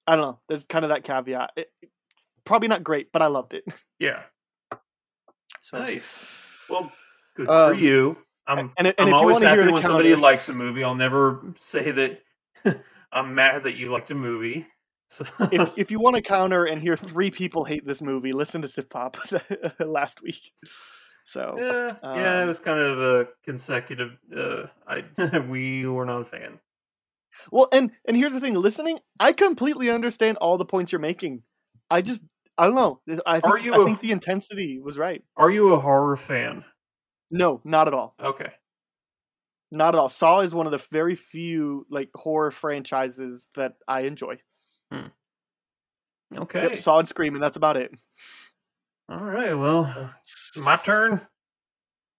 I 0.06 0.16
don't 0.16 0.24
know. 0.24 0.40
There's 0.48 0.64
kind 0.64 0.84
of 0.84 0.90
that 0.90 1.04
caveat. 1.04 1.50
It, 1.56 1.68
it- 1.82 1.90
probably 2.44 2.66
not 2.68 2.82
great, 2.82 3.12
but 3.12 3.22
I 3.22 3.26
loved 3.28 3.54
it. 3.54 3.64
Yeah. 4.00 4.22
So 5.60 5.78
Nice. 5.78 6.64
Well, 6.68 6.90
good 7.36 7.48
Um, 7.48 7.74
for 7.74 7.80
you. 7.80 8.18
I'm, 8.48 8.72
and, 8.76 8.88
and 8.88 8.94
I'm 8.98 9.06
if 9.06 9.12
you 9.12 9.14
always 9.16 9.34
want 9.34 9.42
to 9.44 9.48
happy 9.48 9.60
hear 9.60 9.66
the 9.68 9.72
when 9.74 9.82
somebody 9.82 10.08
counter- 10.10 10.22
likes 10.22 10.48
a 10.48 10.52
movie. 10.52 10.82
I'll 10.82 10.96
never 10.96 11.40
say 11.60 11.92
that 11.92 12.22
I'm 13.12 13.36
mad 13.36 13.62
that 13.62 13.76
you 13.76 13.92
liked 13.92 14.10
a 14.10 14.16
movie. 14.16 14.66
So, 15.12 15.26
if 15.52 15.72
if 15.76 15.90
you 15.90 16.00
want 16.00 16.16
to 16.16 16.22
counter 16.22 16.64
and 16.64 16.80
hear 16.80 16.96
three 16.96 17.30
people 17.30 17.64
hate 17.64 17.84
this 17.86 18.00
movie, 18.00 18.32
listen 18.32 18.62
to 18.62 18.68
Sif 18.68 18.88
Pop 18.88 19.18
last 19.78 20.22
week. 20.22 20.52
So 21.24 21.54
yeah, 21.58 21.88
yeah, 22.02 22.38
it 22.38 22.42
um, 22.42 22.48
was 22.48 22.58
kind 22.58 22.80
of 22.80 22.98
a 22.98 23.28
consecutive. 23.44 24.16
Uh, 24.34 24.68
I 24.88 25.38
we 25.50 25.86
were 25.86 26.06
not 26.06 26.22
a 26.22 26.24
fan. 26.24 26.60
well, 27.50 27.68
and 27.72 27.90
and 28.06 28.16
here's 28.16 28.32
the 28.32 28.40
thing: 28.40 28.54
listening, 28.54 29.00
I 29.20 29.32
completely 29.32 29.90
understand 29.90 30.38
all 30.38 30.56
the 30.56 30.64
points 30.64 30.92
you're 30.92 30.98
making. 30.98 31.42
I 31.90 32.00
just 32.00 32.22
I 32.56 32.64
don't 32.64 32.74
know. 32.74 33.00
I 33.26 33.40
think 33.40 33.54
Are 33.54 33.58
you 33.58 33.74
I 33.74 33.82
a- 33.82 33.84
think 33.84 34.00
the 34.00 34.12
intensity 34.12 34.80
was 34.80 34.96
right. 34.96 35.22
Are 35.36 35.50
you 35.50 35.74
a 35.74 35.78
horror 35.78 36.16
fan? 36.16 36.64
No, 37.30 37.60
not 37.64 37.86
at 37.86 37.92
all. 37.94 38.14
Okay. 38.18 38.50
Not 39.70 39.94
at 39.94 39.98
all. 39.98 40.08
Saw 40.08 40.40
is 40.40 40.54
one 40.54 40.66
of 40.66 40.72
the 40.72 40.84
very 40.90 41.14
few 41.14 41.86
like 41.90 42.08
horror 42.14 42.50
franchises 42.50 43.50
that 43.54 43.74
I 43.86 44.02
enjoy. 44.02 44.38
Okay. 46.36 46.62
Yep, 46.62 46.78
Saw 46.78 46.98
and 46.98 47.08
Scream, 47.08 47.34
and 47.34 47.42
that's 47.42 47.56
about 47.56 47.76
it. 47.76 47.92
All 49.08 49.18
right. 49.22 49.52
Well, 49.54 50.12
my 50.56 50.76
turn. 50.76 51.20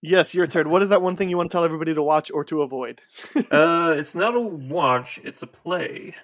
Yes, 0.01 0.35
your 0.35 0.45
turn. 0.47 0.69
What 0.69 0.83
is 0.83 0.89
that 0.89 1.01
one 1.01 1.15
thing 1.15 1.29
you 1.29 1.37
want 1.37 1.49
to 1.49 1.53
tell 1.55 1.63
everybody 1.63 1.93
to 1.93 2.03
watch 2.03 2.29
or 2.31 2.43
to 2.45 2.61
avoid? 2.61 3.01
Uh, 3.51 3.95
it's 3.97 4.13
not 4.15 4.35
a 4.35 4.39
watch; 4.39 5.19
it's 5.23 5.41
a 5.41 5.47
play. 5.47 6.15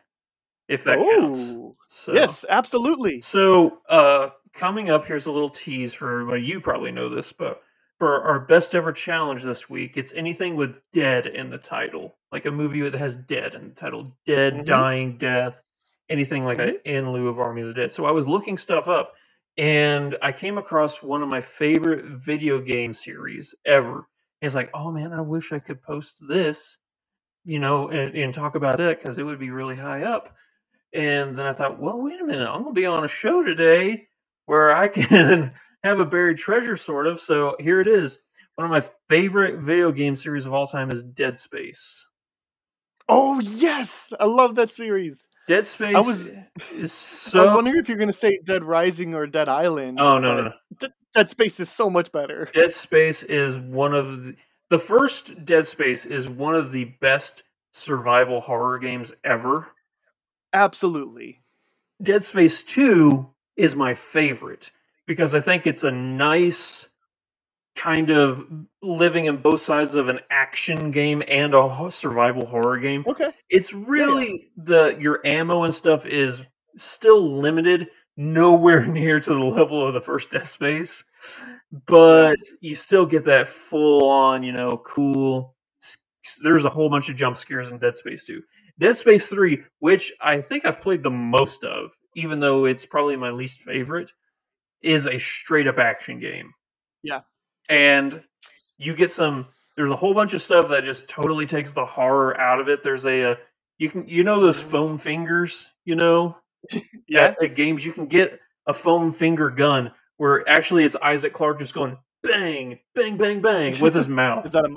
If 0.67 0.83
that 0.83 0.99
counts. 0.99 1.39
Oh, 1.51 1.73
So, 1.87 2.13
yes, 2.13 2.45
absolutely. 2.47 3.21
So, 3.21 3.79
uh, 3.89 4.29
coming 4.53 4.89
up, 4.91 5.05
here's 5.07 5.25
a 5.25 5.31
little 5.31 5.49
tease 5.49 5.93
for 5.95 6.11
everybody. 6.11 6.43
You 6.43 6.61
probably 6.61 6.91
know 6.91 7.09
this, 7.09 7.31
but 7.31 7.63
for 7.97 8.21
our 8.21 8.39
best 8.39 8.75
ever 8.75 8.91
challenge 8.93 9.41
this 9.43 9.67
week, 9.69 9.93
it's 9.97 10.13
anything 10.13 10.55
with 10.55 10.75
dead 10.93 11.25
in 11.25 11.49
the 11.49 11.57
title, 11.57 12.15
like 12.31 12.45
a 12.45 12.51
movie 12.51 12.81
that 12.87 12.93
has 12.99 13.17
dead 13.17 13.55
in 13.55 13.69
the 13.69 13.73
title, 13.75 14.15
dead, 14.27 14.53
Mhm. 14.59 14.65
dying, 14.65 15.17
death, 15.17 15.63
anything 16.09 16.45
like 16.45 16.57
Mm-hmm. 16.57 16.67
that 16.67 16.85
in 16.85 17.11
lieu 17.11 17.27
of 17.29 17.39
Army 17.39 17.61
of 17.61 17.67
the 17.69 17.73
Dead. 17.73 17.91
So 17.91 18.05
I 18.05 18.11
was 18.11 18.27
looking 18.27 18.57
stuff 18.57 18.87
up, 18.87 19.13
and 19.57 20.17
I 20.21 20.31
came 20.31 20.57
across 20.57 21.03
one 21.03 21.21
of 21.21 21.29
my 21.29 21.41
favorite 21.41 22.05
video 22.05 22.59
game 22.59 22.93
series 22.93 23.53
ever. 23.65 24.07
And 24.41 24.47
it's 24.47 24.55
like, 24.55 24.69
oh 24.73 24.91
man, 24.91 25.13
I 25.13 25.21
wish 25.21 25.51
I 25.51 25.59
could 25.59 25.81
post 25.81 26.25
this, 26.27 26.77
you 27.45 27.59
know, 27.59 27.89
and, 27.89 28.15
and 28.15 28.33
talk 28.33 28.55
about 28.55 28.77
that 28.77 28.99
because 29.01 29.17
it 29.17 29.23
would 29.23 29.39
be 29.39 29.49
really 29.51 29.75
high 29.75 30.03
up. 30.03 30.35
And 30.93 31.35
then 31.35 31.45
I 31.45 31.53
thought, 31.53 31.79
well, 31.79 32.01
wait 32.01 32.19
a 32.21 32.25
minute, 32.25 32.47
I'm 32.49 32.63
gonna 32.63 32.73
be 32.73 32.85
on 32.85 33.03
a 33.03 33.09
show 33.09 33.43
today 33.43 34.07
where 34.45 34.75
I 34.75 34.87
can 34.89 35.53
have 35.83 35.99
a 35.99 36.05
buried 36.05 36.37
treasure, 36.37 36.77
sort 36.77 37.05
of. 37.07 37.19
So 37.19 37.55
here 37.59 37.79
it 37.81 37.87
is. 37.87 38.19
One 38.55 38.65
of 38.65 38.71
my 38.71 38.83
favorite 39.07 39.61
video 39.61 39.91
game 39.93 40.17
series 40.17 40.45
of 40.45 40.53
all 40.53 40.67
time 40.67 40.91
is 40.91 41.01
Dead 41.03 41.39
Space. 41.39 42.08
Oh 43.09 43.39
yes, 43.39 44.13
I 44.19 44.25
love 44.25 44.55
that 44.55 44.69
series. 44.69 45.27
Dead 45.47 45.65
Space 45.65 45.95
I 45.95 45.99
was- 45.99 46.35
is 46.75 47.31
I 47.33 47.41
was 47.41 47.51
wondering 47.51 47.77
if 47.77 47.89
you're 47.89 47.97
going 47.97 48.07
to 48.09 48.13
say 48.13 48.39
Dead 48.45 48.63
Rising 48.63 49.15
or 49.15 49.25
Dead 49.25 49.49
Island. 49.49 49.99
oh 49.99 50.19
no, 50.19 50.35
no, 50.35 50.41
no! 50.43 50.51
D- 50.79 50.87
Dead 51.15 51.29
Space 51.29 51.59
is 51.59 51.69
so 51.69 51.89
much 51.89 52.11
better. 52.11 52.47
Dead 52.53 52.71
Space 52.71 53.23
is 53.23 53.57
one 53.57 53.95
of 53.95 54.23
the, 54.23 54.35
the 54.69 54.77
first 54.79 55.43
Dead 55.43 55.65
Space 55.65 56.05
is 56.05 56.29
one 56.29 56.53
of 56.53 56.71
the 56.71 56.85
best 57.01 57.41
survival 57.71 58.41
horror 58.41 58.77
games 58.77 59.11
ever. 59.23 59.69
Absolutely. 60.53 61.41
Dead 62.01 62.23
Space 62.23 62.63
2 62.63 63.29
is 63.57 63.75
my 63.75 63.93
favorite 63.93 64.71
because 65.07 65.33
I 65.35 65.39
think 65.41 65.65
it's 65.67 65.83
a 65.83 65.91
nice 65.91 66.88
kind 67.79 68.09
of 68.09 68.45
living 68.81 69.25
in 69.25 69.37
both 69.37 69.61
sides 69.61 69.95
of 69.95 70.09
an 70.09 70.19
action 70.29 70.91
game 70.91 71.23
and 71.29 71.55
a 71.55 71.87
survival 71.89 72.45
horror 72.45 72.77
game. 72.77 73.05
Okay. 73.07 73.31
It's 73.49 73.73
really 73.73 74.51
the 74.57 74.97
your 74.99 75.25
ammo 75.25 75.63
and 75.63 75.73
stuff 75.73 76.05
is 76.05 76.41
still 76.75 77.37
limited, 77.37 77.87
nowhere 78.17 78.85
near 78.85 79.21
to 79.21 79.29
the 79.29 79.39
level 79.39 79.87
of 79.87 79.93
the 79.93 80.01
first 80.01 80.31
Dead 80.31 80.47
Space, 80.47 81.05
but 81.87 82.37
you 82.59 82.75
still 82.75 83.05
get 83.05 83.23
that 83.25 83.47
full 83.47 84.09
on, 84.09 84.43
you 84.43 84.51
know, 84.51 84.81
cool. 84.85 85.55
There's 86.43 86.65
a 86.65 86.69
whole 86.69 86.89
bunch 86.89 87.09
of 87.09 87.15
jump 87.15 87.37
scares 87.37 87.71
in 87.71 87.79
Dead 87.79 87.95
Space 87.95 88.25
2. 88.25 88.41
Dead 88.77 88.95
Space 88.97 89.27
3, 89.29 89.63
which 89.79 90.11
I 90.21 90.41
think 90.41 90.65
I've 90.65 90.81
played 90.81 91.03
the 91.03 91.09
most 91.09 91.63
of, 91.63 91.91
even 92.15 92.41
though 92.41 92.65
it's 92.65 92.85
probably 92.85 93.15
my 93.15 93.31
least 93.31 93.61
favorite, 93.61 94.11
is 94.81 95.07
a 95.07 95.17
straight 95.17 95.67
up 95.67 95.79
action 95.79 96.19
game. 96.19 96.51
Yeah. 97.03 97.21
And 97.69 98.23
you 98.77 98.95
get 98.95 99.11
some 99.11 99.47
there's 99.75 99.91
a 99.91 99.95
whole 99.95 100.13
bunch 100.13 100.33
of 100.33 100.41
stuff 100.41 100.69
that 100.69 100.83
just 100.83 101.07
totally 101.07 101.45
takes 101.45 101.71
the 101.73 101.85
horror 101.85 102.37
out 102.39 102.59
of 102.59 102.67
it. 102.67 102.83
There's 102.83 103.05
a, 103.05 103.31
uh 103.31 103.35
You 103.77 103.89
can 103.89 104.07
you 104.07 104.23
know 104.23 104.41
those 104.41 104.61
foam 104.61 104.97
fingers, 104.97 105.69
you 105.85 105.95
know? 105.95 106.37
Yeah. 107.07 107.21
At, 107.21 107.43
at 107.43 107.55
games 107.55 107.85
you 107.85 107.93
can 107.93 108.07
get 108.07 108.39
a 108.67 108.73
foam 108.73 109.13
finger 109.13 109.49
gun 109.49 109.91
where 110.17 110.47
actually 110.47 110.83
it's 110.83 110.95
Isaac 111.01 111.33
Clarke 111.33 111.59
just 111.59 111.73
going 111.73 111.97
bang, 112.21 112.79
bang, 112.93 113.15
bang, 113.17 113.41
bang 113.41 113.79
with 113.79 113.95
his 113.95 114.07
mouth. 114.09 114.45
Is 114.45 114.51
that 114.51 114.65
a 114.65 114.75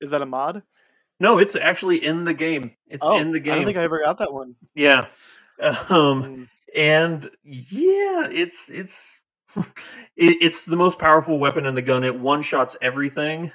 is 0.00 0.10
that 0.10 0.22
a 0.22 0.26
mod? 0.26 0.62
no, 1.20 1.38
it's 1.38 1.56
actually 1.56 2.04
in 2.04 2.24
the 2.24 2.34
game. 2.34 2.72
It's 2.88 3.04
oh, 3.04 3.18
in 3.18 3.32
the 3.32 3.40
game. 3.40 3.52
I 3.52 3.56
don't 3.56 3.64
think 3.66 3.78
I 3.78 3.82
ever 3.82 4.00
got 4.00 4.18
that 4.18 4.32
one. 4.32 4.54
Yeah. 4.74 5.06
Um, 5.62 5.86
Mm. 5.88 6.48
and 6.74 7.30
yeah, 7.44 8.26
it's 8.28 8.68
it's 8.68 9.16
it, 9.56 10.38
it's 10.40 10.64
the 10.64 10.76
most 10.76 10.98
powerful 10.98 11.38
weapon 11.38 11.66
in 11.66 11.74
the 11.74 11.82
gun. 11.82 12.04
It 12.04 12.18
one 12.18 12.42
shots 12.42 12.76
everything. 12.82 13.52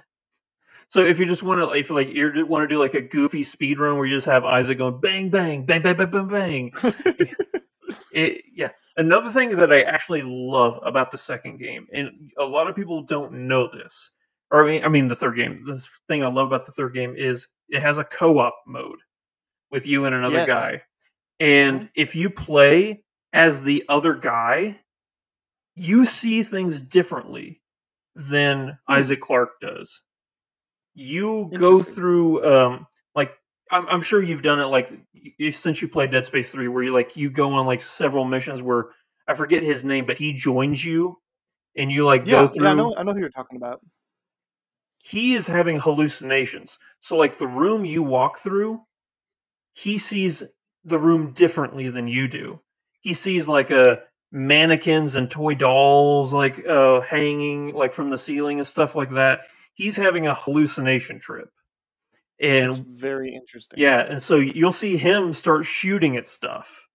So 0.90 1.06
if 1.06 1.20
you 1.20 1.26
just 1.28 1.44
want 1.44 1.62
to, 1.62 1.78
if 1.78 1.90
like 1.92 2.10
you 2.10 2.46
want 2.48 2.64
to 2.64 2.68
do 2.74 2.80
like 2.80 2.96
a 2.96 3.02
goofy 3.02 3.44
speed 3.44 3.80
run 3.80 3.98
where 3.98 4.08
you 4.08 4.16
just 4.16 4.26
have 4.28 4.44
Isaac 4.44 4.80
going 4.80 5.00
bang 5.00 5.30
bang 5.30 5.66
bang 5.66 5.82
bang 5.84 5.96
bang 5.96 6.10
bang 6.10 6.28
bang. 6.28 6.72
it, 8.12 8.44
yeah. 8.54 8.70
Another 8.98 9.30
thing 9.32 9.56
that 9.58 9.72
I 9.72 9.82
actually 9.82 10.24
love 10.24 10.80
about 10.84 11.12
the 11.12 11.18
second 11.18 11.58
game, 11.60 11.88
and 11.94 12.32
a 12.38 12.44
lot 12.44 12.68
of 12.68 12.76
people 12.76 13.04
don't 13.04 13.48
know 13.48 13.70
this, 13.72 14.12
or 14.52 14.64
I 14.64 14.68
mean, 14.68 14.84
I 14.84 14.90
mean 14.90 15.08
the 15.08 15.16
third 15.16 15.38
game. 15.38 15.64
The 15.66 15.86
thing 16.08 16.24
I 16.24 16.28
love 16.28 16.48
about 16.48 16.66
the 16.66 16.72
third 16.74 16.94
game 16.94 17.16
is 17.16 17.48
it 17.70 17.82
has 17.82 17.98
a 17.98 18.04
co-op 18.04 18.56
mode 18.68 19.00
with 19.72 19.86
you 19.88 20.06
and 20.06 20.16
another 20.16 20.40
Yes. 20.40 20.48
guy, 20.48 20.82
and 21.40 21.82
Mhm. 21.84 21.90
if 21.96 22.16
you 22.16 22.30
play 22.30 23.04
as 23.32 23.62
the 23.62 23.86
other 23.88 24.16
guy, 24.16 24.80
you 25.80 26.06
see 26.06 26.44
things 26.44 26.82
differently 26.82 27.62
than 28.16 28.78
Isaac 28.88 29.22
Clarke 29.22 29.60
does. 29.62 30.04
You 30.94 31.52
go 31.54 31.82
through 31.82 32.46
um 32.46 32.88
like 33.16 33.32
I'm, 33.72 33.88
I'm 33.88 34.02
sure 34.02 34.22
you've 34.22 34.42
done 34.42 34.60
it 34.60 34.66
like 34.66 34.92
since 35.52 35.82
you 35.82 35.88
played 35.88 36.12
Dead 36.12 36.26
Space 36.26 36.52
3 36.52 36.68
where 36.68 36.84
you 36.84 36.94
like 36.94 37.16
you 37.16 37.30
go 37.30 37.54
on 37.54 37.66
like 37.66 37.82
several 37.82 38.26
missions 38.26 38.62
where 38.62 38.90
I 39.28 39.34
forget 39.36 39.64
his 39.64 39.84
name 39.84 40.06
but 40.06 40.18
he 40.18 40.34
joins 40.34 40.84
you 40.84 41.20
and 41.76 41.92
you 41.92 42.06
like 42.06 42.26
Yeah, 42.26 42.42
go 42.42 42.48
through 42.48 42.66
yeah, 42.66 42.72
I 42.72 42.76
know 42.76 42.96
I 42.98 43.04
know 43.04 43.14
who 43.14 43.20
you're 43.20 43.30
talking 43.30 43.58
about. 43.58 43.82
he 45.02 45.34
is 45.34 45.48
having 45.48 45.80
hallucinations. 45.80 46.78
So 47.00 47.16
like 47.16 47.38
the 47.38 47.48
room 47.48 47.86
you 47.86 48.04
walk 48.04 48.40
through, 48.40 48.82
he 49.74 49.98
sees 49.98 50.44
the 50.84 51.00
room 51.00 51.32
differently 51.34 51.90
than 51.90 52.08
you 52.08 52.28
do. 52.28 52.60
He 53.00 53.14
sees 53.14 53.48
like 53.48 53.72
a 53.72 54.04
mannequins 54.32 55.16
and 55.16 55.30
toy 55.32 55.56
dolls 55.56 56.34
like 56.34 56.66
uh 56.68 57.02
hanging 57.02 57.74
like 57.74 57.94
from 57.94 58.10
the 58.10 58.18
ceiling 58.18 58.60
and 58.60 58.68
stuff 58.68 58.96
like 58.96 59.12
that. 59.12 59.42
He's 59.74 59.96
having 59.96 60.28
a 60.28 60.36
hallucination 60.36 61.20
trip. 61.20 61.50
And 62.42 62.70
It's 62.70 62.78
very 62.78 63.34
interesting. 63.34 63.80
yeah, 63.80 64.00
and 64.00 64.22
so 64.22 64.38
you'll 64.38 64.72
see 64.72 64.96
him 64.98 65.34
start 65.34 65.66
shooting 65.66 66.16
at 66.16 66.26
stuff. 66.26 66.88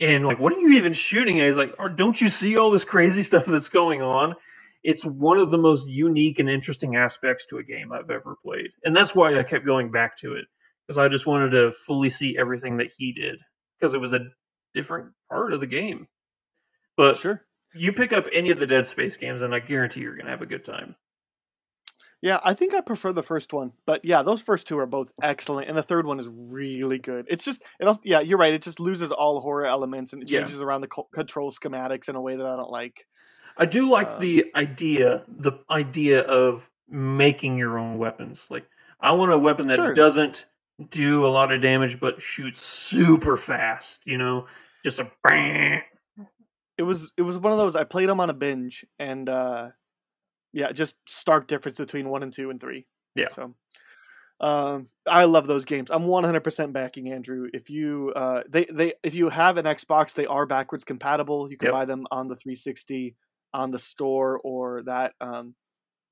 And 0.00 0.24
like, 0.26 0.38
what 0.38 0.52
are 0.52 0.58
you 0.58 0.72
even 0.74 0.92
shooting 0.92 1.38
at? 1.40 1.46
He's 1.46 1.56
like, 1.56 1.74
"Oh, 1.78 1.88
don't 1.88 2.20
you 2.20 2.28
see 2.30 2.56
all 2.56 2.70
this 2.70 2.84
crazy 2.84 3.22
stuff 3.30 3.44
that's 3.46 3.68
going 3.68 4.00
on? 4.02 4.34
It's 4.82 5.04
one 5.04 5.38
of 5.38 5.50
the 5.50 5.58
most 5.58 5.86
unique 5.88 6.38
and 6.38 6.48
interesting 6.50 6.96
aspects 6.96 7.46
to 7.46 7.58
a 7.58 7.62
game 7.62 7.92
I've 7.92 8.10
ever 8.10 8.36
played. 8.44 8.70
And 8.84 8.94
that's 8.94 9.14
why 9.14 9.36
I 9.38 9.42
kept 9.42 9.64
going 9.64 9.90
back 9.90 10.18
to 10.18 10.34
it. 10.34 10.46
Because 10.86 10.98
I 10.98 11.08
just 11.08 11.26
wanted 11.26 11.52
to 11.52 11.72
fully 11.72 12.10
see 12.10 12.36
everything 12.36 12.76
that 12.78 12.90
he 12.98 13.12
did. 13.12 13.36
Because 13.78 13.94
it 13.94 14.00
was 14.00 14.12
a 14.12 14.26
different 14.74 15.12
part 15.30 15.52
of 15.54 15.60
the 15.60 15.66
game. 15.66 16.06
But 16.96 17.16
Sure. 17.16 17.44
you 17.74 17.92
pick 17.92 18.12
up 18.12 18.26
any 18.32 18.50
of 18.50 18.58
the 18.58 18.66
Dead 18.66 18.86
Space 18.86 19.16
games, 19.16 19.42
and 19.42 19.54
I 19.54 19.58
guarantee 19.60 20.00
you're 20.00 20.14
going 20.14 20.26
to 20.26 20.30
have 20.30 20.42
a 20.42 20.46
good 20.46 20.64
time. 20.64 20.96
Yeah, 22.22 22.40
I 22.42 22.54
think 22.54 22.72
I 22.72 22.80
prefer 22.80 23.12
the 23.12 23.22
first 23.22 23.52
one, 23.52 23.72
but 23.84 24.02
yeah, 24.02 24.22
those 24.22 24.40
first 24.40 24.66
two 24.66 24.78
are 24.78 24.86
both 24.86 25.12
excellent, 25.22 25.68
and 25.68 25.76
the 25.76 25.82
third 25.82 26.06
one 26.06 26.18
is 26.18 26.26
really 26.26 26.98
good. 26.98 27.26
It's 27.28 27.44
just, 27.44 27.62
it 27.78 27.86
also, 27.86 28.00
yeah, 28.02 28.20
you're 28.20 28.38
right. 28.38 28.54
It 28.54 28.62
just 28.62 28.80
loses 28.80 29.12
all 29.12 29.40
horror 29.40 29.66
elements 29.66 30.14
and 30.14 30.22
it 30.22 30.30
Yeah. 30.30 30.40
changes 30.40 30.62
around 30.62 30.80
the 30.80 30.88
co- 30.88 31.08
control 31.12 31.50
schematics 31.50 32.08
in 32.08 32.16
a 32.16 32.20
way 32.22 32.36
that 32.36 32.46
I 32.46 32.56
don't 32.56 32.70
like. 32.70 33.06
I 33.58 33.66
do 33.66 33.90
like 33.90 34.08
Um, 34.08 34.20
the 34.20 34.46
idea, 34.56 35.22
the 35.28 35.52
idea 35.70 36.22
of 36.22 36.70
making 36.88 37.58
your 37.58 37.76
own 37.78 37.98
weapons. 37.98 38.50
Like, 38.50 38.66
I 39.00 39.12
want 39.12 39.30
a 39.32 39.38
weapon 39.38 39.68
that 39.68 39.76
Sure. 39.76 39.92
doesn't 39.92 40.46
do 40.90 41.26
a 41.26 41.28
lot 41.28 41.52
of 41.52 41.60
damage 41.60 42.00
but 42.00 42.22
shoots 42.22 42.60
super 42.62 43.36
fast. 43.36 44.00
You 44.06 44.16
know, 44.16 44.46
just 44.82 44.98
a 44.98 45.10
bang. 45.22 45.82
It 46.78 46.82
was, 46.82 47.12
it 47.16 47.22
was 47.22 47.38
one 47.38 47.52
of 47.52 47.58
those. 47.58 47.76
I 47.76 47.84
played 47.84 48.08
them 48.08 48.20
on 48.20 48.30
a 48.30 48.34
binge, 48.34 48.84
and 48.98 49.28
uh 49.28 49.70
yeah, 50.52 50.70
just 50.72 50.96
stark 51.08 51.46
difference 51.48 51.78
between 51.78 52.08
one 52.08 52.22
and 52.22 52.32
two 52.32 52.48
and 52.50 52.60
three. 52.60 52.86
Yeah. 53.16 53.28
So, 53.28 53.54
um, 54.40 54.86
I 55.06 55.24
love 55.24 55.46
those 55.48 55.64
games. 55.64 55.90
I'm 55.90 56.04
100% 56.04 56.72
backing 56.72 57.10
Andrew. 57.10 57.48
If 57.52 57.70
you, 57.70 58.12
uh, 58.14 58.42
they, 58.48 58.64
they, 58.64 58.94
if 59.02 59.14
you 59.16 59.30
have 59.30 59.56
an 59.56 59.64
Xbox, 59.64 60.14
they 60.14 60.26
are 60.26 60.46
backwards 60.46 60.84
compatible. 60.84 61.50
You 61.50 61.56
can 61.56 61.66
Yep. 61.66 61.72
buy 61.72 61.84
them 61.86 62.06
on 62.12 62.28
the 62.28 62.36
360 62.36 63.16
on 63.52 63.70
the 63.72 63.78
store 63.80 64.40
or 64.44 64.82
that. 64.84 65.14
Um, 65.20 65.54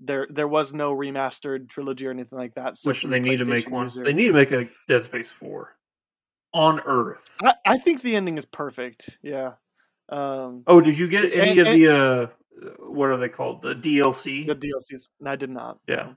there, 0.01 0.27
there 0.31 0.49
was 0.49 0.73
no 0.73 0.93
remastered 0.93 1.69
trilogy 1.69 2.07
or 2.09 2.11
anything 2.11 2.39
like 2.39 2.55
that. 2.55 2.77
So 2.79 2.91
Which 2.91 3.03
they 3.05 3.21
need 3.21 3.39
to 3.39 3.45
make 3.45 3.71
one. 3.71 3.85
user- 3.85 4.05
They 4.05 4.13
need 4.13 4.29
to 4.29 4.33
make 4.33 4.51
a 4.51 4.69
Dead 4.89 5.05
Space 5.05 5.31
Four 5.31 5.77
on 6.53 6.81
Earth. 6.81 7.37
I, 7.43 7.55
I 7.65 7.79
think 7.79 8.03
the 8.03 8.17
ending 8.17 8.39
is 8.39 8.45
perfect. 8.47 9.19
Yeah. 9.23 9.53
Um, 10.13 10.63
Oh, 10.67 10.81
did 10.81 10.99
you 10.99 11.09
get 11.09 11.25
any 11.33 11.51
And- 11.53 11.61
of 11.61 11.67
and- 11.69 11.81
the 11.83 11.89
uh, 11.89 12.27
what 12.79 13.09
are 13.11 13.17
they 13.17 13.29
called? 13.29 13.63
The 13.63 13.75
DLC. 13.75 14.47
the 14.47 14.55
DLCs. 14.55 15.09
And 15.21 15.29
I 15.29 15.37
did 15.37 15.51
not. 15.51 15.79
yeah. 15.89 16.15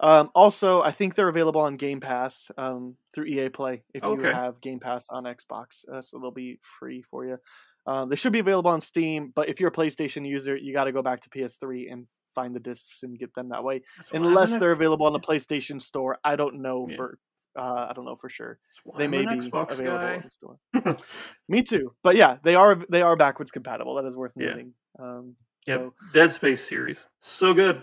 Um, 0.00 0.30
also, 0.34 0.82
I 0.82 0.90
think 0.90 1.14
they're 1.14 1.28
available 1.28 1.60
on 1.60 1.76
Game 1.76 2.00
Pass 2.00 2.50
um, 2.58 2.96
through 3.14 3.26
EA 3.26 3.50
Play 3.50 3.84
if 3.94 4.02
you 4.02 4.18
have 4.20 4.60
Game 4.60 4.80
Pass 4.80 5.06
on 5.08 5.24
Xbox. 5.24 5.88
Uh, 5.88 6.00
so 6.02 6.18
they'll 6.18 6.32
be 6.32 6.58
free 6.60 7.02
for 7.02 7.24
you. 7.24 7.38
Um, 7.86 8.08
they 8.08 8.16
should 8.16 8.32
be 8.32 8.40
available 8.40 8.70
on 8.72 8.80
Steam, 8.80 9.32
but 9.34 9.48
if 9.48 9.60
you're 9.60 9.68
a 9.68 9.72
PlayStation 9.72 10.26
user, 10.26 10.56
you 10.56 10.72
got 10.72 10.84
to 10.84 10.92
go 10.92 11.02
back 11.02 11.20
to 11.20 11.28
PS3 11.30 11.86
and 11.92 12.06
find 12.34 12.54
the 12.54 12.60
discs 12.60 13.02
and 13.04 13.16
get 13.18 13.32
them 13.34 13.50
that 13.50 13.62
way. 13.62 13.82
That's 13.96 14.10
Unless 14.12 14.56
they're 14.56 14.72
available 14.72 15.06
on 15.06 15.12
the 15.12 15.20
PlayStation 15.20 15.80
Store, 15.80 16.18
I 16.24 16.34
don't 16.36 16.62
know 16.62 16.86
Yeah. 16.88 16.96
for. 16.96 17.18
Uh, 17.56 17.86
I 17.90 17.92
don't 17.94 18.04
know 18.06 18.16
for 18.16 18.28
sure. 18.28 18.58
They 18.98 19.06
may 19.08 19.20
be 19.26 19.26
Xbox 19.34 19.78
available 19.78 20.06
in 20.08 20.22
the 20.22 20.30
store. 20.30 20.58
Me 21.48 21.62
too, 21.62 21.94
but 22.02 22.16
yeah, 22.16 22.38
they 22.42 22.54
are 22.54 22.74
they 22.88 23.02
are 23.02 23.16
backwards 23.16 23.50
compatible. 23.50 23.94
That 23.96 24.06
is 24.06 24.16
worth 24.16 24.32
Yeah. 24.36 24.46
noting. 24.48 24.74
Um, 24.98 25.36
Yep. 25.66 25.76
So 25.78 25.94
Dead 26.12 26.32
Space 26.32 26.66
series, 26.66 27.06
so 27.20 27.54
good. 27.54 27.82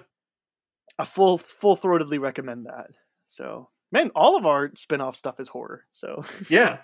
I 0.98 1.06
full 1.06 1.38
full 1.38 1.78
throatedly 1.78 2.20
recommend 2.20 2.66
that. 2.66 2.98
So 3.26 3.70
man, 3.91 4.12
all 4.16 4.36
of 4.36 4.46
our 4.46 4.72
spin 4.76 5.00
off 5.02 5.16
stuff 5.16 5.40
is 5.40 5.48
horror. 5.50 5.86
So 5.91 6.26
Yeah. 6.50 6.80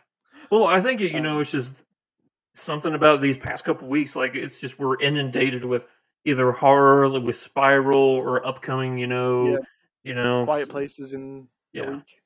Well, 0.49 0.66
I 0.66 0.80
think 0.80 1.02
you 1.02 1.18
Um, 1.18 1.24
know 1.24 1.40
it's 1.40 1.52
just 1.52 1.76
something 2.53 2.94
about 2.94 3.20
these 3.20 3.38
past 3.38 3.66
couple 3.66 3.88
weeks. 3.90 4.16
Like 4.16 4.36
it's 4.36 4.60
just 4.60 4.80
we're 4.80 4.98
inundated 5.02 5.66
with 5.66 5.88
either 6.24 6.52
horror, 6.53 7.10
like 7.10 7.24
with 7.24 7.36
Spiral, 7.36 7.98
or 7.99 8.45
upcoming. 8.45 8.98
You 8.98 9.07
know, 9.07 9.48
Yeah. 9.48 9.57
you 10.03 10.14
know, 10.14 10.45
quiet 10.45 10.70
places 10.70 11.14
in 11.14 11.49
the 11.74 11.82
Yeah. 11.82 11.90
week. 11.90 12.22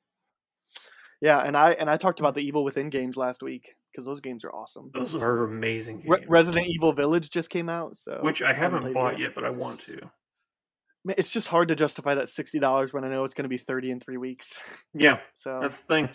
Yeah, 1.20 1.38
and 1.38 1.56
I 1.56 1.72
and 1.72 1.90
I 1.90 1.96
talked 1.96 2.20
about 2.20 2.34
the 2.34 2.42
Evil 2.42 2.64
Within 2.64 2.88
games 2.88 3.16
last 3.16 3.42
week 3.42 3.74
because 3.92 4.06
those 4.06 4.20
games 4.20 4.44
are 4.44 4.50
awesome. 4.50 4.90
Those 4.94 5.22
are 5.22 5.44
amazing 5.44 5.98
games. 5.98 6.08
Re- 6.08 6.24
Resident 6.28 6.66
Evil 6.68 6.92
Village 6.92 7.30
just 7.30 7.50
came 7.50 7.68
out, 7.68 7.96
so 7.96 8.20
which 8.22 8.40
I 8.42 8.52
haven't 8.52 8.86
it 8.86 8.94
bought 8.94 9.18
yet, 9.18 9.34
but 9.34 9.44
I 9.44 9.50
want 9.50 9.80
to. 9.80 10.10
It's 11.16 11.30
just 11.32 11.48
hard 11.48 11.68
to 11.68 11.74
justify 11.74 12.14
that 12.14 12.28
sixty 12.28 12.58
dollars 12.58 12.92
when 12.92 13.04
I 13.04 13.08
know 13.08 13.24
it's 13.24 13.34
going 13.34 13.44
to 13.44 13.48
be 13.50 13.58
thirty 13.58 13.90
in 13.90 14.00
three 14.00 14.16
weeks. 14.16 14.58
Yeah, 14.94 15.20
So 15.34 15.58
that's 15.60 15.82
the 15.82 15.86
thing. 15.86 16.08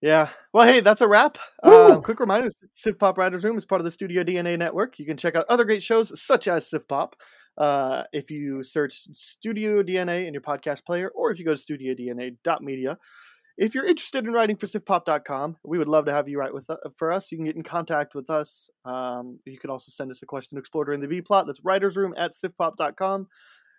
Yeah. 0.00 0.28
Well, 0.52 0.66
hey, 0.66 0.80
that's 0.80 1.00
a 1.00 1.08
wrap. 1.08 1.38
Uh, 1.62 1.98
quick 2.00 2.20
reminder 2.20 2.50
Sif 2.72 2.98
Pop 2.98 3.16
Writers 3.16 3.42
Room 3.42 3.56
is 3.56 3.64
part 3.64 3.80
of 3.80 3.86
the 3.86 3.90
Studio 3.90 4.22
DNA 4.22 4.58
network. 4.58 4.98
You 4.98 5.06
can 5.06 5.16
check 5.16 5.34
out 5.34 5.46
other 5.48 5.64
great 5.64 5.82
shows 5.82 6.20
such 6.20 6.46
as 6.46 6.68
Sif 6.68 6.86
Pop 6.86 7.16
uh, 7.56 8.02
if 8.12 8.30
you 8.30 8.62
search 8.62 8.92
Studio 9.14 9.82
DNA 9.82 10.26
in 10.26 10.34
your 10.34 10.42
podcast 10.42 10.84
player 10.84 11.10
or 11.14 11.30
if 11.30 11.38
you 11.38 11.44
go 11.46 11.54
to 11.54 11.60
studiodna.media. 11.60 12.98
If 13.56 13.74
you're 13.74 13.86
interested 13.86 14.24
in 14.24 14.32
writing 14.32 14.56
for 14.56 14.66
sifpop.com, 14.66 15.58
we 15.64 15.78
would 15.78 15.86
love 15.88 16.06
to 16.06 16.12
have 16.12 16.28
you 16.28 16.38
write 16.38 16.52
with 16.52 16.68
uh, 16.68 16.76
for 16.96 17.12
us. 17.12 17.30
You 17.30 17.38
can 17.38 17.46
get 17.46 17.56
in 17.56 17.62
contact 17.62 18.14
with 18.14 18.28
us. 18.28 18.68
Um, 18.84 19.38
you 19.44 19.58
can 19.58 19.70
also 19.70 19.90
send 19.90 20.10
us 20.10 20.22
a 20.22 20.26
question 20.26 20.56
to 20.56 20.60
explore 20.60 20.84
during 20.84 21.00
the 21.00 21.08
B 21.08 21.22
plot. 21.22 21.46
That's 21.46 21.60
writersroom 21.60 22.12
at 22.16 22.32
sifpop.com. 22.32 23.28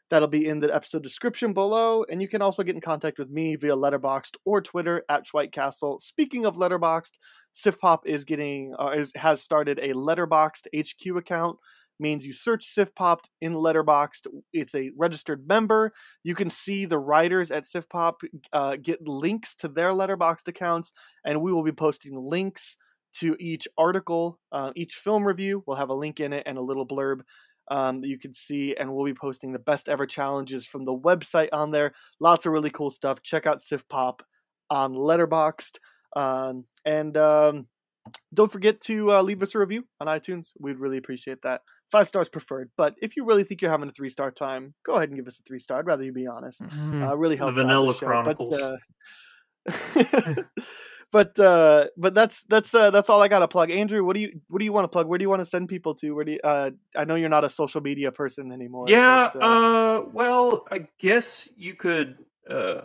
That'll 0.09 0.27
be 0.27 0.47
in 0.47 0.59
the 0.59 0.73
episode 0.73 1.03
description 1.03 1.51
below. 1.51 2.05
And 2.09 2.21
you 2.21 2.27
can 2.27 2.41
also 2.41 2.63
get 2.63 2.75
in 2.75 2.81
contact 2.81 3.17
with 3.17 3.29
me 3.29 3.55
via 3.55 3.75
Letterboxd 3.75 4.35
or 4.45 4.61
Twitter 4.61 5.03
at 5.09 5.25
Schweik 5.25 5.51
Castle. 5.51 5.97
Speaking 5.99 6.45
of 6.45 6.57
Letterboxd, 6.57 7.17
SifPop 7.53 7.99
is 8.05 8.23
getting 8.23 8.75
uh, 8.79 8.89
is, 8.95 9.11
has 9.15 9.41
started 9.41 9.79
a 9.79 9.93
Letterboxd 9.93 10.67
HQ 10.77 11.17
account. 11.17 11.57
Means 11.99 12.27
you 12.27 12.33
search 12.33 12.65
SifPop 12.65 13.19
in 13.41 13.53
Letterboxd. 13.53 14.27
It's 14.51 14.75
a 14.75 14.91
registered 14.97 15.47
member. 15.47 15.93
You 16.23 16.35
can 16.35 16.49
see 16.49 16.85
the 16.85 16.99
writers 16.99 17.51
at 17.51 17.63
SifPop 17.63 18.15
uh, 18.51 18.75
get 18.81 19.07
links 19.07 19.55
to 19.55 19.67
their 19.67 19.91
Letterboxd 19.91 20.47
accounts, 20.47 20.91
and 21.23 21.41
we 21.41 21.53
will 21.53 21.63
be 21.63 21.71
posting 21.71 22.17
links 22.17 22.77
to 23.15 23.37
each 23.39 23.67
article, 23.77 24.39
uh, 24.51 24.71
each 24.75 24.95
film 24.95 25.25
review. 25.25 25.63
We'll 25.65 25.77
have 25.77 25.89
a 25.89 25.93
link 25.93 26.19
in 26.19 26.33
it 26.33 26.43
and 26.45 26.57
a 26.57 26.61
little 26.61 26.85
blurb 26.85 27.21
um, 27.69 27.99
that 27.99 28.07
you 28.07 28.19
can 28.19 28.33
see, 28.33 28.75
and 28.75 28.93
we'll 28.93 29.05
be 29.05 29.13
posting 29.13 29.53
the 29.53 29.59
best 29.59 29.89
ever 29.89 30.05
challenges 30.05 30.65
from 30.65 30.85
the 30.85 30.97
website 30.97 31.49
on 31.51 31.71
there. 31.71 31.93
Lots 32.19 32.45
of 32.45 32.51
really 32.51 32.69
cool 32.69 32.91
stuff. 32.91 33.21
Check 33.21 33.47
out 33.47 33.61
Sif 33.61 33.87
Pop 33.87 34.23
on 34.69 34.93
Letterboxd. 34.93 35.77
Um, 36.15 36.65
and 36.85 37.17
um, 37.17 37.67
don't 38.33 38.51
forget 38.51 38.81
to 38.81 39.11
uh, 39.11 39.21
leave 39.21 39.41
us 39.41 39.55
a 39.55 39.59
review 39.59 39.85
on 39.99 40.07
iTunes. 40.07 40.51
We'd 40.59 40.79
really 40.79 40.97
appreciate 40.97 41.41
that. 41.41 41.61
Five 41.91 42.07
stars 42.07 42.29
preferred, 42.29 42.71
but 42.77 42.95
if 43.01 43.15
you 43.15 43.25
really 43.25 43.43
think 43.43 43.61
you're 43.61 43.71
having 43.71 43.87
a 43.87 43.91
three 43.91 44.09
star 44.09 44.31
time, 44.31 44.73
go 44.83 44.95
ahead 44.95 45.09
and 45.09 45.17
give 45.17 45.27
us 45.27 45.39
a 45.39 45.43
three 45.43 45.59
star. 45.59 45.79
I'd 45.79 45.85
rather 45.85 46.03
you 46.03 46.11
be 46.11 46.27
honest. 46.27 46.63
Mhm. 46.63 47.07
Uh, 47.09 47.15
really 47.17 47.35
The 47.35 47.43
helps. 47.45 47.57
out 47.59 47.61
Vanilla 47.61 47.93
show. 47.93 48.05
Chronicles. 48.07 48.49
But, 48.49 48.61
uh, 48.61 48.77
but 51.11 51.39
uh, 51.39 51.87
but 51.97 52.13
that's 52.13 52.43
that's 52.43 52.73
uh, 52.73 52.91
that's 52.91 53.09
all 53.09 53.21
I 53.21 53.27
got 53.27 53.39
to 53.39 53.47
plug. 53.47 53.71
Andrew, 53.71 54.03
what 54.03 54.15
do 54.15 54.19
you 54.19 54.39
what 54.47 54.59
do 54.59 54.65
you 54.65 54.73
want 54.73 54.85
to 54.85 54.89
plug? 54.89 55.07
Where 55.07 55.17
do 55.17 55.23
you 55.23 55.29
want 55.29 55.41
to 55.41 55.45
send 55.45 55.69
people 55.69 55.95
to? 55.95 56.11
Where 56.11 56.25
do 56.25 56.33
you, 56.33 56.39
uh, 56.43 56.71
I 56.95 57.05
know 57.05 57.15
you're 57.15 57.29
not 57.29 57.43
a 57.43 57.49
social 57.49 57.81
media 57.81 58.11
person 58.11 58.51
anymore. 58.51 58.85
Yeah, 58.89 59.29
but, 59.33 59.41
uh, 59.41 59.45
uh, 59.45 60.05
well, 60.11 60.65
I 60.71 60.87
guess 60.99 61.47
you 61.55 61.75
could. 61.75 62.17
Uh, 62.49 62.81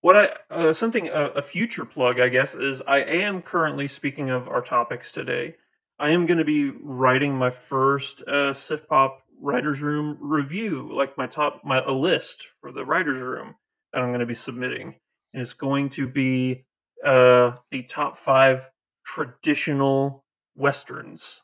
what 0.00 0.16
I 0.16 0.30
uh, 0.54 0.72
something 0.72 1.10
uh, 1.10 1.30
a 1.34 1.42
future 1.42 1.84
plug, 1.84 2.20
I 2.20 2.28
guess, 2.28 2.54
is 2.54 2.82
I 2.86 2.98
am 2.98 3.42
currently 3.42 3.88
speaking 3.88 4.30
of 4.30 4.48
our 4.48 4.62
topics 4.62 5.10
today. 5.12 5.56
I 5.98 6.10
am 6.10 6.26
going 6.26 6.38
to 6.38 6.44
be 6.44 6.70
writing 6.70 7.36
my 7.36 7.50
first 7.50 8.22
uh, 8.22 8.52
Sif 8.52 8.86
Pop 8.86 9.22
Writers 9.40 9.80
Room 9.80 10.18
review, 10.20 10.90
like 10.92 11.16
my 11.16 11.26
top 11.26 11.62
my 11.64 11.80
a 11.80 11.92
list 11.92 12.46
for 12.60 12.70
the 12.70 12.84
Writers 12.84 13.18
Room 13.18 13.54
that 13.92 14.02
I'm 14.02 14.08
going 14.08 14.20
to 14.20 14.26
be 14.26 14.34
submitting, 14.34 14.96
and 15.32 15.42
it's 15.42 15.54
going 15.54 15.88
to 15.90 16.06
be 16.06 16.66
uh, 17.04 17.52
the 17.70 17.82
top 17.82 18.16
five 18.16 18.68
traditional 19.04 20.24
westerns. 20.54 21.42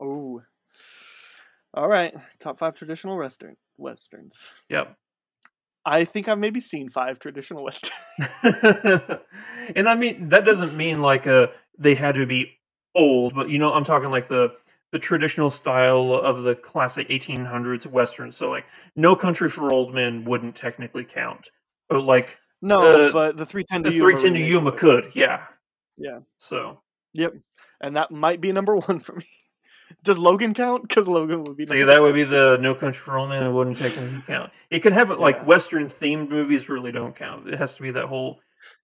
Oh. 0.00 0.42
All 1.72 1.88
right. 1.88 2.14
Top 2.38 2.58
five 2.58 2.76
traditional 2.76 3.16
western 3.16 3.56
westerns. 3.78 4.52
Yep. 4.68 4.96
I 5.86 6.04
think 6.04 6.28
I've 6.28 6.38
maybe 6.38 6.60
seen 6.60 6.88
five 6.88 7.18
traditional 7.18 7.64
westerns. 7.64 7.92
and 9.76 9.88
I 9.88 9.94
mean 9.94 10.28
that 10.30 10.44
doesn't 10.44 10.76
mean 10.76 11.02
like 11.02 11.26
uh 11.26 11.48
they 11.78 11.94
had 11.94 12.14
to 12.14 12.26
be 12.26 12.58
old, 12.94 13.34
but 13.34 13.48
you 13.50 13.58
know 13.58 13.72
I'm 13.72 13.84
talking 13.84 14.10
like 14.10 14.28
the 14.28 14.54
the 14.92 14.98
traditional 14.98 15.50
style 15.50 16.12
of 16.14 16.42
the 16.42 16.54
classic 16.54 17.08
1800s 17.08 17.86
western. 17.86 18.30
So 18.32 18.50
like 18.50 18.64
No 18.94 19.16
Country 19.16 19.48
for 19.48 19.72
Old 19.72 19.92
Men 19.94 20.24
wouldn't 20.24 20.54
technically 20.56 21.04
count, 21.04 21.50
but 21.88 22.02
like 22.02 22.38
No, 22.62 23.08
uh, 23.08 23.12
but 23.12 23.36
the 23.36 23.44
310 23.46 23.84
to 23.84 23.90
the 23.90 23.96
Yuma 23.96 24.10
310 24.18 24.34
to 24.42 24.48
Yuma 24.48 24.72
could, 24.72 25.12
yeah. 25.14 25.46
Yeah. 25.96 26.20
So 26.38 26.80
Yep. 27.14 27.34
And 27.80 27.96
that 27.96 28.10
might 28.10 28.40
be 28.40 28.52
number 28.52 28.76
one 28.76 28.98
for 29.00 29.16
me. 29.16 29.24
Does 30.02 30.18
Logan 30.18 30.54
count? 30.54 30.82
Because 30.82 31.06
Logan 31.08 31.44
would 31.44 31.56
be. 31.56 31.66
see 31.66 31.82
that 31.82 32.00
would 32.02 32.14
be 32.14 32.24
the 32.24 32.56
No 32.60 32.74
Country 32.74 33.00
for 33.00 33.18
Old 33.18 33.30
Men. 33.30 33.42
It 33.42 33.52
wouldn't 33.52 33.78
technically 33.78 34.22
count. 34.26 34.50
It 34.70 34.80
can 34.80 34.92
have 34.92 35.10
it 35.10 35.18
like 35.18 35.36
Yeah. 35.38 35.44
western 35.44 35.86
themed 35.88 36.30
movies 36.30 36.68
really 36.68 36.92
don't 36.92 37.16
count. 37.16 37.48
It 37.48 37.58
has 37.58 37.74
to 37.76 37.82
be 37.82 37.90
that 37.92 38.06
whole 38.06 38.40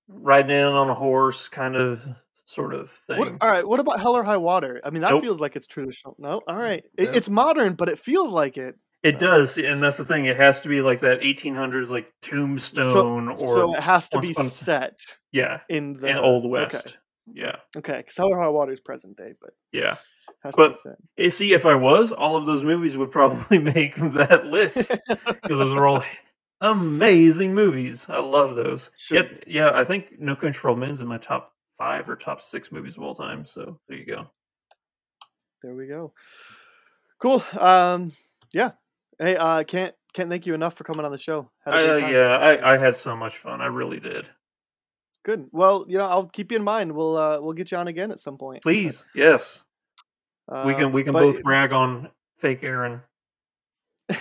riding 0.09 0.51
in 0.57 0.65
on 0.67 0.91
a 0.91 0.95
horse 0.95 1.49
kind 1.49 1.77
of 1.77 2.07
sort 2.51 2.75
of 2.75 2.91
thing. 2.91 3.19
What, 3.19 3.33
all 3.41 3.51
right. 3.51 3.67
What 3.67 3.81
about 3.81 4.01
Hell 4.01 4.17
or 4.17 4.23
High 4.25 4.37
Water? 4.37 4.81
I 4.85 4.91
mean, 4.91 5.03
that 5.03 5.11
Nope. 5.13 5.23
feels 5.23 5.41
like 5.41 5.57
it's 5.57 5.67
traditional. 5.67 6.17
No. 6.19 6.43
All 6.47 6.57
right. 6.57 6.85
It, 6.99 7.05
Nope. 7.07 7.17
It's 7.17 7.29
modern, 7.31 7.75
but 7.75 7.89
it 7.89 7.99
feels 7.99 8.33
like 8.33 8.57
it. 8.57 8.77
It 9.03 9.19
does, 9.19 9.57
and 9.57 9.83
that's 9.83 9.97
the 9.97 10.05
thing. 10.05 10.27
It 10.27 10.37
has 10.37 10.61
to 10.61 10.69
be 10.69 10.83
like 10.83 11.01
that 11.01 11.23
1800s, 11.23 11.89
like 11.89 12.13
Tombstone, 12.21 13.35
so, 13.35 13.47
or 13.47 13.49
so 13.49 13.75
it 13.75 13.81
has 13.81 14.11
to 14.11 14.21
be 14.21 14.33
Upon 14.33 14.45
set 14.45 14.99
yeah, 15.33 15.61
in 15.71 15.95
the 15.95 16.09
in 16.09 16.17
Old 16.19 16.45
okay. 16.45 16.51
West. 16.51 16.99
Yeah, 17.33 17.57
Okay, 17.77 17.99
because 17.99 18.17
Hell 18.19 18.29
or 18.29 18.39
High 18.43 18.49
Water 18.49 18.73
is 18.73 18.81
present 18.81 19.17
day, 19.17 19.33
but 19.41 19.51
yeah. 19.73 19.97
has 20.43 20.55
to 20.55 20.61
be 20.63 20.69
But 20.69 20.77
set. 20.77 20.97
eh, 21.17 21.31
see, 21.31 21.55
if 21.55 21.65
I 21.65 21.77
was, 21.77 22.13
all 22.13 22.37
of 22.37 22.45
those 22.45 22.63
movies 22.63 22.97
would 22.99 23.11
probably 23.11 23.59
make 23.75 23.95
that 23.97 24.47
list 24.49 24.91
because 25.09 25.59
those 25.59 25.73
are 25.73 25.87
all 25.87 26.05
amazing 26.61 27.55
movies. 27.55 28.07
I 28.11 28.19
love 28.21 28.55
those. 28.55 28.91
Sure. 28.99 29.19
Yet, 29.23 29.45
yeah, 29.47 29.71
I 29.73 29.85
think 29.85 30.19
No 30.21 30.35
Country 30.37 30.53
for 30.61 30.69
Old 30.71 30.79
Men's 30.79 31.01
in 31.01 31.07
my 31.09 31.19
top 31.19 31.55
five 31.81 32.09
or 32.11 32.15
top 32.15 32.43
six 32.43 32.71
movies 32.71 32.97
of 32.99 33.03
all 33.03 33.15
time. 33.15 33.47
So 33.47 33.81
there 33.89 33.97
you 33.99 34.05
go. 34.05 34.27
There 35.63 35.75
we 35.75 35.87
go. 35.87 36.13
Cool. 37.19 37.43
Um, 37.59 38.13
yeah. 38.53 38.73
Hey, 39.19 39.35
uh, 39.37 39.65
can't 39.65 39.95
can't 40.13 40.29
thank 40.29 40.45
you 40.47 40.53
enough 40.55 40.75
for 40.75 40.85
coming 40.85 41.07
on 41.07 41.11
the 41.13 41.19
show. 41.19 41.51
Had 41.65 41.75
a 41.75 41.93
Uh, 41.95 41.97
time. 41.97 42.13
yeah, 42.13 42.37
I, 42.37 42.75
I 42.75 42.77
had 42.77 42.97
so 42.97 43.17
much 43.17 43.39
fun. 43.39 43.61
I 43.63 43.67
really 43.67 43.99
did. 44.01 44.29
Good. 45.23 45.47
Well, 45.53 45.87
you 45.89 45.97
know, 45.99 46.05
I'll 46.07 46.27
keep 46.27 46.51
you 46.53 46.57
in 46.59 46.65
mind. 46.65 46.93
We'll 46.93 47.17
uh, 47.17 47.41
we'll 47.41 47.55
get 47.55 47.71
you 47.71 47.79
on 47.79 47.89
again 47.89 48.11
at 48.11 48.19
some 48.21 48.37
point. 48.37 48.63
Please, 48.63 49.07
yes, 49.15 49.65
Uh, 50.49 50.65
we 50.67 50.75
can 50.75 50.93
we 50.93 51.03
can 51.03 51.13
but- 51.15 51.21
both 51.23 51.43
brag 51.43 51.73
on 51.73 52.11
fake 52.39 52.63
Aaron. 52.63 53.01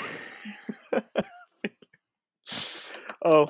oh, 3.23 3.47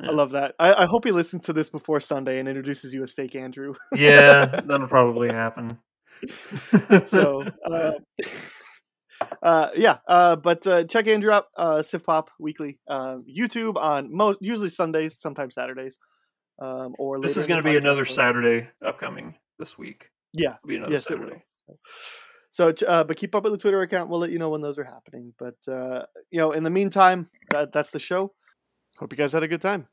Yeah. 0.00 0.10
I 0.10 0.12
love 0.12 0.30
that. 0.32 0.54
I, 0.58 0.82
I 0.82 0.86
hope 0.86 1.04
he 1.04 1.10
listens 1.12 1.44
to 1.46 1.52
this 1.52 1.70
before 1.70 2.00
Sunday 2.00 2.38
and 2.38 2.48
introduces 2.48 2.94
you 2.94 3.02
as 3.02 3.12
fake 3.12 3.34
Andrew. 3.34 3.74
Yeah, 3.96 4.46
that'll 4.46 4.88
probably 4.88 5.28
happen. 5.28 5.78
so 7.04 7.44
uh, 7.70 7.92
uh 9.42 9.68
yeah 9.76 9.98
uh 10.08 10.36
but 10.36 10.66
uh 10.66 10.84
check 10.84 11.06
andrew 11.06 11.30
out 11.30 11.44
uh 11.56 11.82
Sif 11.82 12.04
pop 12.04 12.30
weekly 12.38 12.78
um 12.88 13.24
youtube 13.28 13.76
on 13.76 14.12
most 14.14 14.38
usually 14.40 14.68
sundays 14.68 15.18
sometimes 15.20 15.54
saturdays 15.54 15.98
um 16.60 16.94
or 16.98 17.20
this 17.20 17.36
is 17.36 17.46
going 17.46 17.62
to 17.62 17.68
be 17.68 17.76
another. 17.76 18.04
Saturday 18.04 18.68
upcoming 18.84 19.34
this 19.58 19.78
week. 19.78 20.10
yeah 20.32 20.54
It'll 20.64 20.68
be 20.68 20.76
another 20.76 20.92
yes 20.92 21.06
Saturday. 21.06 21.36
it 21.36 21.42
will 21.68 21.78
so, 22.50 22.72
so 22.74 22.86
uh 22.88 23.04
but 23.04 23.16
keep 23.16 23.34
up 23.34 23.44
with 23.44 23.52
the 23.52 23.58
twitter 23.58 23.80
account 23.80 24.08
we'll 24.10 24.20
let 24.20 24.30
you 24.30 24.38
know 24.38 24.50
when 24.50 24.60
those 24.60 24.78
are 24.78 24.84
happening 24.84 25.32
but 25.38 25.56
uh 25.72 26.04
you 26.30 26.40
know 26.40 26.52
in 26.52 26.62
the 26.64 26.70
meantime 26.70 27.28
that, 27.50 27.72
that's 27.72 27.90
the 27.92 27.98
show 28.00 28.32
hope 28.98 29.12
you 29.12 29.16
guys 29.16 29.32
had 29.32 29.42
a 29.42 29.48
good 29.48 29.60
time 29.60 29.86